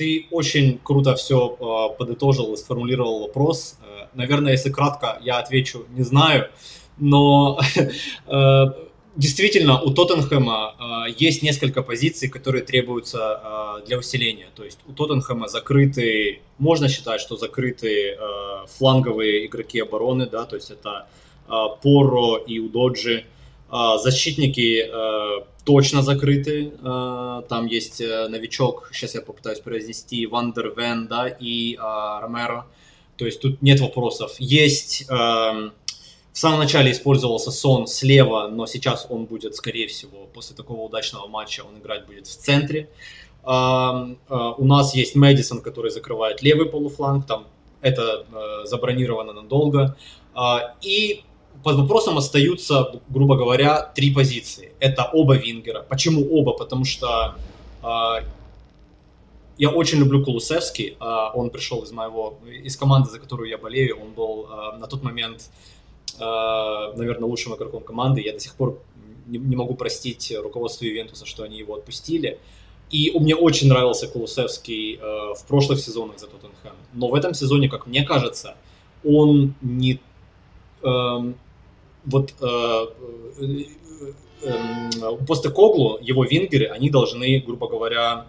Ты 0.00 0.28
очень 0.30 0.80
круто 0.82 1.14
все 1.14 1.36
э, 1.60 1.98
подытожил 1.98 2.54
и 2.54 2.56
сформулировал 2.56 3.20
вопрос. 3.20 3.76
Э, 3.82 4.06
наверное, 4.14 4.52
если 4.52 4.70
кратко, 4.70 5.18
я 5.22 5.36
отвечу, 5.36 5.84
не 5.90 6.04
знаю. 6.04 6.48
Но 6.96 7.60
э, 8.26 8.64
действительно, 9.14 9.78
у 9.82 9.90
Тоттенхэма 9.90 11.06
есть 11.18 11.42
несколько 11.42 11.82
позиций, 11.82 12.30
которые 12.30 12.64
требуются 12.64 13.82
для 13.86 13.98
усиления. 13.98 14.48
То 14.56 14.64
есть 14.64 14.78
у 14.86 14.92
Тоттенхэма 14.92 15.48
закрыты, 15.48 16.40
можно 16.56 16.88
считать, 16.88 17.20
что 17.20 17.36
закрыты 17.36 18.16
фланговые 18.78 19.44
игроки 19.44 19.80
обороны, 19.80 20.26
да, 20.26 20.46
то 20.46 20.56
есть 20.56 20.70
это 20.70 21.08
Поро 21.82 22.38
и 22.38 22.58
Удоджи. 22.58 23.26
Защитники 23.70 24.90
точно 25.64 26.02
закрыты. 26.02 26.72
Э, 26.82 27.42
там 27.48 27.66
есть 27.66 28.00
э, 28.00 28.28
новичок, 28.28 28.90
сейчас 28.92 29.14
я 29.14 29.20
попытаюсь 29.20 29.60
произнести, 29.60 30.26
Вандер 30.26 30.72
Вен, 30.76 31.06
да, 31.06 31.28
и 31.28 31.74
э, 31.74 31.78
Ромеро. 31.78 32.66
То 33.16 33.26
есть 33.26 33.40
тут 33.40 33.62
нет 33.62 33.80
вопросов. 33.80 34.32
Есть 34.38 35.06
в 35.08 35.72
самом 36.32 36.58
начале 36.58 36.90
использовался 36.90 37.50
Сон 37.50 37.86
слева, 37.86 38.48
но 38.48 38.66
сейчас 38.66 39.06
он 39.10 39.26
будет, 39.26 39.54
скорее 39.56 39.88
всего, 39.88 40.26
после 40.32 40.56
такого 40.56 40.80
удачного 40.80 41.26
матча, 41.26 41.60
он 41.60 41.78
играть 41.78 42.06
будет 42.06 42.26
в 42.26 42.34
центре. 42.34 42.88
Эм, 43.44 44.18
у 44.30 44.64
нас 44.64 44.94
есть 44.94 45.16
Мэдисон, 45.16 45.60
который 45.60 45.90
закрывает 45.90 46.40
левый 46.40 46.66
полуфланг, 46.66 47.26
там 47.26 47.46
это 47.82 48.24
забронировано 48.64 49.34
надолго. 49.34 49.98
И 50.80 51.24
под 51.62 51.76
вопросом 51.76 52.18
остаются, 52.18 53.00
грубо 53.08 53.36
говоря, 53.36 53.92
три 53.94 54.12
позиции. 54.12 54.72
Это 54.80 55.10
оба 55.12 55.36
вингера. 55.36 55.82
Почему 55.82 56.26
оба? 56.30 56.52
Потому 56.52 56.84
что 56.84 57.34
Я 59.58 59.70
очень 59.70 59.98
люблю 59.98 60.24
Кулусевский. 60.24 60.96
Он 61.34 61.50
пришел 61.50 61.82
из 61.82 61.92
моего, 61.92 62.38
из 62.64 62.76
команды, 62.76 63.10
за 63.10 63.18
которую 63.18 63.48
я 63.48 63.58
болею. 63.58 63.98
Он 64.00 64.12
был 64.12 64.48
на 64.78 64.86
тот 64.86 65.02
момент, 65.02 65.50
наверное, 66.18 67.28
лучшим 67.28 67.54
игроком 67.54 67.82
команды. 67.82 68.22
Я 68.22 68.32
до 68.32 68.40
сих 68.40 68.54
пор 68.54 68.78
не 69.26 69.56
могу 69.56 69.74
простить 69.74 70.32
руководству 70.42 70.86
Ювентуса, 70.86 71.26
что 71.26 71.42
они 71.42 71.58
его 71.58 71.74
отпустили. 71.74 72.38
И 72.90 73.12
мне 73.18 73.36
очень 73.36 73.68
нравился 73.68 74.08
Кулусевский 74.08 74.96
э, 74.96 75.34
в 75.34 75.44
прошлых 75.46 75.78
сезонах 75.78 76.18
за 76.18 76.26
Тоттенхэм. 76.26 76.72
Но 76.92 77.08
в 77.08 77.14
этом 77.14 77.34
сезоне, 77.34 77.68
как 77.68 77.86
мне 77.86 78.02
кажется, 78.02 78.56
он 79.04 79.54
не... 79.60 80.00
Э, 80.82 81.32
вот 82.04 82.34
э, 82.40 82.86
э, 83.40 83.62
э, 84.42 84.90
после 85.26 85.50
Коглу 85.50 85.98
его 86.00 86.24
вингеры, 86.24 86.66
они 86.66 86.90
должны, 86.90 87.40
грубо 87.40 87.68
говоря, 87.68 88.26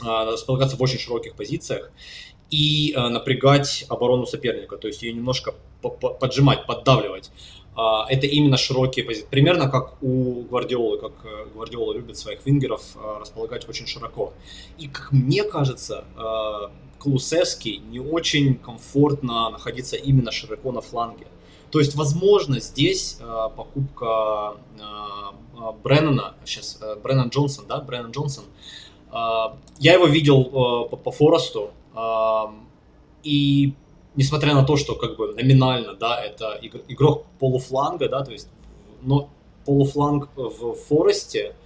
располагаться 0.00 0.76
в 0.76 0.82
очень 0.82 0.98
широких 0.98 1.34
позициях 1.34 1.90
и 2.50 2.94
напрягать 2.96 3.86
оборону 3.88 4.26
соперника, 4.26 4.76
то 4.76 4.88
есть 4.88 5.02
ее 5.02 5.12
немножко 5.12 5.54
поджимать, 6.20 6.66
поддавливать. 6.66 7.30
А, 7.76 8.06
это 8.08 8.26
именно 8.26 8.56
широкие 8.56 9.04
позиции. 9.04 9.28
Примерно 9.30 9.70
как 9.70 10.02
у 10.02 10.42
Гвардиолы, 10.42 10.98
как 10.98 11.12
Гвардиола 11.54 11.92
любит 11.94 12.18
своих 12.18 12.44
вингеров 12.44 12.96
располагать 13.20 13.68
очень 13.68 13.86
широко. 13.86 14.32
И, 14.78 14.88
как 14.88 15.12
мне 15.12 15.44
кажется, 15.44 16.04
Клусевский 16.98 17.78
не 17.78 18.00
очень 18.00 18.56
комфортно 18.56 19.50
находиться 19.50 19.96
именно 19.96 20.32
широко 20.32 20.72
на 20.72 20.80
фланге. 20.80 21.26
То 21.74 21.80
есть, 21.80 21.96
возможно, 21.96 22.60
здесь 22.60 23.18
покупка 23.56 24.58
Бреннана, 25.82 26.36
сейчас 26.44 26.80
Бреннан 27.02 27.30
Джонсон, 27.30 27.66
да, 27.66 27.80
Бреннан 27.80 28.12
Джонсон, 28.12 28.44
я 29.10 29.94
его 29.94 30.06
видел 30.06 30.44
по, 30.44 30.96
по 30.96 31.10
Форесту, 31.10 31.72
и 33.24 33.74
несмотря 34.14 34.54
на 34.54 34.62
то, 34.62 34.76
что 34.76 34.94
как 34.94 35.16
бы 35.16 35.34
номинально, 35.34 35.94
да, 35.94 36.22
это 36.22 36.60
игрок 36.62 37.26
полуфланга, 37.40 38.08
да, 38.08 38.22
то 38.22 38.30
есть, 38.30 38.46
но 39.02 39.28
полуфланг 39.64 40.28
в 40.36 40.74
Форесте 40.74 41.56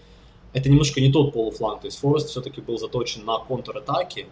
это 0.55 0.70
немножко 0.70 1.02
не 1.02 1.12
тот 1.12 1.35
полуфланг, 1.35 1.82
то 1.82 1.86
есть 1.86 1.98
Форест 1.98 2.30
все-таки 2.30 2.62
был 2.62 2.78
заточен 2.78 3.26
на 3.26 3.40
контратаки, 3.40 4.26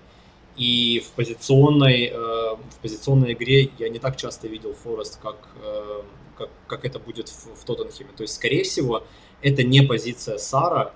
и 0.57 1.01
в 1.01 1.11
позиционной, 1.13 2.07
э, 2.07 2.15
в 2.15 2.79
позиционной 2.83 3.33
игре 3.35 3.71
я 3.79 3.89
не 3.89 3.99
так 3.99 4.17
часто 4.17 4.49
видел 4.49 4.75
Форест, 4.75 5.21
как, 5.21 5.49
э, 5.63 6.03
как, 6.37 6.51
как 6.67 6.85
это 6.85 6.99
будет 6.99 7.29
в, 7.29 7.61
в 7.61 7.65
Тоттенхеме. 7.65 8.11
То 8.17 8.23
есть, 8.23 8.35
скорее 8.35 8.65
всего, 8.65 9.05
это 9.43 9.63
не 9.63 9.83
позиция 9.83 10.39
Сара, 10.39 10.93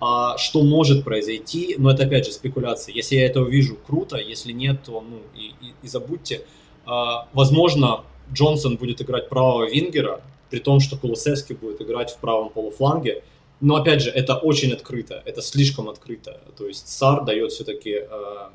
а 0.00 0.38
что 0.38 0.62
может 0.62 1.04
произойти, 1.04 1.76
но 1.78 1.90
это 1.90 2.04
опять 2.04 2.26
же 2.26 2.32
спекуляция. 2.32 2.94
Если 2.94 3.16
я 3.16 3.26
это 3.26 3.42
увижу, 3.42 3.76
круто, 3.86 4.16
если 4.16 4.52
нет, 4.52 4.82
то 4.84 5.00
ну 5.00 5.20
и, 5.34 5.48
и, 5.60 5.74
и 5.82 5.88
забудьте. 5.88 6.46
А, 6.86 7.28
возможно, 7.34 8.04
Джонсон 8.32 8.76
будет 8.76 9.02
играть 9.02 9.28
правого 9.28 9.68
вингера, 9.68 10.22
при 10.48 10.58
том, 10.58 10.80
что 10.80 10.96
Кулусевский 10.96 11.54
будет 11.54 11.80
играть 11.82 12.10
в 12.10 12.18
правом 12.18 12.50
полуфланге. 12.50 13.22
Но 13.60 13.76
опять 13.76 14.00
же, 14.02 14.10
это 14.10 14.36
очень 14.36 14.72
открыто, 14.72 15.22
это 15.26 15.42
слишком 15.42 15.88
открыто. 15.88 16.40
То 16.56 16.66
есть 16.66 16.88
Сар 16.88 17.24
дает 17.24 17.52
все-таки 17.52 17.90
э, 17.90 18.48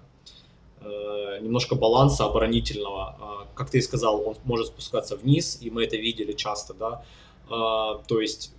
немножко 1.41 1.75
баланса 1.75 2.25
оборонительного. 2.25 3.15
Э, 3.19 3.45
как 3.55 3.69
ты 3.69 3.77
и 3.77 3.81
сказал, 3.81 4.27
он 4.27 4.35
может 4.43 4.67
спускаться 4.67 5.15
вниз, 5.15 5.59
и 5.61 5.69
мы 5.69 5.83
это 5.83 5.97
видели 5.97 6.33
часто, 6.33 6.73
да. 6.73 7.03
Э, 7.49 7.99
то 8.07 8.21
есть 8.21 8.51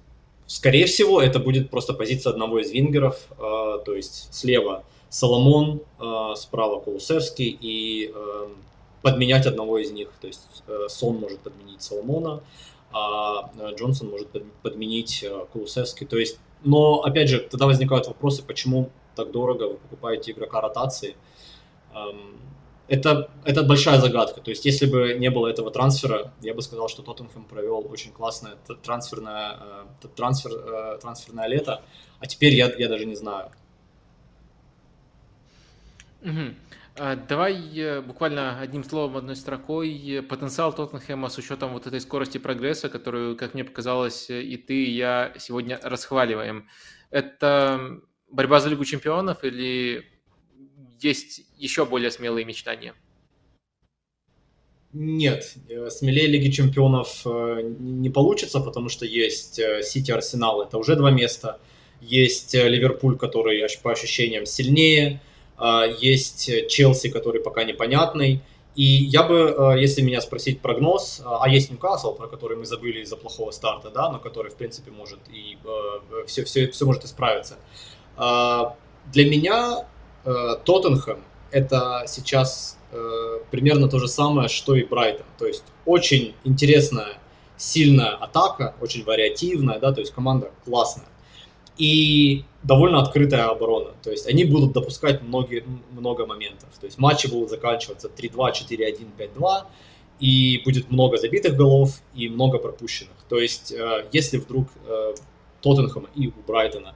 Скорее 0.47 0.87
всего, 0.87 1.21
это 1.21 1.41
будет 1.41 1.71
просто 1.71 1.93
позиция 1.93 2.31
одного 2.31 2.61
из 2.61 2.71
вингеров, 2.71 3.27
э, 3.33 3.79
то 3.85 3.95
есть 3.95 4.33
слева 4.33 4.85
Соломон, 5.09 5.83
э, 5.99 6.35
справа 6.37 6.79
Кулусевский 6.79 7.59
и 7.61 8.13
э, 8.15 8.49
подменять 9.03 9.47
одного 9.47 9.79
из 9.79 9.91
них. 9.91 10.13
То 10.21 10.29
есть 10.29 10.63
э, 10.69 10.87
Сон 10.89 11.17
может 11.17 11.41
подменить 11.41 11.83
Соломона, 11.83 12.45
а 12.93 13.51
э, 13.59 13.75
Джонсон 13.75 14.11
может 14.11 14.29
подменить 14.63 15.25
э, 15.25 15.47
Кулусевский. 15.53 16.07
То 16.07 16.17
есть, 16.17 16.39
но 16.63 17.03
опять 17.03 17.29
же, 17.29 17.41
тогда 17.41 17.67
возникают 17.67 18.07
вопросы, 18.07 18.45
почему 18.45 18.91
так 19.17 19.33
дорого 19.33 19.65
вы 19.65 19.75
покупаете 19.79 20.31
игрока 20.31 20.61
ротации. 20.61 21.17
Это, 22.89 23.31
это 23.45 23.65
большая 23.65 24.01
загадка. 24.01 24.41
То 24.41 24.51
есть, 24.51 24.65
если 24.65 24.87
бы 24.87 25.15
не 25.15 25.29
было 25.29 25.49
этого 25.49 25.73
трансфера, 25.73 26.33
я 26.41 26.55
бы 26.55 26.63
сказал, 26.63 26.89
что 26.89 27.03
Тоттенхэм 27.03 27.45
провел 27.45 27.85
очень 27.91 28.13
классное 28.13 28.57
трансферное, 28.85 29.59
э, 30.05 30.09
трансфер, 30.15 30.53
э, 30.53 30.99
трансферное 31.03 31.49
лето, 31.49 31.83
а 32.21 32.27
теперь 32.27 32.55
я, 32.55 32.73
я 32.79 32.89
даже 32.89 33.07
не 33.07 33.17
знаю. 33.17 33.51
Угу. 36.23 37.17
Давай 37.29 37.77
э, 37.77 38.01
буквально 38.03 38.61
одним 38.61 38.85
словом, 38.85 39.17
одной 39.17 39.35
строкой. 39.35 40.25
Потенциал 40.29 40.73
Тоттенхэма 40.73 41.29
с 41.29 41.39
учетом 41.39 41.73
вот 41.73 41.89
этой 41.89 42.01
скорости 42.01 42.39
прогресса, 42.39 42.89
которую, 42.89 43.37
как 43.37 43.55
мне 43.55 43.65
показалось, 43.65 44.31
и 44.31 44.57
ты, 44.57 44.85
и 44.85 44.93
я 44.93 45.33
сегодня 45.39 45.81
расхваливаем. 45.83 46.69
Это 47.11 48.01
борьба 48.31 48.61
за 48.61 48.69
Лигу 48.69 48.85
чемпионов 48.85 49.43
или 49.43 50.16
есть 51.01 51.43
еще 51.59 51.85
более 51.85 52.11
смелые 52.11 52.45
мечтания? 52.45 52.95
Нет, 54.99 55.57
э, 55.69 55.91
смелее 55.91 56.27
Лиги 56.27 56.51
Чемпионов 56.51 57.21
э, 57.27 57.61
не 57.79 58.09
получится, 58.09 58.61
потому 58.61 58.89
что 58.89 59.05
есть 59.05 59.59
э, 59.59 59.83
Сити 59.83 60.11
Арсенал, 60.11 60.63
это 60.63 60.79
уже 60.79 60.97
два 60.97 61.11
места. 61.11 61.61
Есть 62.01 62.55
Ливерпуль, 62.55 63.19
который 63.19 63.67
по 63.83 63.93
ощущениям 63.93 64.45
сильнее. 64.45 65.21
Есть 65.99 66.69
Челси, 66.69 67.09
который 67.09 67.41
пока 67.41 67.65
непонятный. 67.65 68.43
И 68.75 68.85
я 68.85 69.23
бы, 69.23 69.75
если 69.79 70.03
меня 70.03 70.21
спросить 70.21 70.61
прогноз, 70.61 71.23
а 71.25 71.49
есть 71.49 71.71
Ньюкасл, 71.71 72.15
про 72.15 72.29
который 72.29 72.59
мы 72.59 72.67
забыли 72.67 73.01
из-за 73.01 73.17
плохого 73.17 73.51
старта, 73.51 73.89
да, 73.89 74.13
но 74.13 74.19
который, 74.19 74.51
в 74.51 74.57
принципе, 74.57 74.91
может 74.91 75.21
и 75.33 75.57
все, 76.27 76.45
все, 76.45 76.71
все 76.71 76.85
может 76.85 77.07
исправиться. 77.07 77.57
Для 78.19 79.31
меня 79.31 79.87
Тоттенхэм 80.65 81.21
это 81.51 82.05
сейчас 82.07 82.79
э, 82.93 83.39
примерно 83.51 83.89
то 83.89 83.99
же 83.99 84.09
самое, 84.09 84.49
что 84.49 84.75
и 84.75 84.85
Брайтон. 84.85 85.27
То 85.39 85.47
есть 85.47 85.65
очень 85.85 86.35
интересная, 86.45 87.19
сильная 87.57 88.11
атака, 88.11 88.75
очень 88.81 89.05
вариативная, 89.05 89.79
да, 89.79 89.93
то 89.93 90.01
есть 90.01 90.13
команда 90.13 90.51
классная. 90.65 91.07
И 91.79 92.45
довольно 92.63 93.01
открытая 93.01 93.49
оборона. 93.49 93.93
То 94.03 94.11
есть 94.11 94.27
они 94.27 94.45
будут 94.45 94.73
допускать 94.73 95.23
многие, 95.23 95.65
много 95.93 96.27
моментов. 96.27 96.69
То 96.81 96.87
есть 96.87 96.99
матчи 96.99 97.27
будут 97.27 97.51
заканчиваться 97.51 98.09
3-2, 98.09 98.53
4-1, 98.53 99.09
5-2, 99.19 99.63
и 100.19 100.63
будет 100.65 100.91
много 100.91 101.19
забитых 101.19 101.57
голов 101.57 102.01
и 102.15 102.29
много 102.29 102.59
пропущенных. 102.59 103.17
То 103.29 103.39
есть 103.39 103.73
э, 103.73 104.07
если 104.13 104.39
вдруг 104.39 104.69
э, 104.87 105.15
Тоттенхэма 105.61 106.09
и 106.15 106.29
у 106.29 106.33
Брайтона 106.47 106.95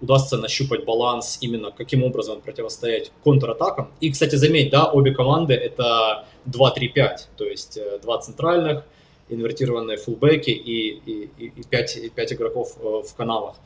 удастся 0.00 0.36
нащупать 0.36 0.84
баланс 0.84 1.38
именно 1.40 1.70
каким 1.70 2.02
образом 2.02 2.40
противостоять 2.40 3.12
контратакам. 3.22 3.90
И, 4.00 4.10
кстати, 4.10 4.36
заметь, 4.36 4.70
да, 4.70 4.90
обе 4.90 5.14
команды 5.14 5.54
это 5.54 6.26
2-3-5, 6.46 7.16
то 7.36 7.44
есть 7.44 7.76
э, 7.76 7.98
два 8.02 8.18
центральных, 8.18 8.84
инвертированные 9.28 9.96
фулбеки 9.96 10.50
и, 10.50 10.90
и, 10.90 11.30
и, 11.38 11.62
5, 11.62 11.96
и 11.96 12.10
5 12.10 12.32
игроков 12.34 12.76
э, 12.78 13.02
в 13.06 13.14
каналах. 13.14 13.56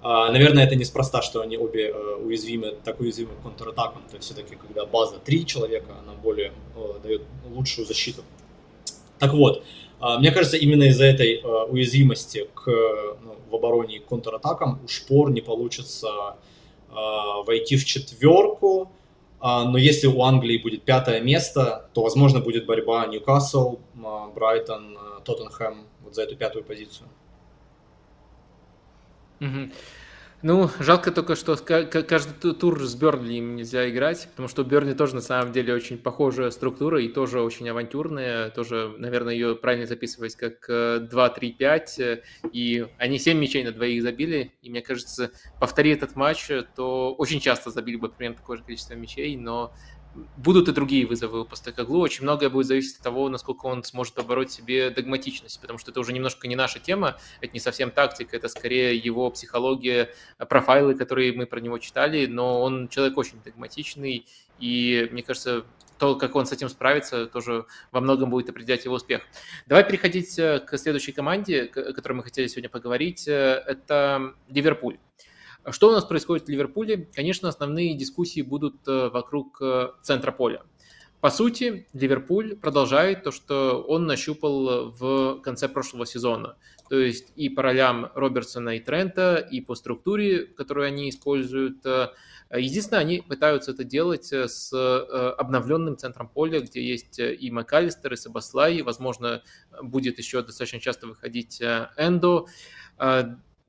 А, 0.00 0.30
наверное, 0.30 0.64
это 0.64 0.76
неспроста, 0.76 1.22
что 1.22 1.40
они 1.40 1.56
обе 1.56 1.88
э, 1.88 2.14
уязвимы, 2.16 2.74
так 2.84 3.00
уязвимы 3.00 3.32
к 3.40 3.42
контратакам. 3.42 4.02
То 4.10 4.16
есть 4.16 4.26
все-таки, 4.26 4.56
когда 4.56 4.86
база 4.86 5.18
3 5.18 5.46
человека, 5.46 5.96
она 6.02 6.14
более 6.14 6.52
дает 7.02 7.22
лучшую 7.50 7.86
защиту. 7.86 8.22
Так 9.18 9.32
вот, 9.32 9.64
мне 10.00 10.30
кажется, 10.30 10.56
именно 10.56 10.84
из-за 10.84 11.04
этой 11.04 11.42
уязвимости 11.68 12.48
к 12.54 12.66
ну, 12.66 13.36
в 13.50 13.54
обороне 13.54 13.96
и 13.96 13.98
контратакам 13.98 14.80
у 14.84 14.88
Шпор 14.88 15.30
не 15.30 15.40
получится 15.40 16.36
э, 16.88 16.94
войти 17.46 17.76
в 17.76 17.84
четверку. 17.84 18.92
Э, 19.40 19.64
но 19.64 19.78
если 19.78 20.06
у 20.06 20.22
Англии 20.22 20.58
будет 20.58 20.84
пятое 20.84 21.20
место, 21.20 21.88
то, 21.94 22.02
возможно, 22.02 22.40
будет 22.40 22.66
борьба 22.66 23.06
Ньюкасл, 23.06 23.76
э, 23.76 24.32
Брайтон, 24.34 24.96
э, 24.96 25.20
Тоттенхэм 25.24 25.86
вот 26.02 26.14
за 26.14 26.22
эту 26.22 26.36
пятую 26.36 26.64
позицию. 26.64 27.08
Mm-hmm. 29.40 29.72
Ну, 30.40 30.70
жалко 30.78 31.10
только, 31.10 31.34
что 31.34 31.56
каждый 31.56 32.54
тур 32.54 32.80
с 32.84 32.94
Бернли 32.94 33.34
им 33.34 33.56
нельзя 33.56 33.90
играть, 33.90 34.28
потому 34.30 34.46
что 34.46 34.62
у 34.62 34.64
Бернли 34.64 34.92
тоже 34.92 35.16
на 35.16 35.20
самом 35.20 35.50
деле 35.50 35.74
очень 35.74 35.98
похожая 35.98 36.52
структура 36.52 37.02
и 37.02 37.08
тоже 37.08 37.40
очень 37.40 37.68
авантюрная, 37.68 38.50
тоже, 38.50 38.94
наверное, 38.98 39.34
ее 39.34 39.56
правильно 39.56 39.86
записывать 39.86 40.36
как 40.36 40.68
2-3-5, 40.70 41.82
э, 41.98 42.22
и 42.52 42.86
они 42.98 43.18
7 43.18 43.36
мячей 43.36 43.64
на 43.64 43.72
двоих 43.72 44.00
забили, 44.00 44.52
и 44.62 44.70
мне 44.70 44.80
кажется, 44.80 45.32
повтори 45.58 45.90
этот 45.90 46.14
матч, 46.14 46.48
то 46.76 47.14
очень 47.14 47.40
часто 47.40 47.72
забили 47.72 47.96
бы 47.96 48.08
примерно 48.08 48.36
такое 48.36 48.58
же 48.58 48.62
количество 48.62 48.94
мячей, 48.94 49.36
но 49.36 49.72
будут 50.36 50.68
и 50.68 50.72
другие 50.72 51.06
вызовы 51.06 51.42
у 51.42 51.44
Постекоглу. 51.44 52.00
Очень 52.00 52.24
многое 52.24 52.50
будет 52.50 52.66
зависеть 52.66 52.96
от 52.96 53.02
того, 53.02 53.28
насколько 53.28 53.66
он 53.66 53.84
сможет 53.84 54.14
побороть 54.14 54.50
себе 54.50 54.90
догматичность, 54.90 55.60
потому 55.60 55.78
что 55.78 55.90
это 55.90 56.00
уже 56.00 56.12
немножко 56.12 56.48
не 56.48 56.56
наша 56.56 56.78
тема, 56.78 57.18
это 57.40 57.52
не 57.52 57.60
совсем 57.60 57.90
тактика, 57.90 58.36
это 58.36 58.48
скорее 58.48 58.96
его 58.96 59.30
психология, 59.30 60.14
профайлы, 60.48 60.94
которые 60.94 61.32
мы 61.32 61.46
про 61.46 61.60
него 61.60 61.78
читали, 61.78 62.26
но 62.26 62.62
он 62.62 62.88
человек 62.88 63.16
очень 63.16 63.40
догматичный, 63.44 64.26
и 64.58 65.08
мне 65.12 65.22
кажется, 65.22 65.64
то, 65.98 66.14
как 66.14 66.36
он 66.36 66.46
с 66.46 66.52
этим 66.52 66.68
справится, 66.68 67.26
тоже 67.26 67.66
во 67.90 68.00
многом 68.00 68.30
будет 68.30 68.48
определять 68.48 68.84
его 68.84 68.94
успех. 68.94 69.22
Давай 69.66 69.84
переходить 69.84 70.38
э, 70.38 70.60
к 70.60 70.78
следующей 70.78 71.12
команде, 71.12 71.64
о 71.64 71.92
которой 71.92 72.14
мы 72.14 72.22
хотели 72.22 72.46
сегодня 72.46 72.70
поговорить. 72.70 73.26
Э, 73.26 73.62
это 73.66 74.34
Ливерпуль. 74.48 74.98
Что 75.70 75.88
у 75.88 75.92
нас 75.92 76.04
происходит 76.04 76.46
в 76.46 76.48
Ливерпуле? 76.48 77.08
Конечно, 77.14 77.48
основные 77.48 77.94
дискуссии 77.94 78.42
будут 78.42 78.76
э, 78.86 79.08
вокруг 79.08 79.60
центра 80.02 80.32
поля. 80.32 80.62
По 81.20 81.30
сути, 81.30 81.88
Ливерпуль 81.94 82.56
продолжает 82.56 83.24
то, 83.24 83.32
что 83.32 83.82
он 83.82 84.06
нащупал 84.06 84.90
в 84.90 85.40
конце 85.40 85.68
прошлого 85.68 86.06
сезона. 86.06 86.56
То 86.88 86.96
есть 86.96 87.32
и 87.34 87.48
по 87.48 87.62
ролям 87.62 88.10
Робертсона 88.14 88.76
и 88.76 88.80
Трента, 88.80 89.36
и 89.36 89.60
по 89.60 89.74
структуре, 89.74 90.46
которую 90.46 90.86
они 90.86 91.10
используют, 91.10 91.84
Единственное, 92.50 93.00
они 93.00 93.20
пытаются 93.20 93.72
это 93.72 93.84
делать 93.84 94.32
э, 94.32 94.48
с 94.48 94.72
э, 94.72 95.30
обновленным 95.36 95.98
центром 95.98 96.28
поля, 96.28 96.60
где 96.60 96.82
есть 96.82 97.18
э, 97.18 97.34
и 97.34 97.50
МакАлистер, 97.50 98.14
и 98.14 98.16
Сабаслай, 98.16 98.80
возможно, 98.80 99.42
будет 99.82 100.16
еще 100.18 100.42
достаточно 100.42 100.80
часто 100.80 101.08
выходить 101.08 101.60
Эндо. 101.60 102.46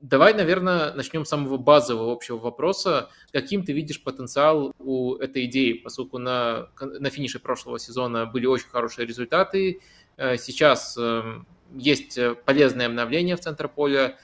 Давай, 0.02 0.34
наверное, 0.34 0.94
начнем 0.94 1.26
с 1.26 1.30
самого 1.30 1.58
базового 1.58 2.14
общего 2.14 2.38
вопроса. 2.38 3.10
Каким 3.34 3.66
ты 3.66 3.74
видишь 3.74 4.02
потенциал 4.02 4.74
у 4.80 5.16
этой 5.16 5.46
идеи, 5.46 5.74
поскольку 5.74 6.18
на, 6.18 6.70
на 6.80 7.10
финише 7.10 7.40
прошлого 7.40 7.80
сезона 7.80 8.26
были 8.26 8.46
очень 8.46 8.70
хорошие 8.70 9.06
результаты, 9.06 9.82
сейчас 10.18 10.98
эм, 10.98 11.46
есть 11.76 12.18
полезное 12.46 12.88
обновление 12.88 13.36
в 13.36 13.42
центр 13.42 13.68
поля, 13.68 14.18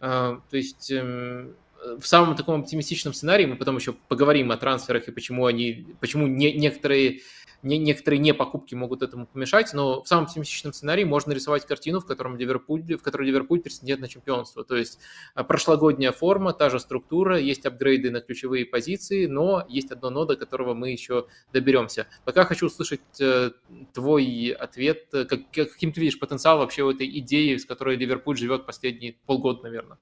то 0.00 0.42
есть 0.52 0.90
эм, 0.90 1.56
в 1.98 2.06
самом 2.06 2.36
таком 2.36 2.60
оптимистичном 2.60 3.14
сценарии, 3.14 3.46
мы 3.46 3.56
потом 3.56 3.76
еще 3.76 3.92
поговорим 3.92 4.50
о 4.50 4.56
трансферах 4.56 5.08
и 5.08 5.12
почему 5.12 5.46
они, 5.46 5.86
почему 6.00 6.26
не, 6.26 6.52
некоторые, 6.52 7.20
не, 7.64 7.78
некоторые 7.78 8.20
не 8.20 8.34
покупки 8.34 8.74
могут 8.74 9.02
этому 9.02 9.26
помешать, 9.26 9.72
но 9.72 10.02
в 10.02 10.08
самом 10.08 10.24
оптимистичном 10.24 10.72
сценарии 10.72 11.04
можно 11.04 11.32
рисовать 11.32 11.66
картину, 11.66 12.00
в 12.00 12.06
котором 12.06 12.36
Ливерпуль, 12.36 12.96
в 12.96 13.02
которой 13.02 13.26
Ливерпуль 13.26 13.60
претендент 13.60 14.00
на 14.00 14.08
чемпионство. 14.08 14.64
То 14.64 14.76
есть 14.76 14.98
а, 15.34 15.44
прошлогодняя 15.44 16.12
форма, 16.12 16.52
та 16.52 16.70
же 16.70 16.78
структура, 16.78 17.38
есть 17.38 17.66
апгрейды 17.66 18.10
на 18.10 18.20
ключевые 18.20 18.66
позиции, 18.66 19.26
но 19.26 19.64
есть 19.68 19.90
одно 19.90 20.10
но, 20.10 20.24
до 20.24 20.36
которого 20.36 20.74
мы 20.74 20.90
еще 20.90 21.26
доберемся. 21.52 22.06
Пока 22.24 22.44
хочу 22.44 22.66
услышать 22.66 23.00
э, 23.20 23.50
твой 23.92 24.50
ответ, 24.50 25.08
как, 25.10 25.50
каким 25.50 25.92
ты 25.92 26.00
видишь 26.00 26.18
потенциал 26.18 26.58
вообще 26.58 26.82
у 26.82 26.90
этой 26.90 27.08
идеи, 27.18 27.56
с 27.56 27.64
которой 27.64 27.96
Ливерпуль 27.96 28.36
живет 28.36 28.66
последние 28.66 29.16
полгода, 29.26 29.62
наверное. 29.62 29.98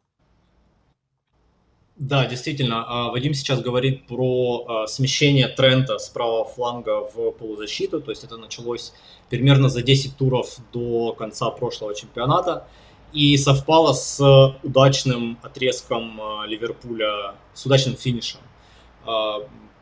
Да, 2.02 2.26
действительно, 2.26 2.84
а, 2.88 3.10
Вадим 3.12 3.32
сейчас 3.32 3.60
говорит 3.60 4.08
про 4.08 4.64
а, 4.66 4.86
смещение 4.88 5.46
Трента 5.46 5.98
с 5.98 6.08
правого 6.08 6.44
фланга 6.44 7.08
в 7.14 7.30
полузащиту, 7.30 8.00
то 8.00 8.10
есть 8.10 8.24
это 8.24 8.36
началось 8.36 8.92
примерно 9.30 9.68
за 9.68 9.82
10 9.82 10.16
туров 10.16 10.56
до 10.72 11.12
конца 11.12 11.48
прошлого 11.50 11.94
чемпионата 11.94 12.66
и 13.12 13.36
совпало 13.36 13.92
с 13.92 14.20
удачным 14.64 15.38
отрезком 15.44 16.20
а, 16.20 16.44
Ливерпуля, 16.44 17.36
с 17.54 17.64
удачным 17.66 17.94
финишем. 17.94 18.40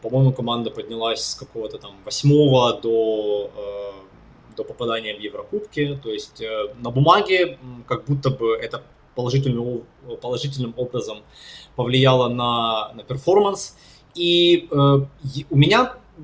По-моему, 0.02 0.34
команда 0.34 0.70
поднялась 0.70 1.24
с 1.24 1.34
какого-то 1.34 1.78
там 1.78 1.92
восьмого 2.04 2.78
до, 2.82 3.50
до 4.56 4.64
попадания 4.64 5.16
в 5.16 5.20
Еврокубки, 5.20 5.98
то 6.02 6.10
есть 6.10 6.40
э, 6.40 6.74
на 6.80 6.90
бумаге 6.90 7.58
как 7.86 8.04
будто 8.06 8.30
бы 8.30 8.56
это 8.56 8.82
положительным, 9.14 9.82
положительным 10.20 10.74
образом 10.76 11.18
повлияло 11.76 12.28
на, 12.28 12.92
на 12.94 13.02
перформанс. 13.02 13.76
И 14.14 14.68
э, 14.70 14.74
у 14.74 15.56
меня 15.56 15.94
э, 16.18 16.20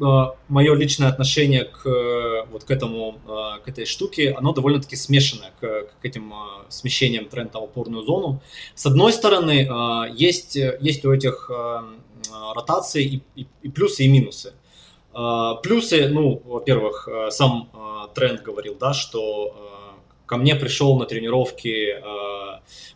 мое 0.48 0.74
личное 0.74 1.08
отношение 1.08 1.64
к 1.64 1.86
э, 1.86 2.46
вот 2.50 2.64
к 2.64 2.70
этому 2.70 3.20
э, 3.26 3.62
к 3.64 3.68
этой 3.68 3.86
штуке, 3.86 4.32
оно 4.32 4.52
довольно-таки 4.52 4.96
смешанное 4.96 5.52
к, 5.60 5.88
к 6.00 6.04
этим 6.04 6.32
э, 6.32 6.36
смещениям 6.68 7.26
тренда 7.26 7.60
в 7.60 7.64
опорную 7.64 8.02
зону. 8.04 8.42
С 8.74 8.86
одной 8.86 9.12
стороны, 9.12 9.68
э, 9.68 10.12
есть 10.14 10.56
есть 10.56 11.04
у 11.04 11.12
этих 11.12 11.50
э, 11.50 11.80
ротаций 12.54 13.04
и, 13.04 13.22
и, 13.36 13.46
и 13.62 13.68
плюсы 13.68 14.04
и 14.04 14.08
минусы. 14.08 14.52
Э, 15.14 15.54
плюсы, 15.62 16.08
ну, 16.08 16.42
во-первых, 16.44 17.08
э, 17.08 17.30
сам 17.30 17.70
э, 17.72 18.14
тренд 18.14 18.42
говорил, 18.42 18.76
да, 18.78 18.92
что 18.92 19.54
э, 19.54 19.76
ко 20.27 20.36
мне 20.36 20.57
пришел 20.57 20.98
на 20.98 21.07
тренировки 21.07 21.94
э, 21.94 22.36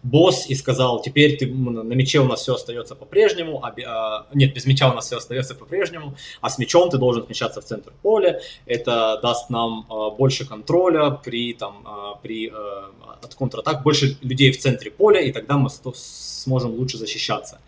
босс 0.02 0.47
и 0.48 0.55
сказал, 0.55 1.02
теперь 1.02 1.36
ты, 1.36 1.47
на 1.47 1.94
мяче 1.94 2.20
у 2.20 2.24
нас 2.24 2.40
все 2.43 2.55
остается 2.55 2.94
по-прежнему, 2.94 3.62
а, 3.65 3.73
а, 3.86 4.27
нет, 4.35 4.55
без 4.55 4.66
мяча 4.66 4.90
у 4.90 4.94
нас 4.94 5.07
все 5.07 5.16
остается 5.16 5.55
по-прежнему, 5.55 6.16
а 6.40 6.51
с 6.51 6.59
мячом 6.59 6.90
ты 6.90 6.98
должен 6.98 7.24
смещаться 7.27 7.61
в 7.61 7.65
центр 7.65 7.93
поля, 8.02 8.40
это 8.66 9.20
даст 9.23 9.51
нам 9.51 9.86
а, 9.89 10.11
больше 10.11 10.47
контроля 10.47 11.11
при, 11.11 11.55
там, 11.55 11.85
а, 11.85 12.15
при 12.23 12.48
а, 12.48 12.90
от 13.23 13.35
контратак, 13.35 13.82
больше 13.82 14.16
людей 14.23 14.51
в 14.51 14.59
центре 14.59 14.90
поля, 14.90 15.20
и 15.20 15.32
тогда 15.32 15.57
мы 15.57 15.69
сможем 15.94 16.73
лучше 16.73 16.97
защищаться. 16.97 17.61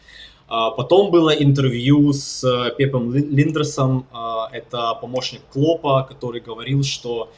А, 0.49 0.71
потом 0.71 1.11
было 1.11 1.31
интервью 1.31 2.13
с 2.13 2.45
э, 2.45 2.75
Пепом 2.77 3.15
Линдерсом, 3.15 4.07
это 4.53 4.95
помощник 5.01 5.41
Клопа, 5.51 6.03
который 6.03 6.43
говорил, 6.43 6.83
что 6.83 7.31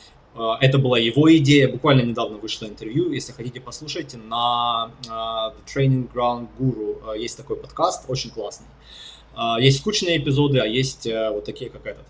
это 0.61 0.79
была 0.79 0.99
его 0.99 1.35
идея. 1.37 1.69
Буквально 1.69 2.03
недавно 2.03 2.39
вышло 2.39 2.67
интервью. 2.67 3.13
Если 3.13 3.33
хотите, 3.33 3.61
послушайте. 3.61 4.17
На 4.17 4.91
uh, 5.07 5.55
The 5.55 5.65
Training 5.67 6.13
Ground 6.13 6.49
Guru 6.59 7.03
uh, 7.03 7.19
есть 7.19 7.37
такой 7.37 7.57
подкаст, 7.57 8.05
очень 8.09 8.31
классный. 8.31 8.67
Есть 9.59 9.79
скучные 9.79 10.19
эпизоды, 10.19 10.61
а 10.61 10.65
есть 10.65 11.07
вот 11.07 11.45
такие, 11.45 11.69
как 11.69 11.87
этот. 11.87 12.07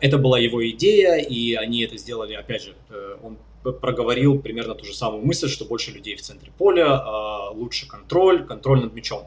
Это 0.00 0.18
была 0.18 0.38
его 0.38 0.66
идея, 0.70 1.16
и 1.18 1.54
они 1.54 1.82
это 1.82 1.98
сделали, 1.98 2.32
опять 2.32 2.62
же, 2.62 2.74
э, 2.88 3.16
он 3.22 3.36
проговорил 3.62 4.40
примерно 4.40 4.74
ту 4.74 4.84
же 4.86 4.94
самую 4.94 5.24
мысль, 5.24 5.48
что 5.48 5.66
больше 5.66 5.92
людей 5.92 6.16
в 6.16 6.22
центре 6.22 6.50
поля, 6.56 7.50
лучше 7.50 7.86
контроль, 7.86 8.46
контроль 8.46 8.80
над 8.80 8.94
мячом. 8.94 9.26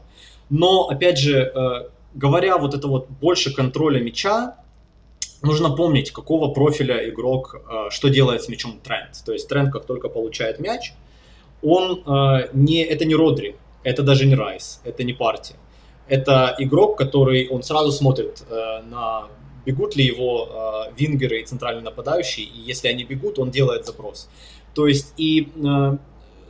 Но, 0.50 0.88
опять 0.88 1.18
же, 1.18 1.52
э, 1.54 1.88
говоря 2.14 2.58
вот 2.58 2.74
это 2.74 2.88
вот 2.88 3.08
больше 3.08 3.54
контроля 3.54 4.00
мяча, 4.00 4.56
нужно 5.46 5.70
помнить, 5.70 6.10
какого 6.10 6.52
профиля 6.52 7.08
игрок, 7.08 7.56
э, 7.56 7.90
что 7.90 8.08
делает 8.08 8.42
с 8.42 8.48
мячом 8.48 8.80
тренд. 8.82 9.12
То 9.24 9.32
есть 9.32 9.48
тренд, 9.48 9.72
как 9.72 9.86
только 9.86 10.08
получает 10.08 10.60
мяч, 10.60 10.92
он 11.62 12.02
э, 12.06 12.48
не, 12.52 12.84
это 12.84 13.04
не 13.04 13.14
Родри, 13.14 13.56
это 13.82 14.02
даже 14.02 14.26
не 14.26 14.34
Райс, 14.34 14.80
это 14.84 15.04
не 15.04 15.12
партия. 15.12 15.54
Это 16.08 16.54
игрок, 16.58 16.98
который, 16.98 17.48
он 17.48 17.62
сразу 17.62 17.92
смотрит 17.92 18.44
э, 18.50 18.82
на 18.90 19.28
бегут 19.64 19.96
ли 19.96 20.04
его 20.04 20.86
вингеры 20.96 21.40
и 21.40 21.44
центральные 21.44 21.82
нападающие, 21.82 22.46
и 22.46 22.60
если 22.60 22.86
они 22.86 23.02
бегут, 23.02 23.40
он 23.40 23.50
делает 23.50 23.84
запрос. 23.84 24.28
То 24.74 24.86
есть 24.86 25.12
и 25.16 25.48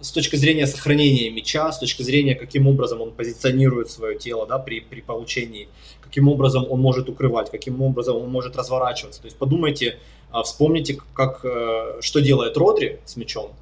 с 0.01 0.13
точки 0.13 0.37
зрения 0.37 0.67
сохранения 0.67 1.31
мяча, 1.31 1.73
с 1.73 1.79
точки 1.79 2.03
зрения, 2.03 2.35
каким 2.35 2.67
образом 2.67 3.01
он 3.01 3.13
позиционирует 3.13 3.91
свое 3.91 4.19
тело 4.19 4.47
да, 4.47 4.59
при, 4.59 4.81
при 4.81 5.01
получении, 5.01 5.69
каким 6.01 6.29
образом 6.29 6.67
он 6.69 6.81
может 6.81 7.09
укрывать, 7.09 7.51
каким 7.51 7.83
образом 7.83 8.17
он 8.17 8.29
может 8.29 8.57
разворачиваться. 8.57 9.21
То 9.21 9.27
есть 9.27 9.37
подумайте, 9.37 9.99
а, 10.31 10.43
вспомните, 10.43 10.99
как, 11.15 11.45
э, 11.45 12.01
что 12.01 12.21
делает 12.21 12.57
Родри 12.57 13.01
с 13.05 13.17
мячом, 13.17 13.53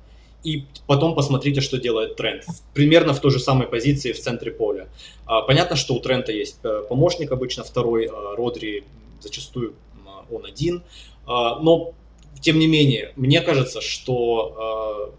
и 0.42 0.64
потом 0.86 1.14
посмотрите, 1.14 1.60
что 1.60 1.78
делает 1.78 2.16
Трент. 2.16 2.44
Примерно 2.74 3.14
в 3.14 3.20
той 3.20 3.30
же 3.30 3.38
самой 3.38 3.66
позиции 3.66 4.12
в 4.12 4.20
центре 4.20 4.50
поля. 4.50 4.88
А, 5.26 5.42
понятно, 5.42 5.76
что 5.76 5.94
у 5.94 6.00
Трента 6.00 6.32
есть 6.32 6.58
э, 6.64 6.82
помощник 6.88 7.32
обычно 7.32 7.64
второй, 7.64 8.06
а, 8.06 8.36
Родри 8.36 8.84
зачастую 9.20 9.74
он 10.30 10.46
один, 10.46 10.82
но 11.26 11.92
тем 12.40 12.58
не 12.58 12.66
менее, 12.66 13.12
мне 13.14 13.40
кажется, 13.40 13.80
что 13.80 15.14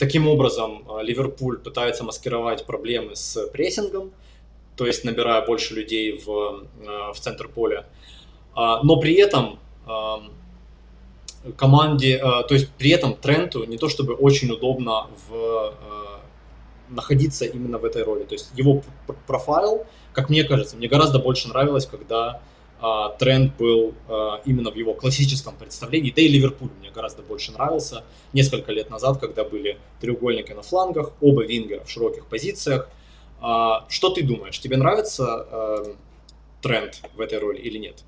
Таким 0.00 0.26
образом, 0.28 0.82
э, 0.88 1.02
Ливерпуль 1.02 1.58
пытается 1.58 2.04
маскировать 2.04 2.64
проблемы 2.64 3.16
с 3.16 3.46
прессингом, 3.48 4.12
то 4.74 4.86
есть 4.86 5.04
набирая 5.04 5.44
больше 5.44 5.74
людей 5.74 6.12
в, 6.12 6.64
э, 6.82 7.12
в 7.12 7.20
центр 7.20 7.48
поля. 7.48 7.84
А, 8.54 8.82
но 8.82 8.96
при 8.96 9.14
этом 9.14 9.58
команде, 11.56 12.18
то 12.18 12.54
есть 12.54 12.68
при 12.78 12.90
этом 12.90 13.14
Тренту 13.14 13.64
не 13.64 13.78
то 13.78 13.88
чтобы 13.88 14.14
очень 14.14 14.50
удобно 14.50 15.06
в, 15.28 15.74
находиться 16.90 17.44
именно 17.44 17.78
в 17.78 17.84
этой 17.84 18.02
роли. 18.02 18.24
То 18.24 18.34
есть 18.34 18.50
его 18.54 18.82
профайл, 19.26 19.86
как 20.12 20.28
мне 20.28 20.44
кажется, 20.44 20.76
мне 20.76 20.88
гораздо 20.88 21.18
больше 21.18 21.48
нравилось, 21.48 21.86
когда 21.86 22.26
а, 22.26 22.42
тренд 23.18 23.56
был 23.56 23.94
а, 24.08 24.40
именно 24.44 24.70
в 24.70 24.74
его 24.74 24.94
классическом 24.94 25.56
представлении. 25.56 26.10
Да 26.10 26.22
и 26.22 26.28
Ливерпуль 26.28 26.70
мне 26.80 26.90
гораздо 26.90 27.22
больше 27.22 27.52
нравился. 27.52 28.04
Несколько 28.32 28.72
лет 28.72 28.90
назад, 28.90 29.18
когда 29.18 29.44
были 29.44 29.78
треугольники 30.00 30.52
на 30.52 30.62
флангах, 30.62 31.12
оба 31.20 31.44
вингера 31.44 31.84
в 31.84 31.90
широких 31.90 32.26
позициях. 32.26 32.88
А, 33.40 33.86
что 33.88 34.10
ты 34.10 34.22
думаешь? 34.22 34.58
Тебе 34.58 34.76
нравится 34.76 35.96
тренд 36.62 37.00
в 37.14 37.20
этой 37.20 37.38
роли 37.38 37.58
или 37.58 37.78
нет? 37.78 38.04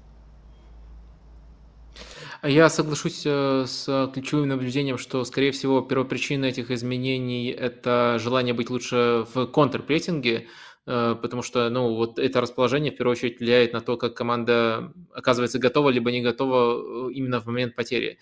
Я 2.43 2.69
соглашусь 2.69 3.23
э, 3.25 3.67
с 3.69 4.11
ключевым 4.13 4.49
наблюдением, 4.49 4.99
что, 4.99 5.25
скорее 5.25 5.53
всего, 5.53 5.81
первопричина 5.81 6.47
этих 6.47 6.73
изменений– 6.73 7.51
это 7.51 8.19
желание 8.21 8.53
быть 8.53 8.69
лучше 8.69 9.27
в 9.33 9.47
контрпрессинге, 9.47 10.49
потому 10.85 11.43
что, 11.43 11.69
ну, 11.71 11.95
вот 11.95 12.19
это 12.19 12.41
расположение 12.41 12.93
в 12.93 12.97
первую 12.97 13.13
очередь 13.13 13.41
влияет 13.41 13.73
на 13.73 13.81
то, 13.81 13.97
как 13.97 14.15
команда 14.15 14.93
оказывается 15.15 15.59
готова 15.59 15.91
либо 15.91 16.11
не 16.11 16.23
готова 16.23 17.09
э, 17.09 17.13
именно 17.13 17.41
в 17.41 17.47
момент 17.47 17.75
потери. 17.75 18.19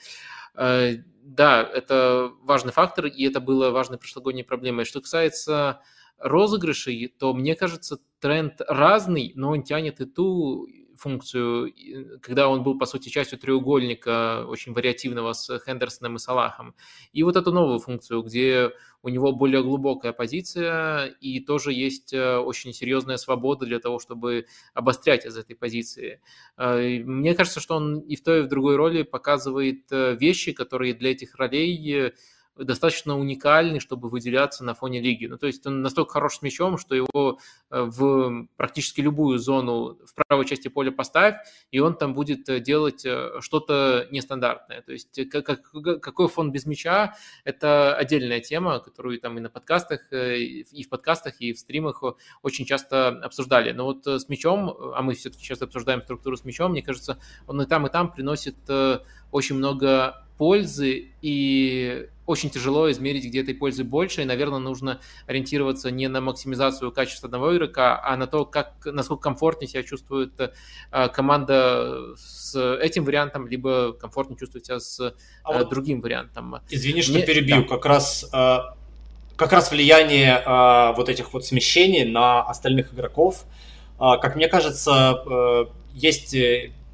Да, 0.55 1.62
это 1.62 2.32
важный 2.43 2.73
фактор, 2.73 3.07
и 3.07 3.24
это 3.24 3.41
было 3.41 3.70
важной 3.70 3.99
прошлогодней 3.99 4.43
проблемой. 4.43 4.85
Что 4.85 5.01
касается 5.01 5.81
розыгрышей, 6.19 7.15
то 7.19 7.32
мне 7.35 7.55
кажется, 7.55 7.99
тренд 8.19 8.61
разный, 8.69 9.32
но 9.37 9.51
он 9.51 9.62
тянет 9.62 10.01
и 10.01 10.07
ту 10.07 10.66
функцию, 11.01 11.73
когда 12.21 12.49
он 12.49 12.63
был, 12.63 12.79
по 12.79 12.87
сути, 12.87 13.09
частью 13.09 13.39
треугольника 13.39 14.45
очень 14.47 14.73
вариативного 14.73 15.33
с 15.33 15.59
Хендерсоном 15.65 16.17
и 16.17 16.19
Салахом. 16.19 16.75
И 17.13 17.23
вот 17.23 17.37
эту 17.37 17.53
новую 17.53 17.79
функцию, 17.79 18.23
где 18.23 18.71
у 19.03 19.09
него 19.09 19.33
более 19.33 19.63
глубокая 19.63 20.13
позиция 20.13 21.07
и 21.21 21.41
тоже 21.41 21.73
есть 21.73 22.13
э, 22.13 22.37
очень 22.37 22.73
серьезная 22.73 23.17
свобода 23.17 23.65
для 23.65 23.79
того, 23.79 23.99
чтобы 23.99 24.47
обострять 24.75 25.25
из 25.25 25.37
этой 25.37 25.57
позиции. 25.57 26.21
Э, 26.59 26.99
мне 26.99 27.35
кажется, 27.35 27.61
что 27.61 27.77
он 27.77 28.01
и 28.01 28.17
в 28.17 28.23
той, 28.23 28.41
и 28.41 28.43
в 28.43 28.49
другой 28.49 28.77
роли 28.77 29.03
показывает 29.03 29.91
э, 29.91 30.17
вещи, 30.17 30.53
которые 30.53 30.93
для 30.93 31.13
этих 31.13 31.37
ролей 31.37 32.15
достаточно 32.57 33.19
уникальный, 33.19 33.81
чтобы 33.81 34.09
выделяться 34.09 34.65
на 34.65 34.75
фоне 34.75 35.01
лиги. 35.01 35.27
Ну, 35.27 35.39
то 35.39 35.47
есть 35.47 35.67
он 35.67 35.83
настолько 35.83 36.15
хорош 36.15 36.39
с 36.39 36.43
мячом, 36.43 36.79
что 36.79 36.95
его 36.95 37.39
э, 37.71 37.83
в 37.83 38.47
практически 38.57 39.01
любую 39.01 39.39
зону 39.39 39.99
в 40.05 40.15
правой 40.15 40.45
части 40.45 40.69
поля 40.69 40.91
поставь, 40.91 41.37
и 41.71 41.79
он 41.81 41.97
там 41.97 42.13
будет 42.13 42.49
э, 42.49 42.61
делать 42.61 43.05
э, 43.05 43.41
что-то 43.41 44.07
нестандартное. 44.11 44.83
То 44.83 44.93
есть 44.93 45.29
как, 45.31 45.71
какой 46.01 46.29
фон 46.29 46.53
без 46.53 46.67
мяча– 46.67 47.15
это 47.45 47.95
отдельная 47.97 48.41
тема, 48.41 48.81
которую 48.81 49.21
там 49.21 49.39
и 49.39 49.41
на 49.41 49.49
подкастах, 49.49 50.13
и 50.13 50.83
в 50.85 50.89
подкастах, 50.89 51.41
и 51.41 51.53
в 51.53 51.59
стримах 51.59 52.03
очень 52.43 52.67
часто 52.67 53.09
обсуждали. 53.09 53.73
Но 53.73 53.85
вот 53.85 54.07
с 54.07 54.29
мячом, 54.29 54.71
а 54.95 55.03
мы 55.03 55.15
все-таки 55.15 55.45
сейчас 55.45 55.63
обсуждаем 55.63 56.03
структуру 56.03 56.37
с 56.37 56.45
мячом, 56.45 56.73
мне 56.73 56.83
кажется, 56.83 57.19
он 57.47 57.61
и 57.63 57.67
там, 57.67 57.87
и 57.87 57.91
там 57.91 58.13
приносит 58.13 58.57
очень 59.31 59.57
много 59.57 60.27
пользы, 60.41 61.09
и 61.21 62.09
очень 62.25 62.49
тяжело 62.49 62.91
измерить, 62.91 63.27
где 63.27 63.43
этой 63.43 63.53
пользы 63.53 63.85
больше, 63.85 64.23
и, 64.23 64.25
наверное, 64.25 64.59
нужно 64.59 64.99
ориентироваться 65.27 65.91
не 65.91 66.09
на 66.09 66.23
максимизацию 66.23 66.91
качества 66.93 67.27
одного 67.27 67.55
игрока, 67.55 68.01
а 68.03 68.17
на 68.17 68.27
то, 68.27 68.47
как, 68.47 68.73
насколько 68.87 69.23
комфортнее 69.25 69.69
себя 69.69 69.83
чувствует 69.83 70.33
э, 70.41 71.09
команда 71.09 72.15
с 72.17 72.59
этим 72.79 73.05
вариантом, 73.05 73.49
либо 73.49 73.93
комфортнее 73.93 74.39
чувствует 74.39 74.65
себя 74.65 74.81
с 74.81 74.99
а 74.99 75.12
э, 75.53 75.59
вот 75.59 75.69
другим 75.69 76.01
вариантом. 76.01 76.57
Извини, 76.71 77.03
что 77.03 77.12
Мне... 77.12 77.27
перебью, 77.27 77.61
да. 77.61 77.69
как 77.69 77.85
раз 77.85 78.27
э, 78.33 78.59
как 79.37 79.53
раз 79.53 79.71
влияние 79.71 80.43
вот 80.97 81.11
этих 81.11 81.35
вот 81.35 81.45
смещений 81.45 82.05
на 82.05 82.43
остальных 82.43 82.95
игроков, 82.95 83.45
как 83.99 84.37
мне 84.37 84.49
кажется, 84.49 85.23
есть 85.93 86.35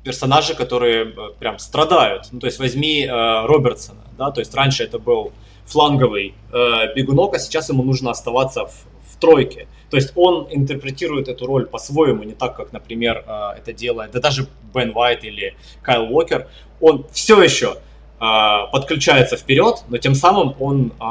персонажи, 0.07 0.55
которые 0.55 1.05
э, 1.05 1.15
прям 1.41 1.59
страдают. 1.59 2.29
Ну, 2.33 2.39
то 2.39 2.47
есть 2.47 2.61
возьми 2.61 3.05
э, 3.05 3.47
Робертсона, 3.47 4.05
да, 4.17 4.31
то 4.31 4.41
есть 4.41 4.55
раньше 4.55 4.85
это 4.85 4.99
был 4.99 5.33
фланговый 5.67 6.35
э, 6.53 6.95
бегунок, 6.95 7.35
а 7.35 7.39
сейчас 7.39 7.69
ему 7.71 7.83
нужно 7.83 8.11
оставаться 8.11 8.67
в, 8.67 8.73
в 9.11 9.21
тройке. 9.21 9.67
То 9.91 9.97
есть 9.97 10.13
он 10.15 10.47
интерпретирует 10.51 11.29
эту 11.29 11.47
роль 11.47 11.67
по-своему, 11.67 12.23
не 12.23 12.35
так, 12.35 12.57
как, 12.57 12.73
например, 12.73 13.25
э, 13.27 13.59
это 13.59 13.73
делает, 13.73 14.13
да 14.13 14.21
даже 14.21 14.47
Бен 14.75 14.93
Уайт 14.95 15.25
или 15.25 15.57
Кайл 15.83 16.05
Уокер. 16.05 16.47
Он 16.81 17.05
все 17.13 17.43
еще 17.43 17.75
э, 18.21 18.71
подключается 18.73 19.37
вперед, 19.37 19.83
но 19.89 19.99
тем 19.99 20.15
самым 20.15 20.55
он 20.61 20.93
э, 21.01 21.05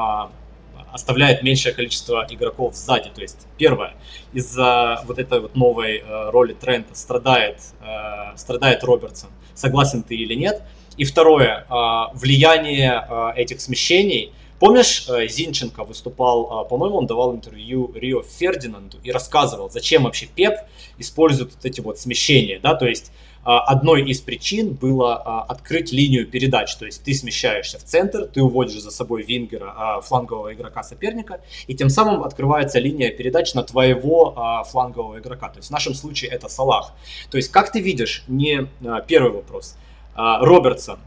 оставляет 0.95 1.43
меньшее 1.43 1.75
количество 1.75 2.25
игроков 2.29 2.73
сзади. 2.75 3.09
То 3.13 3.21
есть, 3.21 3.47
первое, 3.57 3.93
из-за 4.33 5.01
вот 5.05 5.19
этой 5.19 5.41
вот 5.41 5.55
новой 5.55 5.97
э, 5.97 6.29
роли 6.31 6.53
Трента 6.53 6.95
страдает, 6.95 7.57
э, 7.81 8.37
страдает 8.37 8.83
Робертсон. 8.83 9.29
Согласен 9.53 10.03
ты 10.03 10.15
или 10.15 10.35
нет? 10.35 10.63
И 10.97 11.03
второе, 11.03 11.65
э, 11.69 12.17
влияние 12.17 13.05
э, 13.07 13.31
этих 13.35 13.59
смещений. 13.59 14.31
Помнишь, 14.59 15.05
э, 15.09 15.27
Зинченко 15.27 15.83
выступал, 15.83 16.65
э, 16.65 16.69
по-моему, 16.69 16.97
он 16.97 17.07
давал 17.07 17.35
интервью 17.35 17.91
Рио 17.93 18.23
Фердинанду 18.23 18.97
и 19.03 19.11
рассказывал, 19.11 19.69
зачем 19.69 20.03
вообще 20.03 20.27
Пеп 20.27 20.55
использует 20.97 21.53
вот 21.55 21.65
эти 21.65 21.81
вот 21.81 21.99
смещения, 21.99 22.59
да, 22.61 22.73
то 22.73 22.87
есть 22.87 23.11
одной 23.45 24.01
из 24.09 24.21
причин 24.21 24.73
было 24.73 25.15
а, 25.15 25.43
открыть 25.43 25.91
линию 25.91 26.25
передач. 26.25 26.75
То 26.75 26.85
есть 26.85 27.03
ты 27.03 27.13
смещаешься 27.13 27.77
в 27.77 27.83
центр, 27.83 28.25
ты 28.25 28.41
уводишь 28.41 28.81
за 28.81 28.89
собой 28.89 29.21
вингера, 29.21 29.71
а, 29.77 30.01
флангового 30.01 30.53
игрока 30.53 30.81
соперника, 30.81 31.41
и 31.67 31.75
тем 31.75 31.89
самым 31.89 32.23
открывается 32.23 32.79
линия 32.79 33.11
передач 33.11 33.53
на 33.53 33.63
твоего 33.63 34.65
флангового 34.69 35.19
игрока. 35.19 35.49
То 35.49 35.57
есть 35.57 35.69
в 35.69 35.71
нашем 35.71 35.93
случае 35.93 36.31
это 36.31 36.49
Салах. 36.49 36.93
То 37.29 37.37
есть 37.37 37.51
как 37.51 37.71
ты 37.71 37.81
видишь, 37.81 38.23
не 38.27 38.67
первый 39.07 39.31
вопрос. 39.31 39.77
Робертсон 40.15 40.99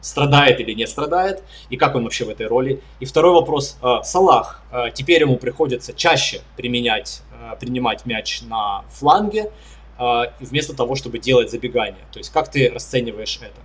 страдает 0.00 0.60
или 0.60 0.72
не 0.72 0.86
страдает, 0.86 1.42
и 1.70 1.76
как 1.76 1.94
он 1.94 2.04
вообще 2.04 2.24
в 2.24 2.30
этой 2.30 2.46
роли. 2.46 2.80
И 3.00 3.04
второй 3.04 3.32
вопрос, 3.32 3.78
Салах, 4.02 4.62
теперь 4.94 5.20
ему 5.20 5.36
приходится 5.36 5.92
чаще 5.92 6.40
применять, 6.56 7.22
принимать 7.60 8.06
мяч 8.06 8.42
на 8.42 8.82
фланге, 8.90 9.44
а, 9.44 9.52
вместо 9.98 10.74
того, 10.74 10.94
чтобы 10.94 11.18
делать 11.18 11.50
забегание. 11.50 12.04
То 12.12 12.18
есть 12.18 12.32
как 12.32 12.50
ты 12.50 12.70
расцениваешь 12.70 13.38
это? 13.42 13.60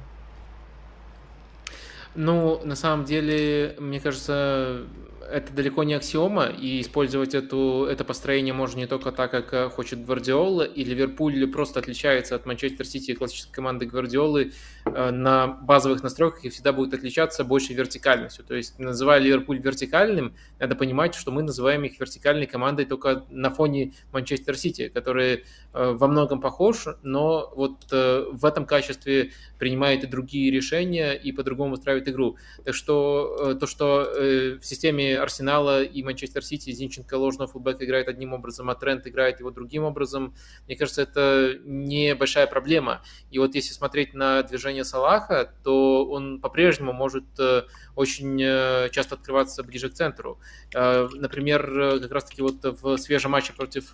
Ну, 2.14 2.62
на 2.66 2.76
самом 2.76 3.06
деле, 3.06 3.76
мне 3.80 3.99
кажется, 4.02 4.86
это 5.32 5.53
далеко 5.53 5.84
не 5.84 5.94
аксиома, 5.94 6.48
и 6.48 6.82
использовать 6.82 7.34
эту, 7.34 7.86
это 7.86 8.03
построение 8.03 8.53
можно 8.53 8.80
не 8.80 8.88
только 8.88 9.12
так, 9.12 9.32
как 9.32 9.53
э, 9.53 9.70
хочет 9.70 10.06
Гвардиола, 10.06 10.64
и 10.64 10.84
Ливерпуль 10.84 11.48
просто 11.48 11.80
отличается 11.80 12.36
от 12.36 12.45
Манчестер 12.45 12.86
Сити 12.86 13.12
и 13.12 13.16
классической 13.16 13.53
команды 13.53 13.86
Гвардиолы 13.86 14.52
на 14.86 15.48
базовых 15.48 16.03
настройках 16.03 16.45
и 16.45 16.49
всегда 16.49 16.74
будет 16.74 16.94
отличаться 16.94 17.44
большей 17.44 17.76
вертикальностью. 17.76 18.45
То 18.45 18.56
есть, 18.56 18.80
называя 18.80 19.20
Ливерпуль 19.20 19.60
вертикальным, 19.60 20.36
надо 20.60 20.76
понимать, 20.76 21.16
что 21.16 21.32
мы 21.32 21.44
называем 21.44 21.84
их 21.84 21.99
вертикальной 21.99 22.48
командой 22.48 22.86
только 22.86 23.26
на 23.30 23.49
фоне 23.49 23.94
Манчестер 24.12 24.58
Сити, 24.58 24.90
который 24.90 25.45
э, 25.74 25.91
во 25.91 26.08
многом 26.08 26.41
похож, 26.41 26.88
но 27.03 27.52
вот 27.56 27.91
в 27.91 28.45
этом 28.45 28.66
качестве 28.66 29.32
принимает 29.60 30.03
и 30.03 30.08
другие 30.08 30.52
решения 30.52 31.14
и 31.14 31.32
по-другому 31.32 31.74
устраивает 31.74 32.08
игру. 32.10 32.38
Так 32.64 32.74
что 32.74 33.56
то, 33.60 33.68
что 33.68 34.12
в 34.14 34.64
системе 34.64 35.18
Арсенала 35.18 35.84
и 35.84 36.03
Манчестер 36.03 36.44
Сити 36.44 36.72
Зинченко 36.72 37.16
ложного 37.16 37.52
фулбэка 37.52 37.86
играет 37.86 38.08
одним 38.08 38.34
образом, 38.34 38.70
а 38.70 38.76
Трент 38.76 39.06
играет 39.08 39.40
его 39.40 39.52
другим 39.52 39.84
образом, 39.84 40.34
мне 40.68 40.76
кажется, 40.76 41.02
это 41.03 41.58
небольшая 41.64 42.48
проблема. 42.48 43.02
И 43.30 43.40
вот 43.40 43.56
если 43.56 43.74
смотреть 43.74 44.14
на 44.14 44.41
движение 44.44 44.70
Салаха, 44.84 45.52
то 45.64 46.06
он 46.06 46.39
по-прежнему 46.39 46.93
может 46.93 47.26
э, 47.39 47.64
очень 47.95 48.41
э, 48.41 48.89
часто 48.91 49.15
открываться 49.15 49.64
ближе 49.64 49.89
к 49.89 49.93
центру. 49.93 50.39
Э, 50.73 51.07
например, 51.14 51.99
как 52.02 52.11
раз-таки 52.11 52.41
вот 52.41 52.64
в 52.64 52.98
свежем 52.98 53.31
матче 53.31 53.53
против 53.53 53.93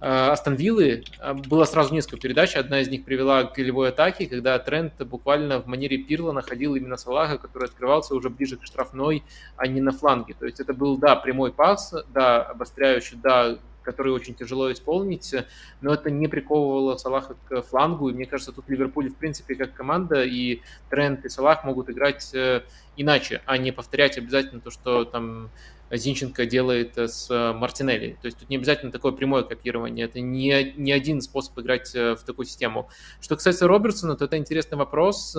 Астон 0.00 0.56
Виллы 0.56 1.04
было 1.46 1.64
сразу 1.64 1.94
несколько 1.94 2.16
передач. 2.16 2.56
Одна 2.56 2.80
из 2.80 2.88
них 2.88 3.04
привела 3.04 3.44
к 3.44 3.54
голевой 3.54 3.90
атаке, 3.90 4.26
когда 4.26 4.58
Трент 4.58 4.94
буквально 5.04 5.60
в 5.60 5.66
манере 5.66 5.98
Пирла 5.98 6.32
находил 6.32 6.74
именно 6.74 6.96
Салаха, 6.96 7.38
который 7.38 7.68
открывался 7.68 8.16
уже 8.16 8.28
ближе 8.28 8.56
к 8.56 8.64
штрафной, 8.64 9.22
а 9.56 9.68
не 9.68 9.80
на 9.80 9.92
фланге. 9.92 10.34
То 10.34 10.46
есть 10.46 10.58
это 10.58 10.74
был, 10.74 10.96
да, 10.96 11.14
прямой 11.14 11.52
пас, 11.52 11.94
да, 12.12 12.42
обостряющий, 12.42 13.16
да, 13.22 13.58
который 13.82 14.12
очень 14.12 14.34
тяжело 14.34 14.72
исполнить, 14.72 15.34
но 15.80 15.92
это 15.92 16.10
не 16.10 16.28
приковывало 16.28 16.96
Салаха 16.96 17.36
к 17.48 17.62
флангу, 17.62 18.08
и 18.08 18.12
мне 18.12 18.26
кажется, 18.26 18.52
тут 18.52 18.68
Ливерпуль, 18.68 19.10
в 19.10 19.16
принципе, 19.16 19.54
как 19.54 19.74
команда, 19.74 20.24
и 20.24 20.60
Трент, 20.90 21.24
и 21.24 21.28
Салах 21.28 21.64
могут 21.64 21.90
играть 21.90 22.34
э, 22.34 22.62
иначе, 22.96 23.42
а 23.46 23.58
не 23.58 23.72
повторять 23.72 24.18
обязательно 24.18 24.60
то, 24.60 24.70
что 24.70 25.04
там 25.04 25.50
Зинченко 25.90 26.46
делает 26.46 26.96
с 26.96 27.30
э, 27.30 27.52
Мартинелли. 27.52 28.16
То 28.20 28.26
есть 28.26 28.38
тут 28.38 28.48
не 28.48 28.56
обязательно 28.56 28.92
такое 28.92 29.12
прямое 29.12 29.42
копирование, 29.42 30.06
это 30.06 30.20
не, 30.20 30.72
не 30.76 30.92
один 30.92 31.20
способ 31.20 31.58
играть 31.58 31.94
э, 31.94 32.14
в 32.14 32.22
такую 32.22 32.46
систему. 32.46 32.88
Что 33.20 33.36
касается 33.36 33.66
Робертсона, 33.68 34.16
то 34.16 34.24
это 34.24 34.36
интересный 34.36 34.78
вопрос. 34.78 35.36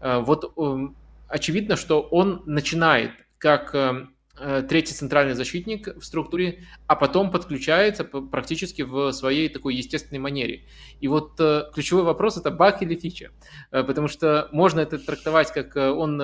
Вот 0.00 0.52
эм, 0.56 0.96
очевидно, 1.26 1.76
что 1.76 2.00
он 2.00 2.42
начинает 2.46 3.10
как 3.38 3.74
третий 4.68 4.94
центральный 4.94 5.34
защитник 5.34 5.88
в 5.96 6.02
структуре, 6.04 6.64
а 6.86 6.96
потом 6.96 7.30
подключается 7.30 8.04
практически 8.04 8.82
в 8.82 9.12
своей 9.12 9.48
такой 9.48 9.74
естественной 9.74 10.18
манере. 10.18 10.64
И 11.00 11.08
вот 11.08 11.40
ключевой 11.74 12.04
вопрос 12.04 12.36
это 12.36 12.50
баг 12.50 12.82
или 12.82 12.94
фича, 12.94 13.30
потому 13.70 14.08
что 14.08 14.48
можно 14.52 14.80
это 14.80 14.98
трактовать 14.98 15.52
как 15.52 15.76
он 15.76 16.22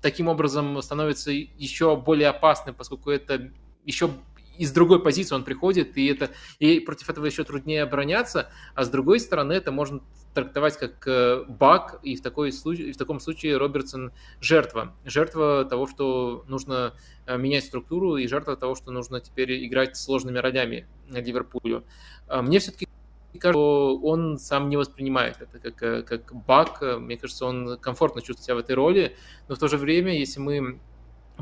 таким 0.00 0.28
образом 0.28 0.80
становится 0.82 1.30
еще 1.32 1.96
более 1.96 2.28
опасным, 2.28 2.74
поскольку 2.74 3.10
это 3.10 3.50
еще 3.84 4.10
из 4.58 4.72
другой 4.72 5.02
позиции 5.02 5.34
он 5.34 5.44
приходит, 5.44 5.96
и, 5.96 6.06
это, 6.06 6.30
и 6.58 6.80
против 6.80 7.08
этого 7.08 7.26
еще 7.26 7.44
труднее 7.44 7.84
обороняться, 7.84 8.50
а 8.74 8.84
с 8.84 8.90
другой 8.90 9.20
стороны 9.20 9.52
это 9.52 9.72
можно 9.72 10.00
трактовать 10.34 10.78
как 10.78 11.06
э, 11.06 11.44
баг, 11.48 12.00
и 12.02 12.16
в, 12.16 12.22
такой 12.22 12.52
случае, 12.52 12.92
в 12.92 12.96
таком 12.96 13.20
случае 13.20 13.56
Робертсон 13.56 14.12
жертва. 14.40 14.94
Жертва 15.04 15.64
того, 15.64 15.86
что 15.86 16.44
нужно 16.48 16.94
э, 17.26 17.36
менять 17.38 17.64
структуру, 17.64 18.16
и 18.16 18.26
жертва 18.26 18.56
того, 18.56 18.74
что 18.74 18.90
нужно 18.90 19.20
теперь 19.20 19.66
играть 19.66 19.96
сложными 19.96 20.38
ролями 20.38 20.86
Ливерпулю. 21.08 21.84
А 22.26 22.42
мне 22.42 22.58
все-таки 22.58 22.88
кажется, 23.38 23.52
что 23.52 23.98
он 23.98 24.38
сам 24.38 24.68
не 24.68 24.76
воспринимает 24.76 25.36
это 25.40 25.58
как, 25.58 25.82
э, 25.82 26.02
как 26.02 26.34
баг. 26.46 26.82
Мне 26.82 27.16
кажется, 27.16 27.46
он 27.46 27.78
комфортно 27.78 28.20
чувствует 28.20 28.44
себя 28.44 28.54
в 28.56 28.58
этой 28.58 28.74
роли, 28.74 29.16
но 29.48 29.54
в 29.54 29.58
то 29.58 29.68
же 29.68 29.76
время, 29.76 30.16
если 30.16 30.40
мы 30.40 30.80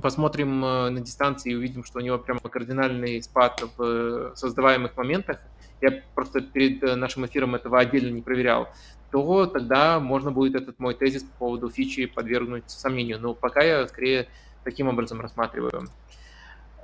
посмотрим 0.01 0.61
на 0.61 1.01
дистанции 1.01 1.53
и 1.53 1.55
увидим, 1.55 1.85
что 1.85 1.99
у 1.99 2.03
него 2.03 2.19
прямо 2.19 2.41
кардинальный 2.41 3.23
спад 3.23 3.63
в 3.77 4.35
создаваемых 4.35 4.97
моментах, 4.97 5.39
я 5.81 6.03
просто 6.15 6.41
перед 6.41 6.83
э, 6.83 6.95
нашим 6.95 7.27
эфиром 7.27 7.55
этого 7.55 7.79
отдельно 7.79 8.11
не 8.11 8.23
проверял, 8.23 8.69
то 9.11 9.47
тогда 9.47 10.01
можно 10.01 10.31
будет 10.31 10.55
этот 10.55 10.79
мой 10.79 10.95
тезис 10.95 11.23
по 11.23 11.39
поводу 11.39 11.71
фичи 11.71 12.07
подвергнуть 12.07 12.71
сомнению. 12.71 13.21
Но 13.21 13.35
пока 13.35 13.63
я 13.63 13.87
скорее 13.87 14.29
таким 14.65 14.89
образом 14.89 15.21
рассматриваю. 15.21 15.89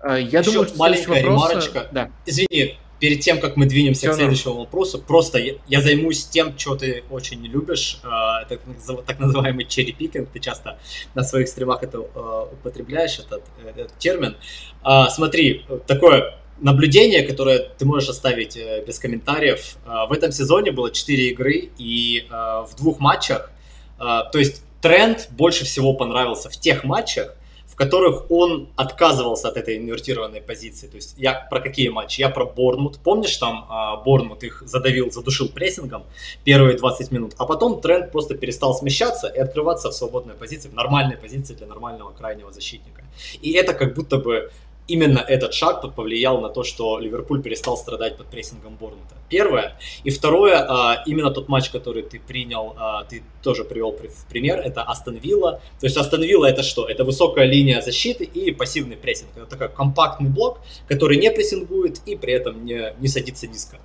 Э, 0.03 0.21
я 0.21 0.41
Еще 0.41 0.51
думаю, 0.51 0.69
что 0.69 0.79
маленькая 0.79 1.23
вопрос... 1.23 1.51
ремарочка. 1.51 1.89
Да. 1.93 2.11
Извини, 2.27 2.79
перед 3.03 3.19
тем, 3.19 3.41
как 3.41 3.57
мы 3.57 3.67
двинемся 3.67 4.03
Все 4.03 4.11
к 4.13 4.15
следующему 4.15 4.51
равно. 4.51 4.61
вопросу, 4.61 5.01
просто 5.01 5.39
я, 5.41 5.55
я 5.67 5.81
займусь 5.81 6.25
тем, 6.27 6.57
что 6.57 6.77
ты 6.77 7.03
очень 7.11 7.41
не 7.43 7.49
любишь, 7.49 7.99
э, 8.05 8.09
так, 8.49 8.61
так 9.05 9.19
называемый 9.19 9.65
черри 9.65 9.93
пикинг, 9.93 10.31
ты 10.31 10.39
часто 10.39 10.79
на 11.17 11.25
своих 11.25 11.49
стримах 11.49 11.83
это 11.83 11.99
э, 11.99 12.47
употребляешь, 12.53 13.19
этот, 13.19 13.43
этот 13.67 13.99
термин. 13.99 14.37
Э, 14.85 15.07
смотри, 15.11 15.67
такое 15.89 16.39
наблюдение, 16.61 17.25
которое 17.25 17.59
ты 17.77 17.85
можешь 17.85 18.09
оставить 18.09 18.57
э, 18.57 18.85
без 18.87 19.01
комментариев. 19.01 19.79
Э, 19.85 20.07
в 20.09 20.13
этом 20.13 20.31
сезоне 20.31 20.71
было 20.71 20.93
4 20.93 21.31
игры, 21.31 21.71
и 21.77 22.25
э, 22.31 22.31
в 22.31 22.77
двух 22.77 23.01
матчах, 23.01 23.51
то 23.99 24.39
есть 24.39 24.63
тренд 24.81 25.29
больше 25.31 25.65
всего 25.65 25.95
понравился 25.95 26.51
в 26.51 26.57
тех 26.57 26.85
матчах, 26.85 27.37
которых 27.83 28.31
он 28.31 28.69
отказывался 28.77 29.49
от 29.49 29.57
этой 29.57 29.77
инвертированной 29.77 30.41
позиции. 30.41 30.87
То 30.87 30.97
есть 30.97 31.15
я 31.19 31.35
про 31.51 31.61
какие 31.61 31.89
матчи? 31.89 32.21
Я 32.21 32.29
про 32.29 32.45
Борнмут. 32.45 32.99
Помнишь, 32.99 33.37
там 33.39 33.67
Борнмут 34.05 34.45
их 34.45 34.63
задавил, 34.67 35.11
задушил 35.11 35.49
прессингом 35.49 36.05
первые 36.45 36.77
20 36.77 37.11
минут, 37.11 37.33
а 37.39 37.45
потом 37.45 37.81
тренд 37.81 38.13
просто 38.13 38.37
перестал 38.37 38.75
смещаться 38.75 39.27
и 39.27 39.39
открываться 39.39 39.91
в 39.91 39.95
свободной 39.95 40.35
позиции, 40.35 40.69
в 40.69 40.75
нормальной 40.75 41.17
позиции 41.17 41.55
для 41.55 41.67
нормального 41.67 42.13
крайнего 42.13 42.53
защитника. 42.53 43.03
И 43.41 43.53
это 43.53 43.75
как 43.75 43.95
будто 43.95 44.19
бы 44.19 44.53
именно 44.89 45.19
этот 45.19 45.55
шаг 45.55 45.95
повлиял 45.95 46.41
на 46.41 46.49
то, 46.49 46.65
что 46.65 46.99
Ливерпуль 46.99 47.43
перестал 47.43 47.77
страдать 47.77 48.17
под 48.17 48.27
прессингом 48.27 48.77
Борнмута. 48.77 49.15
Первое. 49.29 49.79
И 50.05 50.11
второе, 50.11 50.59
а, 50.59 51.03
именно 51.07 51.31
тот 51.31 51.49
матч, 51.49 51.71
который 51.71 52.03
ты 52.03 52.21
принял, 52.21 52.75
а, 52.77 53.05
ты 53.05 53.23
тоже 53.43 53.65
привел 53.65 53.93
в 53.93 54.27
пример, 54.29 54.59
это 54.59 54.83
Астон 54.83 55.17
Вилла. 55.17 55.61
То 55.81 55.87
есть 55.87 55.97
Астон 55.97 56.23
Вилла 56.23 56.47
это 56.47 56.63
что? 56.63 56.87
Это 56.87 57.05
высокая 57.05 57.47
линия 57.47 57.81
защиты 57.81 58.25
и 58.25 58.51
пассивный 58.51 58.97
прессинг. 58.97 59.31
Это 59.37 59.47
такой 59.47 59.69
компактный 59.69 60.29
блок, 60.29 60.59
который 60.89 61.17
не 61.17 61.31
прессингует 61.31 62.01
и 62.05 62.17
при 62.17 62.33
этом 62.35 62.65
не, 62.65 62.93
не 62.99 63.09
садится 63.09 63.47
низко. 63.47 63.79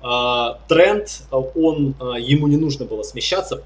А, 0.00 0.60
тренд, 0.68 1.24
он, 1.30 1.96
ему 2.18 2.46
не 2.46 2.56
нужно 2.56 2.84
было 2.84 3.02
смещаться, 3.02 3.56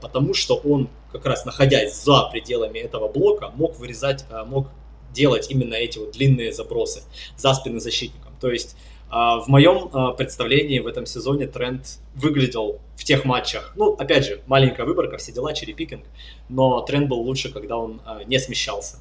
потому 0.00 0.34
что 0.34 0.56
он 0.56 0.88
как 1.12 1.26
раз 1.26 1.44
находясь 1.44 2.02
за 2.02 2.28
пределами 2.32 2.80
этого 2.80 3.08
блока, 3.08 3.52
мог 3.54 3.78
вырезать, 3.78 4.24
мог 4.46 4.66
делать 5.14 5.50
именно 5.50 5.74
эти 5.74 5.98
вот 5.98 6.12
длинные 6.12 6.52
забросы 6.52 7.02
за 7.36 7.54
спины 7.54 7.80
защитникам. 7.80 8.34
То 8.40 8.50
есть 8.50 8.76
а, 9.16 9.38
в 9.38 9.48
моем 9.48 9.90
а, 9.92 10.12
представлении 10.12 10.80
в 10.80 10.86
этом 10.86 11.06
сезоне 11.06 11.46
тренд 11.46 12.00
выглядел 12.16 12.80
в 12.96 13.04
тех 13.04 13.24
матчах, 13.24 13.72
ну, 13.76 13.92
опять 13.92 14.26
же, 14.26 14.42
маленькая 14.46 14.84
выборка, 14.84 15.18
все 15.18 15.32
дела, 15.32 15.52
черепикинг, 15.54 16.04
но 16.48 16.80
тренд 16.80 17.08
был 17.08 17.20
лучше, 17.20 17.52
когда 17.52 17.76
он 17.76 18.00
а, 18.04 18.24
не 18.24 18.38
смещался. 18.38 18.98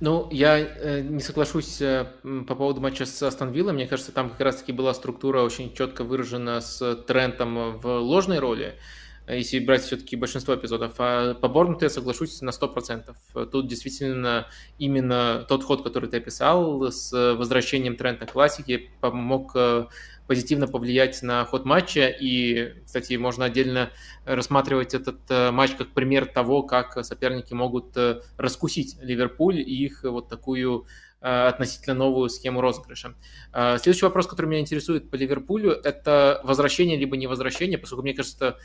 Ну, 0.00 0.26
я 0.32 0.58
э, 0.58 1.00
не 1.02 1.20
соглашусь 1.20 1.80
э, 1.80 2.06
по 2.48 2.56
поводу 2.56 2.80
матча 2.80 3.06
с 3.06 3.22
Астон 3.22 3.52
Виллой. 3.52 3.72
Мне 3.72 3.86
кажется, 3.86 4.10
там 4.10 4.30
как 4.30 4.40
раз-таки 4.40 4.72
была 4.72 4.92
структура 4.94 5.42
очень 5.42 5.72
четко 5.74 6.02
выражена 6.02 6.60
с 6.60 6.96
трендом 7.06 7.78
в 7.78 7.86
ложной 8.00 8.40
роли. 8.40 8.74
Если 9.34 9.58
брать 9.60 9.82
все-таки 9.82 10.16
большинство 10.16 10.54
эпизодов. 10.54 10.94
А 10.98 11.34
по 11.34 11.48
Борнмуту 11.48 11.84
я 11.84 11.90
соглашусь 11.90 12.40
на 12.40 12.50
100%. 12.50 13.14
Тут 13.50 13.66
действительно 13.66 14.46
именно 14.78 15.44
тот 15.48 15.64
ход, 15.64 15.82
который 15.82 16.08
ты 16.08 16.18
описал, 16.18 16.90
с 16.90 17.12
возвращением 17.12 17.96
тренда 17.96 18.26
классики, 18.26 18.90
помог 19.00 19.52
э, 19.54 19.86
позитивно 20.26 20.66
повлиять 20.66 21.22
на 21.22 21.44
ход 21.44 21.64
матча. 21.64 22.08
И, 22.08 22.74
кстати, 22.84 23.14
можно 23.14 23.44
отдельно 23.44 23.90
рассматривать 24.24 24.94
этот 24.94 25.20
э, 25.28 25.50
матч 25.50 25.72
как 25.72 25.88
пример 25.88 26.26
того, 26.26 26.62
как 26.62 27.04
соперники 27.04 27.54
могут 27.54 27.96
раскусить 28.36 28.96
Ливерпуль 29.00 29.60
и 29.60 29.84
их 29.84 30.04
вот 30.04 30.28
такую 30.28 30.86
относительно 31.20 31.94
новую 31.94 32.28
схему 32.28 32.60
розыгрыша. 32.60 33.14
Следующий 33.52 34.04
вопрос, 34.04 34.26
который 34.26 34.46
меня 34.46 34.58
интересует 34.58 35.08
по 35.08 35.14
Ливерпулю, 35.14 35.70
это 35.70 36.40
возвращение 36.42 36.98
либо 36.98 37.16
не 37.16 37.28
возвращение, 37.28 37.78
поскольку 37.78 38.02
мне 38.02 38.12
кажется, 38.12 38.56
Э, 38.56 38.58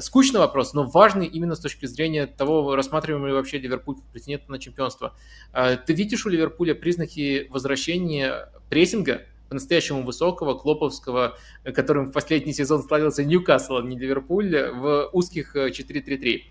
скучный 0.00 0.40
вопрос, 0.40 0.72
но 0.72 0.84
важный 0.84 1.26
именно 1.26 1.54
с 1.54 1.60
точки 1.60 1.86
зрения 1.86 2.26
того, 2.26 2.74
рассматриваем 2.74 3.26
ли 3.26 3.32
вообще 3.32 3.58
Ливерпуль 3.58 3.96
как 3.96 4.04
претендент 4.06 4.48
на 4.48 4.58
чемпионство. 4.58 5.14
Э, 5.52 5.76
ты 5.76 5.92
видишь 5.92 6.24
у 6.26 6.28
Ливерпуля 6.28 6.74
признаки 6.74 7.46
возвращения 7.50 8.50
прессинга, 8.70 9.22
по-настоящему 9.48 10.02
высокого, 10.02 10.54
клоповского, 10.54 11.36
которым 11.64 12.06
в 12.06 12.12
последний 12.12 12.52
сезон 12.54 12.82
славился 12.82 13.24
Ньюкасл, 13.24 13.76
а 13.76 13.82
не 13.82 13.98
Ливерпуль, 13.98 14.70
в 14.70 15.10
узких 15.12 15.54
4-3-3. 15.54 16.42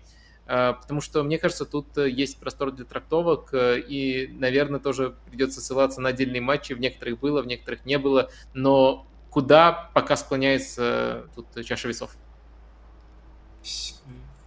Э, 0.46 0.74
потому 0.80 1.00
что, 1.00 1.22
мне 1.22 1.38
кажется, 1.38 1.64
тут 1.64 1.96
есть 1.96 2.38
простор 2.38 2.70
для 2.70 2.84
трактовок, 2.84 3.50
и, 3.52 4.30
наверное, 4.38 4.80
тоже 4.80 5.16
придется 5.28 5.60
ссылаться 5.60 6.00
на 6.00 6.10
отдельные 6.10 6.40
матчи. 6.40 6.72
В 6.72 6.80
некоторых 6.80 7.18
было, 7.18 7.42
в 7.42 7.46
некоторых 7.46 7.84
не 7.84 7.98
было. 7.98 8.30
Но 8.52 9.06
куда 9.30 9.90
пока 9.92 10.16
склоняется 10.16 11.28
тут 11.34 11.46
чаша 11.64 11.88
весов? 11.88 12.16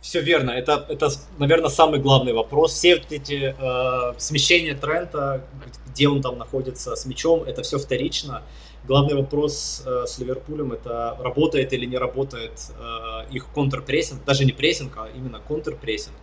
Все 0.07 0.22
верно. 0.22 0.52
Это, 0.52 0.85
это, 0.88 1.10
наверное, 1.38 1.69
самый 1.69 1.99
главный 1.99 2.31
вопрос. 2.31 2.73
Все 2.73 2.94
эти 3.10 3.53
э, 3.57 4.14
смещения 4.18 4.73
Трента, 4.73 5.45
где 5.88 6.07
он 6.07 6.22
там 6.22 6.38
находится 6.38 6.95
с 6.95 7.06
мячом, 7.06 7.44
это 7.44 7.61
все 7.61 7.77
вторично. 7.77 8.44
Главный 8.88 9.15
вопрос 9.15 9.84
э, 9.85 10.06
с 10.07 10.18
Ливерпулем 10.19 10.72
это 10.72 11.18
работает 11.19 11.73
или 11.73 11.85
не 11.85 11.98
работает 11.98 12.53
э, 12.69 13.34
их 13.34 13.48
контрпрессинг, 13.48 14.23
даже 14.23 14.45
не 14.45 14.53
прессинг, 14.53 14.94
а 14.95 15.10
именно 15.14 15.39
контрпрессинг. 15.39 16.15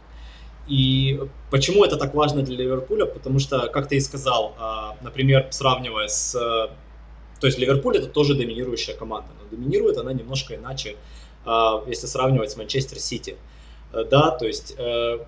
И 0.67 1.21
почему 1.51 1.85
это 1.85 1.97
так 1.97 2.15
важно 2.15 2.43
для 2.43 2.57
Ливерпуля? 2.57 3.05
Потому 3.05 3.39
что, 3.39 3.69
как 3.69 3.89
ты 3.89 3.97
и 3.97 4.01
сказал, 4.01 4.55
э, 4.59 5.05
например, 5.05 5.49
сравнивая 5.51 6.09
с... 6.09 6.35
Э, 6.35 6.69
то 7.39 7.47
есть 7.47 7.59
Ливерпуль 7.59 7.99
это 7.99 8.07
тоже 8.07 8.35
доминирующая 8.35 8.97
команда, 8.97 9.29
но 9.39 9.55
доминирует 9.55 9.99
она 9.99 10.15
немножко 10.15 10.55
иначе, 10.55 10.97
если 11.47 12.07
сравнивать 12.07 12.51
с 12.51 12.57
Манчестер 12.57 12.99
Сити. 12.99 13.37
Э, 13.95 14.05
да, 14.05 14.31
то 14.31 14.47
есть 14.47 14.75
э, 14.77 15.19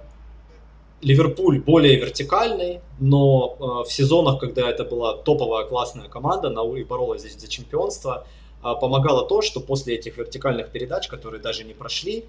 Ливерпуль 1.03 1.61
более 1.61 1.97
вертикальный, 1.97 2.81
но 2.99 3.57
э, 3.59 3.89
в 3.89 3.93
сезонах, 3.93 4.41
когда 4.41 4.69
это 4.69 4.85
была 4.85 5.17
топовая 5.17 5.67
классная 5.67 6.09
команда 6.09 6.51
на, 6.51 6.63
и 6.77 6.85
боролась 6.85 7.23
за, 7.23 7.39
за 7.39 7.49
чемпионство, 7.49 8.27
помогало 8.63 9.29
то, 9.29 9.43
что 9.43 9.61
после 9.61 9.95
этих 9.95 10.17
вертикальных 10.17 10.71
передач, 10.71 11.07
которые 11.07 11.41
даже 11.41 11.63
не 11.63 11.73
прошли, 11.73 12.25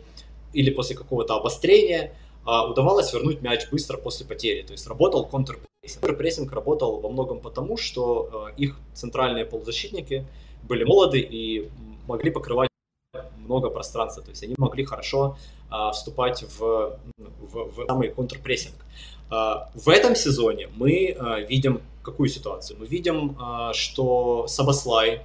или 0.53 0.69
после 0.69 0.95
какого-то 0.95 1.35
обострения, 1.35 2.13
удавалось 2.45 3.11
вернуть 3.11 3.41
мяч 3.41 3.67
быстро 3.71 3.97
после 3.97 4.25
потери. 4.25 4.61
То 4.61 4.73
есть 4.73 4.85
работал 4.87 5.25
контрпрессинг. 5.25 6.01
Контрпрессинг 6.01 6.51
работал 6.51 6.99
во 6.99 7.09
многом 7.09 7.39
потому, 7.39 7.75
что 7.77 8.49
их 8.55 8.77
центральные 8.93 9.45
полузащитники 9.45 10.27
были 10.63 10.83
молоды 10.83 11.19
и 11.19 11.69
могли 12.07 12.29
покрывать 12.29 12.69
много 13.47 13.69
пространства, 13.69 14.23
то 14.23 14.29
есть 14.29 14.43
они 14.43 14.55
могли 14.57 14.85
хорошо 14.85 15.37
а, 15.69 15.91
вступать 15.91 16.43
в, 16.59 16.99
в, 17.17 17.71
в 17.71 17.85
самый 17.87 18.09
контрпрессинг. 18.09 18.75
А, 19.29 19.69
в 19.73 19.89
этом 19.89 20.15
сезоне 20.15 20.69
мы 20.75 21.15
а, 21.17 21.39
видим 21.39 21.81
какую 22.03 22.29
ситуацию? 22.29 22.77
Мы 22.79 22.85
видим, 22.85 23.35
а, 23.39 23.73
что 23.73 24.47
Сабаслай 24.47 25.21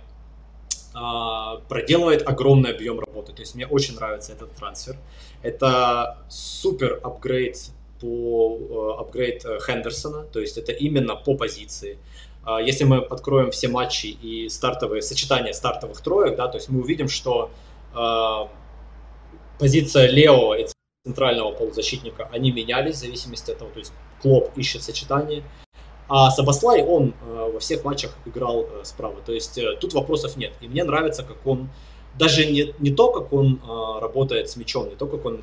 а, 0.95 1.57
проделывает 1.69 2.27
огромный 2.27 2.75
объем 2.75 2.99
работы, 3.01 3.33
то 3.33 3.43
есть 3.43 3.55
мне 3.55 3.67
очень 3.67 3.95
нравится 3.95 4.33
этот 4.33 4.53
трансфер. 4.53 4.97
Это 5.43 6.19
супер 6.29 7.01
апгрейд 7.03 7.57
по 8.01 8.97
а, 8.99 9.01
апгрейд 9.01 9.45
Хендерсона, 9.67 10.25
то 10.25 10.41
есть 10.41 10.59
это 10.59 10.73
именно 10.73 11.17
по 11.17 11.35
позиции. 11.35 11.99
А, 12.45 12.61
если 12.61 12.85
мы 12.85 12.99
откроем 12.99 13.51
все 13.51 13.69
матчи 13.69 14.07
и 14.07 14.49
стартовые 14.49 15.03
сочетания 15.03 15.53
стартовых 15.53 16.01
троек, 16.01 16.37
да, 16.37 16.49
то 16.49 16.59
есть 16.59 16.69
мы 16.69 16.81
увидим, 16.81 17.09
что 17.09 17.51
позиция 19.59 20.09
Лео 20.09 20.55
и 20.55 20.67
центрального 21.05 21.53
полузащитника, 21.53 22.29
они 22.33 22.53
менялись 22.53 22.97
в 22.97 22.99
зависимости 22.99 23.51
от 23.51 23.59
того, 23.59 23.71
то 23.73 23.81
есть 23.81 23.93
Клоп 24.21 24.57
ищет 24.57 24.83
сочетание. 24.83 25.43
А 26.09 26.31
Сабаслай, 26.31 26.83
он 26.83 27.15
э, 27.23 27.51
во 27.53 27.59
всех 27.59 27.85
матчах 27.85 28.17
играл 28.25 28.67
э, 28.71 28.85
справа. 28.85 29.17
То 29.25 29.33
есть 29.33 29.57
э, 29.59 29.77
тут 29.81 29.95
вопросов 29.95 30.37
нет. 30.37 30.53
И 30.61 30.69
мне 30.69 30.85
нравится, 30.85 31.23
как 31.23 31.45
он, 31.47 31.71
даже 32.19 32.47
не, 32.47 32.75
не 32.79 32.91
то, 32.91 33.11
как 33.11 33.33
он 33.33 33.61
работает 34.01 34.51
с 34.51 34.57
мячом, 34.57 34.91
не 34.91 34.97
то, 34.97 35.07
как 35.07 35.25
он 35.25 35.43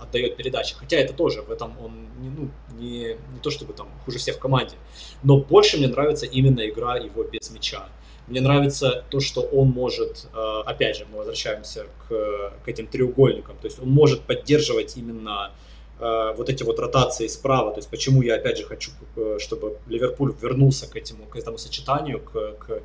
отдает 0.00 0.36
передачи. 0.36 0.74
Хотя 0.74 0.96
это 0.96 1.12
тоже, 1.12 1.42
в 1.42 1.50
этом 1.50 1.74
он 1.84 2.08
не, 2.18 2.30
ну, 2.30 2.48
не, 2.78 3.16
не 3.34 3.40
то 3.42 3.50
чтобы 3.50 3.74
там 3.74 3.88
хуже 4.04 4.18
всех 4.18 4.36
в 4.36 4.38
команде. 4.38 4.76
Но 5.22 5.36
больше 5.36 5.76
мне 5.76 5.88
нравится 5.88 6.24
именно 6.24 6.66
игра 6.66 6.96
его 6.96 7.22
без 7.24 7.50
мяча. 7.50 7.86
Мне 8.30 8.40
нравится 8.40 9.04
то, 9.10 9.18
что 9.18 9.40
он 9.40 9.70
может, 9.70 10.28
э, 10.32 10.62
опять 10.64 10.96
же, 10.96 11.06
мы 11.10 11.18
возвращаемся 11.18 11.86
к, 12.08 12.52
к 12.64 12.68
этим 12.68 12.86
треугольникам, 12.86 13.56
то 13.56 13.66
есть 13.66 13.80
он 13.80 13.88
может 13.88 14.20
поддерживать 14.20 14.96
именно 14.96 15.50
э, 15.98 16.34
вот 16.36 16.48
эти 16.48 16.62
вот 16.62 16.78
ротации 16.78 17.26
справа, 17.26 17.72
то 17.72 17.78
есть 17.78 17.90
почему 17.90 18.22
я 18.22 18.36
опять 18.36 18.58
же 18.58 18.64
хочу, 18.64 18.92
э, 19.16 19.38
чтобы 19.40 19.78
Ливерпуль 19.88 20.32
вернулся 20.40 20.88
к 20.88 20.94
этому, 20.94 21.24
к 21.24 21.34
этому 21.34 21.58
сочетанию, 21.58 22.20
к, 22.20 22.52
к 22.52 22.82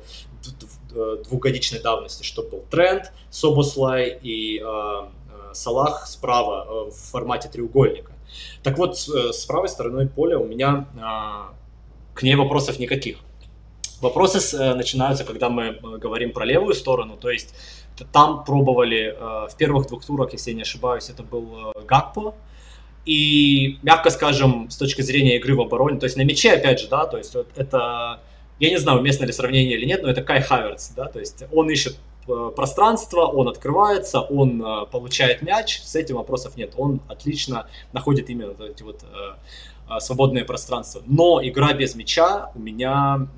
двухгодичной 1.28 1.78
давности, 1.78 2.24
чтобы 2.24 2.50
был 2.50 2.64
Тренд, 2.68 3.12
Собослай 3.30 4.18
и 4.20 4.64
Салах 5.52 6.06
справа 6.06 6.90
в 6.90 6.94
формате 6.94 7.48
треугольника. 7.48 8.12
Так 8.62 8.78
вот, 8.78 8.98
с 8.98 9.44
правой 9.44 9.68
стороной 9.68 10.08
поля 10.08 10.38
у 10.38 10.46
меня 10.46 10.86
к 12.14 12.22
ней 12.22 12.34
вопросов 12.34 12.78
никаких. 12.78 13.18
Вопросы 14.00 14.56
э, 14.56 14.74
начинаются, 14.74 15.24
когда 15.24 15.48
мы 15.48 15.62
э, 15.64 15.98
говорим 15.98 16.32
про 16.32 16.44
левую 16.44 16.74
сторону, 16.74 17.16
то 17.16 17.30
есть 17.30 17.54
там 18.12 18.44
пробовали 18.44 19.16
э, 19.16 19.48
в 19.50 19.56
первых 19.56 19.86
двух 19.86 20.04
турах, 20.04 20.32
если 20.32 20.50
я 20.50 20.56
не 20.56 20.62
ошибаюсь, 20.62 21.08
это 21.08 21.22
был 21.22 21.72
Гакпо, 21.86 22.34
и, 23.06 23.78
мягко 23.82 24.10
скажем, 24.10 24.68
с 24.68 24.76
точки 24.76 25.00
зрения 25.00 25.36
игры 25.36 25.54
в 25.56 25.60
обороне, 25.62 25.98
то 25.98 26.04
есть 26.04 26.16
на 26.16 26.22
мяче, 26.22 26.52
опять 26.52 26.80
же, 26.80 26.88
да, 26.88 27.06
то 27.06 27.16
есть 27.16 27.34
вот 27.34 27.48
это, 27.56 28.20
я 28.58 28.70
не 28.70 28.76
знаю, 28.78 28.98
уместно 28.98 29.24
ли 29.24 29.32
сравнение 29.32 29.78
или 29.78 29.86
нет, 29.86 30.02
но 30.02 30.10
это 30.10 30.22
Кай 30.22 30.42
Хаверц, 30.42 30.90
да, 30.90 31.06
то 31.06 31.18
есть 31.18 31.44
он 31.52 31.70
ищет 31.70 31.96
пространство, 32.56 33.26
он 33.26 33.48
открывается, 33.48 34.20
он 34.20 34.88
получает 34.90 35.42
мяч, 35.42 35.80
с 35.80 35.94
этим 35.94 36.16
вопросов 36.16 36.56
нет, 36.56 36.74
он 36.76 37.00
отлично 37.08 37.68
находит 37.92 38.28
именно 38.28 38.52
эти 38.64 38.82
вот 38.82 39.04
свободные 40.00 40.44
пространства. 40.44 41.02
Но 41.06 41.40
игра 41.40 41.72
без 41.72 41.94
мяча 41.94 42.50
у 42.56 42.58
меня 42.58 43.28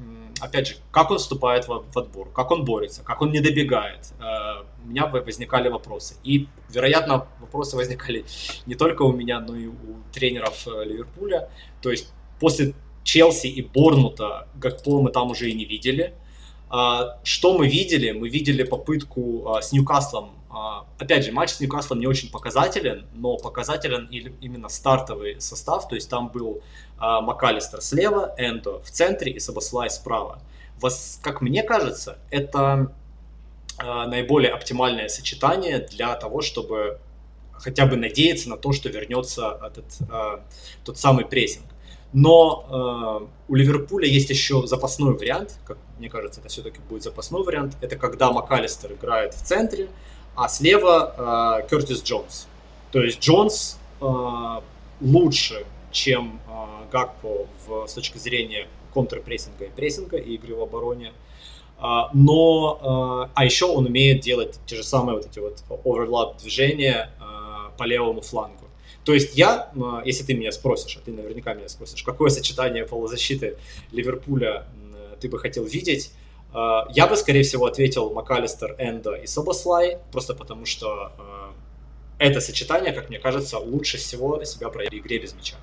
опять 0.40 0.68
же, 0.68 0.76
как 0.90 1.10
он 1.10 1.18
вступает 1.18 1.68
в, 1.68 1.84
в 1.92 1.98
отбор, 1.98 2.30
как 2.30 2.50
он 2.50 2.64
борется, 2.64 3.02
как 3.02 3.22
он 3.22 3.30
не 3.30 3.40
добегает. 3.40 4.12
Э, 4.20 4.64
у 4.84 4.88
меня 4.88 5.06
возникали 5.06 5.68
вопросы. 5.68 6.16
И, 6.24 6.48
вероятно, 6.68 7.26
вопросы 7.40 7.76
возникали 7.76 8.24
не 8.66 8.74
только 8.74 9.02
у 9.02 9.12
меня, 9.12 9.40
но 9.40 9.56
и 9.56 9.66
у 9.66 9.96
тренеров 10.12 10.66
э, 10.66 10.84
Ливерпуля. 10.84 11.50
То 11.82 11.90
есть 11.90 12.12
после 12.40 12.74
Челси 13.04 13.46
и 13.46 13.62
Борнута 13.62 14.48
Гакпо 14.54 15.00
мы 15.00 15.10
там 15.10 15.30
уже 15.30 15.50
и 15.50 15.54
не 15.54 15.64
видели. 15.64 16.14
А, 16.70 17.18
что 17.24 17.56
мы 17.56 17.66
видели? 17.66 18.10
Мы 18.10 18.28
видели 18.28 18.62
попытку 18.62 19.48
а, 19.48 19.62
с 19.62 19.72
Ньюкаслом. 19.72 20.32
А, 20.58 20.86
опять 20.98 21.24
же, 21.24 21.30
матч 21.30 21.50
с 21.50 21.60
Ньюкаслом 21.60 22.00
не 22.00 22.06
очень 22.08 22.30
показателен, 22.30 23.06
но 23.14 23.36
показателен 23.36 24.06
именно 24.40 24.68
стартовый 24.68 25.40
состав. 25.40 25.88
То 25.88 25.94
есть 25.94 26.10
там 26.10 26.28
был 26.28 26.62
МакАлистер 26.98 27.80
слева, 27.80 28.34
Эндо 28.36 28.80
в 28.80 28.90
центре 28.90 29.30
и 29.30 29.38
Сабаслай 29.38 29.88
справа. 29.88 30.40
Как 31.22 31.40
мне 31.40 31.62
кажется, 31.62 32.18
это 32.30 32.92
наиболее 33.78 34.50
оптимальное 34.52 35.08
сочетание 35.08 35.78
для 35.78 36.16
того, 36.16 36.42
чтобы 36.42 36.98
хотя 37.52 37.86
бы 37.86 37.96
надеяться 37.96 38.48
на 38.48 38.56
то, 38.56 38.72
что 38.72 38.88
вернется 38.88 39.60
этот, 39.62 39.84
тот 40.84 40.98
самый 40.98 41.24
прессинг. 41.24 41.66
Но 42.12 43.20
э, 43.20 43.26
у 43.48 43.54
Ливерпуля 43.54 44.08
есть 44.08 44.30
еще 44.30 44.66
запасной 44.66 45.14
вариант, 45.14 45.58
как 45.66 45.76
мне 45.98 46.08
кажется, 46.08 46.40
это 46.40 46.48
все-таки 46.48 46.80
будет 46.88 47.02
запасной 47.02 47.42
вариант. 47.42 47.76
Это 47.82 47.96
когда 47.96 48.32
МакАлистер 48.32 48.94
играет 48.94 49.34
в 49.34 49.42
центре, 49.42 49.88
а 50.38 50.48
слева 50.48 51.60
э, 51.64 51.68
Кертис 51.68 52.00
Джонс. 52.02 52.46
То 52.92 53.02
есть 53.02 53.18
Джонс 53.20 53.76
э, 54.00 54.60
лучше, 55.00 55.66
чем 55.90 56.40
э, 56.46 56.90
Гакпо 56.92 57.48
в, 57.66 57.86
с 57.88 57.94
точки 57.94 58.18
зрения 58.18 58.68
контрпрессинга 58.94 59.64
и 59.64 59.68
прессинга 59.68 60.16
и 60.16 60.34
игры 60.34 60.54
в 60.54 60.62
обороне. 60.62 61.12
Uh, 61.80 62.08
но, 62.12 62.80
uh, 62.82 63.30
а 63.36 63.44
еще 63.44 63.66
он 63.66 63.86
умеет 63.86 64.20
делать 64.20 64.58
те 64.66 64.74
же 64.74 64.82
самые 64.82 65.14
вот 65.14 65.26
эти 65.26 65.38
вот 65.38 65.62
оверлап 65.84 66.36
движения 66.38 67.12
uh, 67.20 67.70
по 67.78 67.84
левому 67.84 68.20
флангу. 68.20 68.64
То 69.04 69.14
есть 69.14 69.38
я, 69.38 69.70
если 70.04 70.24
ты 70.24 70.34
меня 70.34 70.50
спросишь, 70.50 70.96
а 70.96 71.00
ты 71.00 71.12
наверняка 71.12 71.54
меня 71.54 71.68
спросишь, 71.68 72.02
какое 72.02 72.30
сочетание 72.30 72.84
полузащиты 72.84 73.58
Ливерпуля 73.92 74.66
ты 75.20 75.28
бы 75.28 75.38
хотел 75.38 75.64
видеть, 75.64 76.10
я 76.52 77.06
бы, 77.06 77.16
скорее 77.16 77.42
всего, 77.42 77.66
ответил 77.66 78.10
МакАлистер, 78.10 78.74
Эндо 78.78 79.14
и 79.14 79.26
Собослай, 79.26 79.98
просто 80.10 80.34
потому 80.34 80.64
что 80.64 81.12
а, 81.18 81.52
это 82.18 82.40
сочетание, 82.40 82.92
как 82.92 83.10
мне 83.10 83.18
кажется, 83.18 83.58
лучше 83.58 83.98
всего 83.98 84.42
себя 84.44 84.70
проявит 84.70 84.92
в 84.92 85.06
игре 85.06 85.18
без 85.18 85.34
мяча. 85.34 85.56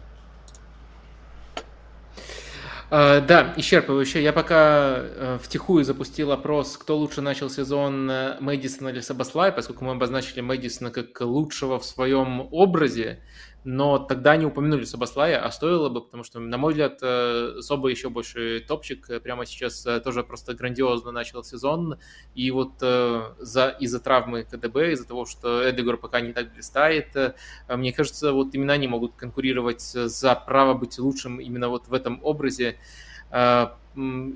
Uh, 2.91 3.19
да, 3.25 3.55
исчерпывающе. 3.57 4.21
Я 4.21 4.31
пока 4.31 4.99
uh, 4.99 5.39
втихую 5.39 5.83
запустил 5.83 6.31
опрос, 6.31 6.77
кто 6.77 6.95
лучше 6.95 7.21
начал 7.21 7.49
сезон 7.49 8.05
Мэдисона 8.39 8.89
или 8.89 8.99
Сабаслай, 8.99 9.51
поскольку 9.51 9.85
мы 9.85 9.93
обозначили 9.93 10.41
Мэдисона 10.41 10.91
как 10.91 11.19
лучшего 11.21 11.79
в 11.79 11.83
своем 11.83 12.47
образе 12.51 13.23
но 13.65 13.97
тогда 13.97 14.37
не 14.37 14.45
упомянули 14.45 14.83
Собослая, 14.83 15.43
а 15.43 15.51
стоило 15.51 15.89
бы, 15.89 15.99
потому 16.01 16.23
что, 16.23 16.39
на 16.39 16.57
мой 16.57 16.73
взгляд, 16.73 16.99
э, 17.01 17.57
Соба 17.61 17.89
еще 17.89 18.09
больше 18.09 18.63
топчик, 18.65 19.09
э, 19.09 19.19
прямо 19.19 19.47
сейчас 19.47 19.83
э, 19.87 19.99
тоже 20.01 20.23
просто 20.23 20.53
грандиозно 20.53 21.11
начал 21.11 21.43
сезон, 21.43 21.97
и 22.35 22.51
вот 22.51 22.79
за, 22.79 23.69
из-за 23.79 23.99
травмы 23.99 24.43
КДБ, 24.43 24.93
из-за 24.93 25.07
того, 25.07 25.25
что 25.25 25.67
Эдегор 25.67 25.97
пока 25.97 26.21
не 26.21 26.31
так 26.31 26.53
блистает, 26.53 27.35
мне 27.67 27.91
кажется, 27.91 28.33
вот 28.33 28.53
именно 28.53 28.73
они 28.73 28.87
могут 28.87 29.15
конкурировать 29.15 29.81
за 29.81 30.35
право 30.35 30.75
быть 30.75 30.99
лучшим 30.99 31.41
именно 31.41 31.69
вот 31.69 31.87
в 31.87 31.93
этом 31.93 32.19
образе, 32.23 32.77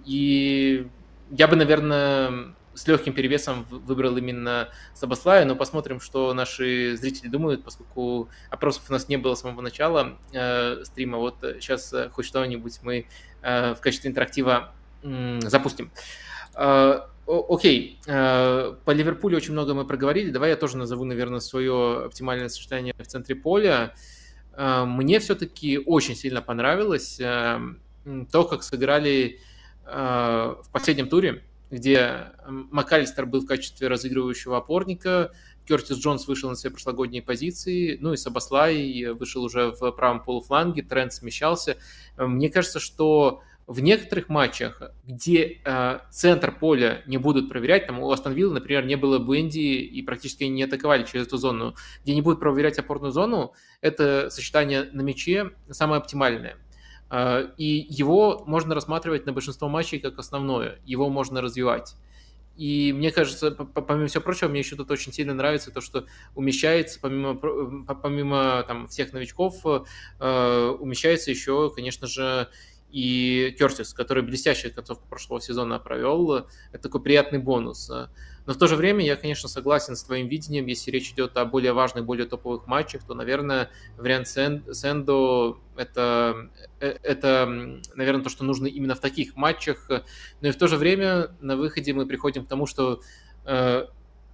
и 0.06 0.88
я 1.32 1.48
бы, 1.48 1.56
наверное, 1.56 2.56
с 2.80 2.88
легким 2.88 3.14
перевесом 3.14 3.66
выбрал 3.70 4.16
именно 4.16 4.70
Сабаслая, 4.94 5.44
но 5.44 5.56
посмотрим, 5.56 6.00
что 6.00 6.34
наши 6.34 6.96
зрители 6.96 7.28
думают, 7.28 7.62
поскольку 7.62 8.30
опросов 8.50 8.84
у 8.90 8.94
нас 8.94 9.10
не 9.10 9.18
было 9.18 9.36
с 9.36 9.42
самого 9.42 9.60
начала 9.60 10.18
э, 10.32 10.82
стрима. 10.86 11.18
Вот 11.18 11.36
сейчас 11.42 11.92
э, 11.92 12.10
хоть 12.10 12.26
что-нибудь 12.26 12.80
мы 12.82 13.06
э, 13.42 13.74
в 13.74 13.82
качестве 13.82 14.10
интерактива 14.10 14.74
э, 15.04 15.40
запустим. 15.42 15.92
Э, 16.56 17.02
Окей, 17.28 18.00
э, 18.08 18.76
по 18.86 18.92
Ливерпулю 18.92 19.38
очень 19.38 19.52
много 19.52 19.74
мы 19.74 19.86
проговорили. 19.86 20.32
Давай 20.32 20.52
я 20.52 20.56
тоже 20.56 20.78
назову, 20.78 21.04
наверное, 21.04 21.42
свое 21.42 22.06
оптимальное 22.06 22.48
сочетание 22.48 22.96
в 22.98 23.06
центре 23.06 23.36
поля. 23.36 23.94
Э, 24.54 24.86
мне 24.86 25.20
все-таки 25.20 25.78
очень 25.78 26.16
сильно 26.16 26.42
понравилось 26.42 27.18
то, 27.18 28.44
как 28.46 28.64
сыграли 28.64 29.42
в 29.86 30.66
последнем 30.72 31.10
туре 31.10 31.44
где 31.70 32.32
МакАлистер 32.48 33.26
был 33.26 33.41
в 33.41 33.46
качестве 33.46 33.88
разыгрывающего 33.88 34.58
опорника, 34.58 35.32
Кертис 35.68 35.98
Джонс 35.98 36.28
вышел 36.28 36.50
на 36.50 36.56
свои 36.56 36.72
прошлогодние 36.74 37.22
позиции, 37.22 37.98
ну 38.02 38.14
и 38.14 38.18
Сабаслай 38.18 39.12
вышел 39.12 39.44
уже 39.44 39.72
в 39.72 39.91
правом 39.91 40.24
полуфланге, 40.24 40.82
тренд 40.82 41.14
смещался. 41.14 41.78
Мне 42.18 42.50
кажется, 42.50 42.80
что 42.80 43.44
в 43.70 43.82
некоторых 43.82 44.30
матчах, 44.30 44.82
где 45.06 45.62
э, 45.64 46.00
центр 46.10 46.58
поля 46.58 47.04
не 47.06 47.20
будут 47.20 47.50
проверять, 47.50 47.86
там 47.86 48.00
у 48.00 48.10
Астон 48.10 48.34
Вилла, 48.34 48.56
например, 48.56 48.84
не 48.84 48.96
было 48.96 49.20
Бенди 49.20 49.60
и 49.60 50.02
практически 50.02 50.46
не 50.46 50.64
атаковали 50.64 51.04
через 51.04 51.28
эту 51.28 51.38
зону, 51.38 51.76
где 52.04 52.16
не 52.16 52.24
будут 52.24 52.40
проверять 52.40 52.80
опорную 52.80 53.12
зону, 53.12 53.54
это 53.82 54.32
сочетание 54.32 54.90
на 54.91 55.02
мяче 55.02 55.52
самое 55.70 56.02
оптимальное. 56.02 56.58
А, 57.10 57.52
и 57.57 57.86
его 57.90 58.44
можно 58.45 58.76
рассматривать 58.76 59.26
на 59.26 59.34
большинство 59.34 59.68
матчей 59.68 59.99
как 59.99 60.19
основное, 60.19 60.80
его 60.86 61.10
можно 61.10 61.41
развивать. 61.41 61.95
И 62.56 62.91
мне 62.91 63.11
кажется, 63.11 63.52
помимо 63.52 64.07
всего 64.07 64.22
прочего, 64.22 64.49
мне 64.49 64.60
еще 64.60 64.76
тут 64.76 64.91
очень 64.91 65.14
сильно 65.14 65.34
нравится 65.34 65.72
то, 65.72 65.80
что 65.80 66.06
умещается, 66.36 66.99
помимо, 67.02 67.36
помимо 67.36 68.64
там, 68.68 68.90
всех 68.90 69.14
новичков, 69.14 69.65
э, 69.65 70.76
умещается 70.80 71.31
еще, 71.31 71.72
конечно 71.73 72.06
же, 72.06 72.49
и 72.91 73.56
Кертис, 73.57 73.94
который 73.94 74.23
блестящую 74.23 74.73
концовку 74.73 75.07
прошлого 75.07 75.40
сезона 75.40 75.80
провел. 75.80 76.48
Это 76.73 76.84
такой 76.84 77.02
приятный 77.02 77.40
бонус. 77.40 77.90
Но 78.50 78.56
в 78.56 78.58
то 78.58 78.66
же 78.66 78.76
время 78.76 79.06
я, 79.06 79.16
конечно, 79.16 79.48
согласен 79.48 79.96
с 79.96 80.02
твоим 80.02 80.28
видением. 80.28 80.66
Если 80.66 80.90
речь 80.90 81.12
идет 81.12 81.38
о 81.38 81.46
более 81.46 81.72
важных, 81.72 82.04
более 82.06 82.26
топовых 82.26 82.66
матчах, 82.66 83.04
то, 83.04 83.14
наверное, 83.14 83.70
вариант 83.96 84.28
Сендо 84.28 85.60
это, 85.78 86.50
э, 86.80 86.98
это, 87.04 87.46
наверное, 87.94 88.24
то, 88.24 88.30
что 88.32 88.44
нужно 88.44 88.66
именно 88.66 88.96
в 88.96 89.02
таких 89.02 89.36
матчах. 89.36 89.88
Но 90.42 90.48
и 90.48 90.52
в 90.52 90.58
то 90.58 90.68
же 90.68 90.78
время 90.78 91.30
на 91.42 91.58
выходе 91.58 91.94
мы 91.94 92.08
приходим 92.08 92.44
к 92.44 92.48
тому, 92.48 92.66
что 92.66 93.02
э, 93.46 93.86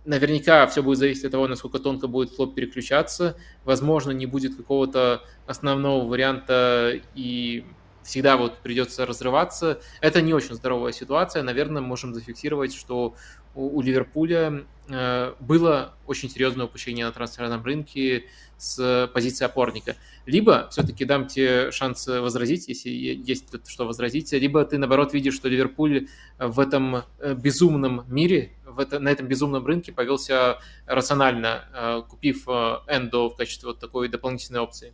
наверняка 0.06 0.66
все 0.68 0.82
будет 0.82 1.00
зависеть 1.00 1.26
от 1.26 1.32
того, 1.32 1.50
насколько 1.50 1.80
тонко 1.80 2.08
будет 2.08 2.30
флоп 2.30 2.56
переключаться. 2.56 3.36
Возможно, 3.66 4.12
не 4.12 4.28
будет 4.28 4.56
какого-то 4.56 5.24
основного 5.46 6.08
варианта 6.08 7.02
и 7.16 7.66
всегда 8.06 8.38
вот 8.38 8.60
придется 8.60 9.06
разрываться. 9.06 9.82
Это 10.00 10.22
не 10.22 10.34
очень 10.34 10.56
здоровая 10.56 10.92
ситуация. 10.92 11.44
Наверное, 11.44 11.82
можем 11.82 12.14
зафиксировать, 12.14 12.74
что 12.74 13.16
у, 13.56 13.78
у 13.78 13.82
Ливерпуля 13.82 14.66
э, 14.88 15.34
было 15.40 15.96
очень 16.06 16.30
серьезное 16.30 16.68
упущение 16.68 17.06
на 17.06 17.12
трансферном 17.12 17.64
рынке 17.64 18.26
с 18.58 19.10
позиции 19.14 19.44
опорника. 19.44 19.96
Либо 20.26 20.70
все-таки 20.70 21.04
дам 21.04 21.28
тебе 21.28 21.72
шанс 21.72 22.08
возразить, 22.08 22.68
если 22.68 22.90
есть 22.90 23.48
что 23.68 23.86
возразить, 23.86 24.32
либо 24.34 24.64
ты, 24.66 24.78
наоборот, 24.78 25.14
видишь, 25.14 25.36
что 25.36 25.50
Ливерпуль 25.50 26.08
в 26.38 26.60
этом 26.60 27.04
э, 27.20 27.34
безумном 27.34 28.06
мире, 28.08 28.52
в 28.66 28.80
это, 28.80 29.00
на 29.00 29.10
этом 29.10 29.28
безумном 29.28 29.66
рынке 29.66 29.92
повелся 29.92 30.60
рационально, 30.86 31.66
э, 31.74 32.02
купив 32.08 32.48
э, 32.48 32.78
Эндо 32.88 33.30
в 33.30 33.36
качестве 33.36 33.70
вот 33.70 33.80
такой 33.80 34.10
дополнительной 34.10 34.60
опции. 34.60 34.94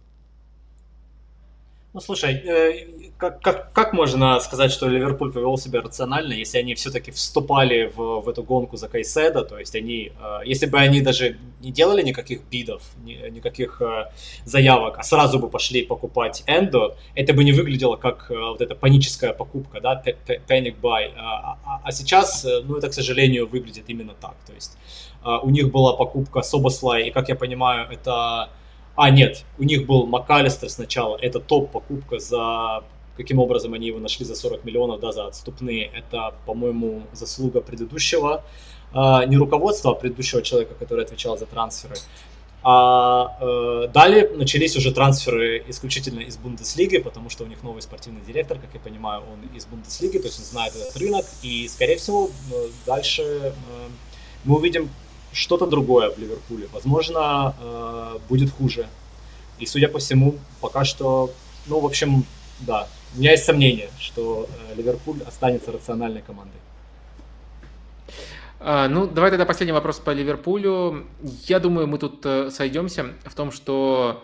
Ну, 1.94 2.00
слушай, 2.00 2.36
э, 2.36 2.88
как, 3.18 3.42
как, 3.42 3.74
как 3.74 3.92
можно 3.92 4.40
сказать, 4.40 4.72
что 4.72 4.88
Ливерпуль 4.88 5.34
повел 5.34 5.58
себя 5.58 5.82
рационально, 5.82 6.32
если 6.32 6.58
они 6.58 6.74
все-таки 6.74 7.12
вступали 7.12 7.92
в, 7.94 8.22
в 8.22 8.30
эту 8.30 8.44
гонку 8.44 8.78
за 8.78 8.88
Кайседа, 8.88 9.44
то 9.44 9.60
есть 9.60 9.76
они, 9.76 10.14
э, 10.18 10.40
если 10.46 10.68
бы 10.68 10.80
они 10.80 11.02
даже 11.02 11.38
не 11.60 11.70
делали 11.70 12.02
никаких 12.02 12.44
бидов, 12.50 12.82
ни, 13.04 13.30
никаких 13.30 13.82
э, 13.82 14.06
заявок, 14.46 15.00
а 15.00 15.04
сразу 15.04 15.38
бы 15.38 15.50
пошли 15.50 15.84
покупать 15.84 16.44
Эндо, 16.48 16.96
это 17.14 17.34
бы 17.34 17.44
не 17.44 17.52
выглядело 17.52 17.98
как 17.98 18.30
вот 18.30 18.62
эта 18.62 18.74
паническая 18.74 19.34
покупка, 19.34 19.82
да, 19.82 20.02
panic 20.48 20.76
buy, 20.82 21.12
а, 21.18 21.58
а, 21.66 21.82
а 21.84 21.92
сейчас, 21.92 22.48
ну, 22.64 22.78
это, 22.78 22.88
к 22.88 22.94
сожалению, 22.94 23.50
выглядит 23.50 23.84
именно 23.90 24.14
так, 24.14 24.36
то 24.48 24.54
есть 24.54 24.78
у 25.24 25.50
них 25.50 25.72
была 25.72 25.94
покупка 25.94 26.42
Собослай, 26.42 27.10
и, 27.10 27.12
как 27.12 27.30
я 27.30 27.36
понимаю, 27.36 27.88
это 27.92 28.50
а, 29.02 29.10
нет, 29.10 29.46
у 29.58 29.64
них 29.64 29.88
был 29.88 30.06
МакАлистер 30.06 30.70
сначала, 30.70 31.18
это 31.18 31.40
топ-покупка 31.40 32.20
за... 32.20 32.84
Каким 33.18 33.40
образом 33.40 33.74
они 33.74 33.88
его 33.88 34.00
нашли 34.00 34.26
за 34.26 34.36
40 34.36 34.64
миллионов, 34.64 35.00
да, 35.00 35.12
за 35.12 35.26
отступные. 35.26 35.92
Это, 35.94 36.36
по-моему, 36.46 37.02
заслуга 37.12 37.62
предыдущего, 37.62 38.44
э, 38.94 39.26
не 39.26 39.38
руководства, 39.38 39.92
а 39.92 39.96
предыдущего 39.96 40.44
человека, 40.44 40.76
который 40.76 41.04
отвечал 41.04 41.36
за 41.36 41.48
трансферы. 41.48 41.96
А 42.64 43.38
э, 43.42 43.88
далее 43.92 44.30
начались 44.36 44.78
уже 44.78 44.94
трансферы 44.94 45.64
исключительно 45.68 46.20
из 46.20 46.38
Бундеслиги, 46.38 47.00
потому 47.00 47.32
что 47.32 47.44
у 47.44 47.48
них 47.48 47.64
новый 47.64 47.82
спортивный 47.82 48.22
директор, 48.22 48.60
как 48.60 48.70
я 48.72 48.80
понимаю, 48.80 49.24
он 49.34 49.58
из 49.58 49.66
Бундеслиги, 49.66 50.20
то 50.20 50.28
есть 50.28 50.38
он 50.40 50.46
знает 50.46 50.76
этот 50.76 50.96
рынок. 50.98 51.26
И, 51.42 51.68
скорее 51.68 51.98
всего, 51.98 52.30
э, 52.54 52.68
дальше 52.86 53.24
э, 53.24 53.52
мы 54.44 54.58
увидим 54.58 54.92
что-то 55.34 55.66
другое 55.66 56.10
в 56.10 56.18
Ливерпуле. 56.18 56.68
Возможно, 56.74 57.56
э, 57.60 58.18
будет 58.30 58.52
хуже. 58.52 58.88
И, 59.60 59.66
судя 59.66 59.88
по 59.88 60.00
всему, 60.00 60.36
пока 60.60 60.84
что, 60.86 61.32
ну, 61.68 61.80
в 61.80 61.86
общем, 61.86 62.26
да, 62.60 62.88
у 63.16 63.20
меня 63.20 63.32
есть 63.32 63.46
сомнение, 63.46 63.90
что 64.00 64.48
э, 64.72 64.76
Ливерпуль 64.76 65.22
останется 65.28 65.72
рациональной 65.72 66.22
командой. 66.22 66.60
А, 68.60 68.88
ну, 68.88 69.08
давай 69.08 69.32
тогда 69.32 69.46
последний 69.46 69.74
вопрос 69.74 70.00
по 70.00 70.12
Ливерпулю. 70.12 71.08
Я 71.48 71.60
думаю, 71.60 71.88
мы 71.88 71.98
тут 71.98 72.26
э, 72.26 72.52
сойдемся 72.52 73.08
в 73.26 73.34
том, 73.34 73.52
что 73.52 74.24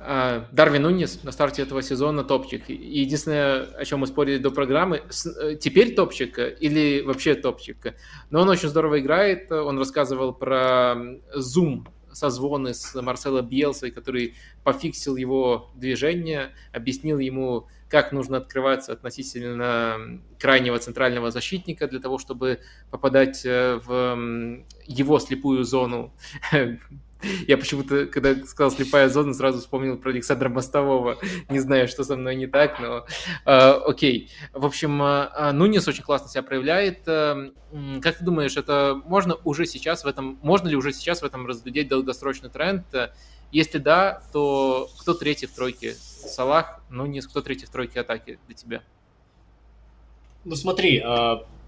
Дарвин 0.00 0.82
Нунис 0.82 1.22
на 1.24 1.32
старте 1.32 1.62
этого 1.62 1.82
сезона 1.82 2.24
топчик. 2.24 2.68
Единственное, 2.68 3.64
о 3.76 3.84
чем 3.84 4.00
мы 4.00 4.06
спорили 4.06 4.38
до 4.38 4.50
программы, 4.50 5.02
э, 5.42 5.56
теперь 5.56 5.94
топчик 5.94 6.38
или 6.38 7.02
вообще 7.02 7.34
топчик. 7.34 7.94
Но 8.30 8.40
он 8.40 8.48
очень 8.48 8.68
здорово 8.68 9.00
играет. 9.00 9.52
Он 9.52 9.78
рассказывал 9.78 10.32
про 10.32 10.96
Zoom 11.36 11.86
созвоны 12.12 12.74
с 12.74 13.00
Марсело 13.00 13.42
Биелсой, 13.42 13.90
который 13.90 14.34
пофиксил 14.64 15.16
его 15.16 15.70
движение, 15.74 16.50
объяснил 16.72 17.18
ему, 17.18 17.68
как 17.88 18.12
нужно 18.12 18.38
открываться 18.38 18.92
относительно 18.92 20.20
крайнего 20.38 20.78
центрального 20.78 21.30
защитника 21.30 21.86
для 21.88 22.00
того, 22.00 22.18
чтобы 22.18 22.60
попадать 22.90 23.44
э, 23.44 23.80
в 23.84 24.64
его 24.86 25.18
слепую 25.18 25.64
зону 25.64 26.12
Я 27.46 27.58
почему-то, 27.58 28.06
когда 28.06 28.34
сказал 28.46 28.70
«слепая 28.70 29.08
зона», 29.08 29.34
сразу 29.34 29.58
вспомнил 29.58 29.96
про 29.96 30.10
Александра 30.10 30.48
Мостового. 30.48 31.18
Не 31.48 31.58
знаю, 31.58 31.88
что 31.88 32.04
со 32.04 32.16
мной 32.16 32.36
не 32.36 32.46
так, 32.46 32.80
но 32.80 33.06
э, 33.46 33.70
окей. 33.86 34.30
В 34.52 34.64
общем, 34.64 35.02
э, 35.02 35.52
Нунес 35.52 35.86
очень 35.88 36.02
классно 36.02 36.28
себя 36.28 36.42
проявляет. 36.42 37.06
Э, 37.06 37.50
как 38.02 38.18
ты 38.18 38.24
думаешь, 38.24 38.56
это 38.56 39.00
можно 39.04 39.36
уже 39.44 39.66
сейчас 39.66 40.04
в 40.04 40.06
этом, 40.06 40.38
можно 40.42 40.68
ли 40.68 40.76
уже 40.76 40.92
сейчас 40.92 41.22
в 41.22 41.24
этом 41.24 41.46
разглядеть 41.46 41.88
долгосрочный 41.88 42.50
тренд? 42.50 42.84
Если 43.52 43.78
да, 43.78 44.22
то 44.32 44.88
кто 45.00 45.14
третий 45.14 45.46
в 45.46 45.52
тройке? 45.52 45.94
Салах, 45.94 46.80
Нунес, 46.88 47.26
кто 47.26 47.40
третий 47.40 47.66
в 47.66 47.70
тройке 47.70 48.00
атаки 48.00 48.38
для 48.46 48.54
тебя? 48.54 48.82
Ну 50.44 50.54
смотри, 50.54 51.02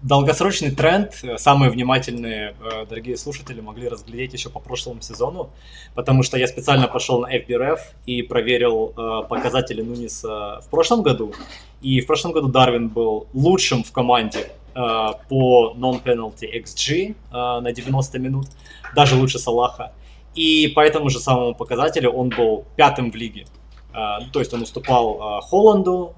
долгосрочный 0.03 0.71
тренд 0.71 1.17
э, 1.23 1.37
самые 1.37 1.71
внимательные, 1.71 2.55
э, 2.59 2.85
дорогие 2.85 3.17
слушатели, 3.17 3.61
могли 3.61 3.87
разглядеть 3.87 4.33
еще 4.33 4.49
по 4.49 4.59
прошлому 4.59 5.01
сезону, 5.01 5.49
потому 5.95 6.23
что 6.23 6.37
я 6.37 6.47
специально 6.47 6.87
пошел 6.87 7.21
на 7.21 7.35
FBRF 7.35 7.79
и 8.05 8.21
проверил 8.21 8.93
э, 8.95 9.27
показатели 9.27 9.81
Нуниса 9.81 10.59
в 10.61 10.67
прошлом 10.69 11.01
году. 11.01 11.33
И 11.81 12.01
в 12.01 12.05
прошлом 12.05 12.33
году 12.33 12.49
Дарвин 12.49 12.89
был 12.89 13.27
лучшим 13.33 13.83
в 13.83 13.91
команде 13.91 14.51
по 14.73 15.75
non-penalty 15.77 16.49
XG 16.63 17.15
на 17.31 17.71
90 17.71 18.17
минут, 18.17 18.47
даже 18.95 19.15
лучше 19.15 19.37
Салаха. 19.37 19.93
И 20.33 20.67
по 20.69 20.79
этому 20.79 21.11
же 21.11 21.19
самому 21.19 21.53
показателю 21.53 22.09
он 22.09 22.29
был 22.29 22.65
пятым 22.75 23.11
в 23.11 23.15
лиге. 23.15 23.45
То 23.91 24.39
есть 24.39 24.51
он 24.51 24.63
уступал 24.63 25.41
Холланду 25.41 26.15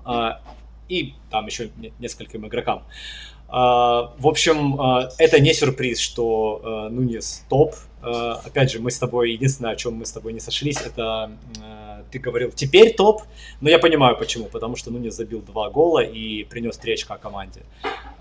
и 0.87 1.15
там 1.29 1.47
еще 1.47 1.69
нескольким 1.99 2.47
игрокам. 2.47 2.83
А, 3.47 4.13
в 4.17 4.27
общем, 4.27 4.79
а, 4.81 5.09
это 5.17 5.39
не 5.39 5.53
сюрприз, 5.53 5.99
что 5.99 6.61
а, 6.63 6.89
Нунес 6.89 7.45
топ. 7.49 7.75
Опять 8.01 8.71
же, 8.71 8.79
мы 8.79 8.91
с 8.91 8.99
тобой, 8.99 9.31
единственное, 9.31 9.71
о 9.71 9.75
чем 9.75 9.95
мы 9.95 10.05
с 10.05 10.11
тобой 10.11 10.31
не 10.33 10.39
сошлись, 10.39 10.77
это 10.79 11.31
ты 12.11 12.19
говорил 12.19 12.51
теперь 12.51 12.93
топ, 12.93 13.23
но 13.61 13.69
я 13.71 13.79
понимаю 13.79 14.15
почему, 14.15 14.45
потому 14.45 14.75
что 14.75 14.91
Нунес 14.91 15.15
забил 15.15 15.41
два 15.41 15.71
гола 15.71 16.01
и 16.03 16.43
принес 16.43 16.77
три 16.77 16.93
очка 16.93 17.17
команде. 17.17 17.63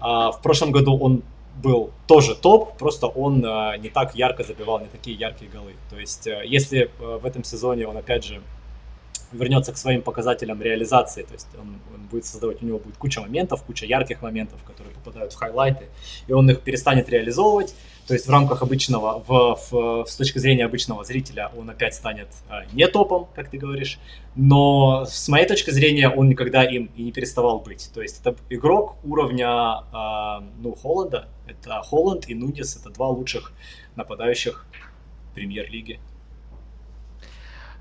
В 0.01 0.41
прошлом 0.43 0.73
году 0.73 0.97
он 0.97 1.23
был 1.63 1.91
тоже 2.07 2.35
топ, 2.35 2.79
просто 2.79 3.09
он 3.09 3.41
не 3.83 3.91
так 3.91 4.15
ярко 4.15 4.43
забивал, 4.43 4.81
не 4.81 4.87
такие 4.87 5.19
яркие 5.19 5.51
голы. 5.51 5.75
То 5.91 6.01
есть, 6.01 6.25
если 6.47 6.91
в 6.99 7.27
этом 7.27 7.45
сезоне 7.45 7.87
он, 7.87 7.99
опять 7.99 8.25
же, 8.25 8.41
вернется 9.35 9.73
к 9.73 9.77
своим 9.77 10.03
показателям 10.03 10.63
реализации, 10.63 11.23
то 11.23 11.33
есть 11.33 11.49
он, 11.59 11.79
он 11.95 12.07
будет 12.11 12.25
создавать, 12.25 12.63
у 12.63 12.67
него 12.67 12.79
будет 12.79 12.97
куча 12.97 13.21
моментов, 13.21 13.63
куча 13.63 13.87
ярких 13.87 14.23
моментов, 14.23 14.63
которые 14.65 14.95
попадают 14.95 15.33
в 15.33 15.37
хайлайты, 15.37 15.87
и 16.27 16.33
он 16.33 16.51
их 16.51 16.61
перестанет 16.61 17.09
реализовывать, 17.09 17.75
то 18.07 18.13
есть 18.13 18.27
в 18.27 18.31
рамках 18.31 18.63
обычного, 18.63 19.23
в, 19.27 19.59
в, 19.71 20.07
с 20.07 20.17
точки 20.17 20.39
зрения 20.39 20.67
обычного 20.67 21.05
зрителя 21.05 21.51
он 21.57 21.71
опять 21.71 21.95
станет 21.95 22.29
э, 22.51 22.65
не 22.73 22.87
топом, 22.87 23.29
как 23.35 23.49
ты 23.49 23.57
говоришь, 23.57 23.99
но 24.35 25.07
с 25.07 25.29
моей 25.29 25.47
точки 25.47 25.71
зрения 25.71 26.11
он 26.11 26.29
никогда 26.29 26.65
им 26.65 26.91
и 26.97 27.03
не 27.03 27.13
переставал 27.13 27.61
быть. 27.61 27.91
То 27.95 28.03
есть 28.03 28.21
это 28.21 28.37
игрок 28.51 28.97
уровня 29.05 29.85
э, 29.93 30.45
ну, 30.59 30.75
Холланда, 30.75 31.29
это 31.47 31.81
Холланд 31.83 32.29
и 32.29 32.35
Нунис, 32.35 32.77
это 32.77 32.91
два 32.91 33.09
лучших 33.09 33.53
нападающих 33.97 34.67
премьер-лиги. 35.35 35.99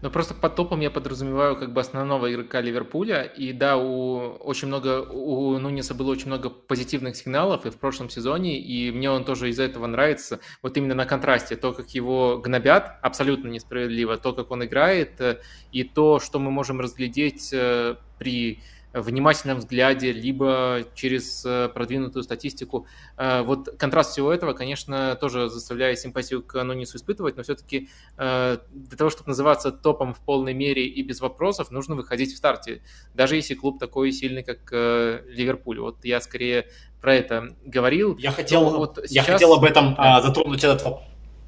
Но 0.04 0.10
просто 0.10 0.34
под 0.34 0.58
топом 0.58 0.82
я 0.82 0.92
подразумеваю 0.92 1.56
как 1.56 1.72
бы 1.72 1.80
основного 1.80 2.30
игрока 2.30 2.60
Ливерпуля. 2.60 3.22
И 3.24 3.54
да, 3.54 3.78
у 3.78 4.34
очень 4.34 4.68
много 4.68 5.02
у 5.10 5.58
Нуниса 5.58 5.94
было 5.94 6.12
очень 6.12 6.28
много 6.28 6.50
позитивных 6.50 7.16
сигналов 7.16 7.66
и 7.66 7.70
в 7.70 7.78
прошлом 7.78 8.10
сезоне, 8.10 8.60
и 8.60 8.92
мне 8.92 9.10
он 9.10 9.24
тоже 9.24 9.48
из-за 9.48 9.64
этого 9.64 9.88
нравится. 9.88 10.42
Вот 10.62 10.76
именно 10.76 10.94
на 10.94 11.06
контрасте 11.06 11.56
то, 11.56 11.72
как 11.72 11.90
его 11.92 12.38
гнобят, 12.38 12.98
абсолютно 13.02 13.48
несправедливо, 13.48 14.18
то, 14.18 14.34
как 14.34 14.52
он 14.52 14.66
играет, 14.66 15.22
э, 15.22 15.40
и 15.72 15.86
то, 15.86 16.20
что 16.20 16.38
мы 16.38 16.52
можем 16.52 16.82
разглядеть 16.82 17.54
э, 17.54 17.96
при 18.20 18.60
внимательном 19.02 19.60
взгляде, 19.60 20.12
либо 20.12 20.84
через 20.94 21.44
э, 21.46 21.70
продвинутую 21.74 22.24
статистику. 22.24 22.86
Э, 23.18 23.42
вот 23.42 23.70
контраст 23.78 24.12
всего 24.12 24.32
этого, 24.32 24.54
конечно, 24.54 25.16
тоже 25.16 25.50
заставляет 25.50 26.00
симпатию 26.00 26.44
к 26.44 26.64
Нунису 26.64 26.98
испытывать, 26.98 27.36
но 27.36 27.44
все-таки 27.44 27.90
э, 28.18 28.58
для 28.72 28.98
того, 28.98 29.10
чтобы 29.10 29.30
называться 29.30 29.72
топом 29.72 30.14
в 30.14 30.20
полной 30.20 30.54
мере 30.54 30.86
и 30.86 31.02
без 31.02 31.22
вопросов, 31.22 31.72
нужно 31.72 31.96
выходить 31.96 32.34
в 32.34 32.38
старте, 32.38 32.82
даже 33.14 33.36
если 33.36 33.56
клуб 33.56 33.80
такой 33.80 34.12
сильный, 34.12 34.44
как 34.44 34.72
Ливерпуль. 34.72 35.80
Вот 35.80 36.06
я 36.06 36.22
скорее 36.22 36.68
про 37.02 37.16
это 37.16 37.56
говорил. 37.66 38.16
Я 38.18 38.32
хотел, 38.32 38.70
вот 38.70 39.00
сейчас... 39.04 39.12
я 39.12 39.24
хотел 39.24 39.54
об 39.54 39.64
этом 39.64 39.96
да. 39.96 40.22
затронуть 40.22 40.64
этот 40.64 40.84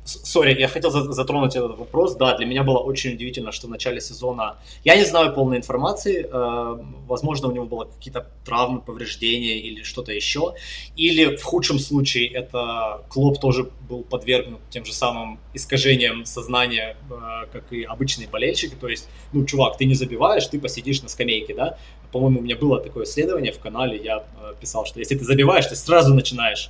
Сори, 0.06 0.60
я 0.60 0.68
хотел 0.68 0.92
затронуть 0.92 1.56
этот 1.56 1.78
вопрос. 1.80 2.16
Да, 2.16 2.38
для 2.38 2.46
меня 2.46 2.64
было 2.64 2.78
очень 2.78 3.14
удивительно, 3.14 3.52
что 3.52 3.66
в 3.66 3.72
начале 3.72 4.00
сезона... 4.00 4.58
Я 4.84 4.96
не 4.96 5.04
знаю 5.04 5.34
полной 5.34 5.58
информации. 5.58 6.28
Э, 6.32 6.78
возможно, 7.08 7.48
у 7.48 7.52
него 7.52 7.66
было 7.66 7.86
какие-то 7.86 8.28
травмы, 8.46 8.82
повреждения 8.82 9.60
или 9.60 9.82
что-то 9.82 10.12
еще. 10.12 10.54
Или 10.96 11.36
в 11.36 11.44
худшем 11.44 11.80
случае 11.80 12.28
это 12.28 13.04
Клоп 13.10 13.40
тоже 13.40 13.72
был 13.90 14.04
подвергнут 14.04 14.60
тем 14.70 14.86
же 14.86 14.94
самым 14.94 15.40
искажениям 15.56 16.26
сознания, 16.26 16.98
э, 17.10 17.48
как 17.52 17.74
и 17.74 17.84
обычные 17.84 18.28
болельщики. 18.28 18.76
То 18.80 18.88
есть, 18.88 19.10
ну, 19.34 19.44
чувак, 19.44 19.78
ты 19.78 19.86
не 19.86 19.96
забиваешь, 19.96 20.46
ты 20.46 20.60
посидишь 20.60 21.02
на 21.02 21.10
скамейке, 21.10 21.56
да? 21.56 21.80
По-моему, 22.12 22.42
у 22.42 22.44
меня 22.44 22.56
было 22.56 22.80
такое 22.80 23.06
исследование 23.06 23.52
в 23.52 23.60
канале, 23.60 23.98
я 23.98 24.20
э, 24.20 24.54
писал, 24.60 24.86
что 24.86 25.00
если 25.00 25.16
ты 25.18 25.26
забиваешь, 25.26 25.66
ты 25.66 25.76
сразу 25.76 26.14
начинаешь 26.14 26.70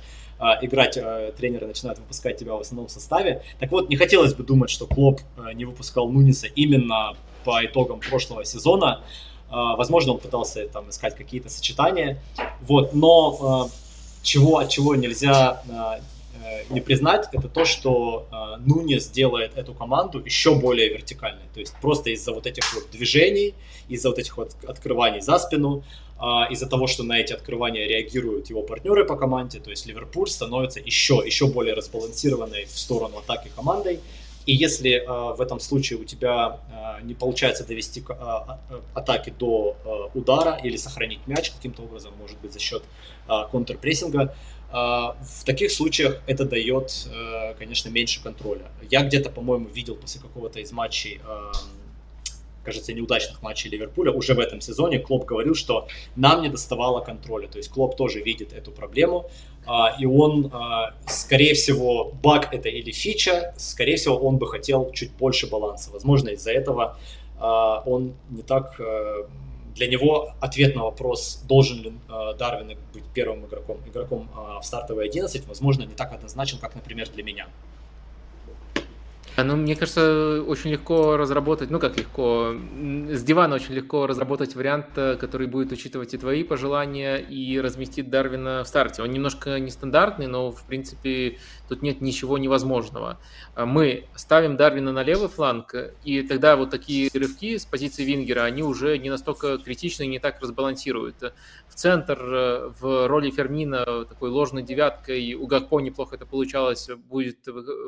играть, 0.60 0.98
а, 0.98 1.32
тренеры 1.32 1.66
начинают 1.66 1.98
выпускать 1.98 2.36
тебя 2.36 2.54
в 2.54 2.60
основном 2.60 2.88
составе. 2.88 3.42
Так 3.58 3.70
вот, 3.70 3.88
не 3.88 3.96
хотелось 3.96 4.34
бы 4.34 4.44
думать, 4.44 4.70
что 4.70 4.86
Клоп 4.86 5.20
а, 5.36 5.52
не 5.52 5.64
выпускал 5.64 6.08
Нуниса 6.08 6.46
именно 6.46 7.14
по 7.44 7.64
итогам 7.64 8.00
прошлого 8.00 8.44
сезона. 8.44 9.02
Возможно, 9.48 10.14
он 10.14 10.18
пытался 10.18 10.66
там 10.66 10.90
искать 10.90 11.14
какие-то 11.14 11.48
сочетания. 11.48 12.20
Вот, 12.62 12.92
но 12.94 13.70
чего, 14.20 14.58
от 14.58 14.68
чего 14.68 14.96
нельзя 14.96 15.62
не 16.70 16.80
признать, 16.80 17.28
это 17.32 17.48
то, 17.48 17.64
что 17.64 18.26
Нунис 18.60 19.08
делает 19.08 19.56
эту 19.56 19.74
команду 19.74 20.22
еще 20.24 20.54
более 20.54 20.88
вертикальной. 20.88 21.44
То 21.54 21.60
есть 21.60 21.74
просто 21.80 22.10
из-за 22.10 22.32
вот 22.32 22.46
этих 22.46 22.74
вот 22.74 22.90
движений, 22.90 23.54
из-за 23.88 24.08
вот 24.08 24.18
этих 24.18 24.36
вот 24.36 24.52
открываний 24.66 25.20
за 25.20 25.38
спину, 25.38 25.84
а, 26.18 26.46
из-за 26.50 26.66
того, 26.66 26.86
что 26.86 27.02
на 27.02 27.18
эти 27.18 27.32
открывания 27.32 27.86
реагируют 27.86 28.48
его 28.48 28.62
партнеры 28.62 29.04
по 29.04 29.16
команде, 29.16 29.60
то 29.60 29.70
есть 29.70 29.86
Ливерпуль 29.86 30.28
становится 30.28 30.80
еще, 30.80 31.22
еще 31.24 31.46
более 31.46 31.74
разбалансированной 31.74 32.64
в 32.64 32.78
сторону 32.78 33.18
атаки 33.18 33.50
командой. 33.54 34.00
И 34.46 34.54
если 34.54 34.92
э, 34.92 35.34
в 35.36 35.40
этом 35.40 35.58
случае 35.58 35.98
у 35.98 36.04
тебя 36.04 36.60
э, 36.70 37.04
не 37.04 37.14
получается 37.14 37.66
довести 37.66 38.00
э, 38.08 38.14
атаки 38.94 39.34
до 39.36 39.76
э, 39.84 40.18
удара 40.18 40.60
или 40.62 40.76
сохранить 40.76 41.26
мяч 41.26 41.50
каким-то 41.50 41.82
образом, 41.82 42.12
может 42.20 42.38
быть 42.38 42.52
за 42.52 42.60
счет 42.60 42.84
э, 43.28 43.32
контрпрессинга, 43.50 44.22
э, 44.22 44.34
в 44.76 45.44
таких 45.44 45.70
случаях 45.70 46.20
это 46.26 46.44
дает, 46.44 47.08
э, 47.10 47.54
конечно, 47.58 47.88
меньше 47.88 48.22
контроля. 48.22 48.70
Я 48.90 49.04
где-то, 49.04 49.30
по-моему, 49.30 49.68
видел 49.68 49.94
после 49.94 50.20
какого-то 50.20 50.60
из 50.60 50.72
матчей 50.72 51.20
э, 51.26 51.52
кажется, 52.66 52.92
неудачных 52.92 53.42
матчей 53.42 53.70
Ливерпуля 53.70 54.12
уже 54.12 54.34
в 54.34 54.40
этом 54.40 54.60
сезоне 54.60 54.98
Клоп 54.98 55.24
говорил, 55.24 55.54
что 55.54 55.86
нам 56.16 56.42
не 56.42 56.48
доставало 56.48 57.00
контроля. 57.00 57.46
То 57.46 57.58
есть 57.58 57.70
Клоп 57.70 57.96
тоже 57.96 58.20
видит 58.20 58.52
эту 58.52 58.72
проблему, 58.72 59.30
а, 59.66 59.96
и 59.98 60.04
он, 60.04 60.50
а, 60.52 60.94
скорее 61.06 61.54
всего, 61.54 62.12
баг 62.22 62.52
это 62.52 62.68
или 62.68 62.90
фича, 62.90 63.54
скорее 63.56 63.96
всего, 63.96 64.16
он 64.16 64.36
бы 64.36 64.48
хотел 64.48 64.90
чуть 64.92 65.12
больше 65.12 65.46
баланса. 65.46 65.90
Возможно, 65.92 66.30
из-за 66.30 66.50
этого 66.50 66.98
а, 67.38 67.82
он 67.86 68.14
не 68.30 68.42
так 68.42 68.80
для 69.76 69.86
него 69.86 70.34
ответ 70.40 70.74
на 70.74 70.84
вопрос, 70.84 71.40
должен 71.44 71.82
ли 71.82 71.92
Дарвин 72.38 72.78
быть 72.92 73.04
первым 73.14 73.44
игроком, 73.46 73.78
игроком 73.86 74.28
в 74.34 74.64
стартовой 74.64 75.04
11, 75.04 75.46
возможно, 75.46 75.84
не 75.84 75.94
так 75.94 76.12
однозначен, 76.12 76.58
как, 76.58 76.74
например, 76.74 77.08
для 77.10 77.22
меня. 77.22 77.46
Ну, 79.44 79.56
мне 79.56 79.76
кажется, 79.76 80.42
очень 80.42 80.70
легко 80.70 81.18
разработать, 81.18 81.70
ну 81.70 81.78
как 81.78 81.98
легко, 81.98 82.54
с 83.10 83.22
дивана 83.22 83.56
очень 83.56 83.74
легко 83.74 84.06
разработать 84.06 84.54
вариант, 84.54 84.86
э, 84.96 85.16
который 85.16 85.46
будет 85.46 85.72
учитывать 85.72 86.14
и 86.14 86.18
твои 86.18 86.42
пожелания, 86.42 87.16
и 87.16 87.60
разместит 87.60 88.08
Дарвина 88.08 88.64
в 88.64 88.66
старте. 88.68 89.02
Он 89.02 89.10
немножко 89.10 89.60
нестандартный, 89.60 90.26
но, 90.26 90.52
в 90.52 90.64
принципе, 90.64 91.38
тут 91.68 91.82
нет 91.82 92.00
ничего 92.00 92.38
невозможного. 92.38 93.18
А 93.54 93.66
мы 93.66 94.06
ставим 94.14 94.56
Дарвина 94.56 94.92
на 94.92 95.02
левый 95.02 95.28
фланг, 95.28 95.74
и 96.02 96.22
тогда 96.22 96.56
вот 96.56 96.70
такие 96.70 97.10
рывки 97.12 97.58
с 97.58 97.66
позиции 97.66 98.04
Вингера, 98.04 98.44
они 98.44 98.62
уже 98.62 98.96
не 98.96 99.10
настолько 99.10 99.58
критичны 99.58 100.04
и 100.04 100.08
не 100.08 100.18
так 100.18 100.40
разбалансируют. 100.40 101.34
В 101.68 101.74
центр, 101.74 102.18
э, 102.22 102.72
в 102.80 103.06
роли 103.06 103.30
Фермина, 103.30 104.06
такой 104.06 104.30
ложной 104.30 104.62
девяткой, 104.62 105.34
у 105.34 105.46
Гакпо 105.46 105.80
неплохо 105.80 106.14
это 106.14 106.24
получалось, 106.24 106.88
будет, 107.10 107.40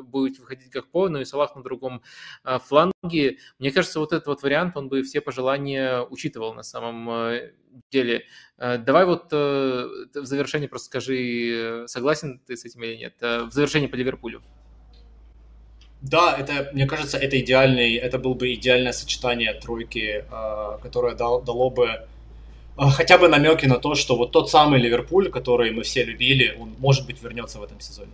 будет 0.03 0.37
выходить 0.37 0.69
Гакпо, 0.69 1.09
но 1.09 1.19
и 1.19 1.25
Салах 1.25 1.38
на 1.55 1.63
другом 1.63 2.01
а, 2.43 2.59
фланге. 2.59 3.37
Мне 3.59 3.71
кажется, 3.71 3.99
вот 3.99 4.13
этот 4.13 4.27
вот 4.27 4.43
вариант, 4.43 4.77
он 4.77 4.89
бы 4.89 5.03
все 5.03 5.21
пожелания 5.21 6.01
учитывал 6.01 6.53
на 6.53 6.63
самом 6.63 7.09
э, 7.09 7.51
деле. 7.91 8.25
Э, 8.57 8.77
давай 8.77 9.05
вот 9.05 9.27
э, 9.31 9.87
в 10.13 10.25
завершении 10.25 10.67
просто 10.67 10.87
скажи, 10.87 11.85
согласен 11.87 12.39
ты 12.45 12.55
с 12.55 12.65
этим 12.65 12.83
или 12.83 12.95
нет, 12.95 13.15
в 13.21 13.51
завершении 13.51 13.87
по 13.87 13.95
Ливерпулю. 13.95 14.41
Да, 16.01 16.35
это, 16.37 16.69
мне 16.73 16.87
кажется, 16.87 17.17
это 17.17 17.39
идеальный, 17.39 17.95
это 17.95 18.19
был 18.19 18.33
бы 18.33 18.53
идеальное 18.53 18.93
сочетание 18.93 19.53
тройки, 19.53 20.23
которое 20.81 21.13
дало 21.13 21.69
бы 21.69 22.07
хотя 22.77 23.17
бы 23.17 23.27
намеки 23.27 23.65
на 23.65 23.79
то, 23.79 23.95
что 23.95 24.15
вот 24.15 24.31
тот 24.31 24.49
самый 24.49 24.79
Ливерпуль, 24.79 25.29
который 25.29 25.71
мы 25.71 25.83
все 25.83 26.03
любили, 26.03 26.55
он, 26.57 26.75
может 26.79 27.05
быть, 27.05 27.21
вернется 27.21 27.59
в 27.59 27.63
этом 27.63 27.81
сезоне. 27.81 28.11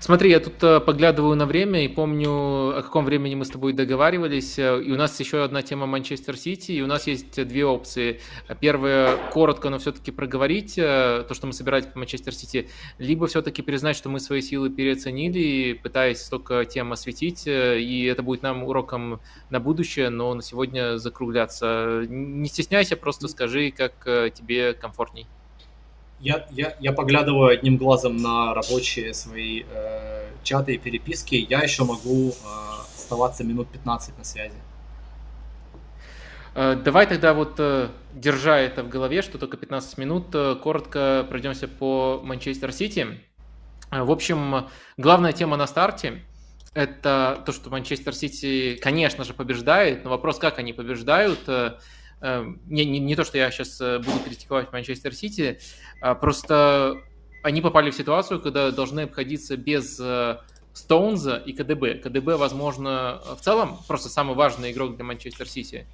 Смотри, 0.00 0.30
я 0.30 0.40
тут 0.40 0.62
э, 0.62 0.80
поглядываю 0.80 1.34
на 1.36 1.46
время 1.46 1.84
и 1.84 1.88
помню, 1.88 2.76
о 2.76 2.82
каком 2.82 3.04
времени 3.04 3.34
мы 3.34 3.44
с 3.44 3.50
тобой 3.50 3.72
договаривались. 3.72 4.58
Э, 4.58 4.82
и 4.82 4.92
у 4.92 4.96
нас 4.96 5.18
еще 5.18 5.42
одна 5.42 5.62
тема 5.62 5.86
Манчестер 5.86 6.36
Сити, 6.36 6.72
и 6.72 6.82
у 6.82 6.86
нас 6.86 7.06
есть 7.06 7.42
две 7.46 7.64
опции. 7.64 8.20
Первая, 8.60 9.16
коротко, 9.32 9.70
но 9.70 9.78
все-таки 9.78 10.10
проговорить 10.10 10.76
э, 10.76 11.24
то, 11.26 11.34
что 11.34 11.46
мы 11.46 11.52
собирались 11.52 11.86
по 11.86 11.98
Манчестер 11.98 12.34
Сити, 12.34 12.68
либо 12.98 13.26
все-таки 13.26 13.62
признать, 13.62 13.96
что 13.96 14.08
мы 14.08 14.20
свои 14.20 14.42
силы 14.42 14.70
переоценили, 14.70 15.72
пытаясь 15.72 16.20
столько 16.20 16.64
тем 16.64 16.92
осветить, 16.92 17.44
и 17.46 18.04
это 18.04 18.22
будет 18.22 18.42
нам 18.42 18.64
уроком 18.64 19.20
на 19.50 19.60
будущее, 19.60 20.10
но 20.10 20.34
на 20.34 20.42
сегодня 20.42 20.98
закругляться. 20.98 22.04
Не 22.08 22.48
стесняйся, 22.48 22.96
просто 22.96 23.28
скажи, 23.28 23.70
как 23.70 24.04
тебе 24.34 24.74
комфортней 24.74 25.26
я, 26.20 26.46
я, 26.50 26.76
я 26.80 26.92
поглядываю 26.92 27.50
одним 27.50 27.76
глазом 27.76 28.16
на 28.16 28.54
рабочие 28.54 29.12
свои 29.14 29.64
э, 29.68 30.30
чаты 30.42 30.74
и 30.74 30.78
переписки. 30.78 31.34
Я 31.34 31.60
еще 31.60 31.84
могу 31.84 32.30
э, 32.30 32.32
оставаться 32.96 33.44
минут 33.44 33.68
15 33.68 34.16
на 34.18 34.24
связи. 34.24 34.56
Э, 36.54 36.76
давай 36.76 37.06
тогда 37.06 37.34
вот, 37.34 37.54
э, 37.58 37.88
держа 38.14 38.58
это 38.58 38.82
в 38.82 38.88
голове, 38.88 39.22
что 39.22 39.38
только 39.38 39.56
15 39.56 39.98
минут, 39.98 40.26
э, 40.34 40.56
коротко 40.62 41.26
пройдемся 41.28 41.68
по 41.68 42.20
Манчестер 42.22 42.72
Сити. 42.72 43.20
В 43.90 44.10
общем, 44.10 44.68
главная 44.96 45.32
тема 45.32 45.56
на 45.56 45.66
старте– 45.66 46.24
это 46.74 47.42
то, 47.46 47.52
что 47.52 47.70
Манчестер 47.70 48.14
Сити, 48.14 48.76
конечно 48.82 49.24
же, 49.24 49.34
побеждает, 49.34 50.04
но 50.04 50.10
вопрос, 50.10 50.38
как 50.38 50.58
они 50.58 50.72
побеждают– 50.72 51.40
не, 52.66 52.84
не, 52.84 52.98
не 52.98 53.16
то, 53.16 53.24
что 53.24 53.38
я 53.38 53.50
сейчас 53.50 53.80
э, 53.80 53.98
буду 53.98 54.18
критиковать 54.24 54.72
Манчестер 54.72 55.14
Сити, 55.14 55.58
а 56.00 56.14
просто 56.14 57.02
они 57.42 57.60
попали 57.60 57.90
в 57.90 57.94
ситуацию, 57.94 58.40
когда 58.40 58.70
должны 58.70 59.00
обходиться 59.00 59.56
без 59.56 60.00
э, 60.00 60.38
Стоунза 60.72 61.36
и 61.36 61.52
КДБ. 61.52 61.96
КДБ, 61.96 62.36
возможно, 62.36 63.20
в 63.36 63.40
целом 63.42 63.78
просто 63.86 64.08
самый 64.08 64.34
важный 64.34 64.72
игрок 64.72 64.96
для 64.96 65.04
Манчестер 65.04 65.48
Сити. 65.48 65.86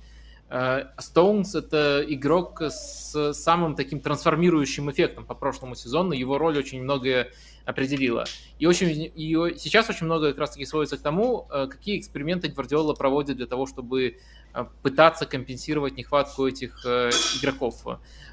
Стоунс– 0.98 1.54
это 1.56 2.04
игрок 2.08 2.60
с 2.60 3.32
самым 3.34 3.76
таким 3.76 4.00
трансформирующим 4.00 4.90
эффектом 4.90 5.24
по 5.24 5.34
прошлому 5.34 5.76
сезону. 5.76 6.12
Его 6.12 6.38
роль 6.38 6.58
очень 6.58 6.82
многое 6.82 7.30
определила. 7.64 8.24
И, 8.58 8.66
очень, 8.66 9.12
и 9.14 9.58
сейчас 9.58 9.88
очень 9.88 10.06
много 10.06 10.30
как 10.30 10.38
раз-таки 10.38 10.66
сводится 10.66 10.96
к 10.98 11.00
тому, 11.00 11.46
э, 11.50 11.66
какие 11.70 11.98
эксперименты 11.98 12.48
Гвардиола 12.48 12.94
проводит 12.94 13.36
для 13.36 13.46
того, 13.46 13.66
чтобы 13.66 14.18
э, 14.52 14.64
пытаться 14.82 15.26
компенсировать 15.26 15.96
нехватку 15.96 16.46
этих 16.46 16.84
э, 16.84 17.10
игроков. 17.40 17.84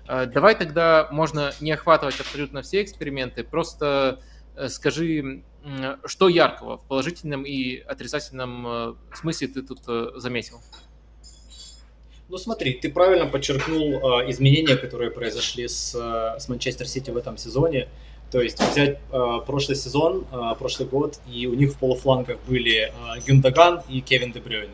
Давай 0.07 0.55
тогда 0.55 1.09
можно 1.11 1.51
не 1.59 1.71
охватывать 1.71 2.19
абсолютно 2.19 2.61
все 2.61 2.81
эксперименты, 2.81 3.43
просто 3.43 4.21
скажи, 4.69 5.43
что 6.05 6.29
яркого 6.29 6.77
в 6.77 6.87
положительном 6.87 7.43
и 7.45 7.77
отрицательном 7.79 8.97
смысле 9.13 9.49
ты 9.49 9.61
тут 9.63 9.79
заметил? 10.15 10.61
Ну 12.29 12.37
смотри, 12.37 12.73
ты 12.73 12.89
правильно 12.89 13.25
подчеркнул 13.25 14.19
э, 14.19 14.29
изменения, 14.31 14.75
которые 14.75 15.11
произошли 15.11 15.65
с, 15.65 15.95
э, 15.95 16.37
с 16.37 16.49
Манчестер 16.49 16.85
Сити 16.85 17.09
в 17.09 17.15
этом 17.15 17.37
сезоне. 17.37 17.87
То 18.31 18.41
есть 18.41 18.59
взять 18.59 18.99
э, 19.13 19.39
прошлый 19.45 19.77
сезон, 19.77 20.25
э, 20.29 20.55
прошлый 20.59 20.89
год, 20.89 21.19
и 21.31 21.47
у 21.47 21.53
них 21.53 21.71
в 21.71 21.77
полуфлангах 21.77 22.37
были 22.45 22.91
э, 22.91 22.91
Гюндаган 23.25 23.81
и 23.87 24.01
Кевин 24.01 24.33
Дебрёйне. 24.33 24.73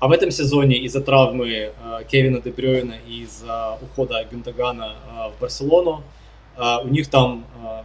А 0.00 0.08
в 0.08 0.12
этом 0.12 0.32
сезоне 0.32 0.78
из-за 0.78 1.00
травмы 1.00 1.48
э, 1.48 1.72
Кевина 2.10 2.40
Дебрёйна 2.40 2.96
и 3.06 3.22
из-за 3.22 3.78
ухода 3.80 4.24
Гюндагана 4.24 4.96
э, 4.96 5.30
в 5.30 5.40
Барселону, 5.40 6.02
э, 6.56 6.78
у 6.82 6.88
них 6.88 7.08
там 7.08 7.44
э, 7.62 7.82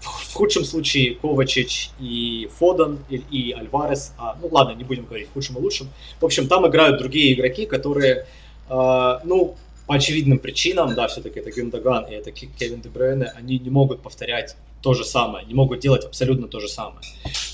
в 0.00 0.34
худшем 0.34 0.64
случае 0.64 1.14
Ковачич 1.16 1.90
и 2.00 2.48
Фодан, 2.58 2.98
и, 3.08 3.16
и 3.30 3.52
Альварес, 3.52 4.12
а, 4.18 4.36
ну 4.40 4.48
ладно, 4.50 4.72
не 4.72 4.84
будем 4.84 5.04
говорить 5.04 5.28
в 5.28 5.32
худшем 5.32 5.58
и 5.58 5.60
лучшем. 5.60 5.88
В 6.20 6.24
общем, 6.24 6.48
там 6.48 6.66
играют 6.66 6.98
другие 6.98 7.34
игроки, 7.34 7.66
которые, 7.66 8.26
э, 8.68 9.18
ну, 9.24 9.56
по 9.86 9.96
очевидным 9.96 10.38
причинам, 10.38 10.94
да, 10.94 11.08
все-таки 11.08 11.40
это 11.40 11.50
Гюндаган 11.50 12.04
и 12.04 12.14
это 12.14 12.30
Кевин 12.30 12.80
Дебрейне, 12.80 13.26
они 13.36 13.58
не 13.58 13.70
могут 13.70 14.00
повторять 14.00 14.56
то 14.82 14.94
же 14.94 15.04
самое, 15.04 15.44
не 15.44 15.54
могут 15.54 15.80
делать 15.80 16.04
абсолютно 16.04 16.48
то 16.48 16.60
же 16.60 16.68
самое. 16.68 17.04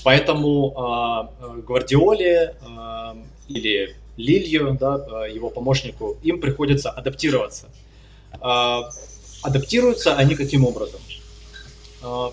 Поэтому 0.03 1.29
э, 1.41 1.61
Гвардиоле 1.61 2.55
э, 2.61 3.15
или 3.49 3.95
Лилью, 4.17 4.77
да, 4.79 5.25
его 5.27 5.49
помощнику, 5.49 6.17
им 6.23 6.39
приходится 6.39 6.89
адаптироваться. 6.91 7.69
Э, 8.41 8.83
адаптируются 9.41 10.15
они 10.15 10.35
каким 10.35 10.65
образом? 10.65 11.01
Э, 12.01 12.29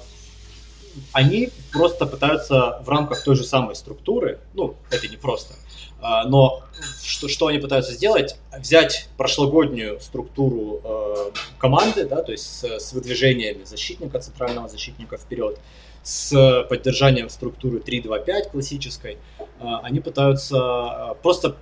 они 1.13 1.51
просто 1.73 2.07
пытаются 2.07 2.81
в 2.85 2.89
рамках 2.89 3.25
той 3.25 3.37
же 3.37 3.45
самой 3.45 3.75
структуры, 3.75 4.39
ну, 4.55 4.77
это 4.91 5.09
не 5.09 5.17
просто, 5.17 5.55
а, 6.01 6.25
но 6.25 6.63
что, 7.03 7.29
что 7.29 7.49
они 7.49 7.59
пытаются 7.59 7.93
сделать? 7.93 8.37
Взять 8.57 9.09
прошлогоднюю 9.17 10.01
структуру 10.01 10.81
э, 10.85 11.31
команды, 11.59 12.07
да, 12.07 12.23
то 12.23 12.31
есть 12.31 12.45
с, 12.45 12.65
с 12.65 12.93
выдвижениями 12.93 13.65
защитника, 13.65 14.21
центрального 14.21 14.69
защитника 14.69 15.17
вперед, 15.17 15.59
с 16.03 16.67
поддержанием 16.69 17.29
структуры 17.29 17.79
3-2-5 17.79 18.51
классической, 18.51 19.19
э, 19.39 19.45
они 19.83 20.01
пытаются 20.01 21.17
просто 21.23 21.57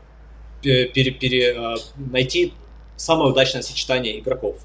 пере, 0.61 1.11
пере, 1.11 1.77
найти 1.97 2.53
самое 2.97 3.31
удачное 3.31 3.63
сочетание 3.63 4.19
игроков. 4.19 4.59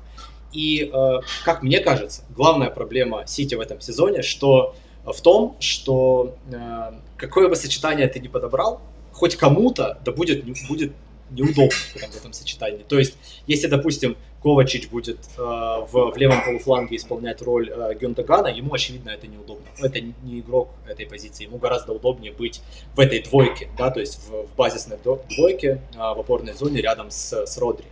И, 0.58 0.90
э, 0.92 1.20
как 1.46 1.62
мне 1.62 1.80
кажется, 1.80 2.24
главная 2.36 2.72
проблема 2.72 3.28
Сити 3.28 3.54
в 3.54 3.60
этом 3.60 3.80
сезоне, 3.80 4.24
что 4.24 4.76
в 5.06 5.22
том, 5.22 5.56
что 5.60 6.36
э, 6.52 6.94
какое 7.16 7.48
бы 7.48 7.56
сочетание 7.56 8.08
ты 8.08 8.20
ни 8.20 8.28
подобрал, 8.28 8.82
хоть 9.12 9.36
кому-то 9.36 10.00
да 10.04 10.12
будет, 10.12 10.44
будет 10.68 10.94
неудобно 11.30 11.70
в 11.96 12.16
этом 12.16 12.34
сочетании. 12.34 12.84
То 12.88 12.98
есть, 12.98 13.14
если, 13.46 13.68
допустим, 13.68 14.18
Ковачич 14.42 14.90
будет 14.90 15.20
э, 15.38 15.42
в, 15.42 16.12
в 16.12 16.18
левом 16.18 16.44
полуфланге 16.44 16.96
исполнять 16.96 17.44
роль 17.44 17.70
э, 17.70 17.94
Гюндагана, 17.94 18.48
ему, 18.48 18.74
очевидно, 18.74 19.12
это 19.12 19.28
неудобно. 19.28 19.66
Это 19.80 20.00
не 20.00 20.40
игрок 20.40 20.70
этой 20.88 21.06
позиции. 21.06 21.44
Ему 21.44 21.60
гораздо 21.60 21.94
удобнее 21.94 22.32
быть 22.32 22.62
в 22.96 23.00
этой 23.00 23.22
двойке, 23.22 23.70
да, 23.78 23.92
то 23.92 24.00
есть 24.00 24.20
в, 24.28 24.48
в 24.48 24.56
базисной 24.56 24.98
двойке, 25.04 25.82
э, 25.94 25.98
в 25.98 26.20
опорной 26.20 26.54
зоне 26.54 26.82
рядом 26.82 27.12
с, 27.12 27.46
с 27.46 27.58
Родри. 27.60 27.86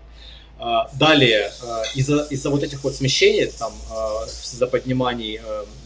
Э, 0.65 0.87
далее, 0.97 1.51
э, 1.61 1.83
из-за 1.93 2.23
из 2.31 2.43
вот 2.45 2.63
этих 2.63 2.83
вот 2.83 2.95
смещений, 2.95 3.45
там, 3.45 3.71
э, 3.71 4.25
из-за 4.25 4.65
подниманий 4.65 5.39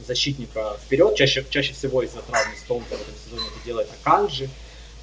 защитника 0.08 0.78
вперед, 0.86 1.16
чаще, 1.16 1.46
чаще 1.50 1.74
всего 1.74 2.02
из-за 2.02 2.22
травмы 2.22 2.56
Стоунта 2.56 2.96
в 2.96 3.02
этом 3.02 3.14
сезоне 3.26 3.48
это 3.54 3.66
делает 3.66 3.90
Аканджи, 4.02 4.50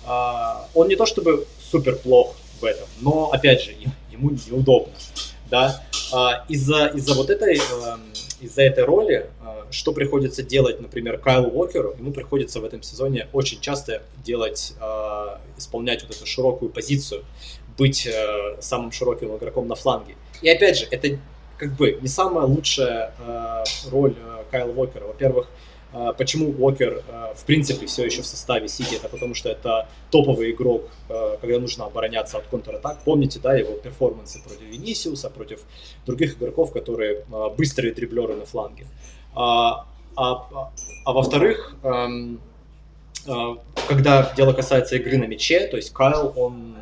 а, 0.07 0.67
он 0.75 0.89
не 0.89 0.97
то 0.97 1.05
чтобы 1.05 1.47
супер 1.71 1.97
плох 1.97 2.37
в 2.61 2.65
этом, 2.65 2.89
но, 3.01 3.31
опять 3.33 3.63
же, 3.63 3.73
ему 4.11 4.31
неудобно, 4.31 4.95
да, 5.51 5.83
а, 6.13 6.45
из-за 6.49 6.87
из 6.87 7.09
вот 7.09 7.29
этой, 7.29 7.61
из-за 8.41 8.63
этой 8.63 8.85
роли, 8.85 9.29
а, 9.45 9.67
что 9.71 9.93
приходится 9.93 10.43
делать, 10.43 10.81
например, 10.81 11.19
Кайлу 11.19 11.51
Уокеру, 11.51 11.95
ему 11.99 12.13
приходится 12.13 12.61
в 12.61 12.65
этом 12.65 12.83
сезоне 12.83 13.29
очень 13.33 13.61
часто 13.61 14.03
делать, 14.25 14.73
исполнять 15.59 16.03
вот 16.03 16.17
эту 16.17 16.27
широкую 16.27 16.71
позицию, 16.71 17.25
быть 17.79 18.07
э, 18.07 18.57
самым 18.61 18.93
широким 18.93 19.37
игроком 19.37 19.69
на 19.69 19.75
фланге. 19.75 20.15
И 20.43 20.49
опять 20.49 20.79
же, 20.79 20.87
это 20.91 21.19
как 21.59 21.73
бы 21.73 21.99
не 22.01 22.09
самая 22.09 22.47
лучшая 22.47 23.13
э, 23.19 23.65
роль 23.91 24.15
э, 24.17 24.43
Кайла 24.51 24.73
Уокера. 24.73 25.05
Во-первых, 25.05 25.49
а, 25.97 26.13
почему 26.13 26.51
Уокер, 26.51 27.03
а, 27.09 27.33
в 27.35 27.45
принципе, 27.45 27.87
все 27.87 28.05
еще 28.05 28.21
в 28.21 28.27
составе 28.27 28.69
Сити? 28.69 28.97
Это 28.97 29.09
потому 29.09 29.35
что 29.35 29.49
это 29.49 29.89
топовый 30.11 30.51
игрок, 30.51 30.91
а, 31.09 31.39
когда 31.41 31.59
нужно 31.59 31.87
обороняться 31.87 32.37
от 32.37 32.47
контратак. 32.47 32.99
Помните, 33.05 33.41
да, 33.43 33.57
его 33.57 33.75
перформансы 33.75 34.43
против 34.43 34.63
Винисиуса, 34.63 35.31
против 35.31 35.61
других 36.05 36.37
игроков, 36.37 36.73
которые 36.73 37.25
быстрые 37.57 37.95
дриблеры 37.95 38.35
на 38.35 38.45
фланге. 38.45 38.87
А, 39.35 39.87
а, 40.17 40.71
а 41.05 41.13
во-вторых, 41.13 41.77
когда 43.89 44.33
дело 44.37 44.53
касается 44.53 44.97
игры 44.97 45.19
на 45.19 45.25
мяче, 45.25 45.67
то 45.67 45.77
есть 45.77 45.93
Кайл, 45.93 46.33
он 46.37 46.77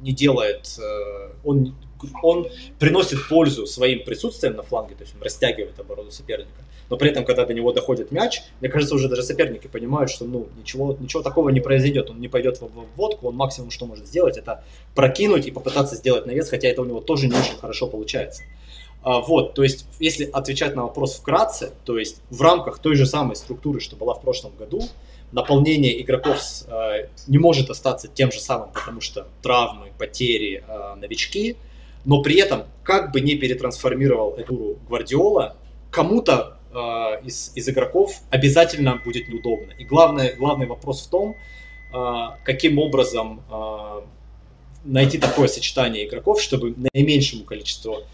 не 0.00 0.12
делает, 0.12 0.78
э, 0.78 1.30
он 1.44 1.74
он 2.22 2.48
приносит 2.78 3.28
пользу 3.28 3.66
своим 3.66 4.04
присутствием 4.04 4.56
на 4.56 4.62
фланге, 4.62 4.94
то 4.94 5.02
есть 5.02 5.14
он 5.16 5.22
растягивает 5.22 5.78
оборону 5.78 6.10
соперника. 6.10 6.64
Но 6.90 6.96
при 6.96 7.10
этом, 7.10 7.24
когда 7.24 7.44
до 7.44 7.52
него 7.52 7.72
доходит 7.72 8.12
мяч, 8.12 8.42
мне 8.60 8.70
кажется, 8.70 8.94
уже 8.94 9.08
даже 9.08 9.22
соперники 9.22 9.66
понимают, 9.66 10.10
что 10.10 10.24
ну, 10.24 10.48
ничего, 10.56 10.96
ничего 10.98 11.22
такого 11.22 11.50
не 11.50 11.60
произойдет. 11.60 12.08
Он 12.10 12.20
не 12.20 12.28
пойдет 12.28 12.60
в 12.60 12.64
обводку, 12.64 13.28
он 13.28 13.34
максимум, 13.34 13.70
что 13.70 13.86
может 13.86 14.06
сделать, 14.06 14.38
это 14.38 14.64
прокинуть 14.94 15.46
и 15.46 15.50
попытаться 15.50 15.96
сделать 15.96 16.26
навес, 16.26 16.48
хотя 16.48 16.68
это 16.68 16.82
у 16.82 16.84
него 16.84 17.00
тоже 17.00 17.26
не 17.26 17.34
очень 17.34 17.56
хорошо 17.56 17.88
получается. 17.88 18.42
А, 19.02 19.20
вот, 19.20 19.54
то 19.54 19.62
есть, 19.62 19.86
если 20.00 20.24
отвечать 20.24 20.74
на 20.74 20.82
вопрос 20.82 21.16
вкратце, 21.16 21.72
то 21.84 21.98
есть 21.98 22.20
в 22.30 22.40
рамках 22.42 22.78
той 22.78 22.96
же 22.96 23.06
самой 23.06 23.36
структуры, 23.36 23.80
что 23.80 23.96
была 23.96 24.14
в 24.14 24.22
прошлом 24.22 24.52
году, 24.58 24.82
наполнение 25.32 26.00
игроков 26.00 26.40
э, 26.66 27.08
не 27.26 27.38
может 27.38 27.70
остаться 27.70 28.08
тем 28.08 28.32
же 28.32 28.40
самым, 28.40 28.70
потому 28.72 29.00
что 29.00 29.28
травмы, 29.42 29.92
потери, 29.98 30.64
э, 30.66 30.94
новички– 30.96 31.56
но 32.04 32.22
при 32.22 32.40
этом, 32.40 32.64
как 32.84 33.12
бы 33.12 33.20
не 33.20 33.34
перетрансформировал 33.34 34.34
эту 34.34 34.78
Гвардиола, 34.88 35.56
кому-то 35.90 36.56
э, 36.72 36.76
из, 37.26 37.52
из 37.54 37.68
игроков 37.68 38.22
обязательно 38.30 39.00
будет 39.04 39.28
неудобно. 39.28 39.72
И 39.72 39.84
главное, 39.84 40.34
главный 40.34 40.66
вопрос 40.66 41.06
в 41.06 41.10
том, 41.10 41.36
каким 42.44 42.78
образом 42.78 43.40
найти 44.84 45.16
такое 45.16 45.48
сочетание 45.48 46.06
игроков, 46.06 46.42
чтобы 46.42 46.74
наименьшему 46.92 47.44
количеству 47.44 48.04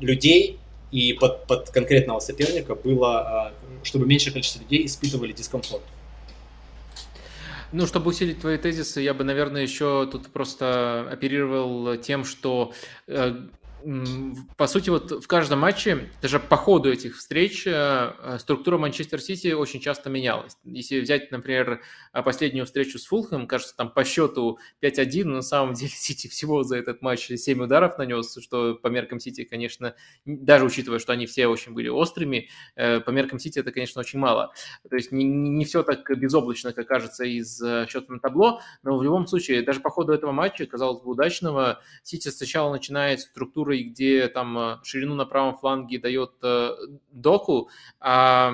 людей 0.00 0.58
и 0.90 1.12
под, 1.12 1.46
под 1.46 1.70
конкретного 1.70 2.18
соперника 2.18 2.74
было, 2.74 3.52
чтобы 3.84 4.06
меньшее 4.06 4.32
количество 4.32 4.60
людей 4.60 4.86
испытывали 4.86 5.30
дискомфорт. 5.30 5.84
Ну, 7.76 7.86
чтобы 7.86 8.08
усилить 8.08 8.40
твои 8.40 8.56
тезисы, 8.56 9.02
я 9.02 9.12
бы, 9.12 9.22
наверное, 9.22 9.60
еще 9.60 10.08
тут 10.10 10.28
просто 10.28 11.06
оперировал 11.10 11.98
тем, 11.98 12.24
что 12.24 12.72
э, 13.06 13.36
по 14.56 14.66
сути, 14.66 14.90
вот 14.90 15.12
в 15.12 15.28
каждом 15.28 15.60
матче, 15.60 16.08
даже 16.20 16.40
по 16.40 16.56
ходу 16.56 16.90
этих 16.90 17.16
встреч, 17.16 17.64
э, 17.66 18.38
структура 18.40 18.78
Манчестер 18.78 19.20
Сити 19.20 19.52
очень 19.52 19.80
часто 19.80 20.10
менялась. 20.10 20.56
Если 20.64 20.98
взять, 20.98 21.30
например, 21.30 21.82
последнюю 22.12 22.66
встречу 22.66 22.98
с 22.98 23.06
Фулхэм, 23.06 23.46
кажется, 23.46 23.76
там 23.76 23.90
по 23.92 24.02
счету 24.04 24.58
5-1, 24.80 25.24
но 25.24 25.34
на 25.36 25.42
самом 25.42 25.74
деле 25.74 25.90
Сити 25.94 26.26
всего 26.26 26.64
за 26.64 26.78
этот 26.78 27.00
матч 27.00 27.28
7 27.28 27.62
ударов 27.62 27.96
нанес, 27.96 28.36
что 28.40 28.74
по 28.74 28.88
меркам 28.88 29.20
Сити, 29.20 29.44
конечно, 29.44 29.94
даже 30.24 30.64
учитывая, 30.64 30.98
что 30.98 31.12
они 31.12 31.26
все 31.26 31.46
очень 31.46 31.72
были 31.72 31.88
острыми, 31.88 32.48
э, 32.74 32.98
по 32.98 33.10
меркам 33.10 33.38
Сити 33.38 33.60
это, 33.60 33.70
конечно, 33.70 34.00
очень 34.00 34.18
мало. 34.18 34.52
То 34.90 34.96
есть 34.96 35.12
не, 35.12 35.22
не 35.24 35.64
все 35.64 35.84
так 35.84 36.10
безоблачно, 36.18 36.72
как 36.72 36.88
кажется 36.88 37.24
из 37.24 37.62
э, 37.62 37.86
счета 37.88 38.12
на 38.12 38.18
табло, 38.18 38.60
но 38.82 38.96
в 38.96 39.04
любом 39.04 39.28
случае, 39.28 39.62
даже 39.62 39.78
по 39.78 39.90
ходу 39.90 40.12
этого 40.12 40.32
матча, 40.32 40.66
казалось 40.66 41.00
бы, 41.04 41.10
удачного, 41.10 41.80
Сити 42.02 42.30
сначала 42.30 42.72
начинает 42.72 43.20
структурой 43.20 43.75
которой, 43.76 43.82
где 43.84 44.28
там 44.28 44.58
э, 44.58 44.78
ширину 44.82 45.14
на 45.14 45.24
правом 45.26 45.56
фланге 45.56 45.98
дает 45.98 46.32
э, 46.42 46.70
Доку, 47.12 47.68
а 48.00 48.52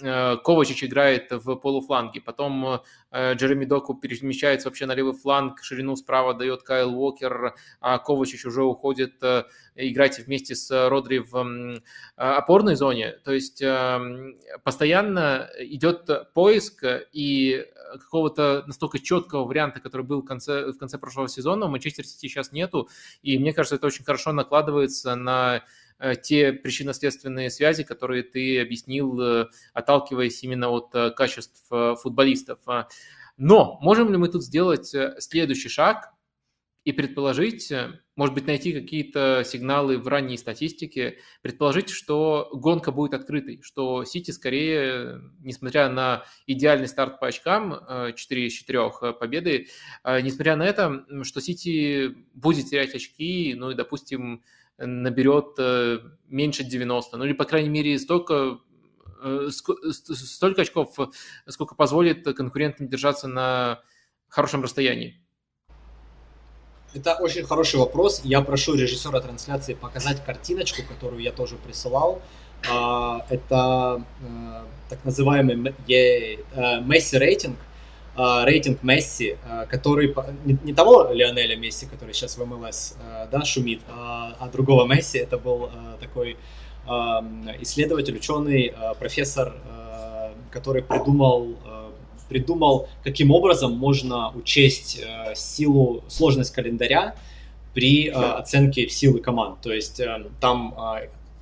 Ковачич 0.00 0.84
играет 0.84 1.30
в 1.30 1.56
полуфланге, 1.56 2.20
потом 2.20 2.80
Джереми 3.12 3.64
Доку 3.64 3.94
перемещается 3.94 4.68
вообще 4.68 4.86
на 4.86 4.94
левый 4.94 5.12
фланг, 5.12 5.62
ширину 5.62 5.96
справа 5.96 6.34
дает 6.34 6.62
Кайл 6.62 6.94
Уокер, 6.94 7.54
а 7.80 7.98
Ковачич 7.98 8.46
уже 8.46 8.62
уходит 8.62 9.22
играть 9.74 10.18
вместе 10.18 10.54
с 10.54 10.88
Родри 10.88 11.18
в 11.18 11.80
опорной 12.16 12.76
зоне. 12.76 13.12
То 13.24 13.32
есть 13.32 13.62
постоянно 14.64 15.50
идет 15.58 16.32
поиск 16.32 16.84
и 17.12 17.66
какого-то 17.92 18.64
настолько 18.66 18.98
четкого 18.98 19.44
варианта, 19.44 19.80
который 19.80 20.02
был 20.02 20.22
в 20.22 20.24
конце, 20.24 20.70
в 20.70 20.78
конце 20.78 20.98
прошлого 20.98 21.28
сезона, 21.28 21.66
у 21.66 21.68
Манчестер 21.68 22.04
Сити 22.04 22.28
сейчас 22.28 22.52
нету, 22.52 22.88
и 23.22 23.38
мне 23.38 23.52
кажется, 23.52 23.76
это 23.76 23.86
очень 23.86 24.04
хорошо 24.04 24.32
накладывается 24.32 25.16
на 25.16 25.56
э, 25.56 25.60
те 26.22 26.52
причинно-следственные 26.52 27.50
связи, 27.50 27.84
которые 27.84 28.22
ты 28.22 28.60
объяснил, 28.60 29.20
э, 29.20 29.46
отталкиваясь 29.74 30.42
именно 30.42 30.68
от 30.70 30.94
э, 30.94 31.10
качеств 31.10 31.66
футболистов. 31.68 32.60
Но 33.36 33.78
можем 33.80 34.10
ли 34.10 34.18
мы 34.18 34.28
тут 34.28 34.44
сделать 34.44 34.94
следующий 35.18 35.68
шаг 35.68 36.12
и 36.84 36.92
предположить, 36.92 37.72
может 38.16 38.34
быть, 38.34 38.46
найти 38.46 38.72
какие-то 38.72 39.42
сигналы 39.44 39.98
в 39.98 40.08
ранней 40.08 40.38
статистике, 40.38 41.18
предположить, 41.42 41.90
что 41.90 42.48
гонка 42.52 42.90
будет 42.90 43.12
открытой, 43.12 43.60
что 43.62 44.04
Сити 44.04 44.30
скорее, 44.30 45.20
несмотря 45.40 45.90
на 45.90 46.24
идеальный 46.46 46.88
старт 46.88 47.20
по 47.20 47.26
очкам, 47.26 47.80
4 48.14 48.42
э, 48.42 48.46
из 48.46 48.52
4 48.54 48.78
э, 48.78 49.12
победы, 49.12 49.68
э, 50.04 50.20
несмотря 50.22 50.56
на 50.56 50.64
это, 50.64 51.04
что 51.22 51.40
Сити 51.40 52.14
будет 52.34 52.66
терять 52.70 52.94
очки, 52.94 53.54
ну 53.54 53.70
и, 53.70 53.74
допустим, 53.74 54.42
наберет 54.80 55.58
меньше 56.28 56.64
90, 56.64 57.16
ну 57.16 57.24
или, 57.24 57.32
по 57.32 57.44
крайней 57.44 57.68
мере, 57.68 57.98
столько 57.98 58.58
столько 59.92 60.62
очков, 60.62 60.96
сколько 61.46 61.74
позволит 61.74 62.24
конкурентам 62.34 62.88
держаться 62.88 63.28
на 63.28 63.80
хорошем 64.28 64.62
расстоянии. 64.62 65.20
Это 66.94 67.14
очень 67.14 67.44
хороший 67.44 67.78
вопрос. 67.78 68.22
Я 68.24 68.40
прошу 68.40 68.74
режиссера 68.74 69.20
трансляции 69.20 69.74
показать 69.74 70.24
картиночку, 70.24 70.82
которую 70.88 71.22
я 71.22 71.30
тоже 71.30 71.56
присылал. 71.56 72.20
А, 72.68 73.24
это 73.30 74.04
э, 74.22 74.62
так 74.88 75.04
называемый 75.04 75.72
э, 75.88 76.80
Месси 76.82 77.16
рейтинг, 77.16 77.56
рейтинг 78.16 78.82
Месси, 78.82 79.36
а, 79.48 79.66
который 79.66 80.14
не 80.44 80.72
того 80.72 81.10
Лионеля 81.12 81.56
Месси, 81.56 81.86
который 81.86 82.14
сейчас 82.14 82.36
в 82.36 82.44
МЛС 82.44 82.96
да, 83.30 83.44
шумит, 83.44 83.80
а 83.88 84.48
другого 84.52 84.86
Месси. 84.86 85.18
Это 85.18 85.38
был 85.38 85.70
такой 86.00 86.36
исследователь, 87.60 88.16
ученый, 88.16 88.74
профессор, 88.98 89.54
который 90.50 90.82
придумал 90.82 91.56
придумал, 92.30 92.88
каким 93.04 93.32
образом 93.32 93.72
можно 93.72 94.30
учесть 94.30 95.00
э, 95.02 95.34
силу, 95.34 96.02
сложность 96.08 96.52
календаря 96.52 97.16
при 97.74 98.08
э, 98.08 98.12
оценке 98.12 98.88
силы 98.88 99.18
команд. 99.18 99.60
То 99.60 99.72
есть 99.72 100.00
э, 100.00 100.26
там 100.40 100.74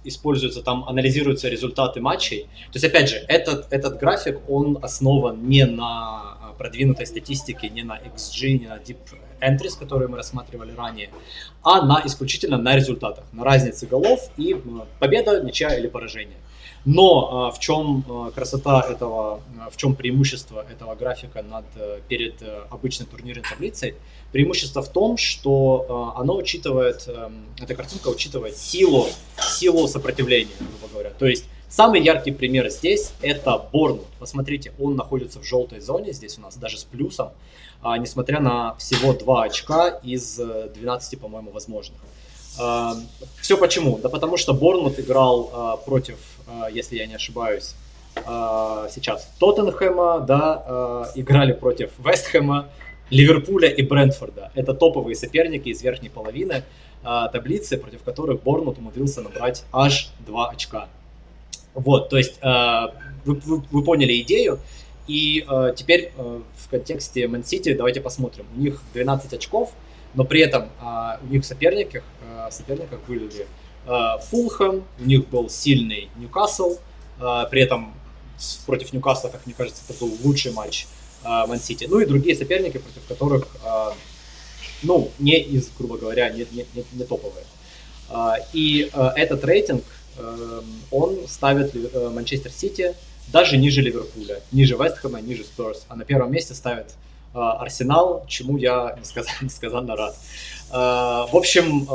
используются, 0.02 0.62
там 0.62 0.88
анализируются 0.88 1.48
результаты 1.48 2.00
матчей. 2.00 2.44
То 2.72 2.76
есть, 2.76 2.84
опять 2.86 3.10
же, 3.10 3.16
этот, 3.28 3.70
этот 3.70 3.98
график, 3.98 4.38
он 4.48 4.78
основан 4.80 5.46
не 5.46 5.66
на 5.66 6.37
продвинутой 6.58 7.06
статистике, 7.06 7.68
не 7.68 7.84
на 7.84 7.98
XG, 7.98 8.58
не 8.58 8.66
на 8.66 8.76
Deep 8.78 8.98
Entries, 9.40 9.78
которые 9.78 10.08
мы 10.08 10.16
рассматривали 10.16 10.72
ранее, 10.72 11.10
а 11.62 11.82
на 11.82 12.02
исключительно 12.04 12.58
на 12.58 12.76
результатах, 12.76 13.24
на 13.32 13.44
разнице 13.44 13.86
голов 13.86 14.20
и 14.36 14.60
победа, 14.98 15.40
ничья 15.42 15.78
или 15.78 15.86
поражение. 15.86 16.36
Но 16.84 17.48
а, 17.48 17.50
в 17.50 17.58
чем 17.58 18.04
а, 18.08 18.30
красота 18.30 18.80
этого, 18.88 19.40
в 19.70 19.76
чем 19.76 19.94
преимущество 19.94 20.64
этого 20.72 20.94
графика 20.94 21.42
над, 21.42 21.64
э, 21.76 22.00
перед 22.08 22.40
э, 22.40 22.62
обычной 22.70 23.06
турнирной 23.06 23.42
таблицей? 23.42 23.94
Преимущество 24.32 24.80
в 24.82 24.88
том, 24.88 25.16
что 25.16 26.14
оно 26.16 26.36
учитывает, 26.36 27.04
эм, 27.08 27.46
эта 27.60 27.74
картинка 27.74 28.08
учитывает 28.08 28.56
силу, 28.56 29.06
силу 29.38 29.88
сопротивления, 29.88 30.52
грубо 30.58 30.92
говоря. 30.92 31.10
То 31.18 31.26
есть 31.26 31.44
Самый 31.68 32.02
яркий 32.02 32.30
пример 32.30 32.70
здесь 32.70 33.12
это 33.20 33.58
Борнут. 33.58 34.06
Посмотрите, 34.18 34.72
он 34.78 34.96
находится 34.96 35.38
в 35.38 35.44
желтой 35.44 35.80
зоне, 35.80 36.12
здесь 36.12 36.38
у 36.38 36.40
нас 36.40 36.56
даже 36.56 36.78
с 36.78 36.84
плюсом, 36.84 37.30
а, 37.82 37.98
несмотря 37.98 38.40
на 38.40 38.74
всего 38.76 39.12
2 39.12 39.44
очка 39.44 39.88
из 40.02 40.36
12, 40.36 41.14
э, 41.14 41.16
по-моему, 41.18 41.50
возможных. 41.50 41.98
А, 42.58 42.94
все 43.42 43.58
почему? 43.58 43.98
Да 43.98 44.08
потому 44.08 44.38
что 44.38 44.54
Борнут 44.54 44.98
играл 44.98 45.50
а, 45.52 45.76
против 45.76 46.16
если 46.72 46.96
я 46.96 47.06
не 47.06 47.14
ошибаюсь, 47.14 47.74
сейчас 48.14 49.30
Тоттенхэма, 49.38 50.20
да, 50.20 51.12
играли 51.14 51.52
против 51.52 51.90
Вестхэма, 51.98 52.70
Ливерпуля 53.10 53.68
и 53.68 53.82
Брентфорда. 53.82 54.50
Это 54.54 54.72
топовые 54.72 55.14
соперники 55.14 55.68
из 55.68 55.82
верхней 55.82 56.08
половины 56.08 56.64
таблицы, 57.02 57.76
против 57.76 58.02
которых 58.02 58.42
Борнмут 58.42 58.78
умудрился 58.78 59.20
набрать 59.20 59.62
аж 59.72 60.10
2 60.20 60.48
очка. 60.48 60.88
Вот, 61.78 62.08
то 62.08 62.16
есть 62.16 62.40
вы, 62.42 63.34
вы, 63.34 63.62
вы 63.70 63.84
поняли 63.84 64.20
идею. 64.20 64.58
И 65.06 65.44
э, 65.48 65.72
теперь 65.74 66.12
э, 66.16 66.40
в 66.56 66.68
контексте 66.68 67.26
Ман 67.28 67.42
Сити 67.42 67.72
давайте 67.72 68.02
посмотрим. 68.02 68.44
У 68.54 68.60
них 68.60 68.82
12 68.92 69.32
очков, 69.32 69.72
но 70.14 70.24
при 70.24 70.42
этом 70.42 70.68
э, 70.82 71.16
у 71.22 71.32
них 71.32 71.42
в 71.42 71.46
соперниках, 71.46 72.04
э, 72.22 72.48
соперниках 72.50 73.00
были 73.08 73.24
Э, 73.86 74.18
Фулхэм, 74.30 74.84
у 75.00 75.04
них 75.04 75.28
был 75.28 75.48
сильный 75.48 76.10
Ньюкасл, 76.16 76.76
э, 77.20 77.44
при 77.50 77.62
этом 77.62 77.94
против 78.66 78.92
Ньюкасла, 78.92 79.30
как 79.30 79.46
мне 79.46 79.54
кажется, 79.54 79.82
это 79.88 79.98
был 79.98 80.12
лучший 80.22 80.52
матч 80.52 80.86
э, 81.24 81.28
Ман-Сити. 81.28 81.86
Ну 81.88 82.00
и 82.00 82.04
другие 82.04 82.36
соперники, 82.36 82.76
против 82.76 83.06
которых, 83.08 83.48
ну, 84.82 85.10
не 85.18 85.40
из, 85.40 85.70
грубо 85.76 85.96
говоря, 85.96 86.28
не, 86.30 86.46
не, 86.52 86.66
не, 86.74 86.84
не 86.92 87.04
топовые. 87.04 87.44
И 88.52 88.90
этот 88.94 89.44
рейтинг, 89.44 89.82
он 90.90 91.28
ставит 91.28 91.74
Манчестер 92.12 92.50
Сити 92.50 92.94
даже 93.28 93.58
ниже 93.58 93.82
Ливерпуля, 93.82 94.40
ниже 94.52 94.74
Вестхэма, 94.76 95.20
ниже 95.20 95.42
Спurs, 95.42 95.82
а 95.88 95.96
на 95.96 96.04
первом 96.04 96.32
месте 96.32 96.54
ставит 96.54 96.94
Арсенал, 97.34 98.24
чему 98.26 98.56
я 98.56 98.96
несказанно, 99.00 99.44
несказанно 99.44 99.96
рад. 99.96 100.16
В 100.70 101.36
общем, 101.36 101.86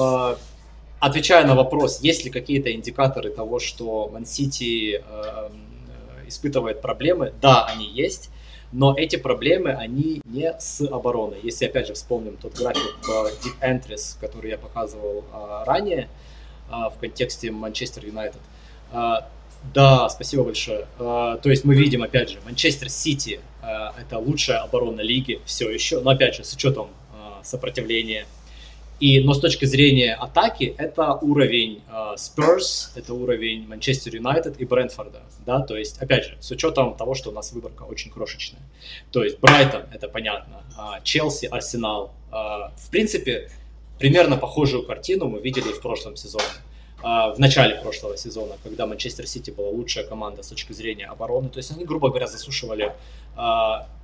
Отвечая 1.04 1.45
на 1.45 1.54
вопрос, 1.54 2.00
есть 2.02 2.24
ли 2.24 2.32
какие-то 2.32 2.72
индикаторы 2.72 3.30
того, 3.30 3.60
что 3.60 4.08
Ман-Сити 4.14 5.04
э, 5.06 5.50
испытывает 6.28 6.82
проблемы, 6.82 7.34
да, 7.41 7.66
они 7.66 7.90
есть, 7.90 8.30
но 8.72 8.95
эти 8.98 9.18
проблемы, 9.18 9.72
они 9.72 10.22
не 10.24 10.54
с 10.58 10.80
обороной. 10.80 11.40
Если, 11.44 11.66
опять 11.66 11.88
же, 11.88 11.94
вспомним 11.94 12.38
тот 12.38 12.54
график 12.54 12.95
Deep 13.06 13.60
Entries, 13.62 14.18
который 14.18 14.52
я 14.52 14.58
показывал 14.58 15.26
э, 15.34 15.64
ранее 15.66 16.04
э, 16.04 16.32
в 16.95 17.00
контексте 17.00 17.52
Манчестер 17.52 18.06
Юнайтед, 18.06 18.41
э, 18.91 19.16
да, 19.74 20.10
спасибо 20.10 20.44
большое. 20.44 20.88
Uh, 21.00 21.40
то 21.41 21.50
есть 21.50 21.64
мы 21.64 21.74
видим, 21.74 22.04
опять 22.04 22.30
же, 22.30 22.40
Манчестер 22.44 22.90
Сити 22.90 23.40
это 23.62 24.18
лучшая 24.18 24.58
оборона 24.58 25.00
лиги 25.00 25.40
все 25.45 25.70
еще, 25.70 26.02
но 26.02 26.12
опять 26.12 26.36
же, 26.36 26.44
с 26.44 26.54
учетом 26.54 26.90
сопротивления 27.44 28.26
и, 29.00 29.20
но 29.20 29.34
с 29.34 29.40
точки 29.40 29.66
зрения 29.66 30.14
атаки, 30.14 30.76
это 30.78 31.14
уровень 31.16 31.82
Spurs, 32.16 32.91
это 32.95 33.14
уровень 33.14 33.68
Манчестер 33.68 34.16
Юнайтед 34.16 34.62
и 34.62 34.66
Брентфорда. 34.66 35.24
Да? 35.45 35.60
То 35.62 35.76
есть, 35.76 35.98
опять 36.02 36.26
же, 36.26 36.38
с 36.40 36.52
учетом 36.52 36.95
того, 36.95 37.14
что 37.14 37.32
у 37.32 37.34
нас 37.34 37.52
выборка 37.52 37.84
очень 37.84 38.12
крошечная. 38.12 38.62
То 39.12 39.24
есть, 39.24 39.40
Брайтон, 39.40 39.84
это 39.91 40.08
понятно, 40.08 40.64
Челси, 41.04 41.48
Арсенал. 41.48 42.14
В 42.32 42.90
принципе, 42.91 43.50
примерно 44.04 44.36
похожую 44.36 44.84
картину 44.84 45.30
мы 45.30 45.40
видели 45.40 45.72
в 45.72 45.80
прошлом 45.80 46.18
сезоне. 46.18 46.44
в 47.04 47.36
начале 47.38 47.76
прошлого 47.76 48.16
сезона, 48.16 48.56
когда 48.64 48.88
Манчестер 48.88 49.28
Сити 49.28 49.52
была 49.52 49.70
лучшая 49.70 50.06
команда 50.06 50.42
с 50.42 50.48
точки 50.48 50.72
зрения 50.72 51.06
обороны. 51.06 51.50
То 51.50 51.58
есть 51.58 51.70
они, 51.72 51.84
грубо 51.84 52.10
говоря, 52.10 52.28
засушивали, 52.28 52.94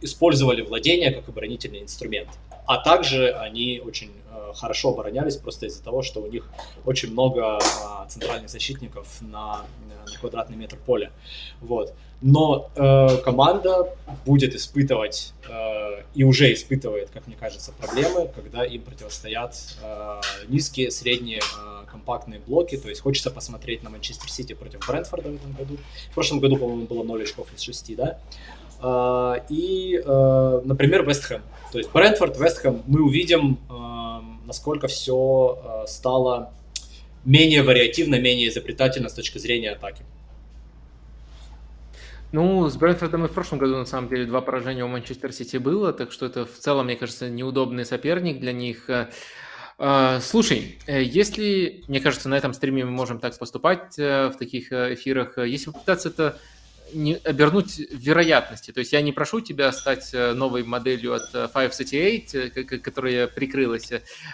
использовали 0.01 0.61
владение 0.61 1.11
как 1.11 1.29
оборонительный 1.29 1.81
инструмент. 1.81 2.27
А 2.65 2.77
также 2.77 3.31
они 3.31 3.81
очень 3.83 4.11
хорошо 4.53 4.89
оборонялись 4.89 5.37
просто 5.37 5.65
из-за 5.67 5.83
того, 5.83 6.01
что 6.01 6.21
у 6.21 6.27
них 6.27 6.49
очень 6.85 7.11
много 7.11 7.57
а, 7.57 8.05
центральных 8.07 8.49
защитников 8.49 9.21
на, 9.21 9.65
на 9.87 10.19
квадратный 10.19 10.57
метр 10.57 10.77
поля. 10.77 11.11
Вот. 11.61 11.93
Но 12.21 12.69
э, 12.75 13.17
команда 13.23 13.95
будет 14.25 14.53
испытывать 14.53 15.33
э, 15.47 16.03
и 16.13 16.25
уже 16.25 16.51
испытывает, 16.53 17.09
как 17.11 17.27
мне 17.27 17.37
кажется, 17.39 17.71
проблемы, 17.71 18.29
когда 18.35 18.65
им 18.65 18.81
противостоят 18.81 19.55
э, 19.81 20.21
низкие, 20.49 20.91
средние, 20.91 21.39
э, 21.39 21.85
компактные 21.89 22.41
блоки. 22.41 22.77
То 22.77 22.89
есть 22.89 23.01
хочется 23.01 23.31
посмотреть 23.31 23.83
на 23.83 23.89
Манчестер 23.89 24.29
Сити 24.29 24.51
против 24.51 24.85
Брентфорда 24.85 25.29
в 25.29 25.35
этом 25.35 25.53
году. 25.53 25.77
В 26.11 26.13
прошлом 26.13 26.39
году, 26.41 26.57
по-моему, 26.57 26.87
было 26.87 27.03
0 27.03 27.23
очков 27.23 27.47
из 27.55 27.61
6, 27.61 27.95
да? 27.95 28.19
Uh, 28.81 29.41
и, 29.49 30.01
uh, 30.05 30.61
например, 30.63 31.05
Вестхэм. 31.05 31.41
То 31.73 31.79
есть 31.79 31.91
Брентфорд, 31.91 32.39
Вестхэм 32.39 32.81
мы 32.87 33.01
увидим 33.01 33.59
uh, 33.67 33.88
насколько 34.49 34.87
все 34.87 35.83
э, 35.83 35.87
стало 35.87 36.51
менее 37.23 37.61
вариативно, 37.61 38.19
менее 38.19 38.49
изобретательно 38.49 39.07
с 39.07 39.13
точки 39.13 39.37
зрения 39.37 39.71
атаки. 39.71 40.03
Ну, 42.31 42.67
с 42.67 42.75
Брэнфордом 42.75 43.25
и 43.25 43.27
в 43.27 43.31
прошлом 43.31 43.59
году, 43.59 43.77
на 43.77 43.85
самом 43.85 44.09
деле, 44.09 44.25
два 44.25 44.41
поражения 44.41 44.83
у 44.83 44.87
Манчестер 44.87 45.31
Сити 45.31 45.57
было, 45.57 45.93
так 45.93 46.11
что 46.11 46.25
это 46.25 46.45
в 46.45 46.57
целом, 46.57 46.85
мне 46.85 46.95
кажется, 46.95 47.29
неудобный 47.29 47.85
соперник 47.85 48.39
для 48.39 48.51
них. 48.51 48.89
Э, 48.89 49.09
э, 49.77 50.19
слушай, 50.19 50.79
если, 50.87 51.83
мне 51.87 51.99
кажется, 51.99 52.27
на 52.27 52.35
этом 52.35 52.53
стриме 52.53 52.85
мы 52.85 52.91
можем 52.91 53.19
так 53.19 53.37
поступать 53.37 53.97
в 53.97 54.33
таких 54.39 54.71
эфирах, 54.71 55.37
если 55.37 55.69
попытаться 55.71 56.09
это 56.09 56.39
не, 56.93 57.15
обернуть 57.15 57.79
вероятности. 57.91 58.71
То 58.71 58.79
есть 58.79 58.93
я 58.93 59.01
не 59.01 59.11
прошу 59.11 59.41
тебя 59.41 59.71
стать 59.71 60.13
э, 60.13 60.33
новой 60.33 60.63
моделью 60.63 61.13
от 61.13 61.31
538, 61.31 62.39
э, 62.39 62.63
которая 62.79 63.27
прикрылась. 63.27 63.91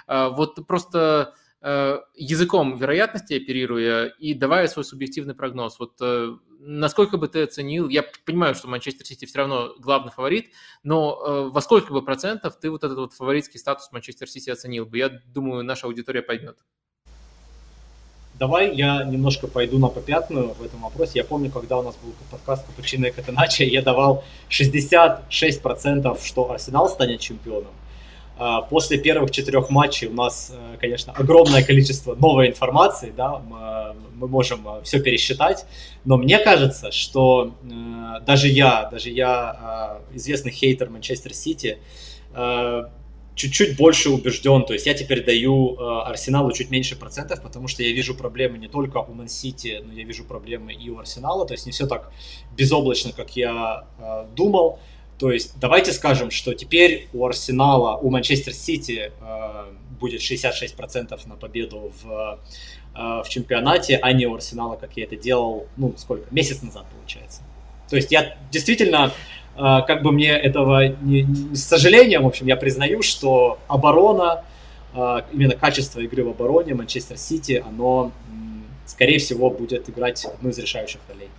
А 0.08 0.30
вот 0.30 0.66
просто 0.68 1.34
э, 1.62 2.00
языком 2.16 2.78
вероятности 2.78 3.34
оперируя 3.34 4.06
и 4.06 4.34
давая 4.34 4.68
свой 4.68 4.86
субъективный 4.86 5.36
прогноз. 5.36 5.80
Вот 5.80 6.00
насколько 6.60 7.18
бы 7.18 7.28
ты 7.28 7.44
оценил, 7.44 7.90
я 7.90 8.04
понимаю, 8.26 8.56
что 8.56 8.68
Манчестер 8.68 9.06
Сити 9.06 9.26
все 9.26 9.40
равно 9.40 9.76
главный 9.78 10.12
фаворит, 10.12 10.52
но 10.84 11.50
во 11.52 11.62
сколько 11.62 11.94
бы 11.94 12.04
процентов 12.04 12.60
ты 12.60 12.72
вот 12.72 12.84
этот 12.84 12.98
вот 12.98 13.14
фаворитский 13.14 13.60
статус 13.60 13.92
Манчестер 13.92 14.28
Сити 14.28 14.50
оценил 14.50 14.86
бы? 14.86 14.98
Я 14.98 15.10
думаю, 15.10 15.64
наша 15.64 15.88
аудитория 15.88 16.24
поймет. 16.24 16.58
Давай 18.38 18.76
я 18.76 19.04
немножко 19.04 19.48
пойду 19.48 19.80
на 19.80 19.88
попятную 19.88 20.54
в 20.54 20.62
этом 20.62 20.82
вопросе. 20.82 21.14
Я 21.16 21.24
помню, 21.24 21.50
когда 21.50 21.78
у 21.78 21.84
нас 21.84 21.96
был 21.96 22.14
подкаст 22.30 22.66
по 22.66 22.72
причине 22.74 23.12
как 23.12 23.30
иначе, 23.30 23.66
я 23.66 23.82
давал 23.82 24.24
66%, 24.50 26.26
что 26.26 26.52
Арсенал 26.52 26.90
станет 26.90 27.22
чемпионом. 27.22 27.72
А, 28.38 28.62
после 28.62 28.98
первых 28.98 29.32
четырех 29.32 29.70
матчей 29.70 30.08
у 30.08 30.14
нас, 30.14 30.52
э, 30.54 30.78
конечно, 30.82 31.14
огромное 31.14 31.64
количество 31.64 32.16
новой 32.16 32.50
информации, 32.50 33.14
да, 33.16 33.42
мы 34.16 34.28
можем 34.28 34.68
э, 34.68 34.82
все 34.84 35.00
пересчитать, 35.00 35.66
но 36.04 36.18
мне 36.18 36.38
кажется, 36.40 36.92
что 36.92 37.54
э, 37.64 38.20
даже 38.26 38.50
я, 38.50 38.90
даже 38.92 39.10
я, 39.10 40.02
известный 40.14 40.52
хейтер 40.52 40.90
Манчестер 40.90 41.34
Сити, 41.34 41.78
чуть-чуть 43.36 43.78
больше 43.78 44.10
убежден. 44.10 44.66
То 44.66 44.74
есть 44.74 44.86
я 44.86 44.94
теперь 44.94 45.24
даю 45.24 45.76
э, 45.76 46.02
Арсеналу 46.08 46.52
чуть 46.52 46.72
меньше 46.72 46.96
процентов, 46.96 47.42
потому 47.42 47.68
что 47.68 47.84
я 47.84 47.92
вижу 47.92 48.16
проблемы 48.16 48.58
не 48.58 48.68
только 48.68 48.98
у 48.98 49.14
Ман-Сити, 49.14 49.82
но 49.86 49.94
я 49.94 50.04
вижу 50.04 50.24
проблемы 50.24 50.74
и 50.74 50.90
у 50.90 50.98
Арсенала. 50.98 51.46
То 51.46 51.54
есть 51.54 51.66
не 51.66 51.72
все 51.72 51.86
так 51.86 52.12
безоблачно, 52.58 53.12
как 53.12 53.36
я 53.36 53.86
э, 54.00 54.26
думал. 54.36 54.80
То 55.20 55.32
есть 55.32 55.54
давайте 55.60 55.94
скажем, 55.94 56.32
что 56.32 56.54
теперь 56.54 57.08
у 57.14 57.26
Арсенала, 57.26 57.98
у 57.98 58.10
Манчестер 58.10 58.54
Сити 58.54 59.12
э, 59.20 59.66
будет 60.00 60.22
66% 60.22 61.28
на 61.28 61.36
победу 61.36 61.94
в, 62.04 62.40
э, 62.96 63.22
в 63.24 63.30
чемпионате, 63.30 63.98
а 64.02 64.14
не 64.14 64.26
у 64.28 64.36
Арсенала, 64.36 64.76
как 64.76 64.98
я 64.98 65.04
это 65.04 65.16
делал, 65.16 65.68
ну, 65.78 65.94
сколько, 65.98 66.34
месяц 66.34 66.62
назад, 66.62 66.86
получается. 66.98 67.44
То 67.90 67.96
есть 67.96 68.12
я 68.12 68.38
действительно 68.52 69.14
как 69.56 70.02
бы 70.02 70.12
мне 70.12 70.32
этого 70.32 70.88
не, 70.88 71.24
не, 71.24 71.56
с 71.56 71.64
сожалением, 71.64 72.24
в 72.24 72.28
общем, 72.28 72.48
я 72.48 72.58
признаю, 72.58 73.02
что 73.02 73.58
оборона, 73.68 74.44
а, 74.94 75.26
именно 75.32 75.56
качество 75.56 76.00
игры 76.00 76.24
в 76.24 76.30
обороне 76.30 76.74
Манчестер 76.74 77.18
Сити, 77.18 77.64
оно, 77.66 78.12
скорее 78.86 79.20
всего, 79.20 79.50
будет 79.50 79.90
играть 79.90 80.26
одну 80.26 80.50
из 80.50 80.58
решающих 80.58 81.02
ролей. 81.10 81.30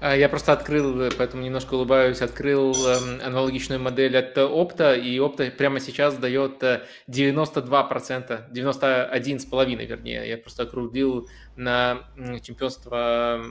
А, 0.00 0.14
я 0.14 0.28
просто 0.28 0.52
открыл, 0.52 1.10
поэтому 1.16 1.42
немножко 1.42 1.74
улыбаюсь, 1.74 2.20
открыл 2.20 2.74
эм, 2.74 3.20
аналогичную 3.24 3.80
модель 3.80 4.18
от 4.18 4.36
Opta, 4.36 4.98
и 5.00 5.16
Opta 5.16 5.50
прямо 5.50 5.80
сейчас 5.80 6.16
дает 6.16 6.62
92%, 7.08 8.52
91,5% 8.52 9.86
вернее. 9.86 10.28
Я 10.28 10.36
просто 10.36 10.64
округлил 10.64 11.26
на 11.56 12.00
чемпионство 12.42 13.42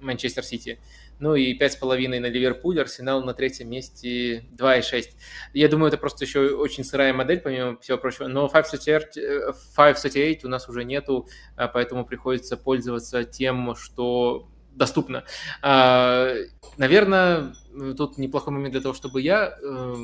Манчестер 0.00 0.42
Сити 0.42 0.80
ну 1.22 1.36
и 1.36 1.56
5,5 1.56 2.18
на 2.18 2.26
Ливерпуль, 2.26 2.80
Арсенал 2.80 3.22
на 3.22 3.32
третьем 3.32 3.70
месте 3.70 4.44
2,6. 4.58 5.04
Я 5.54 5.68
думаю, 5.68 5.86
это 5.88 5.96
просто 5.96 6.24
еще 6.24 6.56
очень 6.56 6.82
сырая 6.82 7.14
модель, 7.14 7.38
помимо 7.38 7.78
всего 7.78 7.96
прочего, 7.96 8.26
но 8.26 8.48
538 8.48 10.40
у 10.44 10.48
нас 10.48 10.68
уже 10.68 10.82
нету, 10.82 11.28
а, 11.54 11.68
поэтому 11.68 12.04
приходится 12.04 12.56
пользоваться 12.56 13.22
тем, 13.22 13.76
что 13.76 14.48
доступно. 14.72 15.22
А, 15.62 16.34
наверное, 16.76 17.54
тут 17.96 18.18
неплохой 18.18 18.52
момент 18.52 18.72
для 18.72 18.80
того, 18.80 18.94
чтобы 18.94 19.20
я 19.20 19.56
э, 19.62 19.94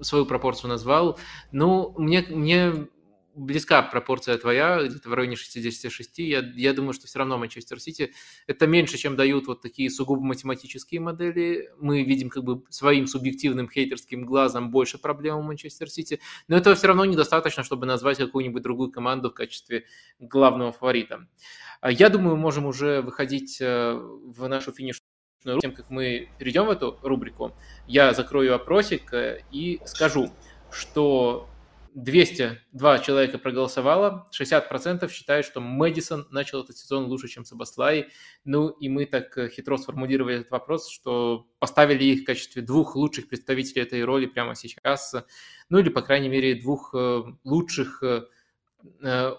свою 0.00 0.24
пропорцию 0.24 0.70
назвал. 0.70 1.18
Ну, 1.50 1.92
мне, 1.98 2.24
мне 2.28 2.86
близка 3.40 3.82
пропорция 3.82 4.36
твоя, 4.38 4.82
где-то 4.82 5.08
в 5.08 5.14
районе 5.14 5.36
66. 5.36 6.18
Я, 6.18 6.40
я 6.54 6.72
думаю, 6.72 6.92
что 6.92 7.06
все 7.06 7.18
равно 7.18 7.38
Манчестер 7.38 7.80
Сити 7.80 8.12
это 8.46 8.66
меньше, 8.66 8.98
чем 8.98 9.16
дают 9.16 9.46
вот 9.46 9.62
такие 9.62 9.90
сугубо 9.90 10.22
математические 10.22 11.00
модели. 11.00 11.70
Мы 11.78 12.02
видим 12.02 12.28
как 12.28 12.44
бы 12.44 12.62
своим 12.68 13.06
субъективным 13.06 13.68
хейтерским 13.68 14.24
глазом 14.24 14.70
больше 14.70 14.98
проблем 14.98 15.38
у 15.38 15.42
Манчестер 15.42 15.88
Сити, 15.88 16.20
но 16.48 16.56
этого 16.56 16.76
все 16.76 16.88
равно 16.88 17.04
недостаточно, 17.04 17.62
чтобы 17.62 17.86
назвать 17.86 18.18
какую-нибудь 18.18 18.62
другую 18.62 18.90
команду 18.90 19.30
в 19.30 19.34
качестве 19.34 19.84
главного 20.18 20.72
фаворита. 20.72 21.26
А 21.80 21.90
я 21.90 22.10
думаю, 22.10 22.36
мы 22.36 22.42
можем 22.42 22.66
уже 22.66 23.00
выходить 23.00 23.58
э, 23.60 23.94
в 23.94 24.46
нашу 24.48 24.72
финишную 24.72 25.10
тем, 25.60 25.72
как 25.72 25.88
мы 25.88 26.28
перейдем 26.38 26.66
в 26.66 26.70
эту 26.70 26.98
рубрику, 27.02 27.52
я 27.86 28.12
закрою 28.12 28.54
опросик 28.54 29.14
э, 29.14 29.42
и 29.50 29.80
скажу, 29.86 30.30
что 30.70 31.48
202 31.94 32.98
человека 33.00 33.38
проголосовало, 33.38 34.28
60% 34.38 35.10
считают, 35.10 35.46
что 35.46 35.60
Мэдисон 35.60 36.26
начал 36.30 36.62
этот 36.62 36.76
сезон 36.76 37.06
лучше, 37.06 37.28
чем 37.28 37.44
Сабаслай. 37.44 38.08
Ну 38.44 38.68
и 38.68 38.88
мы 38.88 39.06
так 39.06 39.36
э, 39.36 39.48
хитро 39.48 39.76
сформулировали 39.76 40.36
этот 40.36 40.50
вопрос, 40.50 40.88
что 40.88 41.48
поставили 41.58 42.04
их 42.04 42.22
в 42.22 42.24
качестве 42.24 42.62
двух 42.62 42.96
лучших 42.96 43.28
представителей 43.28 43.82
этой 43.82 44.04
роли 44.04 44.26
прямо 44.26 44.54
сейчас. 44.54 45.14
Ну 45.68 45.78
или, 45.78 45.88
по 45.88 46.02
крайней 46.02 46.28
мере, 46.28 46.54
двух 46.60 46.94
э, 46.94 47.22
лучших 47.44 48.02
э, 48.02 48.22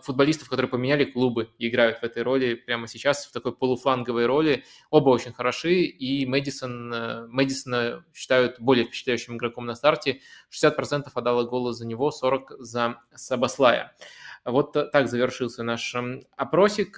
футболистов, 0.02 0.50
которые 0.50 0.70
поменяли 0.70 1.06
клубы 1.06 1.50
играют 1.60 2.00
в 2.00 2.04
этой 2.04 2.24
роли 2.24 2.56
прямо 2.56 2.88
сейчас, 2.88 3.26
в 3.26 3.32
такой 3.32 3.56
полуфланговой 3.56 4.26
роли. 4.26 4.64
Оба 4.90 5.10
очень 5.10 5.34
хороши, 5.34 5.82
и 5.84 6.26
Мэдисон, 6.26 6.94
э, 6.94 7.28
Мэдисона 7.28 8.04
считают 8.14 8.60
более 8.60 8.86
впечатляющим 8.86 9.38
игроком 9.38 9.66
на 9.66 9.76
старте. 9.76 10.22
60% 10.50 11.12
отдало 11.16 11.44
голос 11.44 11.78
за 11.78 11.86
него, 11.86 12.12
40% 12.12 12.58
за 12.60 12.98
Сабаслая. 13.16 13.96
Вот 14.44 14.74
так 14.74 15.08
завершился 15.08 15.64
наш 15.64 15.94
эм, 15.94 16.24
опросик. 16.36 16.98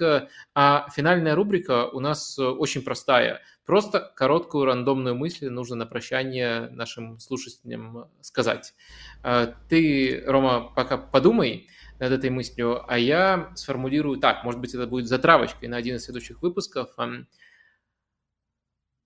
А 0.54 0.88
финальная 0.94 1.34
рубрика 1.34 1.86
у 1.86 2.00
нас 2.00 2.38
очень 2.38 2.82
простая. 2.82 3.42
Просто 3.66 4.12
короткую 4.14 4.66
рандомную 4.66 5.14
мысль 5.14 5.48
нужно 5.48 5.76
на 5.76 5.86
прощание 5.86 6.68
нашим 6.70 7.18
слушателям 7.18 8.08
сказать. 8.20 8.74
Э, 9.22 9.52
ты, 9.68 10.22
Рома, 10.26 10.72
пока 10.74 10.96
подумай, 10.98 11.68
над 11.98 12.12
этой 12.12 12.30
мыслью, 12.30 12.84
а 12.90 12.98
я 12.98 13.52
сформулирую 13.54 14.18
так, 14.18 14.44
может 14.44 14.60
быть, 14.60 14.74
это 14.74 14.86
будет 14.86 15.06
затравочкой 15.06 15.68
на 15.68 15.76
один 15.76 15.96
из 15.96 16.04
следующих 16.04 16.42
выпусков. 16.42 16.90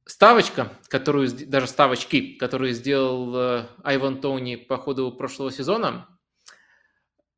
Ставочка, 0.05 0.73
которую, 0.89 1.29
даже 1.49 1.67
ставочки, 1.67 2.39
которые 2.39 2.73
сделал 2.73 3.37
э, 3.37 3.67
Айван 3.85 4.23
Тони 4.23 4.57
по 4.57 4.79
ходу 4.79 5.13
прошлого 5.13 5.53
сезона, 5.53 6.09
э, 6.09 6.18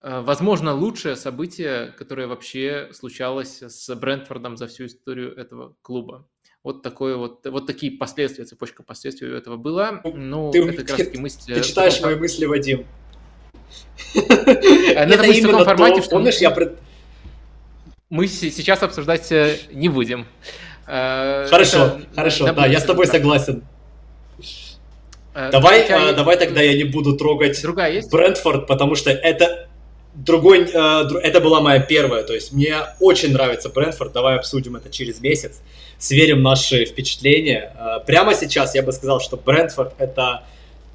возможно, 0.03 0.75
лучшее 0.75 1.17
событие, 1.17 1.95
которое 1.99 2.27
вообще 2.27 2.89
случалось 2.93 3.63
с 3.63 3.95
Брентфордом 3.95 4.57
за 4.57 4.67
всю 4.67 4.87
историю 4.87 5.37
этого 5.37 5.75
клуба. 5.83 6.27
Вот, 6.63 6.83
такое 6.83 7.17
вот, 7.17 7.47
вот 7.47 7.67
такие 7.67 7.93
последствия, 7.93 8.45
цепочка 8.45 8.83
последствий 8.83 9.29
у 9.29 9.35
этого 9.35 9.57
была. 9.57 10.03
Ну, 10.05 10.51
ты, 10.51 10.63
это 10.63 10.85
как 10.85 10.91
раз 10.91 10.99
таки 11.07 11.19
мысль... 11.19 11.55
Ты 11.55 11.63
читаешь 11.63 12.01
мои 12.03 12.17
мысли, 12.17 12.45
Вадим. 12.45 12.87
Это 14.15 15.25
именно 15.25 15.65
формате, 15.65 16.03
что 16.03 16.11
помнишь, 16.11 16.39
я 16.39 16.51
мы 18.11 18.27
сейчас 18.27 18.83
обсуждать 18.83 19.31
э, 19.31 19.57
не 19.71 19.89
будем. 19.89 20.27
Э, 20.89 21.47
хорошо, 21.49 22.01
хорошо, 22.17 22.53
да, 22.53 22.67
я 22.67 22.81
с 22.81 22.85
тобой 22.85 23.07
согласен. 23.07 23.63
Э, 25.33 25.51
давай, 25.53 25.89
давай 25.89 26.37
тогда 26.37 26.61
я 26.61 26.77
не 26.77 26.83
буду 26.83 27.17
трогать? 27.17 27.65
Брентфорд, 28.11 28.67
потому 28.67 28.97
что 28.97 29.11
это 29.11 29.70
другой, 30.15 30.65
это 30.65 31.41
была 31.41 31.61
моя 31.61 31.81
первая, 31.81 32.23
то 32.23 32.35
есть 32.35 32.53
мне 32.53 32.77
очень 32.99 33.33
нравится 33.33 33.69
Брентфорд, 33.69 34.13
давай 34.13 34.37
обсудим 34.37 34.77
это 34.77 34.91
через 34.91 35.21
месяц, 35.21 35.61
сверим 35.99 36.43
наши 36.43 36.85
впечатления. 36.85 37.73
Прямо 38.07 38.35
сейчас 38.35 38.75
я 38.75 38.83
бы 38.83 38.93
сказал, 38.93 39.21
что 39.21 39.37
Брентфорд 39.37 39.95
это 39.99 40.43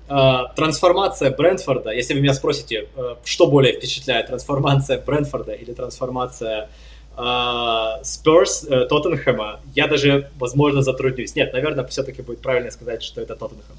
а, 0.08 0.50
трансформация 0.56 1.32
Брентфорда, 1.32 1.92
если 1.92 2.14
вы 2.14 2.22
меня 2.22 2.36
спросите, 2.36 2.88
э, 2.96 3.16
что 3.24 3.48
более 3.48 3.74
впечатляет, 3.74 4.28
трансформация 4.28 5.02
Брентфорда 5.02 5.54
или 5.54 5.74
трансформация 5.74 6.70
uh, 7.18 8.02
Тоттенхэма, 8.04 9.62
я 9.74 9.88
даже, 9.88 10.30
возможно, 10.38 10.82
затруднюсь. 10.82 11.34
Нет, 11.34 11.54
наверное, 11.54 11.86
все-таки 11.86 12.22
будет 12.22 12.42
правильно 12.42 12.70
сказать, 12.72 13.02
что 13.04 13.22
это 13.22 13.36
Тоттенхэм. 13.36 13.78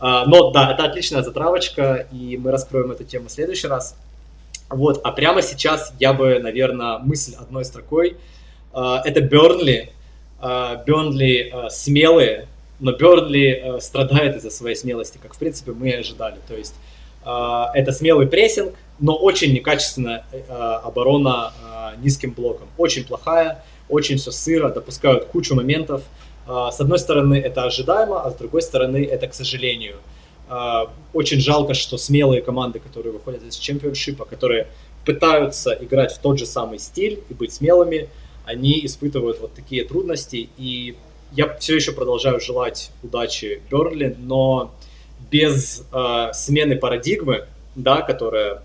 Но 0.00 0.52
да, 0.52 0.72
это 0.72 0.84
отличная 0.84 1.22
затравочка, 1.24 2.06
и 2.12 2.36
мы 2.36 2.52
раскроем 2.52 2.92
эту 2.92 3.02
тему 3.02 3.26
в 3.26 3.32
следующий 3.32 3.66
раз. 3.66 3.96
Вот, 4.68 5.00
а 5.04 5.12
прямо 5.12 5.42
сейчас 5.42 5.92
я 5.98 6.12
бы, 6.12 6.38
наверное, 6.38 6.98
мысль 6.98 7.34
одной 7.38 7.64
строкой. 7.64 8.16
Uh, 8.72 9.00
это 9.04 9.20
Бернли. 9.20 9.92
Бернли 10.38 11.50
смелые, 11.70 12.46
но 12.78 12.92
Бернли 12.92 13.80
страдает 13.80 14.36
из-за 14.36 14.50
своей 14.50 14.76
смелости, 14.76 15.18
как 15.20 15.32
в 15.32 15.38
принципе 15.38 15.72
мы 15.72 15.88
и 15.88 15.94
ожидали. 15.94 16.36
То 16.46 16.54
есть 16.54 16.74
это 17.22 17.92
смелый 17.92 18.26
прессинг, 18.26 18.74
но 19.00 19.16
очень 19.16 19.54
некачественная 19.54 20.26
оборона 20.84 21.54
низким 22.02 22.32
блоком. 22.32 22.68
Очень 22.76 23.04
плохая, 23.06 23.64
очень 23.88 24.18
все 24.18 24.30
сыро, 24.30 24.68
допускают 24.68 25.24
кучу 25.24 25.54
моментов. 25.54 26.02
С 26.46 26.78
одной 26.78 26.98
стороны 26.98 27.40
это 27.40 27.64
ожидаемо, 27.64 28.22
а 28.22 28.30
с 28.30 28.34
другой 28.34 28.60
стороны 28.60 29.06
это, 29.06 29.28
к 29.28 29.34
сожалению, 29.34 29.96
очень 31.12 31.40
жалко, 31.40 31.74
что 31.74 31.98
смелые 31.98 32.42
команды, 32.42 32.78
которые 32.78 33.12
выходят 33.12 33.42
из 33.42 33.56
чемпионшипа, 33.56 34.24
которые 34.24 34.68
пытаются 35.04 35.72
играть 35.72 36.12
в 36.12 36.18
тот 36.18 36.38
же 36.38 36.46
самый 36.46 36.78
стиль 36.78 37.20
и 37.28 37.34
быть 37.34 37.52
смелыми, 37.52 38.08
они 38.44 38.84
испытывают 38.84 39.40
вот 39.40 39.54
такие 39.54 39.84
трудности. 39.84 40.48
И 40.56 40.96
я 41.32 41.56
все 41.58 41.76
еще 41.76 41.92
продолжаю 41.92 42.40
желать 42.40 42.90
удачи 43.02 43.60
Берли, 43.70 44.16
но 44.18 44.72
без 45.30 45.84
э, 45.92 46.30
смены 46.32 46.76
парадигмы, 46.76 47.46
да, 47.74 48.02
которая 48.02 48.62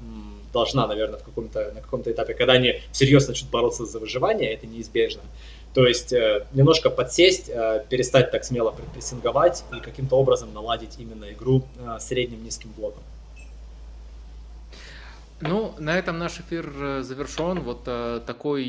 должна, 0.53 0.85
наверное, 0.87 1.17
в 1.17 1.23
каком-то, 1.23 1.71
на 1.73 1.81
каком-то 1.81 2.11
этапе, 2.11 2.33
когда 2.33 2.53
они 2.53 2.81
всерьез 2.91 3.27
начнут 3.27 3.49
бороться 3.49 3.85
за 3.85 3.99
выживание, 3.99 4.53
это 4.53 4.67
неизбежно. 4.67 5.21
То 5.73 5.87
есть 5.87 6.11
э, 6.11 6.45
немножко 6.53 6.89
подсесть, 6.89 7.49
э, 7.49 7.85
перестать 7.89 8.31
так 8.31 8.43
смело 8.43 8.75
прессинговать 8.93 9.63
и 9.75 9.79
каким-то 9.79 10.17
образом 10.17 10.53
наладить 10.53 10.99
именно 10.99 11.31
игру 11.31 11.63
э, 11.79 11.97
средним 11.99 12.43
низким 12.43 12.71
блоком. 12.75 13.03
Ну, 15.41 15.73
на 15.79 15.97
этом 15.97 16.19
наш 16.19 16.39
эфир 16.39 17.01
завершен. 17.01 17.61
Вот 17.61 17.83
э, 17.87 18.21
такой 18.27 18.63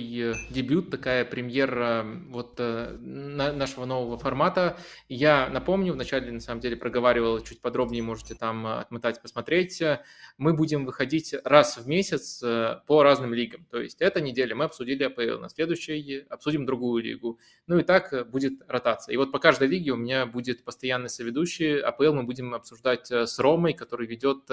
дебют, 0.49 0.91
такая 0.91 1.25
премьера 1.27 2.07
вот 2.31 2.55
э, 2.59 2.97
на, 2.99 3.53
нашего 3.53 3.85
нового 3.85 4.17
формата. 4.17 4.79
Я 5.09 5.49
напомню, 5.51 5.93
вначале 5.93 6.33
на 6.33 6.41
самом 6.41 6.61
деле 6.61 6.77
проговаривал 6.77 7.41
чуть 7.41 7.61
подробнее, 7.61 8.03
можете 8.03 8.35
там 8.35 8.67
отмотать, 8.67 9.21
посмотреть. 9.21 9.83
Мы 10.39 10.55
будем 10.55 10.85
выходить 10.85 11.35
раз 11.45 11.77
в 11.77 11.87
месяц 11.87 12.43
э, 12.43 12.81
по 12.87 13.03
разным 13.03 13.35
лигам. 13.35 13.67
То 13.71 13.81
есть 13.81 14.01
эта 14.01 14.21
неделя 14.21 14.55
мы 14.55 14.65
обсудили 14.65 15.05
АПЛ, 15.05 15.41
на 15.41 15.49
следующей 15.49 16.25
обсудим 16.29 16.67
другую 16.67 17.03
лигу. 17.03 17.39
Ну 17.67 17.79
и 17.79 17.83
так 17.83 18.29
будет 18.31 18.55
ротация. 18.69 19.13
И 19.13 19.17
вот 19.17 19.33
по 19.33 19.39
каждой 19.39 19.69
лиге 19.69 19.93
у 19.93 19.97
меня 19.97 20.27
будет 20.27 20.65
постоянный 20.65 21.09
соведущий. 21.09 21.81
АПЛ 21.81 22.13
мы 22.13 22.23
будем 22.25 22.55
обсуждать 22.55 23.11
с 23.11 23.39
Ромой, 23.39 23.73
который 23.73 24.07
ведет 24.07 24.49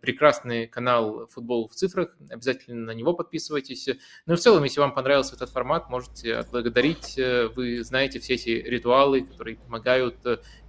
прекрасный 0.00 0.66
канал 0.66 1.26
футбол 1.26 1.68
в 1.68 1.74
цифрах, 1.74 2.16
обязательно 2.30 2.86
на 2.86 2.90
него 2.92 3.14
подписывайтесь. 3.14 3.88
Ну 4.26 4.34
и 4.34 4.36
в 4.36 4.40
целом, 4.40 4.64
если 4.64 4.80
вам 4.80 4.94
понравился 4.94 5.36
этот 5.36 5.50
формат, 5.50 5.88
можете 5.90 6.34
отблагодарить. 6.34 7.16
Вы 7.54 7.82
знаете 7.82 8.18
все 8.18 8.34
эти 8.34 8.50
ритуалы, 8.50 9.22
которые 9.22 9.56
помогают 9.56 10.16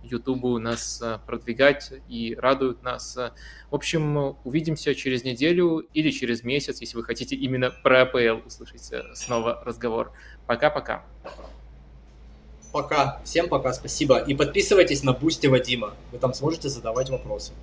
Ютубу 0.03 0.57
нас 0.59 1.03
продвигать 1.25 1.91
и 2.07 2.35
радуют 2.37 2.83
нас. 2.83 3.15
В 3.69 3.75
общем, 3.75 4.35
увидимся 4.43 4.95
через 4.95 5.23
неделю 5.23 5.79
или 5.93 6.09
через 6.11 6.43
месяц, 6.43 6.81
если 6.81 6.97
вы 6.97 7.03
хотите 7.03 7.35
именно 7.35 7.69
про 7.69 8.03
АПЛ 8.03 8.45
услышать 8.45 8.91
снова 9.13 9.61
разговор. 9.65 10.11
Пока-пока. 10.47 11.03
Пока. 12.71 13.19
Всем 13.23 13.49
пока, 13.49 13.73
спасибо. 13.73 14.19
И 14.19 14.35
подписывайтесь 14.35 15.03
на 15.03 15.13
Бусти 15.13 15.47
Вадима. 15.47 15.95
Вы 16.11 16.19
там 16.19 16.33
сможете 16.33 16.69
задавать 16.69 17.09
вопросы. 17.09 17.53